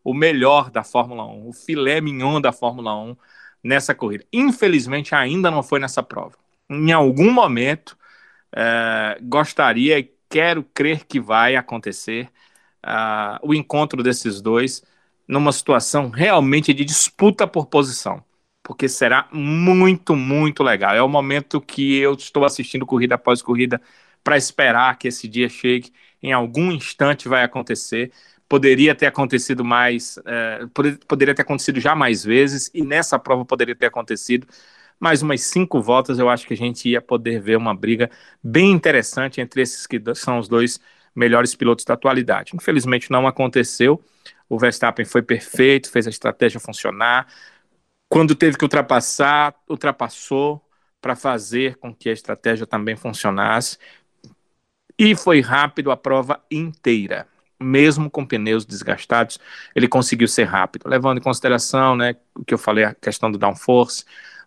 o 0.05 0.15
melhor 0.15 0.71
da 0.71 0.85
Fórmula 0.85 1.25
1, 1.25 1.49
o 1.49 1.53
filé 1.53 2.01
mignon 2.01 2.41
da 2.41 2.53
Fórmula 2.53 2.95
1 2.95 3.17
nessa 3.63 3.95
corrida. 3.95 4.25
Infelizmente, 4.33 5.15
ainda 5.15 5.51
não 5.51 5.63
foi 5.63 5.81
nessa 5.81 6.03
prova. 6.03 6.37
Em 6.71 6.93
algum 6.93 7.33
momento, 7.33 7.97
é, 8.55 9.19
gostaria 9.23 9.99
e 9.99 10.13
quero 10.29 10.63
crer 10.63 11.05
que 11.05 11.21
vai 11.21 11.57
acontecer 11.57 12.31
o 13.43 13.53
encontro 13.55 14.03
desses 14.03 14.41
dois 14.41 14.83
numa 15.27 15.53
situação 15.53 16.09
realmente 16.09 16.73
de 16.73 16.85
disputa 16.85 17.47
por 17.47 17.67
posição, 17.67 18.25
porque 18.63 18.89
será 18.89 19.29
muito, 19.33 20.17
muito 20.17 20.63
legal. 20.63 20.95
É 20.95 21.03
o 21.03 21.09
momento 21.09 21.61
que 21.61 21.99
eu 21.99 22.15
estou 22.15 22.45
assistindo 22.45 22.87
corrida 22.87 23.17
após 23.17 23.43
corrida 23.43 23.81
para 24.25 24.37
esperar 24.37 24.99
que 24.99 25.09
esse 25.09 25.29
dia 25.29 25.49
chegue. 25.49 25.93
Em 26.23 26.33
algum 26.33 26.73
instante 26.73 27.29
vai 27.29 27.45
acontecer. 27.45 28.11
Poderia 28.49 28.95
ter 28.95 29.07
acontecido 29.07 29.65
mais, 29.65 30.19
é, 30.25 30.61
poderia 31.07 31.35
ter 31.35 31.43
acontecido 31.43 31.81
já 31.81 31.95
mais 31.95 32.25
vezes, 32.25 32.71
e 32.73 32.83
nessa 32.83 33.19
prova 33.19 33.45
poderia 33.45 33.77
ter 33.77 33.87
acontecido 33.87 34.47
mais 34.99 35.23
umas 35.23 35.43
cinco 35.43 35.81
voltas. 35.83 36.19
Eu 36.19 36.29
acho 36.29 36.47
que 36.47 36.55
a 36.55 36.57
gente 36.57 36.89
ia 36.89 37.01
poder 37.01 37.41
ver 37.41 37.57
uma 37.57 37.75
briga 37.75 38.11
bem 38.43 38.71
interessante 38.73 39.41
entre 39.41 39.63
esses 39.63 39.87
que 39.87 40.03
são 40.15 40.39
os 40.39 40.49
dois 40.49 40.81
melhores 41.15 41.55
pilotos 41.55 41.85
da 41.85 41.95
atualidade. 41.95 42.53
Infelizmente 42.55 43.11
não 43.11 43.27
aconteceu. 43.27 44.03
O 44.49 44.59
Verstappen 44.59 45.05
foi 45.05 45.23
perfeito, 45.23 45.91
fez 45.91 46.07
a 46.07 46.11
estratégia 46.11 46.61
funcionar. 46.61 47.27
Quando 48.09 48.35
teve 48.35 48.57
que 48.57 48.65
ultrapassar, 48.65 49.55
ultrapassou 49.69 50.65
para 51.01 51.15
fazer 51.15 51.77
com 51.77 51.95
que 51.95 52.09
a 52.09 52.13
estratégia 52.13 52.67
também 52.67 52.97
funcionasse. 52.97 53.79
E 54.99 55.15
foi 55.15 55.41
rápido 55.41 55.91
a 55.91 55.97
prova 55.97 56.43
inteira. 56.51 57.27
Mesmo 57.61 58.09
com 58.09 58.25
pneus 58.25 58.65
desgastados, 58.65 59.39
ele 59.75 59.89
conseguiu 59.89 60.29
ser 60.29 60.45
rápido, 60.45 60.89
levando 60.89 61.19
em 61.19 61.23
consideração 61.23 61.97
né, 61.97 62.15
o 62.35 62.45
que 62.45 62.55
eu 62.55 62.59
falei, 62.59 62.85
a 62.85 62.95
questão 62.95 63.31
do 63.31 63.39
downforce, 63.39 64.05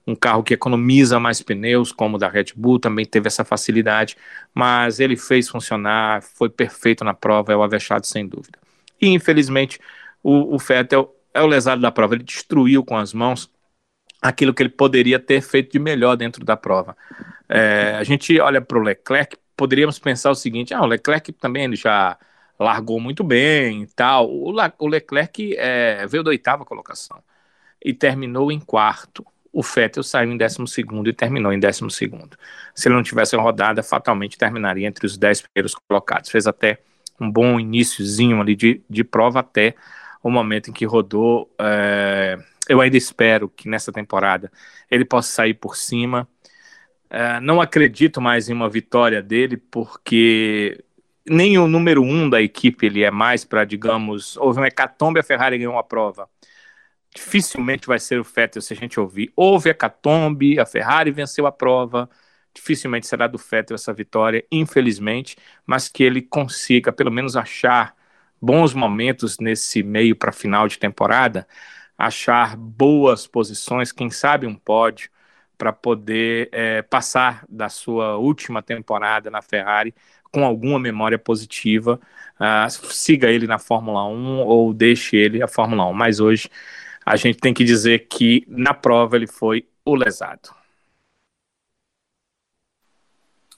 um 0.07 0.15
carro 0.15 0.43
que 0.43 0.53
economiza 0.53 1.19
mais 1.19 1.41
pneus, 1.41 1.91
como 1.91 2.15
o 2.15 2.19
da 2.19 2.27
Red 2.27 2.47
Bull, 2.55 2.79
também 2.79 3.05
teve 3.05 3.27
essa 3.27 3.43
facilidade, 3.43 4.17
mas 4.53 4.99
ele 4.99 5.15
fez 5.15 5.49
funcionar, 5.49 6.21
foi 6.23 6.49
perfeito 6.49 7.03
na 7.03 7.13
prova, 7.13 7.53
é 7.53 7.55
o 7.55 7.63
avexado 7.63 8.05
sem 8.05 8.27
dúvida. 8.27 8.57
E 8.99 9.07
infelizmente 9.09 9.79
o, 10.23 10.55
o 10.55 10.57
Vettel 10.57 11.13
é 11.33 11.41
o 11.41 11.47
lesado 11.47 11.81
da 11.81 11.91
prova, 11.91 12.15
ele 12.15 12.23
destruiu 12.23 12.83
com 12.83 12.97
as 12.97 13.13
mãos 13.13 13.49
aquilo 14.21 14.53
que 14.53 14.61
ele 14.61 14.69
poderia 14.69 15.19
ter 15.19 15.41
feito 15.41 15.71
de 15.71 15.79
melhor 15.79 16.15
dentro 16.15 16.45
da 16.45 16.55
prova. 16.55 16.95
É, 17.49 17.95
a 17.97 18.03
gente 18.03 18.39
olha 18.39 18.61
para 18.61 18.77
o 18.77 18.81
Leclerc, 18.81 19.37
poderíamos 19.57 19.99
pensar 19.99 20.31
o 20.31 20.35
seguinte: 20.35 20.73
ah, 20.73 20.81
o 20.81 20.85
Leclerc 20.85 21.31
também 21.33 21.65
ele 21.65 21.75
já 21.75 22.17
largou 22.63 22.99
muito 22.99 23.23
bem 23.23 23.83
e 23.83 23.87
tal. 23.87 24.29
O, 24.29 24.53
o 24.79 24.87
Leclerc 24.87 25.55
é, 25.57 26.05
veio 26.07 26.23
da 26.23 26.29
oitava 26.29 26.65
colocação 26.65 27.21
e 27.83 27.93
terminou 27.93 28.51
em 28.51 28.59
quarto 28.59 29.25
o 29.53 29.61
Vettel 29.61 30.03
saiu 30.03 30.31
em 30.31 30.37
12 30.37 30.57
e 31.05 31.13
terminou 31.13 31.51
em 31.51 31.59
12. 31.59 31.89
Se 32.73 32.87
ele 32.87 32.95
não 32.95 33.03
tivesse 33.03 33.35
rodada, 33.35 33.83
fatalmente 33.83 34.37
terminaria 34.37 34.87
entre 34.87 35.05
os 35.05 35.17
10 35.17 35.41
primeiros 35.41 35.75
colocados. 35.75 36.29
Fez 36.29 36.47
até 36.47 36.79
um 37.19 37.29
bom 37.29 37.59
iníciozinho 37.59 38.39
ali 38.39 38.55
de, 38.55 38.81
de 38.89 39.03
prova 39.03 39.41
até 39.41 39.75
o 40.23 40.29
momento 40.29 40.69
em 40.69 40.73
que 40.73 40.85
rodou. 40.85 41.53
É, 41.59 42.37
eu 42.69 42.79
ainda 42.79 42.95
espero 42.95 43.49
que 43.49 43.67
nessa 43.67 43.91
temporada 43.91 44.49
ele 44.89 45.03
possa 45.03 45.29
sair 45.29 45.53
por 45.53 45.75
cima. 45.75 46.27
É, 47.09 47.41
não 47.41 47.59
acredito 47.59 48.21
mais 48.21 48.47
em 48.47 48.53
uma 48.53 48.69
vitória 48.69 49.21
dele, 49.21 49.57
porque 49.57 50.81
nem 51.27 51.57
o 51.57 51.67
número 51.67 52.03
um 52.03 52.29
da 52.29 52.41
equipe 52.41 52.85
ele 52.85 53.03
é 53.03 53.11
mais 53.11 53.45
para, 53.45 53.65
digamos, 53.65 54.37
houve 54.37 54.59
um 54.61 54.65
hecatombe, 54.65 55.19
a 55.19 55.23
Ferrari 55.23 55.57
ganhou 55.57 55.73
uma 55.73 55.83
prova 55.83 56.29
dificilmente 57.13 57.87
vai 57.87 57.99
ser 57.99 58.19
o 58.19 58.23
Vettel 58.23 58.61
se 58.61 58.73
a 58.73 58.75
gente 58.75 58.99
ouvir. 58.99 59.31
Houve 59.35 59.69
a 59.69 59.73
Catombe, 59.73 60.59
a 60.59 60.65
Ferrari 60.65 61.11
venceu 61.11 61.45
a 61.45 61.51
prova, 61.51 62.09
dificilmente 62.53 63.07
será 63.07 63.27
do 63.27 63.37
Vettel 63.37 63.75
essa 63.75 63.93
vitória, 63.93 64.45
infelizmente, 64.51 65.37
mas 65.65 65.87
que 65.87 66.03
ele 66.03 66.21
consiga 66.21 66.91
pelo 66.91 67.11
menos 67.11 67.35
achar 67.35 67.95
bons 68.41 68.73
momentos 68.73 69.37
nesse 69.39 69.83
meio 69.83 70.15
para 70.15 70.31
final 70.31 70.67
de 70.67 70.79
temporada, 70.79 71.47
achar 71.97 72.55
boas 72.57 73.27
posições, 73.27 73.91
quem 73.91 74.09
sabe 74.09 74.47
um 74.47 74.55
pódio, 74.55 75.09
para 75.57 75.71
poder 75.71 76.49
é, 76.51 76.81
passar 76.81 77.45
da 77.47 77.69
sua 77.69 78.17
última 78.17 78.63
temporada 78.63 79.29
na 79.29 79.43
Ferrari 79.43 79.93
com 80.31 80.45
alguma 80.45 80.79
memória 80.79 81.19
positiva. 81.19 81.99
Uh, 82.39 82.69
siga 82.91 83.29
ele 83.29 83.45
na 83.45 83.59
Fórmula 83.59 84.05
1 84.05 84.39
ou 84.39 84.73
deixe 84.73 85.15
ele 85.17 85.43
a 85.43 85.47
Fórmula 85.47 85.85
1. 85.87 85.93
Mas 85.93 86.19
hoje 86.19 86.49
a 87.05 87.15
gente 87.15 87.39
tem 87.39 87.53
que 87.53 87.63
dizer 87.63 88.07
que 88.07 88.45
na 88.47 88.73
prova 88.73 89.15
ele 89.15 89.27
foi 89.27 89.67
o 89.85 89.95
lesado. 89.95 90.49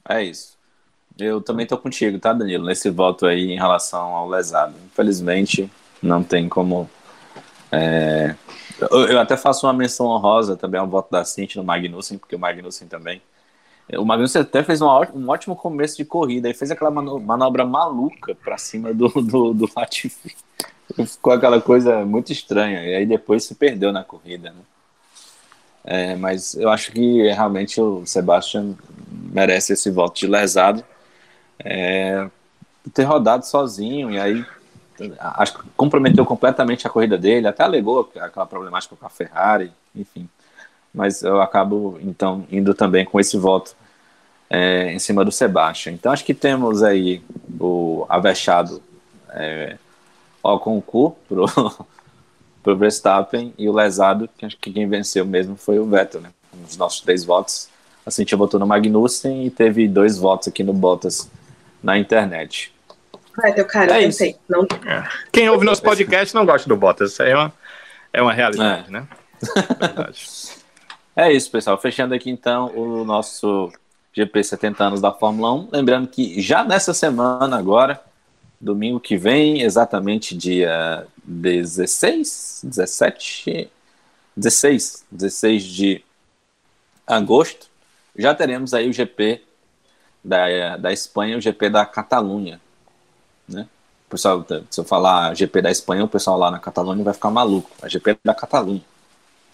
É 0.07 0.21
isso. 0.23 0.57
Eu 1.17 1.41
também 1.41 1.65
tô 1.65 1.77
contigo, 1.77 2.19
tá, 2.19 2.33
Danilo? 2.33 2.65
Nesse 2.65 2.89
voto 2.89 3.25
aí 3.25 3.51
em 3.51 3.55
relação 3.55 4.15
ao 4.15 4.27
lesado. 4.27 4.75
Infelizmente, 4.85 5.71
não 6.01 6.23
tem 6.23 6.49
como. 6.49 6.89
É... 7.71 8.35
Eu, 8.91 9.19
até 9.19 9.37
faço 9.37 9.65
uma 9.65 9.73
menção 9.73 10.07
honrosa 10.07 10.57
também 10.57 10.79
ao 10.79 10.87
voto 10.87 11.11
da 11.11 11.23
Cinti 11.23 11.57
no 11.57 11.63
Magnussen, 11.63 12.17
porque 12.17 12.35
o 12.35 12.39
Magnussen 12.39 12.87
também. 12.87 13.21
O 13.97 14.05
Magnussen 14.05 14.41
até 14.41 14.63
fez 14.63 14.81
um 14.81 14.87
ótimo 15.27 15.55
começo 15.55 15.97
de 15.97 16.05
corrida 16.05 16.49
e 16.49 16.53
fez 16.53 16.71
aquela 16.71 16.89
manobra 16.89 17.65
maluca 17.65 18.33
para 18.35 18.57
cima 18.57 18.93
do, 18.93 19.09
do, 19.09 19.53
do 19.53 19.69
Latifi. 19.75 20.35
Ficou 21.05 21.33
aquela 21.33 21.61
coisa 21.61 22.05
muito 22.05 22.31
estranha. 22.31 22.83
E 22.83 22.95
aí 22.95 23.05
depois 23.05 23.43
se 23.43 23.55
perdeu 23.55 23.91
na 23.91 24.03
corrida, 24.03 24.51
né? 24.51 24.61
É, 25.85 26.15
mas 26.15 26.55
eu 26.55 26.69
acho 26.69 26.93
que 26.93 27.23
realmente 27.29 27.81
o 27.81 28.05
Sebastian 28.05 28.75
merece 29.11 29.73
esse 29.73 29.91
voto 29.91 30.17
de 30.17 30.27
lesado. 30.27 30.83
É, 31.59 32.27
ter 32.93 33.03
rodado 33.03 33.45
sozinho 33.45 34.11
e 34.11 34.19
aí 34.19 34.45
acho 35.19 35.57
que 35.57 35.69
comprometeu 35.75 36.25
completamente 36.25 36.85
a 36.85 36.89
corrida 36.89 37.17
dele, 37.17 37.47
até 37.47 37.63
alegou 37.63 38.11
aquela 38.15 38.45
problemática 38.45 38.95
com 38.95 39.05
a 39.05 39.09
Ferrari, 39.09 39.71
enfim. 39.95 40.29
Mas 40.93 41.23
eu 41.23 41.41
acabo 41.41 41.97
então 42.01 42.45
indo 42.51 42.73
também 42.73 43.03
com 43.03 43.19
esse 43.19 43.37
voto 43.37 43.75
é, 44.49 44.93
em 44.93 44.99
cima 44.99 45.25
do 45.25 45.31
Sebastian. 45.31 45.93
Então 45.93 46.11
acho 46.11 46.23
que 46.23 46.33
temos 46.33 46.83
aí 46.83 47.23
o 47.59 48.05
avexado 48.07 48.81
é, 49.31 49.77
ao 50.43 50.59
concurso 50.59 51.15
pro, 51.27 51.45
pro 52.61 52.77
Verstappen 52.77 53.53
e 53.57 53.67
o 53.67 53.73
lesado, 53.73 54.29
que 54.37 54.45
acho 54.45 54.57
que 54.57 54.71
quem 54.71 54.87
venceu 54.87 55.25
mesmo 55.25 55.55
foi 55.55 55.79
o 55.79 55.85
Vettel, 55.85 56.21
né? 56.21 56.29
Os 56.69 56.77
nossos 56.77 57.01
três 57.01 57.23
votos. 57.23 57.67
A 58.05 58.11
Cintia 58.11 58.37
votou 58.37 58.59
no 58.59 58.67
Magnussen 58.67 59.45
e 59.45 59.49
teve 59.49 59.87
dois 59.87 60.17
votos 60.17 60.49
aqui 60.49 60.63
no 60.63 60.73
Bottas 60.73 61.31
na 61.81 61.97
internet. 61.97 62.71
Vettel, 63.35 63.65
cara, 63.65 63.93
é 63.93 63.97
eu 63.97 64.05
pensei. 64.05 64.35
Não... 64.47 64.67
É. 64.85 65.03
Quem 65.31 65.49
ouve 65.49 65.65
nosso 65.65 65.81
podcast 65.81 66.35
não 66.35 66.45
gosta 66.45 66.69
do 66.69 66.77
Bottas, 66.77 67.13
isso 67.13 67.23
aí 67.23 67.31
é 67.31 67.35
uma, 67.35 67.53
é 68.11 68.21
uma 68.21 68.33
realidade, 68.33 68.87
é. 68.89 68.91
né? 68.91 69.07
É 71.15 71.31
isso, 71.31 71.51
pessoal. 71.51 71.77
Fechando 71.77 72.13
aqui 72.13 72.29
então 72.29 72.75
o 72.75 73.03
nosso 73.05 73.71
GP 74.13 74.43
70 74.43 74.83
anos 74.83 75.01
da 75.01 75.11
Fórmula 75.11 75.53
1. 75.53 75.69
Lembrando 75.71 76.07
que 76.07 76.41
já 76.41 76.63
nessa 76.63 76.93
semana 76.93 77.57
agora 77.57 78.01
domingo 78.59 78.99
que 78.99 79.17
vem, 79.17 79.61
exatamente 79.61 80.35
dia 80.35 81.05
16, 81.23 82.61
17, 82.63 83.69
16, 84.35 85.05
16 85.11 85.63
de 85.63 86.03
agosto, 87.05 87.67
já 88.15 88.33
teremos 88.33 88.73
aí 88.73 88.89
o 88.89 88.93
GP 88.93 89.43
da, 90.23 90.77
da 90.77 90.93
Espanha, 90.93 91.37
o 91.37 91.41
GP 91.41 91.69
da 91.69 91.85
Catalunha, 91.85 92.61
né? 93.47 93.67
Pessoal, 94.09 94.45
se 94.69 94.79
eu 94.79 94.83
falar 94.83 95.35
GP 95.35 95.61
da 95.61 95.71
Espanha, 95.71 96.05
o 96.05 96.07
pessoal 96.07 96.37
lá 96.37 96.51
na 96.51 96.59
Catalunha 96.59 97.03
vai 97.03 97.15
ficar 97.15 97.31
maluco. 97.31 97.71
É 97.81 97.89
GP 97.89 98.19
da 98.23 98.35
Catalunha. 98.35 98.83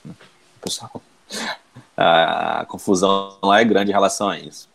Né? 0.04 0.14
Pessoal, 0.62 1.02
a, 1.96 2.66
confusão 2.68 3.38
lá 3.44 3.62
é 3.62 3.64
grande 3.64 3.92
em 3.92 3.94
relação 3.94 4.30
a 4.30 4.40
isso. 4.40 4.70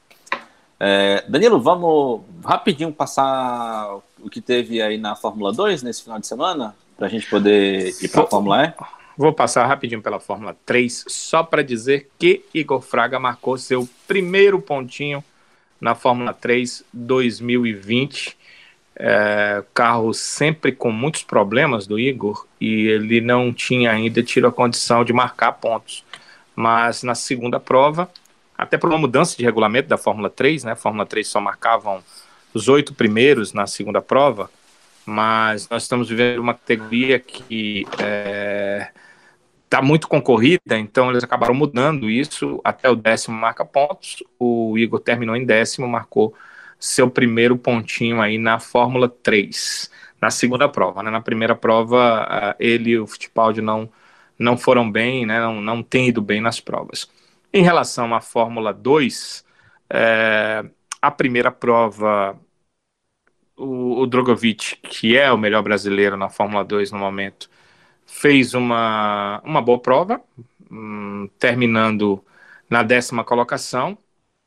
É, 0.78 1.24
Danilo, 1.28 1.60
vamos 1.60 2.22
rapidinho 2.44 2.92
passar 2.92 3.96
o 4.20 4.28
que 4.28 4.40
teve 4.40 4.82
aí 4.82 4.98
na 4.98 5.14
Fórmula 5.14 5.52
2 5.52 5.82
nesse 5.82 6.02
final 6.02 6.18
de 6.18 6.26
semana, 6.26 6.74
para 6.96 7.06
a 7.06 7.10
gente 7.10 7.28
poder 7.28 7.94
ir 8.02 8.08
para 8.08 8.22
a 8.24 8.26
Fórmula 8.26 8.64
E? 8.64 8.72
Vou 9.16 9.32
passar 9.32 9.66
rapidinho 9.66 10.02
pela 10.02 10.18
Fórmula 10.18 10.56
3, 10.66 11.04
só 11.06 11.42
para 11.42 11.62
dizer 11.62 12.10
que 12.18 12.44
Igor 12.52 12.80
Fraga 12.80 13.20
marcou 13.20 13.56
seu 13.56 13.88
primeiro 14.08 14.60
pontinho 14.60 15.22
na 15.80 15.94
Fórmula 15.94 16.32
3 16.32 16.84
2020. 16.92 18.36
É, 18.96 19.62
carro 19.72 20.12
sempre 20.14 20.70
com 20.70 20.90
muitos 20.90 21.24
problemas 21.24 21.86
do 21.86 21.98
Igor 21.98 22.46
e 22.60 22.86
ele 22.86 23.20
não 23.20 23.52
tinha 23.52 23.90
ainda 23.90 24.22
tido 24.22 24.46
a 24.46 24.52
condição 24.52 25.04
de 25.04 25.12
marcar 25.12 25.52
pontos. 25.52 26.04
Mas 26.54 27.02
na 27.02 27.14
segunda 27.14 27.58
prova 27.58 28.10
até 28.56 28.78
por 28.78 28.88
uma 28.88 28.98
mudança 28.98 29.36
de 29.36 29.44
regulamento 29.44 29.88
da 29.88 29.98
Fórmula 29.98 30.30
3, 30.30 30.64
né? 30.64 30.72
A 30.72 30.76
Fórmula 30.76 31.04
3 31.04 31.26
só 31.26 31.40
marcavam 31.40 32.02
os 32.52 32.68
oito 32.68 32.94
primeiros 32.94 33.52
na 33.52 33.66
segunda 33.66 34.00
prova, 34.00 34.48
mas 35.04 35.68
nós 35.68 35.82
estamos 35.82 36.08
vivendo 36.08 36.38
uma 36.38 36.54
categoria 36.54 37.18
que 37.18 37.84
é, 37.98 38.90
está 39.64 39.82
muito 39.82 40.06
concorrida, 40.06 40.78
então 40.78 41.10
eles 41.10 41.24
acabaram 41.24 41.52
mudando 41.52 42.08
isso 42.08 42.60
até 42.62 42.88
o 42.88 42.94
décimo 42.94 43.36
marca 43.36 43.64
pontos. 43.64 44.22
O 44.38 44.78
Igor 44.78 45.00
terminou 45.00 45.34
em 45.34 45.44
décimo, 45.44 45.88
marcou 45.88 46.32
seu 46.78 47.10
primeiro 47.10 47.56
pontinho 47.56 48.20
aí 48.20 48.38
na 48.38 48.60
Fórmula 48.60 49.08
3, 49.08 49.90
na 50.20 50.30
segunda 50.30 50.68
prova. 50.68 51.02
Né? 51.02 51.10
Na 51.10 51.20
primeira 51.20 51.56
prova, 51.56 52.54
ele 52.60 52.90
e 52.90 52.98
o 52.98 53.06
Fittipaldi 53.06 53.60
não, 53.60 53.90
não 54.38 54.56
foram 54.56 54.90
bem, 54.90 55.26
né? 55.26 55.40
não, 55.40 55.60
não 55.60 55.82
têm 55.82 56.08
ido 56.08 56.20
bem 56.20 56.40
nas 56.40 56.60
provas. 56.60 57.08
Em 57.52 57.62
relação 57.62 58.14
à 58.14 58.20
Fórmula 58.20 58.72
2, 58.72 59.44
é, 59.90 60.64
a 61.00 61.10
primeira 61.10 61.50
prova, 61.52 62.38
o, 63.56 64.00
o 64.00 64.06
Drogovic, 64.06 64.76
que 64.76 65.16
é 65.16 65.30
o 65.32 65.38
melhor 65.38 65.62
brasileiro 65.62 66.16
na 66.16 66.28
Fórmula 66.28 66.64
2 66.64 66.90
no 66.92 66.98
momento, 66.98 67.48
fez 68.06 68.54
uma, 68.54 69.40
uma 69.44 69.62
boa 69.62 69.78
prova, 69.78 70.20
hum, 70.70 71.28
terminando 71.38 72.24
na 72.68 72.82
décima 72.82 73.24
colocação, 73.24 73.96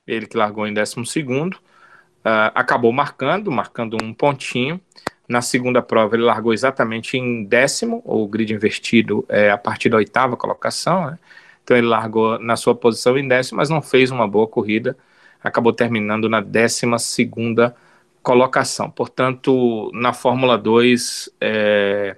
ele 0.06 0.28
que 0.28 0.38
largou 0.38 0.68
em 0.68 0.74
décimo 0.74 1.06
segundo, 1.06 1.56
uh, 1.56 2.52
acabou 2.56 2.92
marcando, 2.92 3.52
marcando 3.52 3.98
um 4.02 4.14
pontinho. 4.14 4.80
Na 5.28 5.42
segunda 5.42 5.82
prova 5.82 6.16
ele 6.16 6.24
largou 6.24 6.54
exatamente 6.54 7.18
em 7.18 7.44
décimo, 7.44 8.02
o 8.06 8.28
grid 8.28 8.54
invertido 8.54 9.26
é 9.28 9.52
a 9.52 9.58
partir 9.58 9.90
da 9.90 9.98
oitava 9.98 10.38
colocação, 10.38 11.12
né? 11.12 11.20
então 11.64 11.76
ele 11.76 11.88
largou 11.88 12.40
na 12.40 12.56
sua 12.56 12.74
posição 12.74 13.18
em 13.18 13.28
décimo, 13.28 13.58
mas 13.58 13.70
não 13.70 13.82
fez 13.82 14.10
uma 14.10 14.28
boa 14.28 14.48
corrida, 14.48 14.98
acabou 15.44 15.74
terminando 15.74 16.30
na 16.30 16.40
décima 16.40 16.98
segunda 16.98 17.76
colocação. 18.24 18.90
Portanto, 18.90 19.92
na 19.94 20.14
Fórmula 20.14 20.58
2, 20.58 21.30
é, 21.42 22.16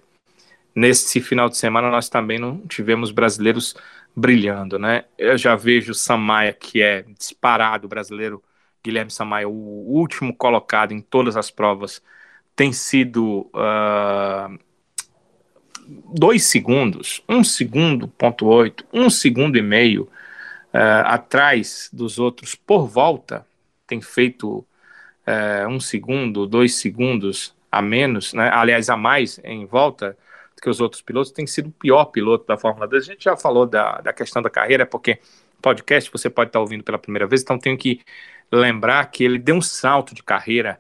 nesse 0.76 1.22
final 1.22 1.49
de 1.49 1.57
semana 1.57 1.90
nós 1.90 2.10
também 2.10 2.40
não 2.40 2.60
tivemos 2.68 3.11
brasileiros 3.11 3.76
brilhando, 4.15 4.80
né? 4.80 5.06
Eu 5.18 5.38
já 5.38 5.56
vejo 5.56 5.94
Samaia, 5.94 6.53
que 6.53 6.81
é 6.81 7.03
disparado 7.18 7.88
brasileiro, 7.88 8.44
Guilherme 8.84 9.11
Samaia, 9.11 9.48
o 9.48 9.52
último 9.52 10.36
colocado 10.36 10.94
em 10.94 11.02
todas 11.02 11.38
as 11.38 11.52
provas, 11.52 12.02
tem 12.60 12.73
sido 12.73 13.49
uh, 13.53 14.60
dois 15.88 16.44
segundos, 16.44 17.23
um 17.30 17.41
segundo, 17.41 18.10
ponto 18.10 18.48
oito, 18.48 18.86
um 18.91 19.10
segundo 19.10 19.57
e 19.57 19.61
meio 19.61 20.10
uh, 20.73 21.06
atrás 21.06 21.90
dos 21.94 22.19
outros 22.19 22.56
por 22.56 22.86
volta, 22.86 23.48
tem 23.88 24.02
feito 24.02 24.57
uh, 24.57 25.69
um 25.69 25.80
segundo, 25.80 26.45
dois 26.45 26.76
segundos 26.76 27.56
a 27.72 27.81
menos, 27.81 28.34
né? 28.34 28.52
aliás, 28.53 28.90
a 28.90 28.98
mais 28.98 29.40
em 29.41 29.65
volta, 29.65 30.18
que 30.61 30.69
os 30.69 30.81
outros 30.81 31.02
pilotos, 31.02 31.31
tem 31.31 31.48
sido 31.48 31.69
o 31.69 31.72
pior 31.72 32.03
piloto 32.07 32.45
da 32.45 32.57
Fórmula 32.57 32.90
2. 32.90 33.03
A 33.03 33.14
gente 33.14 33.23
já 33.23 33.38
falou 33.38 33.65
da, 33.65 34.02
da 34.02 34.11
questão 34.11 34.41
da 34.41 34.49
carreira, 34.49 34.86
porque 34.86 35.19
podcast 35.61 36.11
você 36.11 36.30
pode 36.30 36.49
estar 36.49 36.60
ouvindo 36.60 36.84
pela 36.84 36.99
primeira 36.99 37.26
vez, 37.26 37.41
então 37.41 37.57
tenho 37.57 37.77
que 37.77 38.02
lembrar 38.52 39.06
que 39.11 39.23
ele 39.23 39.40
deu 39.40 39.56
um 39.56 39.61
salto 39.61 40.14
de 40.14 40.22
carreira 40.22 40.77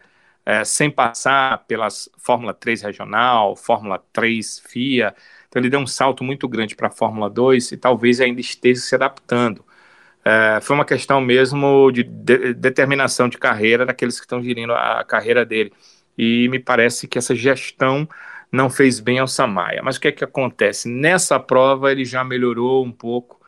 é, 0.49 0.65
sem 0.65 0.89
passar 0.89 1.65
pelas 1.67 2.09
Fórmula 2.17 2.55
3 2.55 2.81
regional, 2.81 3.55
Fórmula 3.55 4.03
3 4.11 4.63
FIA. 4.67 5.13
Então 5.47 5.61
ele 5.61 5.69
deu 5.69 5.79
um 5.79 5.85
salto 5.85 6.23
muito 6.23 6.47
grande 6.47 6.75
para 6.75 6.87
a 6.87 6.91
Fórmula 6.91 7.29
2 7.29 7.73
e 7.73 7.77
talvez 7.77 8.19
ainda 8.19 8.41
esteja 8.41 8.81
se 8.81 8.95
adaptando. 8.95 9.63
É, 10.25 10.59
foi 10.61 10.75
uma 10.75 10.85
questão 10.85 11.21
mesmo 11.21 11.91
de, 11.91 12.03
de, 12.03 12.53
determinação 12.55 13.29
de 13.29 13.37
carreira 13.37 13.85
daqueles 13.85 14.19
que 14.19 14.25
estão 14.25 14.41
gerindo 14.41 14.73
a 14.73 15.03
carreira 15.03 15.45
dele. 15.45 15.71
E 16.17 16.49
me 16.49 16.59
parece 16.59 17.07
que 17.07 17.19
essa 17.19 17.35
gestão 17.35 18.09
não 18.51 18.69
fez 18.71 18.99
bem 18.99 19.19
ao 19.19 19.27
Samaia. 19.27 19.81
Mas 19.83 19.97
o 19.97 20.01
que 20.01 20.07
é 20.09 20.11
que 20.11 20.23
acontece? 20.23 20.89
Nessa 20.89 21.39
prova 21.39 21.91
ele 21.91 22.05
já 22.05 22.23
melhorou 22.23 22.83
um 22.83 22.91
pouco, 22.91 23.39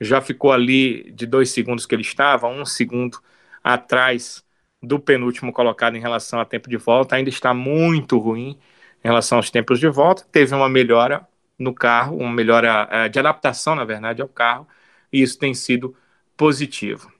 já 0.00 0.20
ficou 0.20 0.52
ali 0.52 1.10
de 1.12 1.26
dois 1.26 1.50
segundos 1.50 1.86
que 1.86 1.94
ele 1.94 2.02
estava, 2.02 2.48
um 2.48 2.64
segundo 2.64 3.18
atrás 3.62 4.44
do 4.86 4.98
penúltimo 4.98 5.52
colocado 5.52 5.96
em 5.96 6.00
relação 6.00 6.40
a 6.40 6.44
tempo 6.44 6.68
de 6.68 6.76
volta, 6.76 7.16
ainda 7.16 7.30
está 7.30 7.54
muito 7.54 8.18
ruim 8.18 8.58
em 9.02 9.08
relação 9.08 9.38
aos 9.38 9.50
tempos 9.50 9.78
de 9.78 9.88
volta, 9.88 10.24
teve 10.32 10.54
uma 10.54 10.68
melhora 10.68 11.26
no 11.58 11.74
carro, 11.74 12.16
uma 12.16 12.32
melhora 12.32 12.88
uh, 12.90 13.08
de 13.08 13.18
adaptação, 13.18 13.74
na 13.74 13.84
verdade, 13.84 14.22
ao 14.22 14.28
carro, 14.28 14.66
e 15.12 15.22
isso 15.22 15.38
tem 15.38 15.54
sido 15.54 15.96
positivo. 16.36 17.12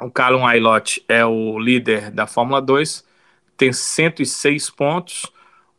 O 0.00 0.10
Callum 0.10 0.46
Aylott 0.46 1.04
é 1.08 1.24
o 1.26 1.58
líder 1.58 2.10
da 2.10 2.26
Fórmula 2.26 2.62
2, 2.62 3.04
tem 3.56 3.72
106 3.72 4.70
pontos, 4.70 5.30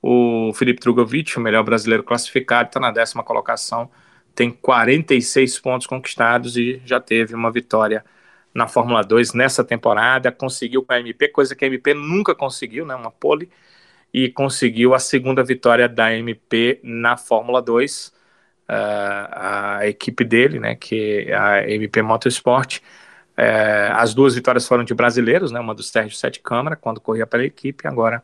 o 0.02 0.52
Felipe 0.54 0.82
Drogovic, 0.82 1.38
o 1.38 1.42
melhor 1.42 1.64
brasileiro 1.64 2.04
classificado, 2.04 2.70
está 2.70 2.80
na 2.80 2.92
décima 2.92 3.24
colocação, 3.24 3.90
tem 4.36 4.52
46 4.52 5.60
pontos 5.60 5.88
conquistados 5.88 6.58
e 6.58 6.82
já 6.86 7.00
teve 7.00 7.34
uma 7.34 7.52
vitória 7.52 8.04
na 8.54 8.68
Fórmula 8.68 9.04
2 9.04 9.34
nessa 9.34 9.64
temporada. 9.64 10.32
Conseguiu 10.32 10.84
com 10.84 10.94
a 10.94 11.00
MP, 11.00 11.28
coisa 11.30 11.56
que 11.56 11.66
a 11.66 11.68
MP 11.68 11.94
nunca 11.94 12.36
conseguiu, 12.36 12.86
né, 12.86 12.96
uma 12.96 13.12
pole, 13.12 13.50
e 14.14 14.30
conseguiu 14.30 14.94
a 14.94 15.00
segunda 15.00 15.44
vitória 15.44 15.88
da 15.88 16.14
MP 16.14 16.80
na 16.84 17.18
Fórmula 17.18 17.62
2. 17.62 18.08
Uh, 18.08 18.74
ah, 18.74 19.78
a 19.80 19.88
equipe 19.88 20.24
dele, 20.24 20.60
né, 20.60 20.76
que 20.76 21.26
é 21.28 21.36
a 21.36 21.70
MP 21.70 22.02
Motorsport, 22.02 22.78
uh, 22.78 23.92
as 23.96 24.14
duas 24.14 24.36
vitórias 24.36 24.66
foram 24.66 24.86
de 24.86 24.94
brasileiros, 24.94 25.52
né, 25.52 25.60
uma 25.60 25.76
do 25.76 25.84
Sérgio 25.84 26.16
Sete 26.16 26.40
Câmara, 26.40 26.78
quando 26.78 27.02
corria 27.02 27.28
pela 27.28 27.44
equipe, 27.44 27.86
agora 27.86 28.24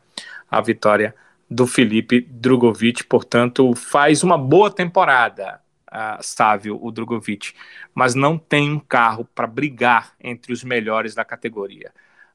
a 0.49 0.61
vitória 0.61 1.13
do 1.49 1.67
Felipe 1.67 2.21
Drogovic, 2.21 3.03
portanto, 3.05 3.73
faz 3.75 4.23
uma 4.23 4.37
boa 4.37 4.69
temporada, 4.69 5.59
uh, 5.91 6.21
Sávio, 6.21 6.79
o 6.81 6.91
Drogovic, 6.91 7.53
mas 7.93 8.15
não 8.15 8.37
tem 8.37 8.71
um 8.71 8.79
carro 8.79 9.25
para 9.35 9.47
brigar 9.47 10.13
entre 10.19 10.53
os 10.53 10.63
melhores 10.63 11.15
da 11.15 11.25
categoria. 11.25 11.91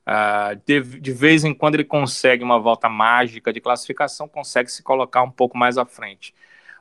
Uh, 0.06 0.60
de, 0.66 0.80
de, 1.00 1.12
vez 1.12 1.44
em 1.44 1.54
quando 1.54 1.76
ele 1.76 1.84
consegue 1.84 2.42
uma 2.42 2.58
volta 2.58 2.88
mágica 2.88 3.52
de 3.52 3.60
classificação, 3.60 4.26
consegue 4.26 4.70
se 4.70 4.82
colocar 4.82 5.22
um 5.22 5.30
pouco 5.30 5.56
mais 5.56 5.78
à 5.78 5.84
frente, 5.84 6.34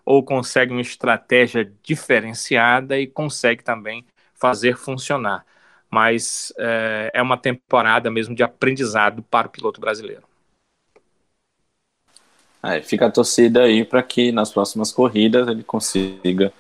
ou 0.04 0.24
consegue 0.24 0.72
uma 0.72 0.82
estratégia 0.82 1.72
diferenciada 1.84 3.00
e 3.00 3.06
consegue 3.06 3.64
também 3.64 4.04
fazer 4.34 4.76
funcionar. 4.76 5.46
Mas 5.90 6.52
uh, 6.58 7.12
é 7.14 7.22
uma 7.22 7.38
temporada 7.38 8.10
mesmo 8.10 8.34
de 8.34 8.42
aprendizado 8.42 9.22
para 9.24 9.48
o 9.48 9.52
piloto 9.52 9.80
brasileiro. 9.80 10.24
É, 12.64 12.80
fica 12.82 13.08
a 13.08 13.12
torcida 13.12 13.64
aí 13.64 13.84
para 13.84 14.04
que 14.04 14.32
nas 14.32 14.52
próximas 14.52 14.92
corridas 14.92 15.48
ele 15.48 15.64
consiga 15.64 16.54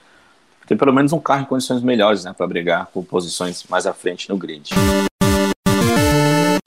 ter 0.71 0.77
pelo 0.77 0.93
menos 0.93 1.11
um 1.11 1.19
carro 1.19 1.41
em 1.41 1.45
condições 1.45 1.83
melhores, 1.83 2.23
né, 2.23 2.31
para 2.31 2.47
brigar 2.47 2.85
por 2.93 3.03
posições 3.03 3.65
mais 3.67 3.85
à 3.85 3.93
frente 3.93 4.29
no 4.29 4.37
grid. 4.37 4.69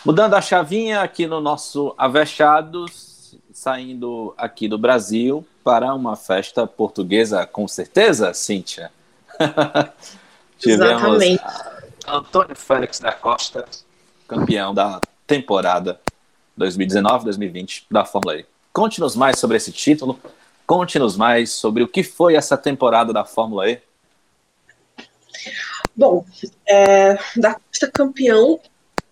Mudando 0.05 0.35
a 0.35 0.43
chavinha 0.43 1.01
aqui 1.01 1.27
no 1.27 1.41
nosso 1.41 1.95
Avechados, 1.97 3.35
saindo 3.51 4.35
aqui 4.37 4.69
do 4.69 4.77
Brasil 4.77 5.47
para 5.65 5.95
uma 5.95 6.17
festa 6.17 6.67
portuguesa, 6.67 7.47
com 7.47 7.67
certeza, 7.67 8.35
Cíntia? 8.35 8.93
Tivemos 10.59 11.23
Exatamente. 11.23 11.43
Antônio 12.07 12.57
Félix 12.57 13.01
da 13.01 13.13
Costa, 13.13 13.65
campeão 14.29 14.75
da 14.75 15.01
temporada 15.27 15.99
2019-2020 16.61 17.85
da 17.91 18.05
Fórmula 18.05 18.37
E. 18.37 18.47
Conte-nos 18.71 19.17
mais 19.17 19.39
sobre 19.39 19.57
esse 19.57 19.73
título, 19.73 20.21
conte-nos 20.67 21.17
mais 21.17 21.53
sobre 21.53 21.83
o 21.83 21.89
que 21.89 22.03
foi 22.03 22.35
essa 22.35 22.59
temporada 22.59 23.11
da 23.11 23.25
Fórmula 23.25 23.67
E. 23.71 23.81
Bom, 25.97 26.25
é, 26.69 27.17
da 27.37 27.55
Costa 27.55 27.91
campeão, 27.93 28.59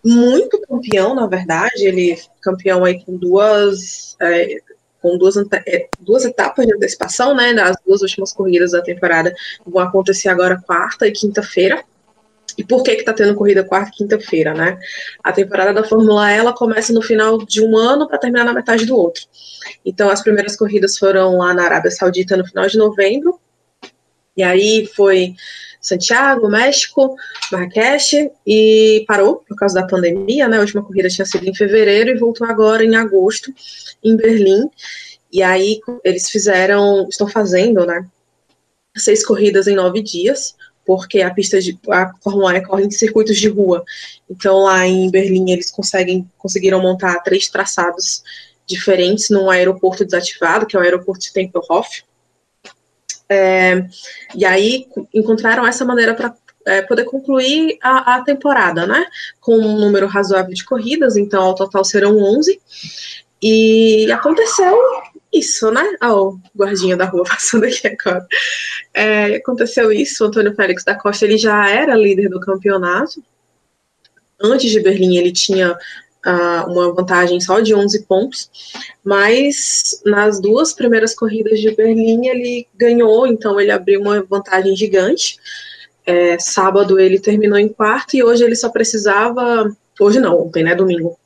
muito 0.03 0.59
campeão, 0.61 1.15
na 1.15 1.25
verdade, 1.27 1.85
ele 1.85 2.19
campeão 2.41 2.83
aí 2.83 3.03
com 3.03 3.15
duas, 3.15 4.17
é, 4.19 4.57
com 5.01 5.17
duas, 5.17 5.35
é, 5.65 5.87
duas 5.99 6.25
etapas 6.25 6.65
de 6.65 6.73
antecipação, 6.73 7.33
né? 7.35 7.53
Nas 7.53 7.77
duas 7.85 8.01
últimas 8.01 8.33
corridas 8.33 8.71
da 8.71 8.81
temporada 8.81 9.33
vão 9.65 9.81
acontecer 9.81 10.29
agora 10.29 10.61
quarta 10.65 11.07
e 11.07 11.11
quinta-feira. 11.11 11.83
E 12.57 12.63
por 12.63 12.83
que 12.83 12.97
que 12.97 13.03
tá 13.03 13.13
tendo 13.13 13.33
corrida 13.33 13.63
quarta 13.63 13.91
e 13.93 13.97
quinta-feira, 13.97 14.53
né? 14.53 14.77
A 15.23 15.31
temporada 15.31 15.73
da 15.73 15.83
Fórmula 15.83 16.31
E, 16.31 16.37
ela 16.37 16.53
começa 16.53 16.93
no 16.93 17.01
final 17.01 17.37
de 17.37 17.63
um 17.63 17.75
ano 17.77 18.07
para 18.07 18.17
terminar 18.17 18.43
na 18.43 18.53
metade 18.53 18.85
do 18.85 18.97
outro. 18.97 19.23
Então, 19.85 20.09
as 20.09 20.21
primeiras 20.21 20.55
corridas 20.55 20.97
foram 20.97 21.37
lá 21.37 21.53
na 21.53 21.63
Arábia 21.63 21.91
Saudita 21.91 22.37
no 22.37 22.45
final 22.45 22.67
de 22.67 22.77
novembro, 22.77 23.39
e 24.35 24.43
aí 24.43 24.85
foi 24.95 25.35
Santiago, 25.83 26.47
México, 26.47 27.15
Marrakech, 27.51 28.31
e 28.47 29.03
parou 29.05 29.43
por 29.45 29.57
causa 29.57 29.75
da 29.75 29.85
pandemia, 29.85 30.47
né? 30.47 30.57
A 30.57 30.61
última 30.61 30.81
corrida 30.81 31.09
tinha 31.09 31.25
sido 31.25 31.45
em 31.45 31.53
fevereiro 31.53 32.09
e 32.09 32.17
voltou 32.17 32.47
agora 32.47 32.85
em 32.85 32.95
agosto, 32.95 33.53
em 34.01 34.15
Berlim. 34.15 34.69
E 35.29 35.43
aí 35.43 35.81
eles 36.05 36.29
fizeram, 36.29 37.05
estão 37.09 37.27
fazendo, 37.27 37.85
né? 37.85 38.07
Seis 38.95 39.25
corridas 39.25 39.67
em 39.67 39.75
nove 39.75 40.01
dias, 40.01 40.55
porque 40.85 41.21
a 41.21 41.33
pista 41.33 41.59
de 41.59 41.77
a 41.89 42.13
Fórmula 42.23 42.55
E 42.55 42.61
corre 42.61 42.85
em 42.85 42.91
circuitos 42.91 43.37
de 43.37 43.49
rua. 43.49 43.83
Então 44.29 44.59
lá 44.59 44.87
em 44.87 45.11
Berlim 45.11 45.51
eles 45.51 45.69
conseguem 45.69 46.29
conseguiram 46.37 46.81
montar 46.81 47.19
três 47.23 47.49
traçados 47.49 48.23
diferentes 48.65 49.29
num 49.29 49.49
aeroporto 49.49 50.05
desativado, 50.05 50.65
que 50.65 50.77
é 50.77 50.79
o 50.79 50.83
aeroporto 50.83 51.25
de 51.25 51.33
Tempelhof. 51.33 52.03
É, 53.29 53.85
e 54.35 54.45
aí 54.45 54.87
encontraram 55.13 55.65
essa 55.65 55.85
maneira 55.85 56.13
para 56.13 56.35
é, 56.65 56.81
poder 56.81 57.05
concluir 57.05 57.77
a, 57.81 58.15
a, 58.15 58.23
temporada, 58.23 58.85
né? 58.85 59.05
Com 59.39 59.57
um 59.57 59.79
número 59.79 60.07
razoável 60.07 60.53
de 60.53 60.63
corridas, 60.65 61.17
então 61.17 61.43
ao 61.43 61.55
total 61.55 61.83
serão 61.83 62.17
11. 62.17 62.61
E 63.41 64.09
aconteceu 64.11 64.77
isso, 65.31 65.69
né? 65.71 65.83
Ah, 65.99 66.15
o 66.15 66.39
guardinha 66.55 66.95
da 66.95 67.05
rua 67.05 67.23
passando 67.27 67.65
aqui 67.65 67.87
agora. 67.87 68.25
É, 68.93 69.35
aconteceu 69.35 69.91
isso, 69.91 70.23
o 70.23 70.27
Antônio 70.27 70.55
Félix 70.55 70.83
da 70.83 70.95
Costa, 70.95 71.25
ele 71.25 71.37
já 71.37 71.69
era 71.69 71.95
líder 71.95 72.29
do 72.29 72.39
campeonato. 72.39 73.23
Antes 74.39 74.71
de 74.71 74.79
Berlim, 74.79 75.17
ele 75.17 75.31
tinha 75.31 75.77
uh, 76.25 76.71
uma 76.71 76.93
vantagem 76.93 77.39
só 77.39 77.59
de 77.59 77.73
11 77.73 78.03
pontos, 78.03 78.49
mas 79.03 80.01
nas 80.05 80.39
duas 80.39 80.73
primeiras 80.73 81.13
corridas 81.13 81.59
de 81.59 81.71
Berlim, 81.71 82.27
ele 82.27 82.67
ganhou, 82.75 83.27
então 83.27 83.59
ele 83.59 83.71
abriu 83.71 84.01
uma 84.01 84.21
vantagem 84.23 84.75
gigante. 84.75 85.37
É, 86.05 86.37
sábado 86.37 86.99
ele 86.99 87.17
terminou 87.19 87.57
em 87.57 87.69
quarto 87.69 88.15
e 88.15 88.23
hoje 88.23 88.43
ele 88.43 88.55
só 88.55 88.69
precisava. 88.69 89.73
Hoje 89.99 90.19
não, 90.19 90.47
ontem, 90.47 90.63
né? 90.63 90.75
Domingo. 90.75 91.17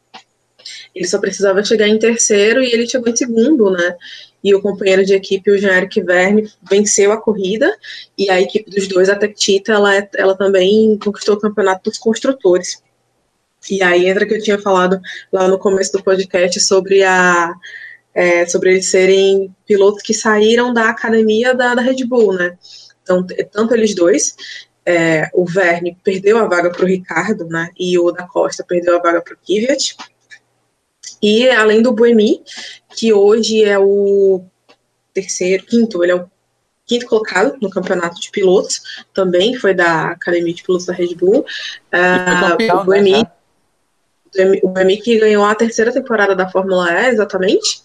Ele 0.93 1.07
só 1.07 1.19
precisava 1.19 1.63
chegar 1.63 1.87
em 1.87 1.97
terceiro 1.97 2.61
e 2.61 2.71
ele 2.71 2.87
chegou 2.87 3.11
em 3.11 3.15
segundo, 3.15 3.71
né? 3.71 3.95
E 4.43 4.53
o 4.53 4.61
companheiro 4.61 5.03
de 5.05 5.13
equipe, 5.13 5.49
o 5.49 5.57
Jean-Eric 5.57 6.01
Verne, 6.01 6.51
venceu 6.69 7.11
a 7.11 7.21
corrida. 7.21 7.75
E 8.17 8.29
a 8.29 8.39
equipe 8.39 8.69
dos 8.69 8.87
dois, 8.87 9.09
a 9.09 9.15
Tectita, 9.15 9.73
ela, 9.73 9.95
é, 9.95 10.09
ela 10.15 10.35
também 10.35 10.97
conquistou 10.97 11.35
o 11.35 11.39
campeonato 11.39 11.89
dos 11.89 11.97
construtores. 11.97 12.81
E 13.69 13.81
aí 13.83 14.07
entra 14.07 14.25
que 14.25 14.33
eu 14.33 14.41
tinha 14.41 14.59
falado 14.59 14.99
lá 15.31 15.47
no 15.47 15.59
começo 15.59 15.91
do 15.91 16.03
podcast 16.03 16.59
sobre 16.59 17.03
a. 17.03 17.53
É, 18.13 18.47
sobre 18.47 18.71
eles 18.71 18.89
serem 18.89 19.55
pilotos 19.67 20.01
que 20.01 20.11
saíram 20.11 20.73
da 20.73 20.89
academia 20.89 21.53
da, 21.53 21.75
da 21.75 21.83
Red 21.83 22.03
Bull, 22.03 22.33
né? 22.33 22.57
Então, 23.03 23.23
tanto 23.51 23.75
eles 23.75 23.93
dois, 23.93 24.35
é, 24.83 25.29
o 25.33 25.45
Verne 25.45 25.97
perdeu 26.03 26.37
a 26.37 26.47
vaga 26.47 26.71
para 26.71 26.83
o 26.83 26.87
Ricardo, 26.87 27.45
né? 27.45 27.69
E 27.77 27.99
o 27.99 28.09
da 28.11 28.25
Costa 28.25 28.63
perdeu 28.67 28.95
a 28.95 29.01
vaga 29.01 29.21
para 29.21 29.33
o 29.33 29.37
Kvyat. 29.37 29.95
E 31.21 31.49
além 31.49 31.81
do 31.81 31.91
Buemi, 31.91 32.41
que 32.95 33.13
hoje 33.13 33.63
é 33.63 33.77
o 33.77 34.43
terceiro, 35.13 35.65
quinto, 35.65 36.03
ele 36.03 36.13
é 36.13 36.15
o 36.15 36.29
quinto 36.85 37.05
colocado 37.05 37.57
no 37.61 37.69
campeonato 37.69 38.19
de 38.19 38.31
pilotos, 38.31 38.81
também 39.13 39.55
foi 39.55 39.73
da 39.73 40.11
Academia 40.11 40.53
de 40.53 40.63
Pilotos 40.63 40.85
da 40.85 40.93
Red 40.93 41.15
Bull. 41.15 41.45
Uh, 41.91 42.77
o 42.79 42.83
Buemi, 42.85 43.11
né, 43.11 43.31
o 44.63 44.69
Buemi 44.69 44.97
que 44.97 45.19
ganhou 45.19 45.45
a 45.45 45.55
terceira 45.55 45.91
temporada 45.91 46.35
da 46.35 46.49
Fórmula 46.49 46.91
E, 46.91 47.09
exatamente. 47.09 47.81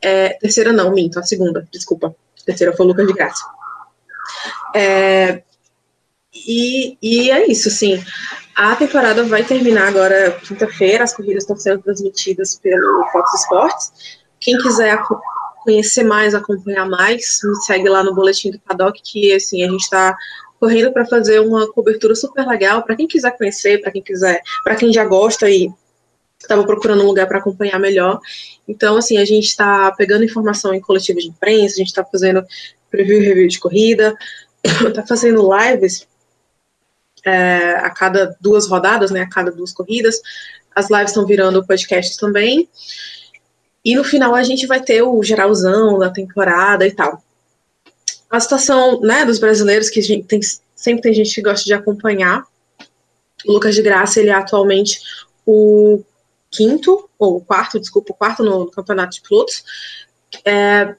É, 0.00 0.30
terceira 0.40 0.72
não, 0.72 0.92
minto, 0.92 1.18
a 1.18 1.22
segunda, 1.22 1.66
desculpa. 1.72 2.14
Terceira 2.44 2.72
foi 2.76 2.86
o 2.86 2.88
Lucas 2.88 3.06
de 3.06 3.12
Graça. 3.12 3.44
É, 4.74 5.42
e, 6.34 6.96
e 7.02 7.30
é 7.30 7.46
isso, 7.50 7.70
sim. 7.70 8.02
A 8.54 8.74
temporada 8.76 9.22
vai 9.24 9.44
terminar 9.44 9.88
agora 9.88 10.32
quinta-feira, 10.42 11.04
as 11.04 11.14
corridas 11.14 11.44
estão 11.44 11.56
sendo 11.56 11.82
transmitidas 11.82 12.56
pelo 12.56 13.06
Fox 13.12 13.34
Sports. 13.34 13.92
Quem 14.40 14.58
quiser 14.58 14.98
conhecer 15.62 16.04
mais, 16.04 16.34
acompanhar 16.34 16.88
mais, 16.88 17.40
me 17.44 17.54
segue 17.62 17.88
lá 17.88 18.02
no 18.02 18.14
boletim 18.14 18.50
do 18.50 18.58
Paddock, 18.60 19.00
que 19.02 19.32
assim, 19.32 19.62
a 19.62 19.70
gente 19.70 19.82
está 19.82 20.16
correndo 20.58 20.92
para 20.92 21.06
fazer 21.06 21.40
uma 21.40 21.70
cobertura 21.72 22.14
super 22.14 22.46
legal 22.46 22.82
para 22.82 22.96
quem 22.96 23.06
quiser 23.06 23.36
conhecer, 23.36 23.80
para 23.80 23.92
quem 23.92 24.02
quiser, 24.02 24.42
para 24.64 24.76
quem 24.76 24.92
já 24.92 25.04
gosta 25.04 25.48
e 25.48 25.70
estava 26.38 26.64
procurando 26.64 27.02
um 27.02 27.06
lugar 27.06 27.26
para 27.26 27.38
acompanhar 27.38 27.78
melhor. 27.78 28.20
Então, 28.66 28.96
assim, 28.96 29.18
a 29.18 29.24
gente 29.24 29.46
está 29.46 29.90
pegando 29.92 30.24
informação 30.24 30.72
em 30.74 30.80
coletivos 30.80 31.24
de 31.24 31.30
imprensa, 31.30 31.74
a 31.74 31.78
gente 31.78 31.88
está 31.88 32.04
fazendo 32.04 32.44
preview 32.90 33.20
e 33.20 33.26
review 33.26 33.48
de 33.48 33.58
corrida, 33.58 34.16
está 34.64 35.04
fazendo 35.06 35.48
lives 35.56 36.06
é, 37.24 37.72
a 37.76 37.90
cada 37.90 38.36
duas 38.40 38.66
rodadas, 38.66 39.10
né, 39.10 39.22
a 39.22 39.28
cada 39.28 39.50
duas 39.50 39.72
corridas. 39.72 40.20
As 40.74 40.90
lives 40.90 41.10
estão 41.10 41.26
virando 41.26 41.66
podcasts 41.66 42.16
também. 42.16 42.68
E 43.84 43.94
no 43.94 44.04
final 44.04 44.34
a 44.34 44.42
gente 44.42 44.66
vai 44.66 44.80
ter 44.80 45.02
o 45.02 45.22
geralzão 45.22 45.98
da 45.98 46.10
temporada 46.10 46.86
e 46.86 46.92
tal. 46.92 47.22
A 48.30 48.40
situação 48.40 49.00
né, 49.00 49.24
dos 49.24 49.38
brasileiros, 49.38 49.88
que 49.88 50.22
tem, 50.22 50.40
sempre 50.74 51.02
tem 51.02 51.14
gente 51.14 51.34
que 51.34 51.42
gosta 51.42 51.64
de 51.64 51.72
acompanhar. 51.72 52.44
O 53.46 53.52
Lucas 53.52 53.74
de 53.74 53.82
Graça, 53.82 54.20
ele 54.20 54.30
é 54.30 54.34
atualmente 54.34 55.00
o 55.46 56.02
quinto, 56.50 57.08
ou 57.18 57.40
quarto, 57.40 57.78
desculpa, 57.78 58.12
o 58.12 58.16
quarto 58.16 58.42
no, 58.42 58.60
no 58.60 58.70
campeonato 58.70 59.16
de 59.16 59.22
pilotos. 59.22 59.64
É, 60.44 60.94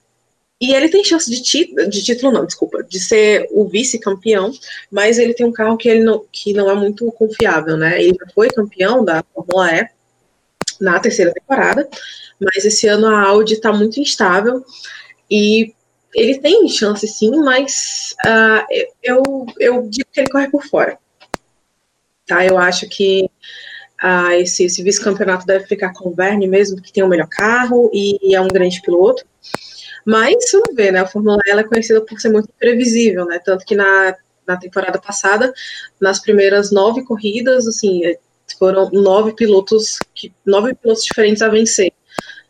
e 0.61 0.73
ele 0.73 0.89
tem 0.89 1.03
chance 1.03 1.29
de, 1.29 1.41
ti, 1.41 1.73
de 1.87 2.03
título, 2.03 2.33
não, 2.33 2.45
desculpa, 2.45 2.83
de 2.83 2.99
ser 2.99 3.47
o 3.51 3.65
vice-campeão, 3.65 4.51
mas 4.91 5.17
ele 5.17 5.33
tem 5.33 5.45
um 5.45 5.53
carro 5.53 5.77
que, 5.77 5.87
ele 5.87 6.03
não, 6.03 6.25
que 6.31 6.51
não 6.53 6.69
é 6.69 6.75
muito 6.75 7.09
confiável, 7.13 7.77
né? 7.77 8.01
Ele 8.03 8.17
já 8.19 8.31
foi 8.33 8.49
campeão 8.49 9.05
da 9.05 9.23
Fórmula 9.33 9.73
E 9.73 9.89
na 10.81 10.99
terceira 10.99 11.33
temporada, 11.33 11.87
mas 12.39 12.65
esse 12.65 12.87
ano 12.87 13.07
a 13.07 13.21
Audi 13.27 13.53
está 13.53 13.71
muito 13.71 13.99
instável 13.99 14.65
e 15.31 15.73
ele 16.13 16.39
tem 16.39 16.67
chance 16.67 17.07
sim, 17.07 17.31
mas 17.37 18.15
uh, 18.25 18.65
eu, 19.03 19.21
eu 19.59 19.87
digo 19.87 20.07
que 20.11 20.19
ele 20.19 20.29
corre 20.29 20.49
por 20.49 20.65
fora. 20.65 20.97
Tá? 22.25 22.45
Eu 22.45 22.57
acho 22.57 22.87
que 22.87 23.29
uh, 24.03 24.31
esse, 24.33 24.65
esse 24.65 24.83
vice-campeonato 24.83 25.45
deve 25.45 25.65
ficar 25.65 25.93
com 25.93 26.09
o 26.09 26.13
Verne 26.13 26.47
mesmo, 26.47 26.81
que 26.81 26.91
tem 26.91 27.03
o 27.03 27.07
melhor 27.07 27.27
carro 27.27 27.89
e 27.93 28.35
é 28.35 28.41
um 28.41 28.47
grande 28.47 28.81
piloto. 28.81 29.25
Mas 30.05 30.35
vamos 30.51 30.75
ver, 30.75 30.91
né? 30.91 31.01
A 31.01 31.07
Fórmula 31.07 31.37
E 31.45 31.51
é 31.51 31.63
conhecida 31.63 32.01
por 32.01 32.19
ser 32.19 32.29
muito 32.29 32.49
imprevisível, 32.49 33.25
né? 33.25 33.39
Tanto 33.43 33.65
que 33.65 33.75
na, 33.75 34.15
na 34.47 34.57
temporada 34.57 34.99
passada, 34.99 35.53
nas 35.99 36.19
primeiras 36.19 36.71
nove 36.71 37.03
corridas, 37.03 37.67
assim, 37.67 38.05
é, 38.05 38.17
foram 38.57 38.89
nove 38.91 39.33
pilotos, 39.33 39.99
que, 40.15 40.33
nove 40.45 40.73
pilotos 40.73 41.03
diferentes 41.03 41.41
a 41.41 41.49
vencer, 41.49 41.91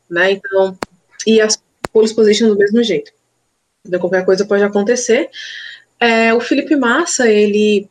né? 0.09 0.31
Então, 0.31 0.77
e 1.25 1.41
as 1.41 1.61
pole 1.91 2.13
do 2.13 2.55
mesmo 2.55 2.83
jeito. 2.83 3.11
Qualquer 3.99 4.25
coisa 4.25 4.45
pode 4.45 4.63
acontecer. 4.63 5.29
É, 5.99 6.33
o 6.33 6.39
Felipe 6.39 6.75
Massa, 6.75 7.27
ele, 7.29 7.89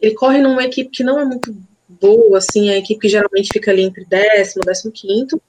ele 0.00 0.14
corre 0.14 0.40
numa 0.40 0.64
equipe 0.64 0.90
que 0.90 1.04
não 1.04 1.18
é 1.18 1.24
muito 1.24 1.54
boa, 1.88 2.38
assim, 2.38 2.70
a 2.70 2.76
equipe 2.76 3.00
que 3.00 3.08
geralmente 3.08 3.50
fica 3.52 3.70
ali 3.70 3.82
entre 3.82 4.04
décimo, 4.04 4.64
décimo 4.64 4.92
quinto, 4.92 5.40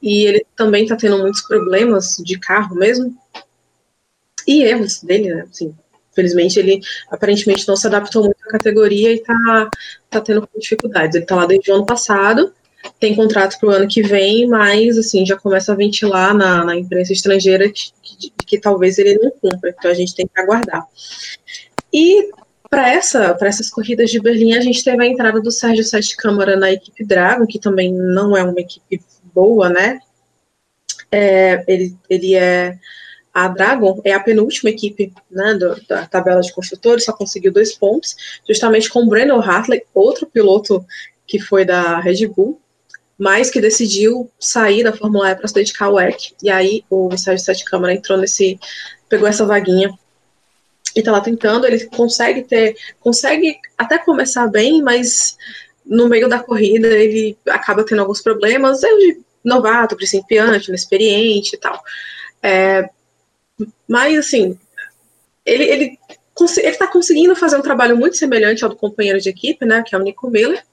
e 0.00 0.24
ele 0.24 0.46
também 0.56 0.84
está 0.84 0.96
tendo 0.96 1.18
muitos 1.18 1.42
problemas 1.42 2.16
de 2.24 2.38
carro 2.38 2.74
mesmo, 2.74 3.16
e 4.46 4.62
erros 4.62 5.00
dele, 5.02 5.34
né, 5.34 5.46
assim, 5.48 5.74
Felizmente, 6.14 6.58
ele 6.58 6.80
aparentemente 7.10 7.66
não 7.66 7.74
se 7.74 7.86
adaptou 7.86 8.24
muito 8.24 8.36
à 8.46 8.50
categoria 8.50 9.10
e 9.10 9.16
está 9.16 9.70
tá 10.10 10.20
tendo 10.20 10.46
dificuldades. 10.58 11.14
Ele 11.14 11.24
está 11.24 11.36
lá 11.36 11.46
desde 11.46 11.70
o 11.70 11.74
ano 11.74 11.86
passado, 11.86 12.52
tem 12.98 13.14
contrato 13.14 13.58
para 13.58 13.68
o 13.68 13.72
ano 13.72 13.88
que 13.88 14.02
vem, 14.02 14.46
mas 14.46 14.98
assim 14.98 15.24
já 15.24 15.36
começa 15.36 15.72
a 15.72 15.76
ventilar 15.76 16.34
na, 16.34 16.64
na 16.64 16.76
imprensa 16.76 17.12
estrangeira 17.12 17.68
que, 17.70 17.92
que, 18.02 18.32
que, 18.46 18.60
talvez 18.60 18.98
ele 18.98 19.18
não 19.18 19.30
cumpra. 19.30 19.74
Então 19.76 19.90
a 19.90 19.94
gente 19.94 20.14
tem 20.14 20.26
que 20.26 20.40
aguardar. 20.40 20.86
E 21.92 22.30
para 22.68 22.90
essa, 22.90 23.36
essas 23.42 23.70
corridas 23.70 24.10
de 24.10 24.20
Berlim, 24.20 24.54
a 24.54 24.60
gente 24.60 24.82
teve 24.82 25.02
a 25.02 25.06
entrada 25.06 25.40
do 25.40 25.50
Sérgio 25.50 25.84
Sete 25.84 26.16
Câmara 26.16 26.56
na 26.56 26.72
equipe 26.72 27.04
Dragon, 27.04 27.46
que 27.46 27.58
também 27.58 27.92
não 27.92 28.36
é 28.36 28.42
uma 28.42 28.60
equipe 28.60 29.00
boa, 29.34 29.68
né? 29.68 30.00
É, 31.10 31.62
ele, 31.68 31.94
ele 32.08 32.34
é 32.34 32.78
a 33.34 33.48
Dragon 33.48 34.00
é 34.04 34.12
a 34.12 34.20
penúltima 34.20 34.70
equipe 34.70 35.12
né, 35.30 35.58
da 35.88 36.06
tabela 36.06 36.40
de 36.40 36.52
construtores, 36.52 37.04
só 37.04 37.12
conseguiu 37.12 37.52
dois 37.52 37.74
pontos, 37.74 38.14
justamente 38.46 38.90
com 38.90 39.00
o 39.00 39.08
Breno 39.08 39.40
Hartley, 39.40 39.82
outro 39.94 40.26
piloto 40.26 40.84
que 41.26 41.38
foi 41.38 41.64
da 41.64 41.98
Red 41.98 42.26
Bull, 42.26 42.60
mas 43.18 43.50
que 43.50 43.60
decidiu 43.60 44.30
sair 44.38 44.82
da 44.82 44.92
Fórmula 44.92 45.30
E 45.30 45.34
para 45.34 45.46
se 45.46 45.54
dedicar 45.54 45.86
ao 45.86 45.94
WEC. 45.94 46.34
E 46.42 46.50
aí 46.50 46.84
o 46.90 47.16
Sérgio 47.16 47.44
Sete 47.44 47.64
Câmara 47.64 47.94
entrou 47.94 48.18
nesse, 48.18 48.58
pegou 49.08 49.28
essa 49.28 49.46
vaguinha 49.46 49.92
e 50.96 51.00
está 51.00 51.12
lá 51.12 51.20
tentando. 51.20 51.66
Ele 51.66 51.84
consegue 51.86 52.42
ter, 52.42 52.76
consegue 53.00 53.58
até 53.76 53.98
começar 53.98 54.46
bem, 54.48 54.82
mas 54.82 55.36
no 55.84 56.08
meio 56.08 56.28
da 56.28 56.38
corrida 56.38 56.88
ele 56.88 57.36
acaba 57.48 57.84
tendo 57.84 58.00
alguns 58.00 58.20
problemas, 58.20 58.82
erro 58.82 58.98
de 58.98 59.20
novato, 59.44 59.96
principiante, 59.96 60.68
inexperiente 60.68 61.56
e 61.56 61.58
tal. 61.58 61.82
É, 62.42 62.88
mas, 63.86 64.18
assim, 64.18 64.58
ele, 65.44 65.64
ele 65.64 65.98
ele 66.40 66.68
está 66.68 66.86
conseguindo 66.86 67.36
fazer 67.36 67.56
um 67.56 67.62
trabalho 67.62 67.96
muito 67.96 68.16
semelhante 68.16 68.64
ao 68.64 68.70
do 68.70 68.76
companheiro 68.76 69.20
de 69.20 69.28
equipe, 69.28 69.64
né, 69.64 69.82
que 69.86 69.94
é 69.94 69.98
o 69.98 70.02
Nico 70.02 70.30
Miller. 70.30 70.64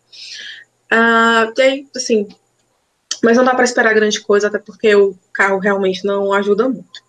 Uh, 0.91 1.53
e 1.57 1.61
aí, 1.61 1.87
assim, 1.95 2.27
mas 3.23 3.37
não 3.37 3.43
dá 3.43 3.53
para 3.53 3.63
esperar 3.63 3.93
grande 3.93 4.19
coisa, 4.21 4.47
até 4.47 4.57
porque 4.57 4.95
o 4.95 5.15
carro 5.33 5.59
realmente 5.59 6.05
não 6.05 6.33
ajuda 6.33 6.69
muito. 6.69 7.03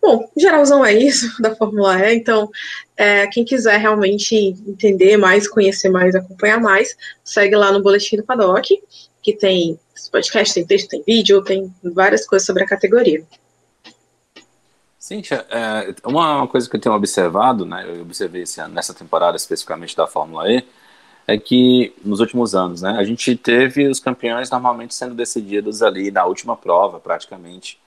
Bom, 0.00 0.30
geralzão 0.36 0.84
é 0.84 0.92
isso 0.92 1.30
da 1.42 1.54
Fórmula 1.54 1.98
E, 1.98 2.14
então 2.14 2.48
é, 2.96 3.26
quem 3.26 3.44
quiser 3.44 3.78
realmente 3.78 4.34
entender 4.34 5.16
mais, 5.16 5.48
conhecer 5.48 5.88
mais, 5.88 6.14
acompanhar 6.14 6.60
mais, 6.60 6.96
segue 7.24 7.56
lá 7.56 7.72
no 7.72 7.82
Boletim 7.82 8.16
do 8.16 8.22
Paddock, 8.22 8.80
que 9.22 9.32
tem 9.32 9.78
podcast, 10.12 10.54
tem 10.54 10.66
texto, 10.66 10.88
tem 10.88 11.02
vídeo, 11.02 11.42
tem 11.42 11.74
várias 11.82 12.24
coisas 12.26 12.46
sobre 12.46 12.62
a 12.62 12.66
categoria. 12.66 13.24
Cíntia, 14.98 15.44
é, 15.50 15.94
uma 16.04 16.46
coisa 16.48 16.68
que 16.68 16.76
eu 16.76 16.80
tenho 16.80 16.94
observado, 16.94 17.64
né, 17.66 17.84
eu 17.88 18.02
observei 18.02 18.42
esse 18.42 18.64
nessa 18.68 18.94
temporada 18.94 19.36
especificamente 19.36 19.96
da 19.96 20.06
Fórmula 20.06 20.50
E, 20.50 20.64
é 21.26 21.36
que 21.36 21.92
nos 22.04 22.20
últimos 22.20 22.54
anos, 22.54 22.82
né, 22.82 22.90
a 22.98 23.04
gente 23.04 23.36
teve 23.36 23.88
os 23.88 23.98
campeões 23.98 24.50
normalmente 24.50 24.94
sendo 24.94 25.14
decididos 25.14 25.82
ali 25.82 26.10
na 26.10 26.24
última 26.24 26.56
prova, 26.56 27.00
praticamente. 27.00 27.78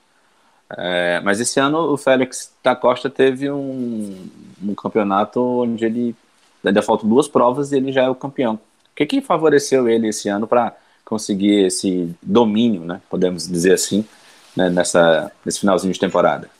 É, 0.76 1.20
mas 1.24 1.40
esse 1.40 1.58
ano 1.58 1.92
o 1.92 1.96
Félix 1.96 2.52
da 2.62 2.76
Costa 2.76 3.08
teve 3.08 3.50
um, 3.50 4.28
um 4.62 4.74
campeonato 4.74 5.40
onde 5.40 5.84
ele 5.84 6.14
ainda 6.64 6.82
faltam 6.82 7.08
duas 7.08 7.26
provas 7.26 7.72
e 7.72 7.76
ele 7.76 7.92
já 7.92 8.02
é 8.04 8.08
o 8.08 8.14
campeão. 8.14 8.54
O 8.54 8.60
que, 8.94 9.06
que 9.06 9.20
favoreceu 9.20 9.88
ele 9.88 10.08
esse 10.08 10.28
ano 10.28 10.46
para 10.46 10.76
conseguir 11.04 11.64
esse 11.64 12.14
domínio, 12.22 12.84
né, 12.84 13.00
podemos 13.08 13.48
dizer 13.48 13.72
assim, 13.72 14.04
né, 14.54 14.68
nessa, 14.68 15.32
nesse 15.44 15.60
finalzinho 15.60 15.92
de 15.92 15.98
temporada? 15.98 16.50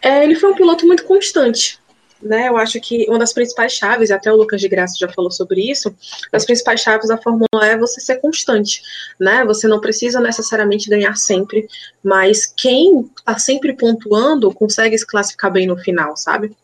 É, 0.00 0.24
ele 0.24 0.34
foi 0.34 0.50
um 0.50 0.56
piloto 0.56 0.84
muito 0.84 1.04
constante. 1.04 1.78
Né, 2.22 2.48
eu 2.48 2.56
acho 2.56 2.80
que 2.80 3.04
uma 3.08 3.18
das 3.18 3.32
principais 3.32 3.72
chaves, 3.72 4.12
até 4.12 4.32
o 4.32 4.36
Lucas 4.36 4.60
de 4.60 4.68
Graça 4.68 4.94
já 4.96 5.08
falou 5.08 5.30
sobre 5.30 5.68
isso, 5.68 5.92
as 6.32 6.44
principais 6.44 6.80
chaves 6.80 7.08
da 7.08 7.18
Fórmula 7.18 7.48
é 7.64 7.76
você 7.76 8.00
ser 8.00 8.20
constante, 8.20 8.80
né? 9.18 9.44
Você 9.44 9.66
não 9.66 9.80
precisa 9.80 10.20
necessariamente 10.20 10.88
ganhar 10.88 11.16
sempre, 11.16 11.66
mas 12.00 12.46
quem 12.46 13.10
está 13.18 13.36
sempre 13.38 13.72
pontuando 13.72 14.54
consegue 14.54 14.96
se 14.96 15.04
classificar 15.04 15.50
bem 15.50 15.66
no 15.66 15.76
final, 15.76 16.16
sabe? 16.16 16.56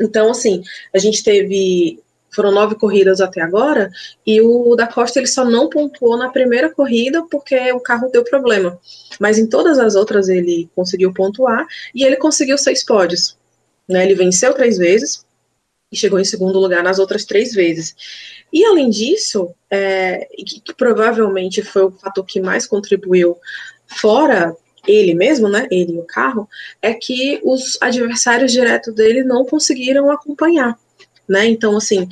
Então, 0.00 0.30
assim, 0.30 0.62
a 0.94 0.98
gente 0.98 1.24
teve 1.24 1.98
foram 2.34 2.50
nove 2.50 2.74
corridas 2.74 3.20
até 3.20 3.40
agora, 3.40 3.90
e 4.26 4.40
o 4.40 4.74
da 4.74 4.86
Costa 4.86 5.20
ele 5.20 5.28
só 5.28 5.44
não 5.44 5.68
pontuou 5.68 6.16
na 6.16 6.28
primeira 6.28 6.68
corrida 6.68 7.24
porque 7.30 7.72
o 7.72 7.80
carro 7.80 8.10
deu 8.10 8.24
problema. 8.24 8.78
Mas 9.20 9.38
em 9.38 9.46
todas 9.46 9.78
as 9.78 9.94
outras 9.94 10.28
ele 10.28 10.68
conseguiu 10.74 11.14
pontuar 11.14 11.64
e 11.94 12.04
ele 12.04 12.16
conseguiu 12.16 12.58
seis 12.58 12.84
pódios. 12.84 13.36
Né? 13.88 14.04
Ele 14.04 14.14
venceu 14.14 14.54
três 14.54 14.78
vezes 14.78 15.24
e 15.92 15.96
chegou 15.96 16.18
em 16.18 16.24
segundo 16.24 16.58
lugar 16.58 16.82
nas 16.82 16.98
outras 16.98 17.24
três 17.24 17.52
vezes. 17.52 17.94
E 18.52 18.64
além 18.64 18.90
disso, 18.90 19.54
é, 19.70 20.26
que, 20.36 20.60
que 20.60 20.74
provavelmente 20.74 21.62
foi 21.62 21.84
o 21.84 21.90
fator 21.90 22.24
que 22.24 22.40
mais 22.40 22.66
contribuiu, 22.66 23.36
fora 23.86 24.56
ele 24.86 25.14
mesmo, 25.14 25.48
né, 25.48 25.66
ele 25.70 25.94
e 25.94 25.98
o 25.98 26.02
carro, 26.02 26.46
é 26.82 26.92
que 26.92 27.40
os 27.42 27.78
adversários 27.80 28.52
diretos 28.52 28.94
dele 28.94 29.24
não 29.24 29.46
conseguiram 29.46 30.10
acompanhar 30.10 30.78
né? 31.28 31.46
Então, 31.46 31.76
assim, 31.76 32.08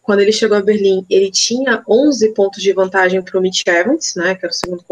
quando 0.00 0.20
ele 0.20 0.32
chegou 0.32 0.56
a 0.56 0.62
Berlim, 0.62 1.04
ele 1.08 1.30
tinha 1.30 1.82
11 1.88 2.32
pontos 2.32 2.62
de 2.62 2.72
vantagem 2.72 3.22
para 3.22 3.38
o 3.38 3.42
Mitch 3.42 3.62
Evans, 3.66 4.14
né, 4.16 4.34
que 4.34 4.44
era 4.44 4.52
o 4.52 4.54
segundo, 4.54 4.84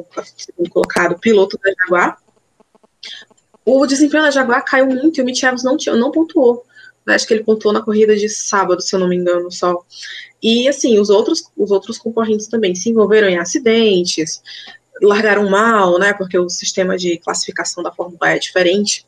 colocado, 0.71 1.19
piloto 1.19 1.59
da 1.63 1.73
Jaguar. 1.81 2.19
O 3.65 3.87
desempenho 3.87 4.25
da 4.25 4.31
Jaguar 4.31 4.65
caiu 4.65 4.87
muito 4.87 5.19
e 5.19 5.23
o 5.23 5.25
Mitch 5.25 5.43
Evans 5.43 5.63
não, 5.63 5.77
tinha, 5.77 5.95
não 5.95 6.11
pontuou. 6.11 6.65
Acho 7.07 7.27
que 7.27 7.35
ele 7.35 7.45
pontuou 7.45 7.73
na 7.75 7.83
corrida 7.83 8.15
de 8.17 8.29
sábado, 8.29 8.81
se 8.81 8.95
eu 8.95 9.01
não 9.01 9.09
me 9.09 9.17
engano, 9.17 9.51
só. 9.51 9.85
E, 10.43 10.69
assim, 10.69 10.99
os 10.99 11.11
outros, 11.11 11.45
os 11.57 11.71
outros 11.71 11.99
concorrentes 11.99 12.47
também 12.47 12.75
se 12.75 12.91
envolveram 12.91 13.29
em 13.29 13.39
acidentes, 13.39 14.43
largaram 15.03 15.49
mal, 15.49 15.99
né, 15.99 16.13
porque 16.13 16.39
o 16.39 16.49
sistema 16.49 16.97
de 16.97 17.19
classificação 17.19 17.83
da 17.83 17.93
Fórmula 17.93 18.33
E 18.33 18.37
é 18.37 18.39
diferente. 18.39 19.07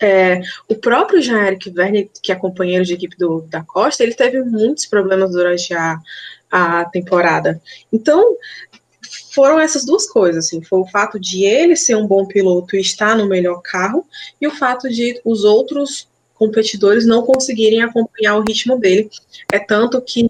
É, 0.00 0.40
o 0.68 0.76
próprio 0.76 1.20
Jean-Eric 1.20 1.70
Verne, 1.70 2.10
que 2.22 2.30
é 2.30 2.36
companheiro 2.36 2.84
de 2.84 2.94
equipe 2.94 3.16
do, 3.16 3.40
da 3.42 3.62
Costa, 3.62 4.02
ele 4.02 4.14
teve 4.14 4.42
muitos 4.42 4.86
problemas 4.86 5.32
durante 5.32 5.74
a, 5.74 5.98
a 6.50 6.84
temporada. 6.84 7.60
Então, 7.92 8.36
foram 9.32 9.58
essas 9.58 9.84
duas 9.84 10.06
coisas, 10.06 10.46
assim, 10.46 10.62
foi 10.62 10.80
o 10.80 10.86
fato 10.86 11.18
de 11.18 11.44
ele 11.44 11.76
ser 11.76 11.96
um 11.96 12.06
bom 12.06 12.26
piloto 12.26 12.76
e 12.76 12.80
estar 12.80 13.16
no 13.16 13.26
melhor 13.26 13.60
carro, 13.62 14.06
e 14.40 14.46
o 14.46 14.50
fato 14.50 14.88
de 14.88 15.20
os 15.24 15.44
outros 15.44 16.08
competidores 16.34 17.04
não 17.06 17.22
conseguirem 17.22 17.82
acompanhar 17.82 18.36
o 18.36 18.44
ritmo 18.46 18.78
dele. 18.78 19.10
É 19.52 19.58
tanto 19.58 20.00
que 20.00 20.28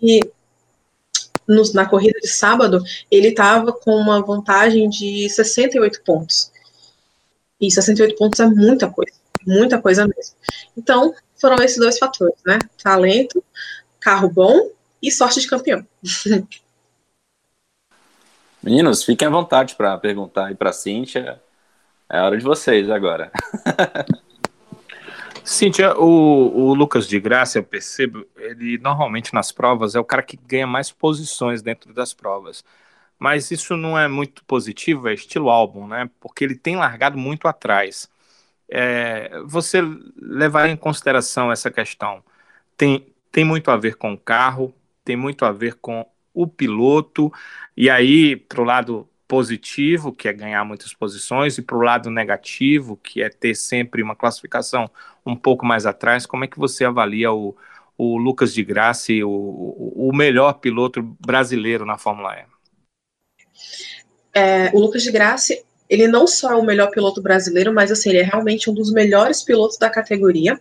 na 1.74 1.86
corrida 1.86 2.18
de 2.20 2.28
sábado 2.28 2.82
ele 3.10 3.28
estava 3.28 3.72
com 3.72 3.94
uma 3.94 4.22
vantagem 4.22 4.88
de 4.88 5.28
68 5.28 6.02
pontos. 6.02 6.50
E 7.60 7.70
68 7.70 8.16
pontos 8.16 8.40
é 8.40 8.46
muita 8.46 8.88
coisa 8.88 9.18
muita 9.48 9.80
coisa 9.80 10.06
mesmo. 10.06 10.34
Então, 10.76 11.14
foram 11.40 11.56
esses 11.62 11.78
dois 11.78 11.98
fatores, 11.98 12.38
né? 12.46 12.58
Talento, 12.82 13.42
carro 13.98 14.28
bom 14.28 14.70
e 15.02 15.10
sorte 15.10 15.40
de 15.40 15.48
campeão. 15.48 15.86
Meninos, 18.62 19.04
fiquem 19.04 19.28
à 19.28 19.30
vontade 19.30 19.74
para 19.74 19.96
perguntar 19.98 20.46
aí 20.46 20.54
para 20.54 20.70
a 20.70 20.72
Cíntia. 20.72 21.40
É 22.08 22.20
hora 22.20 22.36
de 22.36 22.44
vocês 22.44 22.90
agora. 22.90 23.30
Cíntia, 25.44 25.98
o, 25.98 26.68
o, 26.68 26.74
Lucas 26.74 27.08
de 27.08 27.18
Graça, 27.18 27.58
eu 27.58 27.62
percebo, 27.62 28.26
ele 28.36 28.76
normalmente 28.78 29.32
nas 29.32 29.50
provas 29.50 29.94
é 29.94 30.00
o 30.00 30.04
cara 30.04 30.22
que 30.22 30.36
ganha 30.36 30.66
mais 30.66 30.90
posições 30.90 31.62
dentro 31.62 31.92
das 31.94 32.12
provas. 32.12 32.62
Mas 33.18 33.50
isso 33.50 33.76
não 33.76 33.98
é 33.98 34.06
muito 34.08 34.44
positivo, 34.44 35.08
é 35.08 35.14
estilo 35.14 35.48
álbum, 35.48 35.86
né? 35.86 36.10
Porque 36.20 36.44
ele 36.44 36.54
tem 36.54 36.76
largado 36.76 37.16
muito 37.18 37.48
atrás 37.48 38.08
é, 38.68 39.40
você 39.46 39.80
levar 40.20 40.68
em 40.68 40.76
consideração 40.76 41.50
essa 41.50 41.70
questão 41.70 42.22
tem, 42.76 43.06
tem 43.32 43.44
muito 43.44 43.70
a 43.70 43.76
ver 43.76 43.96
com 43.96 44.12
o 44.12 44.18
carro, 44.18 44.74
tem 45.04 45.16
muito 45.16 45.44
a 45.44 45.52
ver 45.52 45.74
com 45.76 46.06
o 46.42 46.46
piloto, 46.46 47.32
e 47.76 47.90
aí, 47.90 48.36
para 48.36 48.60
o 48.60 48.64
lado 48.64 49.08
positivo, 49.26 50.12
que 50.12 50.28
é 50.28 50.32
ganhar 50.32 50.64
muitas 50.64 50.94
posições, 50.94 51.58
e 51.58 51.62
para 51.62 51.76
o 51.76 51.82
lado 51.82 52.10
negativo, 52.10 52.96
que 52.96 53.22
é 53.22 53.28
ter 53.28 53.54
sempre 53.54 54.02
uma 54.02 54.16
classificação 54.16 54.90
um 55.24 55.36
pouco 55.36 55.66
mais 55.66 55.84
atrás, 55.84 56.24
como 56.24 56.44
é 56.44 56.46
que 56.46 56.58
você 56.58 56.84
avalia 56.84 57.32
o, 57.32 57.56
o 57.96 58.16
Lucas 58.16 58.54
de 58.54 58.62
Graça, 58.62 59.12
o, 59.24 60.08
o 60.08 60.16
melhor 60.16 60.54
piloto 60.54 61.02
brasileiro 61.20 61.84
na 61.84 61.98
Fórmula 61.98 62.36
E? 62.36 62.44
É, 64.32 64.70
o 64.72 64.80
Lucas 64.80 65.02
de 65.02 65.10
Graça 65.10 65.54
ele 65.88 66.06
não 66.06 66.26
só 66.26 66.52
é 66.52 66.56
o 66.56 66.64
melhor 66.64 66.90
piloto 66.90 67.22
brasileiro, 67.22 67.72
mas 67.72 67.90
assim, 67.90 68.10
ele 68.10 68.18
é 68.18 68.22
realmente 68.22 68.68
um 68.68 68.74
dos 68.74 68.92
melhores 68.92 69.42
pilotos 69.42 69.78
da 69.78 69.88
categoria. 69.88 70.60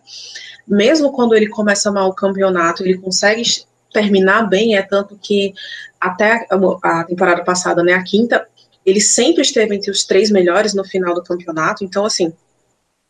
Mesmo 0.65 1.11
quando 1.11 1.35
ele 1.35 1.49
começa 1.49 1.91
mal 1.91 2.09
o 2.09 2.15
campeonato, 2.15 2.83
ele 2.83 2.97
consegue 2.97 3.41
terminar 3.91 4.49
bem, 4.49 4.75
é 4.75 4.81
tanto 4.81 5.17
que 5.21 5.53
até 5.99 6.45
a 6.83 7.03
temporada 7.03 7.43
passada, 7.43 7.83
né, 7.83 7.93
a 7.93 8.03
quinta, 8.03 8.47
ele 8.85 9.01
sempre 9.01 9.41
esteve 9.41 9.75
entre 9.75 9.91
os 9.91 10.03
três 10.03 10.29
melhores 10.31 10.73
no 10.73 10.85
final 10.85 11.13
do 11.13 11.23
campeonato, 11.23 11.83
então 11.83 12.05
assim, 12.05 12.33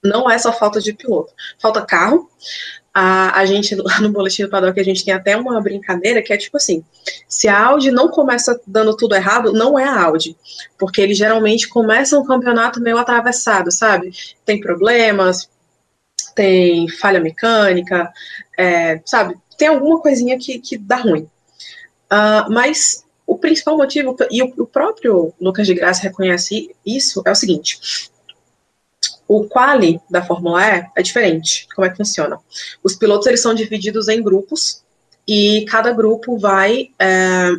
não 0.03 0.29
é 0.29 0.37
só 0.37 0.53
falta 0.53 0.79
de 0.79 0.93
piloto, 0.93 1.33
falta 1.59 1.85
carro, 1.85 2.29
a, 2.99 3.41
a 3.41 3.45
gente, 3.45 3.75
lá 3.75 3.99
no 4.01 4.11
Boletim 4.11 4.41
do 4.43 4.49
Paddock, 4.49 4.79
a 4.79 4.83
gente 4.83 5.05
tem 5.05 5.13
até 5.13 5.37
uma 5.37 5.61
brincadeira 5.61 6.19
que 6.19 6.33
é 6.33 6.37
tipo 6.37 6.57
assim: 6.57 6.83
se 7.29 7.47
a 7.47 7.65
Audi 7.67 7.91
não 7.91 8.07
começa 8.07 8.59
dando 8.65 8.97
tudo 8.97 9.13
errado, 9.13 9.53
não 9.53 9.77
é 9.77 9.83
a 9.83 10.01
Audi. 10.01 10.35
Porque 10.79 10.99
eles 10.99 11.15
geralmente 11.15 11.69
começam 11.69 12.21
um 12.21 12.25
campeonato 12.25 12.81
meio 12.81 12.97
atravessado, 12.97 13.71
sabe? 13.71 14.11
Tem 14.43 14.59
problemas, 14.59 15.47
tem 16.33 16.89
falha 16.89 17.19
mecânica, 17.19 18.11
é, 18.57 18.99
sabe? 19.05 19.35
Tem 19.57 19.67
alguma 19.67 19.99
coisinha 19.99 20.37
que, 20.37 20.59
que 20.59 20.77
dá 20.77 20.97
ruim. 20.97 21.23
Uh, 22.11 22.49
mas 22.51 23.03
o 23.25 23.37
principal 23.37 23.75
motivo, 23.75 24.15
e 24.31 24.41
o, 24.41 24.53
o 24.57 24.65
próprio 24.65 25.33
Lucas 25.39 25.67
de 25.67 25.73
Graça 25.73 26.03
reconhece 26.03 26.73
isso, 26.85 27.21
é 27.25 27.31
o 27.31 27.35
seguinte: 27.35 28.09
o 29.27 29.43
quali 29.43 29.99
da 30.09 30.23
Fórmula 30.23 30.61
E 30.65 30.89
é 30.95 31.01
diferente. 31.01 31.67
Como 31.75 31.85
é 31.85 31.89
que 31.89 31.97
funciona? 31.97 32.39
Os 32.83 32.95
pilotos 32.95 33.27
eles 33.27 33.41
são 33.41 33.53
divididos 33.53 34.07
em 34.07 34.23
grupos 34.23 34.81
e 35.27 35.65
cada 35.65 35.91
grupo 35.91 36.37
vai 36.37 36.91
é, 36.97 37.51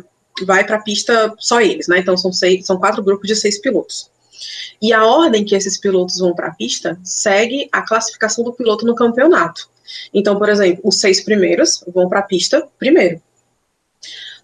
vai 0.45 0.65
para 0.65 0.77
a 0.77 0.81
pista 0.81 1.33
só 1.37 1.61
eles, 1.61 1.87
né? 1.87 1.99
Então 1.99 2.17
são 2.17 2.33
seis, 2.33 2.65
são 2.65 2.79
quatro 2.79 3.03
grupos 3.03 3.27
de 3.27 3.35
seis 3.35 3.59
pilotos. 3.59 4.09
E 4.81 4.93
a 4.93 5.05
ordem 5.05 5.43
que 5.43 5.55
esses 5.55 5.77
pilotos 5.77 6.17
vão 6.17 6.33
para 6.33 6.47
a 6.47 6.55
pista 6.55 6.97
segue 7.03 7.67
a 7.71 7.81
classificação 7.81 8.43
do 8.43 8.53
piloto 8.53 8.85
no 8.85 8.95
campeonato. 8.95 9.69
Então, 10.13 10.37
por 10.37 10.49
exemplo, 10.49 10.81
os 10.83 10.99
seis 10.99 11.21
primeiros 11.23 11.83
vão 11.93 12.07
para 12.09 12.19
a 12.19 12.23
pista 12.23 12.67
primeiro. 12.77 13.21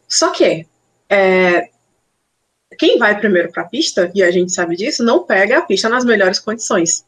Só 0.08 0.32
que 0.32 0.66
é, 1.10 1.70
quem 2.78 2.98
vai 2.98 3.18
primeiro 3.18 3.52
para 3.52 3.64
a 3.64 3.68
pista, 3.68 4.12
e 4.14 4.24
a 4.24 4.32
gente 4.32 4.52
sabe 4.52 4.76
disso, 4.76 5.04
não 5.04 5.24
pega 5.24 5.60
a 5.60 5.62
pista 5.62 5.90
nas 5.90 6.06
melhores 6.06 6.40
condições. 6.40 7.06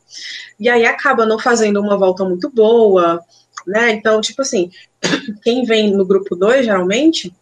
E 0.60 0.70
aí 0.70 0.86
acaba 0.86 1.26
não 1.26 1.40
fazendo 1.40 1.80
uma 1.80 1.98
volta 1.98 2.24
muito 2.24 2.50
boa, 2.50 3.22
né? 3.66 3.92
Então, 3.92 4.22
tipo 4.22 4.42
assim, 4.42 4.72
quem 5.44 5.66
vem 5.66 5.94
no 5.94 6.06
grupo 6.06 6.36
2, 6.36 6.66
geralmente, 6.66 7.34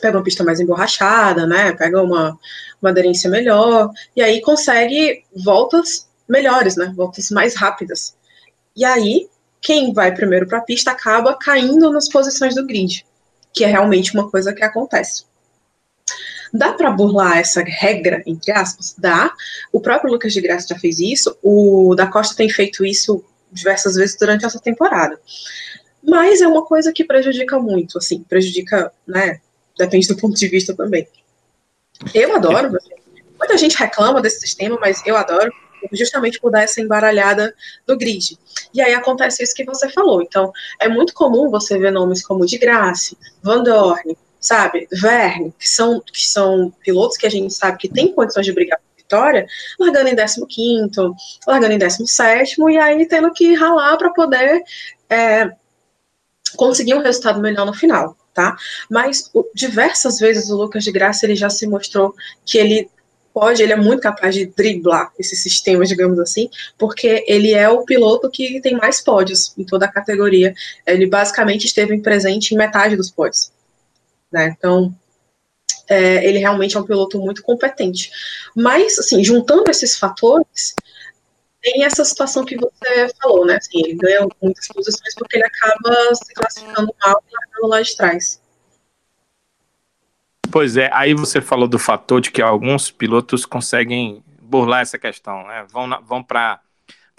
pega 0.00 0.16
uma 0.16 0.24
pista 0.24 0.44
mais 0.44 0.60
emborrachada, 0.60 1.46
né? 1.46 1.72
Pega 1.72 2.02
uma, 2.02 2.38
uma 2.80 2.90
aderência 2.90 3.28
melhor, 3.28 3.90
e 4.16 4.22
aí 4.22 4.40
consegue 4.40 5.24
voltas 5.34 6.08
melhores, 6.28 6.76
né? 6.76 6.92
Voltas 6.96 7.30
mais 7.30 7.54
rápidas. 7.56 8.16
E 8.76 8.84
aí, 8.84 9.28
quem 9.60 9.92
vai 9.92 10.14
primeiro 10.14 10.46
para 10.46 10.58
a 10.58 10.62
pista 10.62 10.90
acaba 10.90 11.36
caindo 11.36 11.90
nas 11.90 12.08
posições 12.08 12.54
do 12.54 12.66
grid, 12.66 13.04
que 13.52 13.64
é 13.64 13.66
realmente 13.66 14.14
uma 14.14 14.30
coisa 14.30 14.52
que 14.52 14.64
acontece. 14.64 15.24
Dá 16.52 16.72
para 16.72 16.90
burlar 16.90 17.38
essa 17.38 17.62
regra, 17.62 18.22
entre 18.26 18.50
aspas? 18.50 18.94
Dá. 18.98 19.32
O 19.72 19.80
próprio 19.80 20.10
Lucas 20.10 20.32
de 20.32 20.40
Graça 20.40 20.66
já 20.68 20.78
fez 20.78 20.98
isso. 20.98 21.36
O 21.42 21.94
da 21.94 22.08
Costa 22.08 22.34
tem 22.34 22.48
feito 22.48 22.84
isso 22.84 23.24
diversas 23.52 23.94
vezes 23.94 24.16
durante 24.18 24.44
essa 24.44 24.58
temporada. 24.58 25.20
Mas 26.02 26.40
é 26.40 26.48
uma 26.48 26.64
coisa 26.64 26.92
que 26.92 27.04
prejudica 27.04 27.58
muito, 27.58 27.98
assim, 27.98 28.22
prejudica, 28.22 28.92
né? 29.06 29.40
Depende 29.78 30.08
do 30.08 30.16
ponto 30.16 30.34
de 30.34 30.48
vista 30.48 30.74
também. 30.74 31.06
Eu 32.14 32.34
adoro, 32.34 32.74
assim, 32.76 32.94
muita 33.38 33.56
gente 33.56 33.76
reclama 33.76 34.20
desse 34.20 34.40
sistema, 34.40 34.78
mas 34.80 35.02
eu 35.06 35.16
adoro, 35.16 35.52
justamente 35.92 36.40
por 36.40 36.50
dar 36.50 36.62
essa 36.62 36.80
embaralhada 36.80 37.54
no 37.86 37.96
grid. 37.96 38.38
E 38.72 38.80
aí 38.80 38.94
acontece 38.94 39.42
isso 39.42 39.54
que 39.54 39.64
você 39.64 39.88
falou. 39.88 40.22
Então, 40.22 40.52
é 40.80 40.88
muito 40.88 41.14
comum 41.14 41.50
você 41.50 41.78
ver 41.78 41.92
nomes 41.92 42.24
como 42.24 42.46
de 42.46 42.58
Graça, 42.58 43.16
Van 43.42 43.62
Dorn, 43.62 44.16
sabe, 44.40 44.88
Verne, 44.90 45.54
que 45.58 45.68
são, 45.68 46.00
que 46.00 46.26
são 46.26 46.72
pilotos 46.82 47.16
que 47.16 47.26
a 47.26 47.30
gente 47.30 47.52
sabe 47.52 47.78
que 47.78 47.88
tem 47.88 48.12
condições 48.12 48.46
de 48.46 48.52
brigar 48.52 48.78
por 48.78 48.96
vitória, 48.96 49.46
largando 49.78 50.08
em 50.08 50.16
15 50.16 50.90
largando 51.46 51.74
em 51.74 51.78
17 51.78 52.56
e 52.70 52.78
aí 52.78 53.06
tendo 53.06 53.30
que 53.32 53.54
ralar 53.54 53.96
para 53.98 54.10
poder 54.10 54.62
é, 55.10 55.50
conseguir 56.56 56.94
um 56.94 57.02
resultado 57.02 57.40
melhor 57.40 57.66
no 57.66 57.74
final, 57.74 58.16
tá? 58.32 58.56
Mas 58.88 59.30
o, 59.34 59.44
diversas 59.54 60.18
vezes 60.18 60.50
o 60.50 60.56
Lucas 60.56 60.84
de 60.84 60.92
Graça 60.92 61.26
ele 61.26 61.36
já 61.36 61.50
se 61.50 61.66
mostrou 61.66 62.14
que 62.46 62.56
ele 62.56 62.88
pode, 63.32 63.62
ele 63.62 63.72
é 63.72 63.76
muito 63.76 64.00
capaz 64.00 64.34
de 64.34 64.46
driblar 64.46 65.12
esses 65.18 65.42
sistemas, 65.42 65.88
digamos 65.88 66.18
assim, 66.18 66.50
porque 66.78 67.24
ele 67.26 67.52
é 67.52 67.68
o 67.68 67.84
piloto 67.84 68.30
que 68.30 68.60
tem 68.60 68.76
mais 68.76 69.00
pódios 69.00 69.54
em 69.56 69.64
toda 69.64 69.86
a 69.86 69.92
categoria. 69.92 70.54
Ele 70.86 71.06
basicamente 71.06 71.66
esteve 71.66 71.98
presente 72.00 72.54
em 72.54 72.58
metade 72.58 72.96
dos 72.96 73.10
pódios. 73.10 73.52
Né? 74.30 74.54
Então, 74.56 74.94
é, 75.88 76.24
ele 76.24 76.38
realmente 76.38 76.76
é 76.76 76.80
um 76.80 76.86
piloto 76.86 77.18
muito 77.18 77.42
competente. 77.42 78.10
Mas, 78.54 78.98
assim, 78.98 79.24
juntando 79.24 79.70
esses 79.70 79.98
fatores, 79.98 80.74
tem 81.60 81.84
essa 81.84 82.04
situação 82.04 82.44
que 82.44 82.56
você 82.56 83.10
falou, 83.20 83.44
né? 83.44 83.56
Assim, 83.56 83.82
ele 83.84 83.94
ganha 83.94 84.26
muitas 84.40 84.66
posições 84.68 85.14
porque 85.14 85.36
ele 85.36 85.44
acaba 85.44 86.14
se 86.14 86.32
classificando 86.32 86.94
mal 87.04 87.22
e 87.28 87.34
largando 87.34 87.66
lá 87.66 87.82
de 87.82 87.96
trás. 87.96 88.39
Pois 90.50 90.76
é, 90.76 90.90
aí 90.92 91.14
você 91.14 91.40
falou 91.40 91.68
do 91.68 91.78
fator 91.78 92.20
de 92.20 92.30
que 92.30 92.42
alguns 92.42 92.90
pilotos 92.90 93.46
conseguem 93.46 94.22
burlar 94.42 94.80
essa 94.80 94.98
questão, 94.98 95.46
né? 95.46 95.64
Vão, 95.70 95.88
vão 96.02 96.22
para 96.22 96.60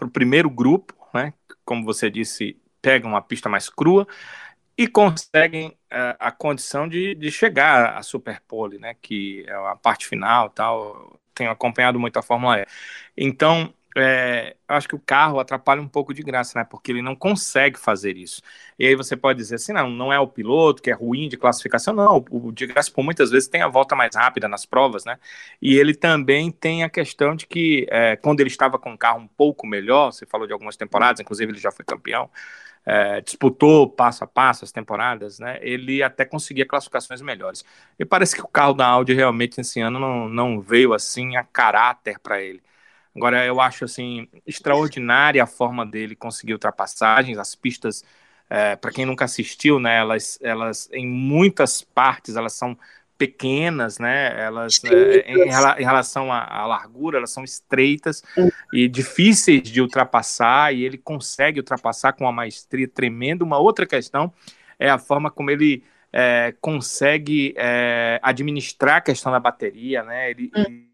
o 0.01 0.09
primeiro 0.09 0.49
grupo, 0.49 0.93
né? 1.13 1.33
Como 1.63 1.85
você 1.85 2.09
disse, 2.09 2.57
pegam 2.81 3.11
uma 3.11 3.21
pista 3.21 3.47
mais 3.47 3.69
crua 3.69 4.05
e 4.77 4.87
conseguem 4.87 5.69
uh, 5.69 6.17
a 6.19 6.31
condição 6.31 6.87
de, 6.87 7.15
de 7.15 7.31
chegar 7.31 7.97
à 7.97 8.03
Superpole, 8.03 8.79
né? 8.79 8.95
Que 9.01 9.45
é 9.47 9.53
a 9.53 9.75
parte 9.75 10.07
final, 10.07 10.49
tal. 10.49 11.17
Tenho 11.33 11.51
acompanhado 11.51 11.99
muito 11.99 12.17
a 12.17 12.21
Fórmula 12.21 12.59
E. 12.59 12.65
Então, 13.15 13.73
é, 13.95 14.55
acho 14.67 14.87
que 14.87 14.95
o 14.95 14.99
carro 14.99 15.39
atrapalha 15.39 15.81
um 15.81 15.87
pouco 15.87 16.13
de 16.13 16.23
graça, 16.23 16.57
né? 16.57 16.65
Porque 16.69 16.91
ele 16.91 17.01
não 17.01 17.15
consegue 17.15 17.77
fazer 17.77 18.15
isso. 18.15 18.41
E 18.79 18.87
aí 18.87 18.95
você 18.95 19.17
pode 19.17 19.37
dizer 19.37 19.55
assim, 19.55 19.73
não, 19.73 19.89
não 19.89 20.13
é 20.13 20.19
o 20.19 20.27
piloto 20.27 20.81
que 20.81 20.89
é 20.89 20.93
ruim 20.93 21.27
de 21.27 21.37
classificação, 21.37 21.93
não. 21.93 22.23
O 22.29 22.51
de 22.51 22.67
graça, 22.67 22.89
por 22.91 23.03
muitas 23.03 23.31
vezes, 23.31 23.49
tem 23.49 23.61
a 23.61 23.67
volta 23.67 23.95
mais 23.95 24.15
rápida 24.15 24.47
nas 24.47 24.65
provas, 24.65 25.03
né? 25.03 25.17
E 25.61 25.75
ele 25.77 25.93
também 25.93 26.51
tem 26.51 26.83
a 26.83 26.89
questão 26.89 27.35
de 27.35 27.45
que 27.45 27.85
é, 27.89 28.15
quando 28.15 28.39
ele 28.39 28.49
estava 28.49 28.79
com 28.79 28.91
um 28.91 28.97
carro 28.97 29.19
um 29.19 29.27
pouco 29.27 29.67
melhor, 29.67 30.11
você 30.11 30.25
falou 30.25 30.47
de 30.47 30.53
algumas 30.53 30.77
temporadas, 30.77 31.19
inclusive 31.19 31.51
ele 31.51 31.59
já 31.59 31.71
foi 31.71 31.83
campeão, 31.83 32.29
é, 32.85 33.21
disputou 33.21 33.89
passo 33.89 34.23
a 34.23 34.27
passo 34.27 34.63
as 34.63 34.71
temporadas, 34.71 35.37
né? 35.39 35.59
Ele 35.61 36.01
até 36.01 36.25
conseguia 36.25 36.65
classificações 36.65 37.21
melhores. 37.21 37.63
E 37.99 38.05
parece 38.05 38.35
que 38.35 38.41
o 38.41 38.47
carro 38.47 38.73
da 38.73 38.87
Audi 38.87 39.13
realmente 39.13 39.59
esse 39.61 39.79
ano 39.81 39.99
não, 39.99 40.29
não 40.29 40.61
veio 40.61 40.93
assim 40.93 41.35
a 41.35 41.43
caráter 41.43 42.19
para 42.19 42.41
ele. 42.41 42.61
Agora, 43.15 43.45
eu 43.45 43.59
acho 43.59 43.85
assim 43.85 44.27
extraordinária 44.47 45.43
a 45.43 45.47
forma 45.47 45.85
dele 45.85 46.15
conseguir 46.15 46.53
ultrapassagens, 46.53 47.37
as 47.37 47.55
pistas, 47.55 48.03
é, 48.49 48.75
para 48.75 48.91
quem 48.91 49.05
nunca 49.05 49.25
assistiu, 49.25 49.79
né, 49.79 49.97
elas, 49.97 50.39
elas, 50.41 50.89
em 50.93 51.07
muitas 51.07 51.81
partes, 51.81 52.35
elas 52.35 52.53
são 52.53 52.77
pequenas, 53.17 53.99
né? 53.99 54.41
Elas, 54.41 54.83
é, 54.83 55.31
em, 55.31 55.43
em, 55.43 55.83
relação 55.85 56.33
à, 56.33 56.43
à, 56.43 56.65
largura, 56.65 57.19
elas 57.19 57.29
são 57.29 57.43
estreitas 57.43 58.23
e 58.73 58.87
difíceis 58.87 59.61
de 59.61 59.79
ultrapassar, 59.79 60.73
e 60.73 60.83
ele 60.83 60.97
consegue 60.97 61.59
ultrapassar 61.59 62.13
com 62.13 62.23
uma 62.23 62.31
maestria 62.31 62.87
tremenda. 62.87 63.43
Uma 63.43 63.59
outra 63.59 63.85
questão 63.85 64.33
é 64.79 64.89
a 64.89 64.97
forma 64.97 65.29
como 65.29 65.51
ele 65.51 65.83
é, 66.11 66.55
consegue 66.59 67.53
é, 67.55 68.19
administrar 68.23 68.95
a 68.95 69.01
questão 69.01 69.31
da 69.31 69.39
bateria, 69.39 70.01
né? 70.01 70.31
Ele, 70.31 70.51
hum 70.55 70.90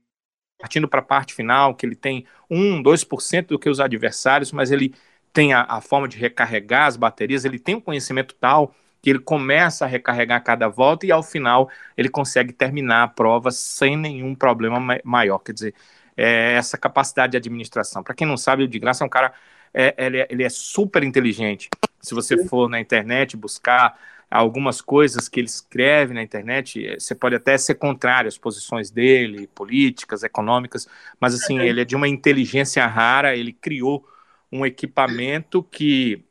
partindo 0.58 0.88
para 0.88 1.00
a 1.00 1.04
parte 1.04 1.34
final, 1.34 1.76
que 1.76 1.86
ele 1.86 1.96
tem 1.96 2.26
1, 2.50 2.82
2% 2.82 3.48
do 3.48 3.60
que 3.60 3.70
os 3.70 3.80
adversários, 3.80 4.52
mas 4.52 4.72
ele 4.72 4.94
tem 5.32 5.54
a, 5.54 5.62
a, 5.64 5.82
forma 5.82 6.08
de 6.08 6.18
recarregar 6.18 6.88
as 6.88 6.98
baterias, 6.98 7.46
ele 7.46 7.60
tem 7.60 7.76
um 7.76 7.82
conhecimento 7.82 8.36
tal 8.36 8.74
que 9.02 9.12
ele 9.12 9.20
começa 9.20 9.86
a 9.86 9.88
recarregar 9.88 10.44
cada 10.44 10.68
volta 10.68 11.06
e 11.06 11.12
ao 11.12 11.22
final 11.22 11.70
ele 11.96 12.10
consegue 12.10 12.52
terminar 12.52 13.04
a 13.04 13.08
prova 13.08 13.52
sem 13.52 13.96
nenhum 13.96 14.34
problema 14.34 15.00
maior. 15.04 15.38
Quer 15.40 15.54
dizer, 15.54 15.76
é 16.16 16.54
essa 16.54 16.78
capacidade 16.78 17.32
de 17.32 17.38
administração. 17.38 18.02
Para 18.04 18.16
quem 18.16 18.26
não 18.26 18.36
sabe, 18.36 18.64
o 18.64 18.68
de 18.68 18.80
graça 18.80 19.04
é 19.04 19.06
um 19.06 19.10
cara, 19.10 19.32
é, 19.72 19.94
ele, 19.98 20.18
é, 20.20 20.28
ele 20.30 20.44
é 20.44 20.50
super 20.50 21.04
inteligente. 21.04 21.70
Se 22.02 22.16
você 22.16 22.44
for 22.46 22.68
na 22.68 22.80
internet 22.80 23.38
buscar 23.38 23.98
algumas 24.30 24.82
coisas 24.82 25.30
que 25.30 25.40
ele 25.40 25.48
escreve 25.48 26.14
na 26.14 26.22
internet, 26.22 26.86
eh, 26.86 27.00
você 27.00 27.16
pode 27.16 27.36
até 27.36 27.58
ser 27.58 27.76
contrário 27.76 28.28
às 28.28 28.38
posições 28.38 28.92
dele, 28.92 29.48
políticas, 29.48 30.24
econômicas, 30.24 30.88
mas 31.20 31.34
assim, 31.34 31.60
ele 31.60 31.82
é 31.82 31.86
de 31.86 31.96
uma 31.96 32.08
inteligência 32.08 32.86
rara, 32.86 33.36
ele 33.36 33.54
criou 33.54 34.06
um 34.52 34.66
equipamento 34.66 35.64
que 35.64 36.24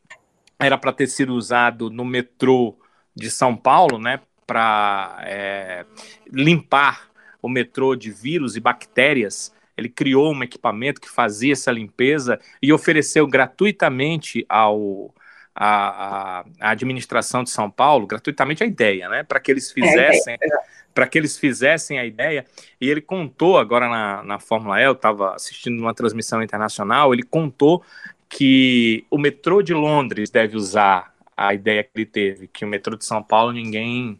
era 0.59 0.77
para 0.77 0.93
ter 0.93 1.07
sido 1.07 1.35
usado 1.35 1.91
no 1.91 2.05
metrô 2.05 2.77
de 3.15 3.31
São 3.31 3.57
Paulo, 3.57 3.99
né, 3.99 4.21
para 4.47 5.19
é, 5.23 5.87
limpar 6.31 7.11
o 7.43 7.49
metrô 7.49 7.97
de 7.97 8.11
vírus 8.11 8.57
e 8.57 8.61
bactérias. 8.61 9.55
Ele 9.77 9.89
criou 9.89 10.33
um 10.33 10.43
equipamento 10.43 11.01
que 11.01 11.09
fazia 11.09 11.53
essa 11.53 11.71
limpeza 11.71 12.39
e 12.63 12.73
ofereceu 12.73 13.27
gratuitamente 13.27 14.45
ao, 14.49 15.15
a, 15.59 16.45
a, 16.61 16.71
administração 16.71 17.43
de 17.43 17.49
São 17.49 17.71
Paulo 17.71 18.07
gratuitamente 18.07 18.63
a 18.63 18.67
ideia, 18.67 19.09
né? 19.09 19.23
Para 19.23 19.41
que 19.41 19.51
eles 19.51 19.71
é, 19.71 19.75
fizessem. 19.75 20.35
É, 20.35 20.77
para 20.95 21.07
que 21.07 21.19
eles 21.19 21.39
fizessem 21.39 21.99
a 21.99 22.07
ideia, 22.07 22.47
e 22.81 22.89
ele 22.89 23.03
contou 23.03 23.59
agora 23.59 23.87
na, 23.87 24.23
na 24.23 24.39
Fórmula 24.39 24.81
E, 24.81 24.85
eu 24.85 24.93
estava 24.93 25.35
assistindo 25.35 25.79
uma 25.79 25.93
transmissão 25.93 26.43
internacional, 26.43 27.13
ele 27.13 27.23
contou 27.23 27.85
que 28.31 29.05
o 29.11 29.19
metrô 29.19 29.61
de 29.61 29.75
Londres 29.75 30.31
deve 30.31 30.57
usar 30.57 31.15
a 31.37 31.53
ideia 31.53 31.85
que 31.85 31.91
ele 31.95 32.07
teve, 32.07 32.49
que 32.49 32.65
o 32.65 32.69
metrô 32.69 32.97
de 32.97 33.05
São 33.05 33.23
Paulo 33.23 33.53
ninguém 33.53 34.19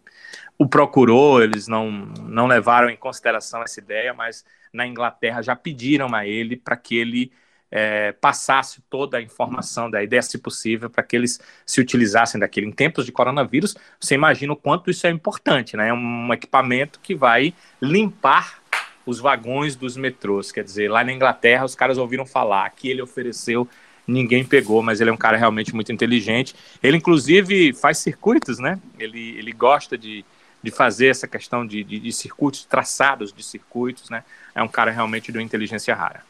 o 0.59 0.69
procurou, 0.69 1.43
eles 1.43 1.67
não, 1.67 1.91
não 1.91 2.47
levaram 2.47 2.91
em 2.91 2.97
consideração 2.97 3.63
essa 3.63 3.81
ideia, 3.81 4.13
mas 4.13 4.45
na 4.71 4.87
Inglaterra 4.87 5.41
já 5.41 5.57
pediram 5.57 6.15
a 6.15 6.27
ele 6.27 6.57
para 6.57 6.77
que 6.77 6.95
ele 6.95 7.33
é, 7.71 8.13
passasse 8.13 8.81
toda 8.89 9.19
a 9.19 9.23
informação 9.23 9.91
da 9.91 10.03
ideia, 10.03 10.23
se 10.23 10.39
possível, 10.39 10.89
para 10.89 11.03
que 11.03 11.17
eles 11.17 11.41
se 11.65 11.81
utilizassem 11.81 12.41
daquilo. 12.41 12.67
Em 12.67 12.73
tempos 12.73 13.05
de 13.05 13.13
coronavírus, 13.13 13.77
você 14.01 14.15
imagina 14.15 14.53
o 14.53 14.57
quanto 14.57 14.91
isso 14.91 15.07
é 15.07 15.11
importante, 15.11 15.77
né? 15.77 15.89
É 15.89 15.93
um 15.93 16.33
equipamento 16.33 17.01
que 17.01 17.15
vai 17.15 17.53
limpar 17.81 18.61
os 19.05 19.21
vagões 19.21 19.77
dos 19.77 19.97
metrôs. 19.97 20.51
Quer 20.51 20.65
dizer, 20.65 20.91
lá 20.91 21.05
na 21.05 21.13
Inglaterra, 21.13 21.65
os 21.65 21.75
caras 21.75 21.99
ouviram 21.99 22.27
falar 22.27 22.69
que 22.71 22.89
ele 22.89 23.03
ofereceu, 23.03 23.69
ninguém 24.07 24.45
pegou, 24.45 24.83
mas 24.83 25.01
ele 25.01 25.11
é 25.11 25.13
um 25.13 25.17
cara 25.17 25.37
realmente 25.37 25.75
muito 25.75 25.93
inteligente. 25.93 26.55
Ele, 26.83 26.97
inclusive, 26.97 27.73
faz 27.73 27.99
circuitos, 27.99 28.59
né? 28.59 28.81
Ele, 28.99 29.37
ele 29.39 29.53
gosta 29.53 29.97
de, 29.97 30.25
de 30.63 30.71
fazer 30.71 31.09
essa 31.09 31.27
questão 31.29 31.67
de, 31.67 31.83
de, 31.85 31.99
de 32.01 32.13
circuitos, 32.13 32.65
traçados 32.65 33.33
de 33.33 33.43
circuitos, 33.43 34.11
né? 34.11 34.25
É 34.55 34.63
um 34.63 34.69
cara 34.69 34.91
realmente 34.91 35.31
de 35.31 35.39
uma 35.39 35.45
inteligência 35.45 35.95
rara. 35.95 36.23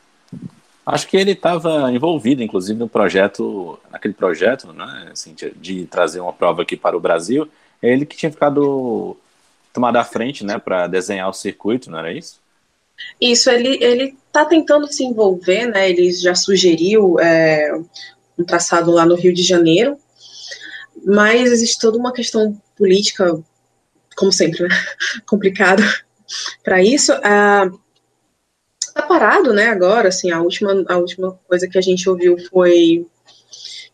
Acho 0.86 1.08
que 1.08 1.16
ele 1.16 1.32
estava 1.32 1.90
envolvido, 1.90 2.44
inclusive, 2.44 2.78
no 2.78 2.88
projeto, 2.88 3.76
naquele 3.90 4.14
projeto, 4.14 4.72
né, 4.72 5.08
assim, 5.10 5.34
de, 5.34 5.84
trazer 5.86 6.20
uma 6.20 6.32
prova 6.32 6.62
aqui 6.62 6.76
para 6.76 6.96
o 6.96 7.00
Brasil. 7.00 7.48
É 7.82 7.92
ele 7.92 8.06
que 8.06 8.16
tinha 8.16 8.30
ficado 8.30 9.16
tomado 9.72 9.96
à 9.96 10.04
frente, 10.04 10.44
né, 10.44 10.58
para 10.60 10.86
desenhar 10.86 11.28
o 11.28 11.32
circuito, 11.32 11.90
não 11.90 11.98
era 11.98 12.12
isso? 12.12 12.40
Isso, 13.20 13.50
ele 13.50 13.82
ele 13.82 14.16
está 14.26 14.44
tentando 14.44 14.86
se 14.86 15.04
envolver, 15.04 15.66
né? 15.66 15.90
Ele 15.90 16.10
já 16.12 16.34
sugeriu 16.34 17.18
é, 17.20 17.70
um 18.38 18.44
traçado 18.44 18.90
lá 18.90 19.04
no 19.04 19.16
Rio 19.16 19.34
de 19.34 19.42
Janeiro, 19.42 19.98
mas 21.04 21.50
existe 21.50 21.80
toda 21.80 21.98
uma 21.98 22.12
questão 22.12 22.56
política, 22.76 23.38
como 24.16 24.32
sempre, 24.32 24.62
né, 24.62 24.68
complicada 25.26 25.82
para 26.62 26.82
isso. 26.82 27.12
Uh, 27.12 27.85
tá 28.96 29.06
parado, 29.06 29.52
né, 29.52 29.68
agora, 29.68 30.08
assim, 30.08 30.30
a 30.30 30.40
última, 30.40 30.82
a 30.88 30.96
última 30.96 31.38
coisa 31.46 31.68
que 31.68 31.76
a 31.76 31.82
gente 31.82 32.08
ouviu 32.08 32.38
foi, 32.50 33.06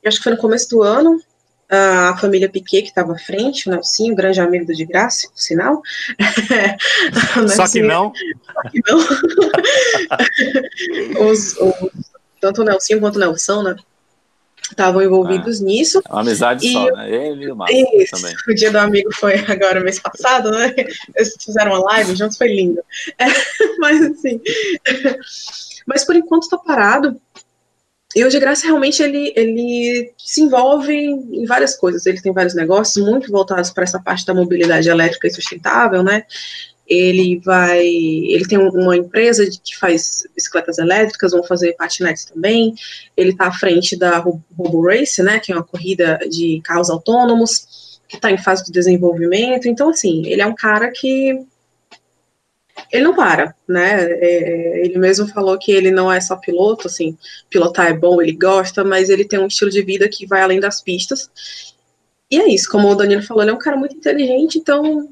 acho 0.05 0.19
que 0.19 0.23
foi 0.23 0.33
no 0.33 0.39
começo 0.39 0.69
do 0.71 0.83
ano, 0.83 1.21
a 1.69 2.17
família 2.19 2.51
Piquet, 2.51 2.83
que 2.83 2.89
estava 2.89 3.15
à 3.15 3.19
frente, 3.19 3.67
o 3.67 3.73
Nelsinho, 3.73 4.15
grande 4.15 4.41
amigo 4.41 4.67
do 4.67 4.75
de 4.75 4.85
graça, 4.85 5.29
sinal. 5.35 5.81
Só 7.49 7.67
que 7.67 7.83
não. 7.83 8.13
Só 8.45 8.63
que 8.71 8.81
não. 8.87 8.99
os, 11.31 11.57
os, 11.57 11.75
tanto 12.39 12.61
o 12.61 12.65
Nelsinho 12.65 13.01
quanto 13.01 13.17
o 13.17 13.19
Nelson, 13.19 13.63
né, 13.63 13.75
estavam 14.73 15.03
envolvidos 15.03 15.61
é. 15.61 15.65
nisso. 15.65 16.03
É 16.07 16.13
uma 16.13 16.21
amizade 16.21 16.67
e, 16.67 16.73
só, 16.73 16.85
né? 16.91 17.11
Ele 17.11 17.45
e 17.45 17.51
o 17.51 17.57
Márcio 17.57 17.87
isso, 17.95 18.17
também. 18.17 18.35
O 18.49 18.55
dia 18.55 18.71
do 18.71 18.79
amigo 18.79 19.13
foi 19.15 19.35
agora, 19.49 19.81
mês 19.81 19.99
passado, 19.99 20.51
né? 20.51 20.75
Eles 21.17 21.35
fizeram 21.43 21.73
uma 21.73 21.85
live 21.93 22.15
juntos, 22.15 22.37
foi 22.37 22.49
lindo. 22.49 22.81
É, 23.19 23.27
mas 23.79 24.03
assim. 24.03 24.41
Mas 25.87 26.05
por 26.05 26.17
enquanto 26.17 26.45
está 26.45 26.59
parado. 26.59 27.21
E 28.15 28.23
o 28.25 28.29
de 28.29 28.39
graça 28.39 28.67
realmente 28.67 29.03
ele, 29.03 29.33
ele 29.35 30.13
se 30.19 30.43
envolve 30.43 30.95
em 30.95 31.47
várias 31.47 31.75
coisas. 31.75 32.05
Ele 32.05 32.21
tem 32.21 32.33
vários 32.33 32.55
negócios 32.55 33.03
muito 33.03 33.33
voltados 33.33 33.71
para 33.71 33.85
essa 33.85 33.99
parte 33.99 34.27
da 34.27 34.35
mobilidade 34.35 34.89
elétrica 34.89 35.27
e 35.27 35.31
sustentável, 35.31 36.03
né? 36.03 36.25
Ele 36.93 37.41
vai, 37.43 37.87
ele 37.87 38.47
tem 38.47 38.59
uma 38.59 38.97
empresa 38.97 39.49
que 39.49 39.79
faz 39.79 40.27
bicicletas 40.35 40.77
elétricas, 40.79 41.33
vão 41.33 41.43
fazer 41.43 41.73
patinetes 41.73 42.27
também. 42.27 42.75
Ele 43.17 43.31
está 43.31 43.47
à 43.47 43.53
frente 43.53 43.97
da 43.97 44.19
Robo 44.19 44.87
Race, 44.87 45.23
né? 45.23 45.41
Que 45.41 45.53
é 45.53 45.55
uma 45.55 45.65
corrida 45.65 46.19
de 46.29 46.61
carros 46.63 46.91
autônomos 46.91 48.01
que 48.07 48.17
está 48.17 48.31
em 48.31 48.37
fase 48.37 48.65
de 48.65 48.73
desenvolvimento. 48.73 49.67
Então, 49.69 49.89
assim, 49.89 50.27
ele 50.27 50.43
é 50.43 50.47
um 50.47 50.55
cara 50.55 50.91
que 50.91 51.47
ele 52.91 53.05
não 53.05 53.15
para, 53.15 53.55
né? 53.67 54.05
É, 54.05 54.85
ele 54.85 54.99
mesmo 54.99 55.27
falou 55.29 55.59
que 55.59 55.73
ele 55.73 55.91
não 55.91 56.13
é 56.13 56.21
só 56.21 56.37
piloto, 56.37 56.89
assim, 56.89 57.17
pilotar 57.49 57.87
é 57.87 57.95
bom, 57.95 58.21
ele 58.21 58.33
gosta, 58.33 58.85
mas 58.85 59.09
ele 59.09 59.25
tem 59.25 59.39
um 59.39 59.47
estilo 59.47 59.71
de 59.71 59.83
vida 59.83 60.09
que 60.09 60.27
vai 60.27 60.43
além 60.43 60.61
das 60.61 60.83
pistas. 60.83 61.31
E 62.31 62.39
é 62.39 62.49
isso, 62.49 62.71
como 62.71 62.89
o 62.91 62.95
Danilo 62.95 63.23
falou, 63.23 63.43
ele 63.43 63.51
é 63.51 63.55
um 63.55 63.59
cara 63.59 63.77
muito 63.77 63.97
inteligente, 63.97 64.59
então 64.59 65.09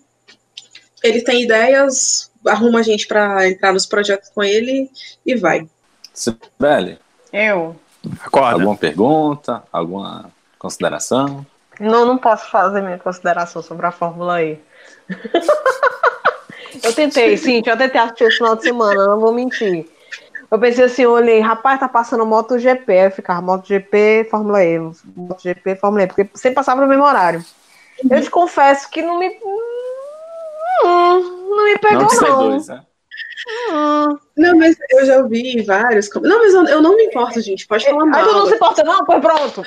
ele 1.02 1.22
tem 1.22 1.42
ideias, 1.42 2.30
arruma 2.46 2.80
a 2.80 2.82
gente 2.82 3.06
para 3.06 3.48
entrar 3.48 3.72
nos 3.72 3.86
projetos 3.86 4.30
com 4.30 4.42
ele 4.42 4.90
e 5.24 5.34
vai. 5.34 5.68
Sibeli? 6.12 6.98
Eu. 7.32 7.76
Acorda. 8.24 8.54
Alguma 8.54 8.76
pergunta? 8.76 9.62
Alguma 9.72 10.30
consideração? 10.58 11.46
Não, 11.78 12.04
não 12.04 12.18
posso 12.18 12.50
fazer 12.50 12.82
minha 12.82 12.98
consideração 12.98 13.62
sobre 13.62 13.86
a 13.86 13.92
Fórmula 13.92 14.42
E. 14.42 14.58
Eu 16.82 16.94
tentei, 16.94 17.36
sim, 17.36 17.62
eu 17.66 17.76
tentei 17.76 18.00
assistir 18.00 18.24
esse 18.24 18.36
final 18.36 18.54
de 18.54 18.62
semana, 18.62 19.06
não 19.06 19.18
vou 19.18 19.32
mentir. 19.32 19.88
Eu 20.50 20.58
pensei 20.58 20.84
assim, 20.84 21.02
eu 21.02 21.12
olhei, 21.12 21.40
rapaz, 21.40 21.78
tá 21.78 21.88
passando 21.88 22.26
MotoGP, 22.26 22.92
eu 22.92 23.10
ficava 23.10 23.40
MotoGP, 23.40 24.28
Fórmula 24.30 24.64
E, 24.64 24.78
MotoGP, 24.78 25.76
Fórmula 25.76 26.04
E, 26.04 26.06
porque 26.06 26.28
sempre 26.34 26.56
passava 26.56 26.80
no 26.80 26.86
mesmo 26.86 27.04
horário. 27.04 27.44
Eu 28.08 28.22
te 28.22 28.30
confesso 28.30 28.90
que 28.90 29.02
não 29.02 29.18
me. 29.18 29.30
Hum, 30.84 31.56
não 31.56 31.64
me 31.64 31.78
pegou, 31.78 32.08
não. 32.14 32.20
não. 32.20 32.48
Dois, 32.50 32.68
né? 32.68 32.82
Não, 34.36 34.56
mas 34.58 34.76
eu 34.90 35.06
já 35.06 35.18
ouvi 35.18 35.62
vários. 35.62 36.10
Não, 36.22 36.38
mas 36.38 36.52
eu, 36.54 36.64
eu 36.66 36.82
não 36.82 36.96
me 36.96 37.04
importo, 37.04 37.40
gente. 37.40 37.66
Pode 37.66 37.84
falar 37.84 38.04
mal. 38.04 38.20
Ah, 38.20 38.24
tu 38.24 38.32
não 38.32 38.46
se 38.46 38.54
importa, 38.54 38.84
não? 38.84 39.04
Pois 39.04 39.20
pronto. 39.20 39.62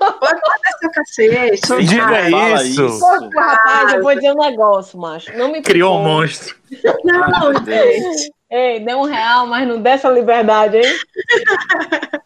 Ah, 0.00 0.12
pode 0.12 0.40
fazer 0.40 0.78
seu 0.80 0.90
cacete. 0.90 1.84
Diga 1.84 2.56
isso. 2.56 2.86
isso. 2.86 3.00
Pô, 3.00 3.40
rapaz, 3.40 3.94
eu 3.94 4.02
vou 4.02 4.14
dizer 4.14 4.32
um 4.32 4.38
negócio, 4.38 4.98
macho. 4.98 5.36
Não 5.36 5.50
me 5.50 5.62
Criou 5.62 5.98
um 5.98 6.02
monstro. 6.02 6.56
Não, 7.04 7.54
gente. 7.64 8.32
Ei, 8.50 8.80
deu 8.80 8.98
um 8.98 9.04
real, 9.04 9.46
mas 9.46 9.66
não 9.66 9.80
dessa 9.80 10.08
liberdade, 10.08 10.76
hein? 10.76 10.84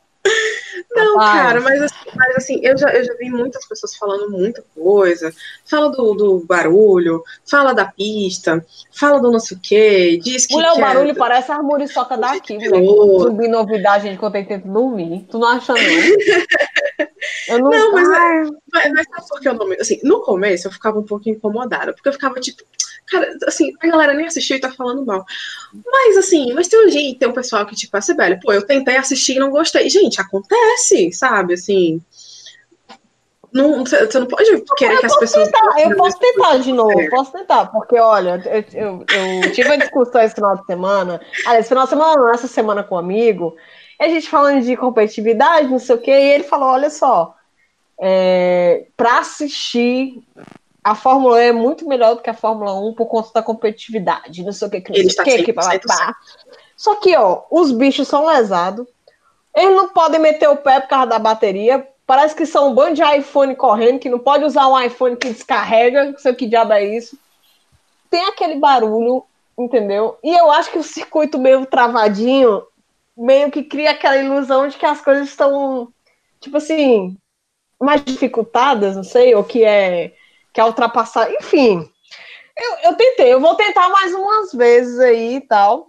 Não, 1.04 1.16
cara, 1.16 1.60
mas 1.60 1.82
assim, 1.82 2.10
mas 2.14 2.36
assim, 2.36 2.60
eu, 2.62 2.76
já, 2.76 2.90
eu 2.90 3.04
já 3.04 3.14
vi 3.14 3.30
muitas 3.30 3.66
pessoas 3.66 3.96
falando 3.96 4.30
muita 4.30 4.64
coisa. 4.74 5.32
Fala 5.64 5.90
do, 5.90 6.14
do 6.14 6.40
barulho, 6.40 7.22
fala 7.48 7.72
da 7.72 7.86
pista, 7.86 8.64
fala 8.92 9.20
do 9.20 9.30
não 9.30 9.40
sei 9.40 9.56
o 9.56 9.60
quê, 9.60 10.20
diz 10.22 10.46
que. 10.46 10.54
Mulher, 10.54 10.72
o 10.72 10.80
barulho 10.80 11.14
parece 11.14 11.52
a 11.52 11.62
muriçoca 11.62 12.16
daqui, 12.16 12.54
mulher. 12.54 12.84
Zumbi 13.20 13.48
novidade, 13.48 14.04
gente, 14.04 14.18
quando 14.18 14.36
eu 14.36 14.46
tento 14.46 14.68
dormir. 14.68 15.26
Tu 15.30 15.38
não 15.38 15.48
acha, 15.48 15.72
não? 15.72 15.80
eu 17.48 17.58
não, 17.58 17.70
não 17.70 17.92
mas, 17.92 18.08
é, 18.08 18.50
mas, 18.72 18.92
mas 18.92 19.06
sabe 19.06 19.28
por 19.28 19.40
que 19.40 19.48
eu 19.48 19.54
não. 19.54 19.72
Assim, 19.80 20.00
no 20.02 20.20
começo 20.20 20.68
eu 20.68 20.72
ficava 20.72 20.98
um 20.98 21.04
pouco 21.04 21.28
incomodada, 21.28 21.92
porque 21.92 22.08
eu 22.08 22.12
ficava 22.12 22.38
tipo 22.40 22.62
Cara, 23.10 23.36
assim, 23.46 23.72
a 23.80 23.86
galera 23.86 24.14
nem 24.14 24.26
assistiu 24.26 24.56
e 24.56 24.60
tá 24.60 24.70
falando 24.70 25.04
mal. 25.04 25.24
Mas, 25.86 26.16
assim, 26.18 26.52
mas 26.52 26.68
tem 26.68 26.86
um 26.86 26.90
gente, 26.90 27.18
tem 27.18 27.28
um 27.28 27.32
pessoal 27.32 27.64
que, 27.64 27.74
tipo, 27.74 27.96
assim, 27.96 28.14
velho, 28.14 28.38
pô, 28.40 28.52
eu 28.52 28.66
tentei 28.66 28.96
assistir 28.96 29.36
e 29.36 29.38
não 29.38 29.50
gostei. 29.50 29.88
Gente, 29.88 30.20
acontece, 30.20 31.10
sabe? 31.12 31.54
Assim. 31.54 32.02
Não, 33.50 33.82
você 33.82 34.18
não 34.18 34.26
pode 34.26 34.44
querer 34.76 34.96
eu 34.96 35.00
que 35.00 35.06
as 35.06 35.16
pessoas. 35.16 35.46
Tentar, 35.46 35.80
eu 35.80 35.96
posso 35.96 36.18
tentar 36.18 36.58
de 36.58 36.70
novo, 36.70 37.00
é. 37.00 37.08
posso 37.08 37.32
tentar, 37.32 37.66
porque 37.66 37.98
olha, 37.98 38.42
eu, 38.44 38.64
eu, 38.74 39.06
eu 39.42 39.52
tive 39.52 39.70
uma 39.70 39.78
discussão 39.78 40.20
esse 40.20 40.34
final 40.34 40.54
de 40.54 40.66
semana. 40.66 41.18
Aliás, 41.46 41.60
esse 41.60 41.68
final 41.70 41.84
de 41.84 41.90
semana, 41.90 42.14
não, 42.14 42.28
essa 42.28 42.46
semana 42.46 42.82
com 42.82 42.96
um 42.96 42.98
amigo, 42.98 43.56
e 43.98 44.04
a 44.04 44.08
gente 44.10 44.28
falando 44.28 44.62
de 44.62 44.76
competitividade, 44.76 45.66
não 45.66 45.78
sei 45.78 45.94
o 45.94 45.98
quê, 45.98 46.10
e 46.10 46.30
ele 46.34 46.44
falou: 46.44 46.68
olha 46.68 46.90
só, 46.90 47.37
é, 48.00 48.86
para 48.96 49.18
assistir 49.18 50.22
a 50.82 50.94
Fórmula 50.94 51.42
E 51.42 51.48
é 51.48 51.52
muito 51.52 51.86
melhor 51.86 52.14
do 52.14 52.22
que 52.22 52.30
a 52.30 52.34
Fórmula 52.34 52.72
1 52.80 52.94
por 52.94 53.06
conta 53.06 53.30
da 53.34 53.42
competitividade, 53.42 54.42
não 54.42 54.52
sei 54.52 54.68
o 54.68 54.70
que, 54.70 54.80
que, 54.80 55.10
sei 55.10 55.22
o 55.22 55.24
que, 55.24 55.42
que, 55.44 55.52
pá, 55.52 56.16
Só 56.76 56.94
que, 56.96 57.16
ó, 57.16 57.42
os 57.50 57.72
bichos 57.72 58.08
são 58.08 58.26
lesados, 58.26 58.86
eles 59.54 59.74
não 59.74 59.88
podem 59.88 60.20
meter 60.20 60.48
o 60.48 60.56
pé 60.56 60.80
por 60.80 60.88
causa 60.88 61.06
da 61.06 61.18
bateria, 61.18 61.86
parece 62.06 62.34
que 62.34 62.46
são 62.46 62.70
um 62.70 62.74
bando 62.74 62.94
de 62.94 63.02
iPhone 63.18 63.54
correndo, 63.54 63.98
que 63.98 64.08
não 64.08 64.18
pode 64.18 64.44
usar 64.44 64.66
um 64.68 64.80
iPhone 64.80 65.16
que 65.16 65.30
descarrega, 65.30 66.04
não 66.04 66.18
sei 66.18 66.32
o 66.32 66.36
que 66.36 66.46
diabo 66.46 66.72
é 66.72 66.84
isso. 66.84 67.18
Tem 68.08 68.24
aquele 68.24 68.54
barulho, 68.54 69.24
entendeu? 69.58 70.16
E 70.22 70.32
eu 70.32 70.50
acho 70.50 70.70
que 70.70 70.78
o 70.78 70.82
circuito 70.82 71.38
meio 71.38 71.66
travadinho, 71.66 72.62
meio 73.16 73.50
que 73.50 73.62
cria 73.62 73.90
aquela 73.90 74.16
ilusão 74.16 74.68
de 74.68 74.78
que 74.78 74.86
as 74.86 75.02
coisas 75.02 75.28
estão, 75.28 75.92
tipo 76.40 76.56
assim, 76.56 77.18
mais 77.80 78.04
dificultadas, 78.04 78.96
não 78.96 79.04
sei, 79.04 79.34
ou 79.34 79.44
que 79.44 79.64
é 79.64 80.12
quer 80.52 80.64
ultrapassar, 80.64 81.30
enfim. 81.32 81.88
Eu, 82.56 82.90
eu 82.90 82.96
tentei, 82.96 83.32
eu 83.32 83.40
vou 83.40 83.54
tentar 83.54 83.88
mais 83.88 84.12
umas 84.12 84.52
vezes 84.52 84.98
aí 84.98 85.36
e 85.36 85.40
tal. 85.40 85.88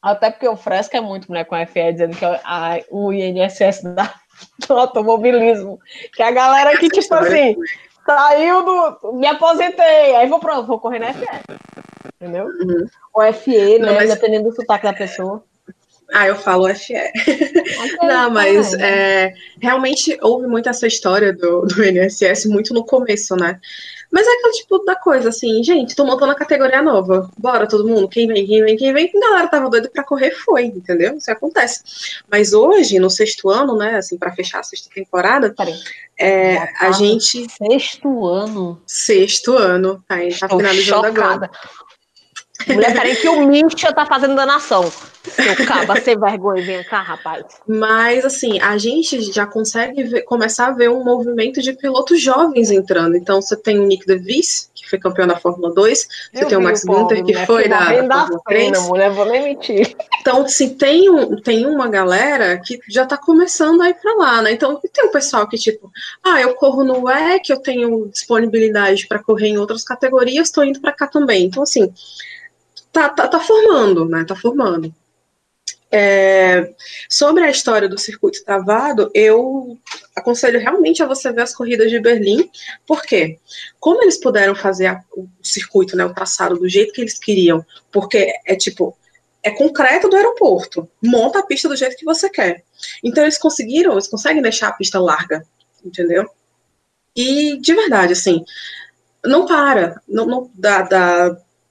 Até 0.00 0.30
porque 0.30 0.48
o 0.48 0.56
Fresca 0.56 0.98
é 0.98 1.00
muito 1.00 1.28
mulher 1.28 1.44
com 1.44 1.54
a 1.54 1.66
FE 1.66 1.92
dizendo 1.92 2.16
que 2.16 2.24
a, 2.24 2.80
o 2.90 3.12
INSS 3.12 3.82
da, 3.82 4.14
do 4.66 4.74
automobilismo. 4.74 5.78
Que 6.14 6.22
é 6.22 6.26
a 6.26 6.32
galera 6.32 6.76
que, 6.76 6.88
tipo 6.88 7.14
assim, 7.14 7.56
saiu 8.04 8.64
do. 8.64 9.12
Me 9.14 9.26
aposentei, 9.26 10.16
aí 10.16 10.28
vou 10.28 10.40
pronto, 10.40 10.66
vou 10.66 10.80
correr 10.80 10.98
na 10.98 11.12
FE. 11.12 11.26
Entendeu? 12.16 12.46
Uhum. 12.46 12.86
O 13.14 13.32
FE, 13.32 13.78
né? 13.78 13.92
mas... 13.92 14.10
Dependendo 14.10 14.48
do 14.48 14.54
sotaque 14.54 14.84
da 14.84 14.92
pessoa. 14.92 15.44
Ah, 16.12 16.26
eu 16.26 16.36
falo 16.36 16.68
FE. 16.74 16.94
Não, 18.02 18.30
mas 18.30 18.74
é, 18.74 19.32
realmente 19.60 20.18
houve 20.20 20.46
muito 20.46 20.68
essa 20.68 20.86
história 20.86 21.32
do, 21.32 21.62
do 21.62 21.82
INSS 21.82 22.44
muito 22.46 22.74
no 22.74 22.84
começo, 22.84 23.34
né? 23.34 23.58
Mas 24.10 24.26
é 24.26 24.30
aquele 24.30 24.52
tipo 24.52 24.78
da 24.84 24.94
coisa, 24.94 25.30
assim, 25.30 25.64
gente, 25.64 25.96
tô 25.96 26.04
montando 26.04 26.32
a 26.32 26.36
categoria 26.36 26.82
nova. 26.82 27.30
Bora, 27.38 27.66
todo 27.66 27.88
mundo, 27.88 28.06
quem 28.06 28.26
vem, 28.26 28.46
quem 28.46 28.62
vem, 28.62 28.76
quem 28.76 28.92
vem. 28.92 29.10
A 29.16 29.20
galera 29.20 29.48
tava 29.48 29.70
doida 29.70 29.88
pra 29.88 30.04
correr, 30.04 30.32
foi, 30.32 30.66
entendeu? 30.66 31.16
Isso 31.16 31.30
acontece. 31.30 31.82
Mas 32.30 32.52
hoje, 32.52 32.98
no 32.98 33.08
sexto 33.08 33.48
ano, 33.48 33.74
né, 33.74 33.96
assim, 33.96 34.18
pra 34.18 34.32
fechar 34.32 34.60
a 34.60 34.62
sexta 34.62 34.90
temporada, 34.94 35.54
é, 36.18 36.58
a 36.58 36.66
tá 36.66 36.92
gente... 36.92 37.46
Sexto 37.50 38.26
ano? 38.26 38.78
Sexto 38.86 39.56
ano, 39.56 40.04
tá, 40.06 40.16
tá 40.40 40.48
finalizando 40.56 41.06
chocada. 41.06 41.46
agora. 41.46 41.50
Mulher, 42.68 42.92
peraí 42.92 43.16
que 43.16 43.28
o 43.28 43.46
Misha 43.46 43.92
tá 43.92 44.06
fazendo 44.06 44.34
danação. 44.34 44.90
Seu 45.22 45.66
caba, 45.66 46.00
sem 46.00 46.18
vergonha, 46.18 46.64
vem 46.64 46.82
cá, 46.82 47.00
rapaz. 47.00 47.44
Mas, 47.66 48.24
assim, 48.24 48.60
a 48.60 48.76
gente 48.76 49.20
já 49.32 49.46
consegue 49.46 50.02
ver, 50.02 50.22
começar 50.22 50.66
a 50.66 50.72
ver 50.72 50.90
um 50.90 51.04
movimento 51.04 51.62
de 51.62 51.72
pilotos 51.74 52.20
jovens 52.20 52.72
entrando. 52.72 53.16
Então, 53.16 53.40
você 53.40 53.56
tem 53.56 53.78
o 53.78 53.86
Nick 53.86 54.04
DeVries, 54.04 54.68
que 54.74 54.90
foi 54.90 54.98
campeão 54.98 55.28
da 55.28 55.36
Fórmula 55.36 55.72
2. 55.72 56.08
Você 56.34 56.44
tem 56.44 56.58
o 56.58 56.60
Max 56.60 56.84
Gunther, 56.84 57.24
que 57.24 57.34
foi 57.46 57.68
da, 57.68 58.02
da 58.02 58.18
Fórmula 58.18 58.42
3. 58.48 58.82
mulher, 58.88 59.10
vou 59.10 59.26
nem 59.26 59.44
mentir. 59.44 59.94
Então, 60.20 60.42
assim, 60.42 60.70
tem, 60.70 61.08
um, 61.08 61.36
tem 61.36 61.66
uma 61.66 61.88
galera 61.88 62.58
que 62.58 62.80
já 62.88 63.06
tá 63.06 63.16
começando 63.16 63.80
a 63.80 63.88
ir 63.88 63.94
pra 63.94 64.14
lá, 64.14 64.42
né? 64.42 64.52
Então, 64.52 64.80
tem 64.92 65.04
um 65.04 65.12
pessoal 65.12 65.48
que, 65.48 65.56
tipo, 65.56 65.90
ah, 66.24 66.40
eu 66.40 66.54
corro 66.54 66.82
no 66.82 67.04
WEC, 67.04 67.50
eu 67.50 67.58
tenho 67.58 68.08
disponibilidade 68.08 69.06
para 69.06 69.22
correr 69.22 69.48
em 69.48 69.58
outras 69.58 69.84
categorias, 69.84 70.50
tô 70.50 70.64
indo 70.64 70.80
para 70.80 70.92
cá 70.92 71.06
também. 71.06 71.44
Então, 71.44 71.62
assim 71.62 71.92
tá, 72.92 73.08
tá, 73.08 73.26
tá 73.26 73.40
formando, 73.40 74.04
né? 74.04 74.24
Tá 74.24 74.36
formando. 74.36 74.94
É, 75.94 76.74
sobre 77.06 77.44
a 77.44 77.50
história 77.50 77.86
do 77.86 77.98
circuito 77.98 78.42
travado, 78.44 79.10
eu 79.12 79.78
aconselho 80.16 80.58
realmente 80.58 81.02
a 81.02 81.06
você 81.06 81.30
ver 81.30 81.42
as 81.42 81.54
corridas 81.54 81.90
de 81.90 82.00
Berlim, 82.00 82.50
porque 82.86 83.38
como 83.78 84.02
eles 84.02 84.18
puderam 84.18 84.54
fazer 84.54 84.86
a, 84.86 85.04
o 85.14 85.28
circuito, 85.42 85.94
né, 85.94 86.02
o 86.06 86.14
traçado 86.14 86.58
do 86.58 86.66
jeito 86.66 86.94
que 86.94 87.02
eles 87.02 87.18
queriam, 87.18 87.62
porque 87.90 88.32
é 88.46 88.56
tipo 88.56 88.96
é 89.42 89.50
concreto 89.50 90.08
do 90.08 90.16
aeroporto, 90.16 90.88
monta 91.02 91.40
a 91.40 91.46
pista 91.46 91.68
do 91.68 91.76
jeito 91.76 91.96
que 91.96 92.04
você 92.04 92.30
quer. 92.30 92.64
Então 93.04 93.24
eles 93.24 93.36
conseguiram, 93.36 93.92
eles 93.92 94.08
conseguem 94.08 94.40
deixar 94.40 94.68
a 94.68 94.72
pista 94.72 94.98
larga, 94.98 95.44
entendeu? 95.84 96.26
E 97.14 97.58
de 97.60 97.74
verdade, 97.74 98.14
assim, 98.14 98.44
não 99.22 99.44
para, 99.44 100.00
não, 100.08 100.26
não 100.26 100.50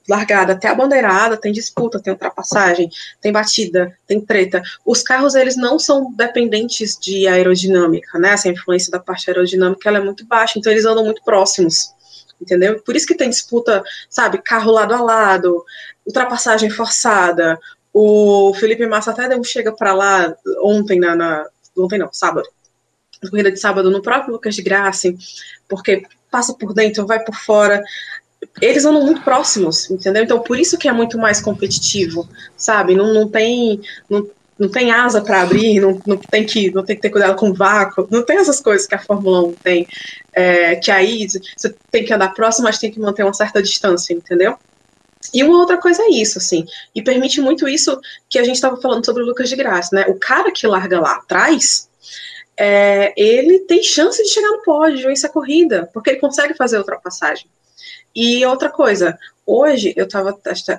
largada 0.08 0.54
até 0.54 0.68
a 0.68 0.76
bandeirada, 0.76 1.38
tem 1.38 1.52
disputa, 1.52 2.00
tem 2.00 2.14
ultrapassagem, 2.14 2.90
tem 3.22 3.32
batida, 3.32 3.96
tem 4.08 4.20
treta. 4.20 4.62
Os 4.86 5.02
carros, 5.04 5.36
eles 5.36 5.56
não 5.56 5.78
são 5.78 6.12
dependentes 6.14 6.98
de 7.00 7.28
aerodinâmica, 7.28 8.18
né? 8.20 8.32
Essa 8.32 8.50
influência 8.50 8.92
da 8.92 9.00
parte 9.00 9.30
aerodinâmica, 9.30 9.88
ela 9.88 10.00
é 10.00 10.04
muito 10.04 10.26
baixa, 10.26 10.58
então 10.58 10.72
eles 10.72 10.86
andam 10.86 11.04
muito 11.04 11.24
próximos, 11.24 11.94
entendeu? 12.42 12.82
Por 12.82 12.96
isso 12.96 13.08
que 13.08 13.16
tem 13.16 13.30
disputa, 13.30 13.84
sabe, 14.10 14.40
carro 14.40 14.72
lado 14.72 14.94
a 14.94 15.02
lado, 15.02 15.64
ultrapassagem 16.06 16.70
forçada. 16.70 17.60
O 17.94 18.54
Felipe 18.56 18.86
Massa 18.88 19.12
até 19.12 19.28
deu 19.28 19.40
um 19.40 19.44
chega 19.44 19.72
para 19.72 19.94
lá 19.94 20.34
ontem, 20.64 21.00
na, 21.00 21.16
na, 21.16 21.46
ontem 21.78 22.00
não, 22.00 22.12
sábado, 22.12 22.48
corrida 23.30 23.52
de 23.52 23.60
sábado, 23.60 23.92
no 23.92 24.02
próprio 24.02 24.34
Lucas 24.34 24.56
de 24.56 24.62
Graça, 24.62 25.14
porque 25.70 26.04
passa 26.32 26.54
por 26.54 26.74
dentro, 26.74 27.06
vai 27.06 27.24
por 27.24 27.36
fora 27.36 27.84
eles 28.62 28.86
andam 28.86 29.06
muito 29.06 29.22
próximos, 29.22 29.90
entendeu? 29.90 30.24
Então, 30.24 30.40
por 30.40 30.60
isso 30.60 30.78
que 30.78 30.88
é 30.88 30.92
muito 30.92 31.18
mais 31.18 31.42
competitivo, 31.42 32.28
sabe? 32.58 32.96
Não, 32.96 33.14
não 33.14 33.28
tem. 33.28 33.82
Não, 34.10 34.28
não 34.60 34.70
tem 34.70 34.92
asa 34.92 35.22
para 35.22 35.42
abrir, 35.42 35.80
não, 35.80 36.00
não, 36.06 36.18
tem 36.18 36.46
que, 36.46 36.70
não 36.70 36.86
tem 36.86 36.96
que 36.96 37.02
ter 37.02 37.10
cuidado 37.10 37.36
com 37.36 37.50
o 37.50 37.54
vácuo, 37.54 38.08
não 38.12 38.24
tem 38.24 38.38
essas 38.38 38.62
coisas 38.62 38.86
que 38.86 38.94
a 38.94 39.00
Fórmula 39.00 39.42
1 39.48 39.54
tem, 39.54 39.88
é, 40.34 40.76
que 40.76 40.92
aí 40.92 41.28
você 41.28 41.74
tem 41.90 42.06
que 42.06 42.14
andar 42.14 42.32
próximo, 42.36 42.66
mas 42.66 42.78
tem 42.78 42.92
que 42.92 43.00
manter 43.00 43.24
uma 43.24 43.34
certa 43.34 43.60
distância, 43.60 44.14
entendeu? 44.14 44.56
E 45.34 45.44
uma 45.44 45.58
outra 45.58 45.80
coisa 45.80 46.04
é 46.04 46.10
isso, 46.10 46.38
assim, 46.38 46.64
e 46.94 47.02
permite 47.02 47.42
muito 47.42 47.68
isso 47.68 48.00
que 48.30 48.38
a 48.38 48.44
gente 48.44 48.56
estava 48.56 48.80
falando 48.80 49.04
sobre 49.04 49.24
o 49.24 49.26
Lucas 49.26 49.50
de 49.50 49.56
Graça, 49.56 49.96
né? 49.96 50.06
O 50.08 50.14
cara 50.14 50.52
que 50.52 50.68
larga 50.68 51.00
lá 51.00 51.16
atrás, 51.16 51.90
é, 52.56 53.14
ele 53.18 53.60
tem 53.62 53.82
chance 53.82 54.22
de 54.22 54.30
chegar 54.30 54.50
no 54.50 54.62
pódio, 54.62 55.08
vencer 55.08 55.28
a 55.28 55.34
corrida, 55.34 55.90
porque 55.92 56.12
ele 56.12 56.20
consegue 56.20 56.54
fazer 56.54 56.76
a 56.76 56.82
ultrapassagem. 56.82 57.48
E 58.16 58.46
outra 58.46 58.70
coisa, 58.70 59.18
hoje 59.46 59.94
eu 59.96 60.08
tava, 60.08 60.38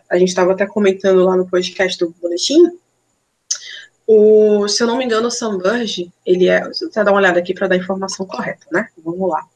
a 0.09 0.19
gente 0.19 0.29
estava 0.29 0.53
até 0.53 0.67
comentando 0.67 1.25
lá 1.25 1.37
no 1.37 1.49
podcast 1.49 1.99
do 1.99 2.15
boletim, 2.21 2.79
o, 4.07 4.67
se 4.69 4.83
eu 4.83 4.87
não 4.87 4.99
me 4.99 5.05
engano, 5.05 5.29
o 5.29 5.31
Sam 5.31 5.59
Burge, 5.59 6.13
ele 6.27 6.49
é, 6.49 6.61
vou 6.61 6.91
dar 7.05 7.13
uma 7.13 7.19
olhada 7.19 7.39
aqui 7.39 7.55
para 7.55 7.69
dar 7.69 7.77
a 7.77 7.79
informação 7.79 8.27
correta, 8.27 8.67
né? 8.71 8.89
Vamos 9.03 9.29
lá. 9.29 9.47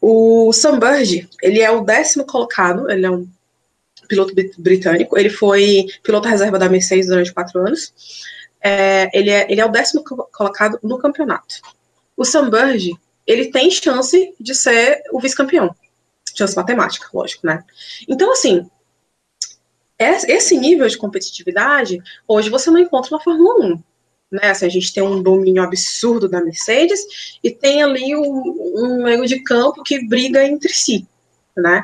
O 0.00 0.50
Burge, 0.78 1.28
ele 1.42 1.60
é 1.60 1.70
o 1.70 1.80
décimo 1.80 2.24
colocado, 2.24 2.90
ele 2.90 3.06
é 3.06 3.10
um 3.10 3.26
piloto 4.06 4.34
britânico, 4.58 5.18
ele 5.18 5.30
foi 5.30 5.86
piloto 6.02 6.28
reserva 6.28 6.58
da 6.58 6.68
Mercedes 6.68 7.08
durante 7.08 7.32
quatro 7.32 7.60
anos. 7.60 7.92
É, 8.60 9.08
ele, 9.12 9.30
é, 9.30 9.50
ele 9.50 9.60
é 9.60 9.64
o 9.64 9.70
décimo 9.70 10.04
colocado 10.04 10.78
no 10.82 10.98
campeonato. 10.98 11.56
O 12.16 12.22
Burge, 12.50 12.94
ele 13.26 13.50
tem 13.50 13.70
chance 13.70 14.34
de 14.38 14.54
ser 14.54 15.02
o 15.10 15.20
vice-campeão 15.20 15.74
chance 16.36 16.56
matemática, 16.56 17.08
lógico, 17.12 17.46
né? 17.46 17.64
Então, 18.08 18.32
assim, 18.32 18.68
esse 19.98 20.56
nível 20.58 20.86
de 20.86 20.98
competitividade, 20.98 22.02
hoje 22.28 22.50
você 22.50 22.70
não 22.70 22.78
encontra 22.78 23.16
na 23.16 23.22
Fórmula 23.22 23.64
1. 23.64 23.82
Né? 24.30 24.50
Assim, 24.50 24.66
a 24.66 24.68
gente 24.68 24.92
tem 24.92 25.02
um 25.02 25.22
domínio 25.22 25.62
absurdo 25.62 26.28
da 26.28 26.42
Mercedes 26.42 27.38
e 27.42 27.50
tem 27.50 27.82
ali 27.82 28.14
um, 28.14 28.74
um 28.76 29.02
meio 29.04 29.24
de 29.26 29.40
campo 29.42 29.82
que 29.82 30.06
briga 30.06 30.44
entre 30.44 30.72
si, 30.74 31.06
né? 31.56 31.82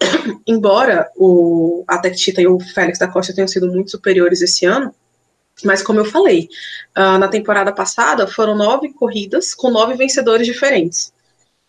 Embora 0.46 1.10
o, 1.16 1.84
a 1.86 1.98
Tectita 1.98 2.40
e 2.40 2.46
o 2.46 2.58
Félix 2.60 2.98
da 2.98 3.08
Costa 3.08 3.34
tenham 3.34 3.48
sido 3.48 3.66
muito 3.66 3.90
superiores 3.90 4.40
esse 4.40 4.64
ano, 4.64 4.94
mas 5.64 5.82
como 5.82 6.00
eu 6.00 6.04
falei, 6.04 6.48
uh, 6.96 7.18
na 7.18 7.28
temporada 7.28 7.72
passada 7.72 8.26
foram 8.26 8.56
nove 8.56 8.92
corridas 8.94 9.52
com 9.52 9.70
nove 9.70 9.94
vencedores 9.94 10.46
diferentes. 10.46 11.12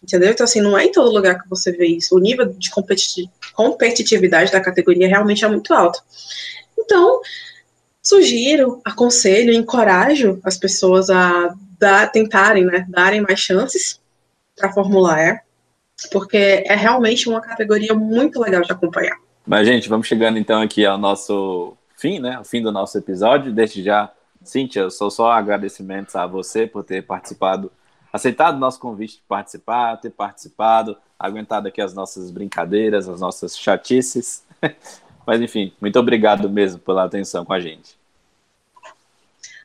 Entendeu? 0.04 0.32
Então, 0.32 0.44
assim, 0.44 0.62
não 0.62 0.78
é 0.78 0.86
em 0.86 0.92
todo 0.92 1.14
lugar 1.14 1.42
que 1.42 1.50
você 1.50 1.72
vê 1.72 1.86
isso. 1.86 2.16
O 2.16 2.20
nível 2.20 2.48
de 2.48 2.72
competitividade 3.54 4.52
da 4.52 4.60
categoria 4.60 5.08
realmente 5.08 5.46
é 5.46 5.48
muito 5.48 5.72
alto. 5.74 6.02
Então, 6.78 7.22
sugiro, 8.02 8.82
aconselho, 8.84 9.54
encorajo 9.54 10.40
as 10.44 10.58
pessoas 10.58 11.10
a 11.10 11.54
dar, 11.78 12.12
tentarem, 12.12 12.66
né, 12.66 12.86
darem 12.90 13.22
mais 13.22 13.40
chances 13.40 14.00
para 14.56 14.70
a 14.70 14.74
Fórmula 14.74 15.20
E, 15.20 15.40
porque 16.12 16.64
é 16.66 16.76
realmente 16.76 17.30
uma 17.30 17.42
categoria 17.42 17.94
muito 17.94 18.40
legal 18.40 18.62
de 18.62 18.72
acompanhar. 18.72 19.18
Mas, 19.46 19.68
gente, 19.68 19.88
vamos 19.88 20.08
chegando 20.08 20.38
então 20.38 20.62
aqui 20.62 20.86
ao 20.86 20.98
nosso 20.98 21.78
fim, 21.96 22.20
né? 22.20 22.40
O 22.40 22.44
fim 22.44 22.62
do 22.62 22.72
nosso 22.72 22.98
episódio. 22.98 23.54
Desde 23.54 23.84
já, 23.84 24.12
Cíntia, 24.44 24.90
sou 24.90 25.12
só 25.12 25.32
agradecimentos 25.32 26.16
a 26.16 26.26
você 26.26 26.66
por 26.66 26.84
ter 26.84 27.04
participado 27.04 27.72
aceitado 28.12 28.56
o 28.56 28.60
nosso 28.60 28.80
convite 28.80 29.16
de 29.16 29.24
participar, 29.28 29.98
ter 29.98 30.12
participado, 30.12 30.98
aguentado 31.18 31.68
aqui 31.68 31.82
as 31.82 31.94
nossas 31.94 32.32
brincadeiras, 32.32 33.08
as 33.08 33.22
nossas 33.22 33.58
chatices. 33.58 34.44
Mas, 35.26 35.40
enfim, 35.42 35.74
muito 35.80 36.00
obrigado 36.00 36.50
mesmo 36.50 36.80
pela 36.80 37.06
atenção 37.06 37.46
com 37.46 37.54
a 37.54 37.60
gente. 37.60 37.96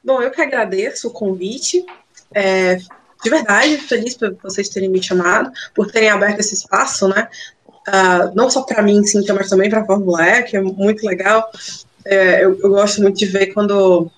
Bom, 0.04 0.22
eu 0.22 0.30
que 0.30 0.40
agradeço 0.40 1.08
o 1.08 1.12
convite. 1.12 1.84
É, 2.32 2.76
de 2.76 3.30
verdade, 3.30 3.78
feliz 3.78 4.14
por 4.14 4.36
vocês 4.42 4.68
terem 4.68 4.88
me 4.88 5.02
chamado, 5.02 5.50
por 5.74 5.90
terem 5.90 6.10
aberto 6.10 6.40
esse 6.40 6.54
espaço, 6.54 7.08
né? 7.08 7.28
Uh, 7.88 8.34
não 8.34 8.50
só 8.50 8.62
para 8.62 8.82
mim, 8.82 9.04
sim, 9.04 9.24
mas 9.32 9.48
também 9.48 9.70
para 9.70 9.80
a 9.80 9.86
Fórmula 9.86 10.24
E, 10.24 10.42
que 10.42 10.56
é 10.56 10.60
muito 10.60 11.04
legal. 11.06 11.50
É, 12.04 12.44
eu, 12.44 12.58
eu, 12.60 12.70
gosto 12.70 13.00
muito 13.00 13.16
de 13.16 13.26
ver 13.26 13.46
quando 13.48 14.10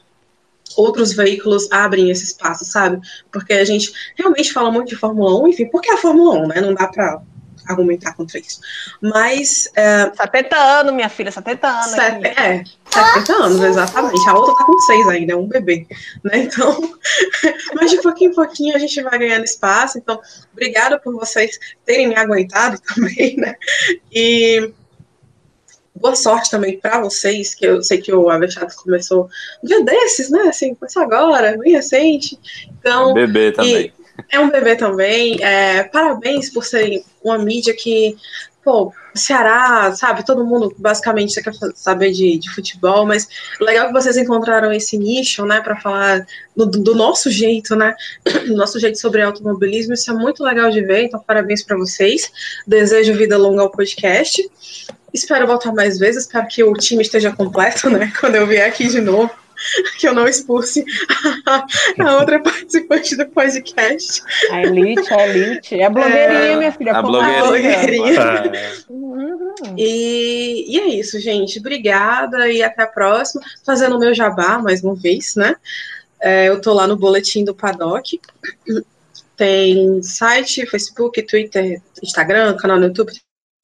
outros 0.76 1.12
veículos 1.12 1.70
abrem 1.70 2.10
esse 2.10 2.24
espaço, 2.24 2.64
sabe? 2.64 3.00
Porque 3.30 3.52
a 3.52 3.64
gente 3.64 3.92
realmente 4.16 4.52
fala 4.52 4.70
muito 4.70 4.88
de 4.88 4.96
Fórmula 4.96 5.40
1, 5.42 5.48
enfim, 5.48 5.66
porque 5.66 5.90
é 5.90 5.94
a 5.94 5.98
Fórmula 5.98 6.38
1, 6.40 6.48
né? 6.48 6.60
Não 6.60 6.74
dá 6.74 6.86
para 6.88 7.20
argumentar 7.68 8.14
contra 8.14 8.38
isso. 8.38 8.60
Mas. 9.00 9.70
É, 9.74 10.10
70 10.14 10.56
anos, 10.56 10.94
minha 10.94 11.08
filha, 11.08 11.30
70 11.30 11.68
anos. 11.68 11.90
Sete, 11.90 12.26
é, 12.26 12.64
70 12.90 13.32
anos, 13.32 13.62
exatamente. 13.62 14.28
A 14.28 14.34
outra 14.34 14.54
tá 14.54 14.64
com 14.64 14.78
6 14.78 15.08
ainda, 15.08 15.32
é 15.34 15.36
um 15.36 15.46
bebê. 15.46 15.86
Né? 16.24 16.38
Então, 16.44 16.76
mas 17.74 17.90
de 17.90 18.00
pouquinho 18.00 18.30
em 18.30 18.34
pouquinho 18.34 18.74
a 18.74 18.78
gente 18.78 19.00
vai 19.02 19.18
ganhando 19.18 19.44
espaço. 19.44 19.98
Então, 19.98 20.20
obrigada 20.52 20.98
por 20.98 21.14
vocês 21.14 21.58
terem 21.84 22.08
me 22.08 22.16
aguentado 22.16 22.78
também, 22.80 23.36
né? 23.36 23.54
E 24.12 24.72
boa 26.00 26.14
sorte 26.14 26.50
também 26.50 26.78
para 26.78 27.00
vocês, 27.00 27.54
que 27.54 27.66
eu 27.66 27.82
sei 27.82 27.98
que 27.98 28.12
o 28.12 28.30
Avechado 28.30 28.74
começou 28.76 29.28
um 29.62 29.66
dia 29.66 29.84
desses, 29.84 30.30
né? 30.30 30.42
Assim, 30.42 30.74
começou 30.74 31.02
agora, 31.02 31.56
bem 31.58 31.72
recente. 31.72 32.38
Então, 32.78 33.10
é 33.10 33.12
um 33.12 33.14
bebê 33.14 33.52
também. 33.52 33.92
É 34.30 34.40
um 34.40 34.50
bebê 34.50 34.76
também. 34.76 35.42
É, 35.42 35.84
parabéns 35.84 36.50
por 36.50 36.64
serem 36.64 37.04
uma 37.22 37.38
mídia 37.38 37.74
que, 37.74 38.16
pô, 38.64 38.92
Ceará, 39.14 39.92
sabe? 39.94 40.24
Todo 40.24 40.44
mundo 40.44 40.74
basicamente 40.78 41.40
quer 41.42 41.52
saber 41.74 42.12
de, 42.12 42.38
de 42.38 42.50
futebol, 42.50 43.04
mas 43.04 43.28
legal 43.60 43.88
que 43.88 43.92
vocês 43.92 44.16
encontraram 44.16 44.72
esse 44.72 44.96
nicho, 44.96 45.44
né, 45.44 45.60
para 45.60 45.76
falar 45.76 46.24
do, 46.56 46.66
do, 46.66 46.94
nosso 46.94 47.30
jeito, 47.30 47.74
né? 47.74 47.94
Do 48.46 48.54
nosso 48.54 48.78
jeito 48.78 48.98
sobre 48.98 49.22
automobilismo. 49.22 49.94
Isso 49.94 50.10
é 50.10 50.14
muito 50.14 50.42
legal 50.42 50.70
de 50.70 50.80
ver, 50.82 51.04
então 51.04 51.22
parabéns 51.24 51.62
para 51.62 51.76
vocês. 51.76 52.30
Desejo 52.66 53.14
vida 53.14 53.36
longa 53.36 53.62
ao 53.62 53.70
podcast. 53.70 54.48
Espero 55.12 55.46
voltar 55.46 55.72
mais 55.72 55.98
vezes, 55.98 56.24
espero 56.24 56.46
que 56.46 56.62
o 56.62 56.72
time 56.74 57.02
esteja 57.02 57.32
completo, 57.32 57.88
né? 57.88 58.12
Quando 58.20 58.36
eu 58.36 58.46
vier 58.46 58.68
aqui 58.68 58.88
de 58.88 59.00
novo, 59.00 59.30
que 59.98 60.06
eu 60.06 60.14
não 60.14 60.28
expulse 60.28 60.84
a 61.98 62.16
outra 62.16 62.40
participante 62.40 63.16
do 63.16 63.26
podcast. 63.26 64.22
A 64.50 64.62
Elite, 64.62 65.12
a 65.12 65.28
Elite. 65.28 65.80
É 65.80 65.84
a 65.84 65.90
blogueirinha, 65.90 66.40
é, 66.40 66.56
minha 66.56 66.72
filha. 66.72 66.92
A 66.92 67.02
blogueirinha. 67.02 67.40
A 67.40 67.46
blogueirinha. 67.46 68.72
Uhum. 68.88 69.74
E, 69.76 70.66
e 70.68 70.80
é 70.80 70.86
isso, 70.88 71.18
gente. 71.18 71.58
Obrigada 71.58 72.48
e 72.50 72.62
até 72.62 72.82
a 72.82 72.86
próxima. 72.86 73.42
Fazendo 73.64 73.96
o 73.96 73.98
meu 73.98 74.14
jabá 74.14 74.58
mais 74.58 74.82
uma 74.82 74.94
vez, 74.94 75.34
né? 75.34 75.56
É, 76.20 76.48
eu 76.48 76.60
tô 76.60 76.72
lá 76.72 76.86
no 76.86 76.96
boletim 76.96 77.44
do 77.44 77.54
Paddock. 77.54 78.20
Tem 79.36 80.02
site, 80.02 80.66
Facebook, 80.66 81.22
Twitter, 81.22 81.80
Instagram, 82.02 82.56
canal 82.56 82.78
no 82.78 82.86
YouTube, 82.86 83.12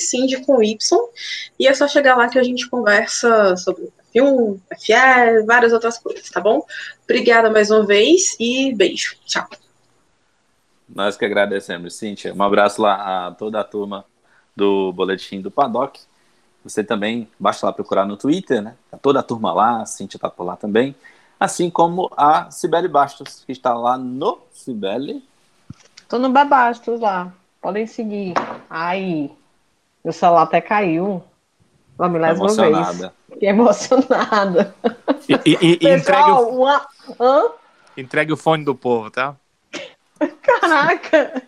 Cindy 0.01 0.45
com 0.45 0.63
Y, 0.63 0.77
e 1.59 1.67
é 1.67 1.75
só 1.75 1.87
chegar 1.87 2.17
lá 2.17 2.29
que 2.29 2.39
a 2.39 2.43
gente 2.43 2.69
conversa 2.69 3.57
sobre 3.57 3.93
F1, 4.15 4.61
FE, 4.79 5.47
várias 5.47 5.73
outras 5.73 5.99
coisas, 5.99 6.29
tá 6.31 6.41
bom? 6.41 6.65
Obrigada 7.05 7.51
mais 7.51 7.71
uma 7.71 7.85
vez 7.85 8.37
e 8.39 8.73
beijo. 8.75 9.17
Tchau. 9.25 9.47
Nós 10.89 11.17
que 11.17 11.25
agradecemos, 11.25 11.95
Cíntia. 11.95 12.35
Um 12.35 12.43
abraço 12.43 12.81
lá 12.81 13.27
a 13.27 13.31
toda 13.33 13.61
a 13.61 13.65
turma 13.65 14.05
do 14.55 14.93
Boletim 14.93 15.41
do 15.41 15.51
Paddock. 15.51 16.01
Você 16.63 16.85
também, 16.85 17.29
basta 17.39 17.67
lá 17.67 17.73
procurar 17.73 18.07
no 18.07 18.17
Twitter, 18.17 18.63
né? 18.63 18.75
Tá 18.91 18.97
toda 18.97 19.21
a 19.21 19.23
turma 19.23 19.53
lá, 19.53 19.83
a 19.83 19.87
Cíntia 19.87 20.19
tá 20.19 20.31
por 20.31 20.45
lá 20.45 20.57
também. 20.57 20.95
Assim 21.39 21.69
como 21.69 22.11
a 22.17 22.51
Cibele 22.51 22.89
Bastos, 22.89 23.43
que 23.45 23.53
está 23.53 23.75
lá 23.75 23.99
no 23.99 24.39
Cibele. 24.53 25.23
Tô 26.09 26.19
no 26.19 26.31
Babastos 26.31 27.01
lá. 27.01 27.33
Podem 27.61 27.87
seguir. 27.87 28.35
Aí. 28.71 29.31
Meu 30.05 30.13
celular 30.13 30.43
até 30.43 30.61
caiu. 30.61 31.25
Uma 31.99 32.09
milésima 32.09 32.47
emocionada. 32.47 32.93
vez. 32.93 33.13
Fiquei 33.31 33.49
emocionada. 33.49 34.75
E, 35.29 35.35
e, 35.45 35.73
e 35.73 35.79
Pessoal, 35.79 35.97
entregue, 35.99 36.31
o... 36.31 36.49
Uma... 36.61 36.87
Hã? 37.19 37.43
entregue 37.97 38.33
o 38.33 38.37
fone 38.37 38.65
do 38.65 38.75
povo, 38.75 39.11
tá? 39.11 39.35
Caraca! 40.43 41.43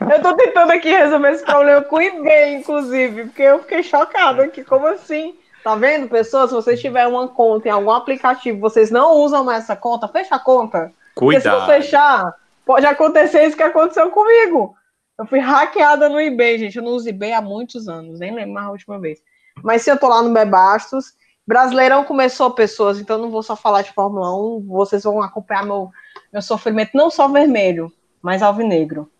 Eu 0.00 0.22
tô 0.22 0.36
tentando 0.36 0.70
aqui 0.72 0.90
resolver 0.90 1.32
esse 1.32 1.44
problema 1.44 1.82
com 1.82 1.96
o 1.96 2.00
eBay, 2.00 2.56
inclusive, 2.56 3.24
porque 3.24 3.42
eu 3.42 3.60
fiquei 3.60 3.82
chocado 3.82 4.42
aqui. 4.42 4.62
Como 4.62 4.86
assim? 4.86 5.34
Tá 5.64 5.74
vendo, 5.74 6.08
pessoas? 6.08 6.50
Se 6.50 6.54
vocês 6.54 6.80
tiverem 6.80 7.12
uma 7.12 7.28
conta 7.28 7.68
em 7.68 7.70
algum 7.70 7.90
aplicativo, 7.90 8.60
vocês 8.60 8.90
não 8.90 9.16
usam 9.16 9.44
mais 9.44 9.64
essa 9.64 9.76
conta, 9.76 10.08
fecha 10.08 10.34
a 10.34 10.38
conta. 10.38 10.92
Cuidado. 11.14 11.16
Porque 11.16 11.40
se 11.40 11.48
você 11.48 11.82
fechar, 11.82 12.34
pode 12.64 12.86
acontecer 12.86 13.44
isso 13.46 13.56
que 13.56 13.62
aconteceu 13.62 14.10
comigo. 14.10 14.76
Eu 15.18 15.26
fui 15.26 15.38
hackeada 15.38 16.08
no 16.08 16.20
eBay, 16.20 16.58
gente. 16.58 16.76
Eu 16.76 16.82
não 16.82 16.92
uso 16.92 17.08
eBay 17.08 17.32
há 17.32 17.42
muitos 17.42 17.88
anos, 17.88 18.20
nem 18.20 18.34
lembro 18.34 18.54
mais 18.54 18.66
a 18.66 18.70
última 18.70 18.98
vez. 18.98 19.22
Mas 19.62 19.82
se 19.82 19.90
eu 19.90 19.98
tô 19.98 20.08
lá 20.08 20.22
no 20.22 20.32
Bebastos, 20.32 21.14
Brasileirão 21.46 22.04
começou, 22.04 22.50
pessoas, 22.52 23.00
então 23.00 23.18
não 23.18 23.30
vou 23.30 23.42
só 23.42 23.56
falar 23.56 23.82
de 23.82 23.92
Fórmula 23.92 24.34
1, 24.34 24.66
vocês 24.66 25.02
vão 25.02 25.20
acompanhar 25.20 25.64
meu, 25.64 25.90
meu 26.32 26.40
sofrimento, 26.40 26.92
não 26.94 27.10
só 27.10 27.26
vermelho, 27.28 27.92
mas 28.22 28.42
alvinegro. 28.42 29.10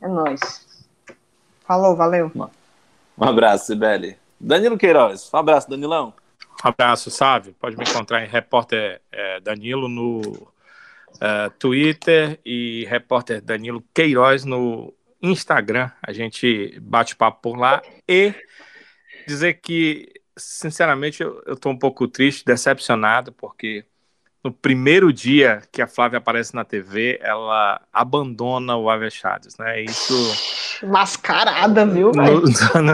É 0.00 0.06
nóis. 0.06 0.84
Falou, 1.66 1.96
valeu. 1.96 2.30
Um 3.16 3.24
abraço, 3.24 3.66
Sibeli. 3.66 4.16
Danilo 4.38 4.76
Queiroz, 4.76 5.30
um 5.32 5.36
abraço, 5.38 5.68
Danilão. 5.68 6.12
Um 6.64 6.68
abraço, 6.68 7.10
Sávio. 7.10 7.54
Pode 7.58 7.76
me 7.76 7.84
encontrar 7.84 8.24
em 8.24 8.28
repórter 8.28 9.00
é, 9.10 9.40
Danilo 9.40 9.88
no 9.88 10.20
uh, 10.20 11.50
Twitter 11.58 12.38
e 12.44 12.86
repórter 12.88 13.40
Danilo 13.40 13.82
Queiroz 13.94 14.44
no 14.44 14.92
Instagram. 15.22 15.90
A 16.02 16.12
gente 16.12 16.78
bate 16.80 17.16
papo 17.16 17.42
por 17.42 17.58
lá 17.58 17.82
e 18.08 18.34
dizer 19.26 19.54
que, 19.54 20.08
sinceramente, 20.36 21.22
eu, 21.22 21.42
estou 21.48 21.72
um 21.72 21.78
pouco 21.78 22.08
triste, 22.08 22.44
decepcionado, 22.44 23.32
porque 23.32 23.84
no 24.42 24.50
primeiro 24.50 25.12
dia 25.12 25.62
que 25.70 25.82
a 25.82 25.86
Flávia 25.86 26.18
aparece 26.18 26.54
na 26.54 26.64
TV, 26.64 27.18
ela 27.22 27.80
abandona 27.92 28.76
o 28.76 28.88
Avechados, 28.88 29.56
né? 29.58 29.82
Isso. 29.82 30.14
Mascarada, 30.86 31.84
viu? 31.84 32.10
No, 32.12 32.40
no, 32.82 32.92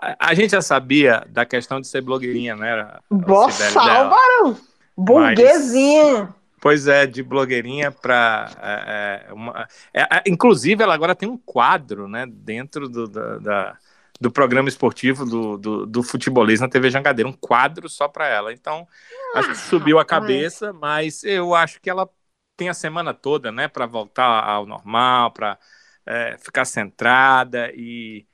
a, 0.00 0.30
a, 0.30 0.34
gente 0.34 0.50
já 0.50 0.60
sabia 0.60 1.24
da 1.28 1.46
questão 1.46 1.80
de 1.80 1.86
ser 1.86 2.00
blogueirinha, 2.00 2.56
né? 2.56 2.98
Boçal, 3.10 4.10
barão! 4.10 4.56
Burguesinha! 4.96 6.34
Pois 6.60 6.88
é, 6.88 7.06
de 7.06 7.22
blogueirinha 7.22 7.90
para. 7.90 8.50
É, 8.60 9.28
é, 9.28 9.32
uma... 9.32 9.68
é, 9.92 10.02
é, 10.02 10.22
inclusive, 10.26 10.82
ela 10.82 10.94
agora 10.94 11.14
tem 11.14 11.28
um 11.28 11.38
quadro 11.38 12.08
né, 12.08 12.26
dentro 12.26 12.88
do, 12.88 13.06
da, 13.06 13.38
da, 13.38 13.78
do 14.20 14.30
programa 14.30 14.68
esportivo 14.68 15.24
do, 15.24 15.56
do, 15.56 15.86
do 15.86 16.02
futebolista 16.02 16.66
na 16.66 16.70
TV 16.70 16.90
Jangadeira, 16.90 17.28
um 17.28 17.32
quadro 17.32 17.88
só 17.88 18.08
para 18.08 18.26
ela. 18.26 18.52
Então, 18.52 18.86
ah, 19.34 19.38
acho 19.38 19.50
que 19.50 19.56
subiu 19.56 19.98
a 19.98 20.04
cabeça, 20.04 20.72
mas 20.72 21.22
eu 21.24 21.54
acho 21.54 21.80
que 21.80 21.88
ela 21.88 22.08
tem 22.56 22.68
a 22.68 22.74
semana 22.74 23.14
toda 23.14 23.52
né, 23.52 23.68
para 23.68 23.86
voltar 23.86 24.24
ao 24.44 24.66
normal, 24.66 25.32
para 25.32 25.58
é, 26.04 26.36
ficar 26.38 26.64
centrada 26.64 27.70
e 27.74 28.26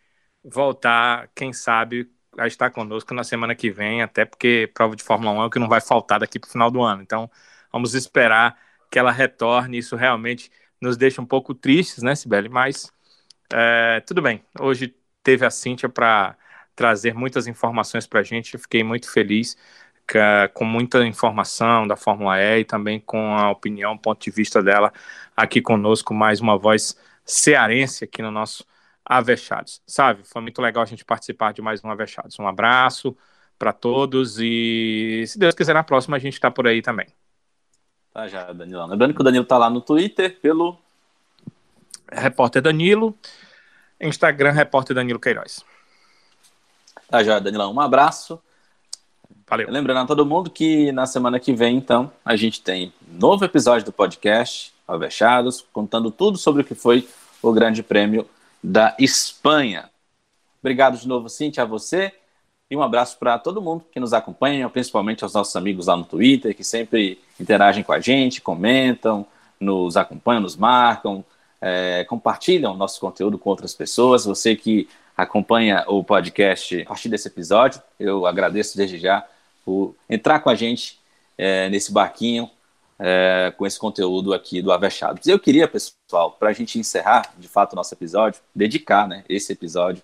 voltar, 0.42 1.28
quem 1.34 1.52
sabe, 1.52 2.10
a 2.38 2.46
estar 2.46 2.70
conosco 2.70 3.14
na 3.14 3.24
semana 3.24 3.54
que 3.54 3.70
vem, 3.70 4.02
até 4.02 4.24
porque 4.24 4.70
prova 4.74 4.96
de 4.96 5.02
Fórmula 5.02 5.32
1 5.32 5.42
é 5.42 5.46
o 5.46 5.50
que 5.50 5.58
não 5.58 5.68
vai 5.68 5.80
faltar 5.80 6.20
daqui 6.20 6.38
para 6.38 6.48
o 6.48 6.50
final 6.52 6.70
do 6.70 6.82
ano. 6.82 7.02
Então 7.02 7.30
Vamos 7.74 7.92
esperar 7.92 8.56
que 8.88 9.00
ela 9.00 9.10
retorne. 9.10 9.78
Isso 9.78 9.96
realmente 9.96 10.48
nos 10.80 10.96
deixa 10.96 11.20
um 11.20 11.26
pouco 11.26 11.52
tristes, 11.52 12.04
né, 12.04 12.14
Sibeli? 12.14 12.48
Mas 12.48 12.92
é, 13.52 14.00
tudo 14.06 14.22
bem. 14.22 14.44
Hoje 14.60 14.94
teve 15.24 15.44
a 15.44 15.50
Cíntia 15.50 15.88
para 15.88 16.36
trazer 16.76 17.14
muitas 17.14 17.48
informações 17.48 18.06
para 18.06 18.20
a 18.20 18.22
gente. 18.22 18.54
Eu 18.54 18.60
fiquei 18.60 18.84
muito 18.84 19.10
feliz 19.10 19.56
com 20.52 20.64
muita 20.64 21.04
informação 21.04 21.84
da 21.84 21.96
Fórmula 21.96 22.40
E 22.40 22.60
e 22.60 22.64
também 22.64 23.00
com 23.00 23.34
a 23.34 23.50
opinião, 23.50 23.98
ponto 23.98 24.22
de 24.22 24.30
vista 24.30 24.62
dela 24.62 24.92
aqui 25.36 25.60
conosco, 25.60 26.14
mais 26.14 26.40
uma 26.40 26.56
voz 26.56 26.96
cearense 27.24 28.04
aqui 28.04 28.22
no 28.22 28.30
nosso 28.30 28.64
Avechados. 29.04 29.82
Sabe, 29.84 30.22
foi 30.24 30.40
muito 30.42 30.62
legal 30.62 30.84
a 30.84 30.86
gente 30.86 31.04
participar 31.04 31.52
de 31.52 31.60
mais 31.60 31.82
um 31.82 31.90
Avechados. 31.90 32.38
Um 32.38 32.46
abraço 32.46 33.16
para 33.58 33.72
todos 33.72 34.38
e, 34.38 35.24
se 35.26 35.38
Deus 35.40 35.56
quiser, 35.56 35.74
na 35.74 35.82
próxima 35.82 36.16
a 36.16 36.20
gente 36.20 36.34
está 36.34 36.50
por 36.52 36.68
aí 36.68 36.80
também. 36.80 37.23
Tá 38.14 38.28
já, 38.28 38.52
Danilão. 38.52 38.86
Lembrando 38.86 39.12
que 39.12 39.20
o 39.20 39.24
Danilo 39.24 39.44
tá 39.44 39.58
lá 39.58 39.68
no 39.68 39.80
Twitter 39.80 40.38
pelo. 40.40 40.78
Repórter 42.12 42.62
Danilo. 42.62 43.12
Instagram, 44.00 44.52
Repórter 44.52 44.94
Danilo 44.94 45.18
Queiroz. 45.18 45.64
Tá 47.10 47.24
já, 47.24 47.40
Danilão. 47.40 47.74
Um 47.74 47.80
abraço. 47.80 48.40
Valeu. 49.48 49.68
Lembrando 49.68 49.98
a 49.98 50.06
todo 50.06 50.24
mundo 50.24 50.48
que 50.48 50.92
na 50.92 51.06
semana 51.06 51.40
que 51.40 51.52
vem, 51.52 51.76
então, 51.76 52.12
a 52.24 52.36
gente 52.36 52.62
tem 52.62 52.92
novo 53.08 53.44
episódio 53.44 53.84
do 53.84 53.92
podcast 53.92 54.72
Alvechados, 54.86 55.66
contando 55.72 56.08
tudo 56.08 56.38
sobre 56.38 56.62
o 56.62 56.64
que 56.64 56.74
foi 56.76 57.08
o 57.42 57.52
Grande 57.52 57.82
Prêmio 57.82 58.28
da 58.62 58.94
Espanha. 58.96 59.90
Obrigado 60.60 60.96
de 60.96 61.08
novo, 61.08 61.28
Cintia, 61.28 61.64
a 61.64 61.66
você. 61.66 62.12
Um 62.76 62.82
abraço 62.82 63.18
para 63.18 63.38
todo 63.38 63.62
mundo 63.62 63.84
que 63.92 64.00
nos 64.00 64.12
acompanha, 64.12 64.68
principalmente 64.68 65.22
aos 65.22 65.34
nossos 65.34 65.54
amigos 65.56 65.86
lá 65.86 65.96
no 65.96 66.04
Twitter, 66.04 66.54
que 66.54 66.64
sempre 66.64 67.18
interagem 67.38 67.82
com 67.82 67.92
a 67.92 68.00
gente, 68.00 68.40
comentam, 68.40 69.26
nos 69.58 69.96
acompanham, 69.96 70.42
nos 70.42 70.56
marcam, 70.56 71.24
é, 71.60 72.04
compartilham 72.04 72.76
nosso 72.76 73.00
conteúdo 73.00 73.38
com 73.38 73.50
outras 73.50 73.74
pessoas. 73.74 74.24
Você 74.24 74.54
que 74.56 74.88
acompanha 75.16 75.84
o 75.86 76.02
podcast 76.02 76.82
a 76.82 76.86
partir 76.86 77.08
desse 77.08 77.28
episódio, 77.28 77.80
eu 77.98 78.26
agradeço 78.26 78.76
desde 78.76 78.98
já 78.98 79.26
por 79.64 79.94
entrar 80.08 80.40
com 80.40 80.50
a 80.50 80.54
gente 80.54 80.98
é, 81.38 81.68
nesse 81.68 81.92
barquinho 81.92 82.50
é, 82.98 83.52
com 83.56 83.66
esse 83.66 83.78
conteúdo 83.78 84.32
aqui 84.32 84.60
do 84.62 84.72
Avechados. 84.72 85.26
Eu 85.26 85.38
queria, 85.38 85.66
pessoal, 85.66 86.32
para 86.32 86.50
a 86.50 86.52
gente 86.52 86.78
encerrar 86.78 87.32
de 87.38 87.48
fato 87.48 87.72
o 87.72 87.76
nosso 87.76 87.94
episódio, 87.94 88.40
dedicar 88.54 89.08
né, 89.08 89.24
esse 89.28 89.52
episódio 89.52 90.02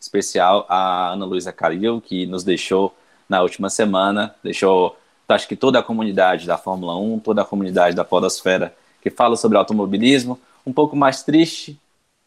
especial 0.00 0.66
a 0.68 1.12
Ana 1.12 1.24
Luísa 1.24 1.52
Calil, 1.52 2.00
que 2.00 2.26
nos 2.26 2.44
deixou 2.44 2.94
na 3.28 3.42
última 3.42 3.68
semana, 3.68 4.34
deixou, 4.42 4.96
acho 5.28 5.48
que 5.48 5.56
toda 5.56 5.78
a 5.78 5.82
comunidade 5.82 6.46
da 6.46 6.56
Fórmula 6.56 6.96
1, 6.96 7.20
toda 7.20 7.42
a 7.42 7.44
comunidade 7.44 7.94
da 7.94 8.04
Podosfera 8.04 8.74
que 9.00 9.10
fala 9.10 9.36
sobre 9.36 9.58
automobilismo, 9.58 10.38
um 10.66 10.72
pouco 10.72 10.96
mais 10.96 11.22
triste 11.22 11.78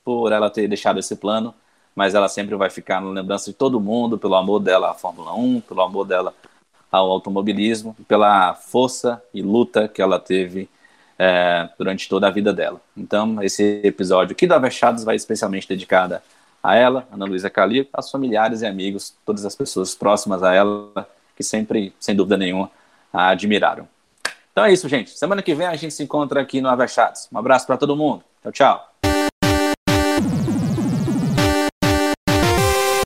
por 0.03 0.31
ela 0.31 0.49
ter 0.49 0.68
deixado 0.68 0.99
esse 0.99 1.15
plano, 1.15 1.53
mas 1.95 2.15
ela 2.15 2.27
sempre 2.27 2.56
vai 2.56 2.69
ficar 2.69 3.02
na 3.02 3.10
lembrança 3.10 3.52
de 3.52 3.57
todo 3.57 3.80
mundo, 3.80 4.18
pelo 4.18 4.35
amor 4.35 4.60
dela 4.60 4.91
à 4.91 4.93
Fórmula 4.93 5.34
1, 5.34 5.61
pelo 5.61 5.81
amor 5.81 6.06
dela 6.06 6.34
ao 6.91 7.10
automobilismo, 7.10 7.95
pela 8.07 8.53
força 8.53 9.22
e 9.34 9.41
luta 9.41 9.88
que 9.88 10.02
ela 10.02 10.19
teve 10.19 10.69
é, 11.18 11.69
durante 11.77 12.10
toda 12.10 12.27
a 12.27 12.31
vida 12.31 12.52
dela. 12.52 12.81
Então, 12.98 13.41
esse 13.43 13.81
episódio 13.84 14.34
aqui 14.34 14.48
do 14.48 14.53
Avechados 14.53 15.03
vai 15.03 15.15
especialmente 15.15 15.68
dedicado 15.68 16.19
a 16.63 16.75
ela, 16.75 17.07
Ana 17.11 17.25
Luísa 17.25 17.49
Calil, 17.49 17.88
aos 17.91 18.11
familiares 18.11 18.61
e 18.61 18.65
amigos, 18.65 19.15
todas 19.25 19.45
as 19.45 19.55
pessoas 19.55 19.95
próximas 19.95 20.43
a 20.43 20.53
ela, 20.53 21.07
que 21.35 21.43
sempre, 21.43 21.93
sem 21.99 22.15
dúvida 22.15 22.38
nenhuma, 22.38 22.69
a 23.11 23.29
admiraram. 23.29 23.88
Então 24.51 24.65
é 24.65 24.71
isso, 24.71 24.88
gente. 24.88 25.11
Semana 25.11 25.41
que 25.41 25.55
vem 25.55 25.67
a 25.67 25.75
gente 25.75 25.93
se 25.93 26.03
encontra 26.03 26.41
aqui 26.41 26.61
no 26.61 26.69
Avechados. 26.69 27.27
Um 27.31 27.38
abraço 27.38 27.65
para 27.65 27.77
todo 27.77 27.95
mundo. 27.95 28.23
Tchau, 28.43 28.51
tchau. 28.51 28.90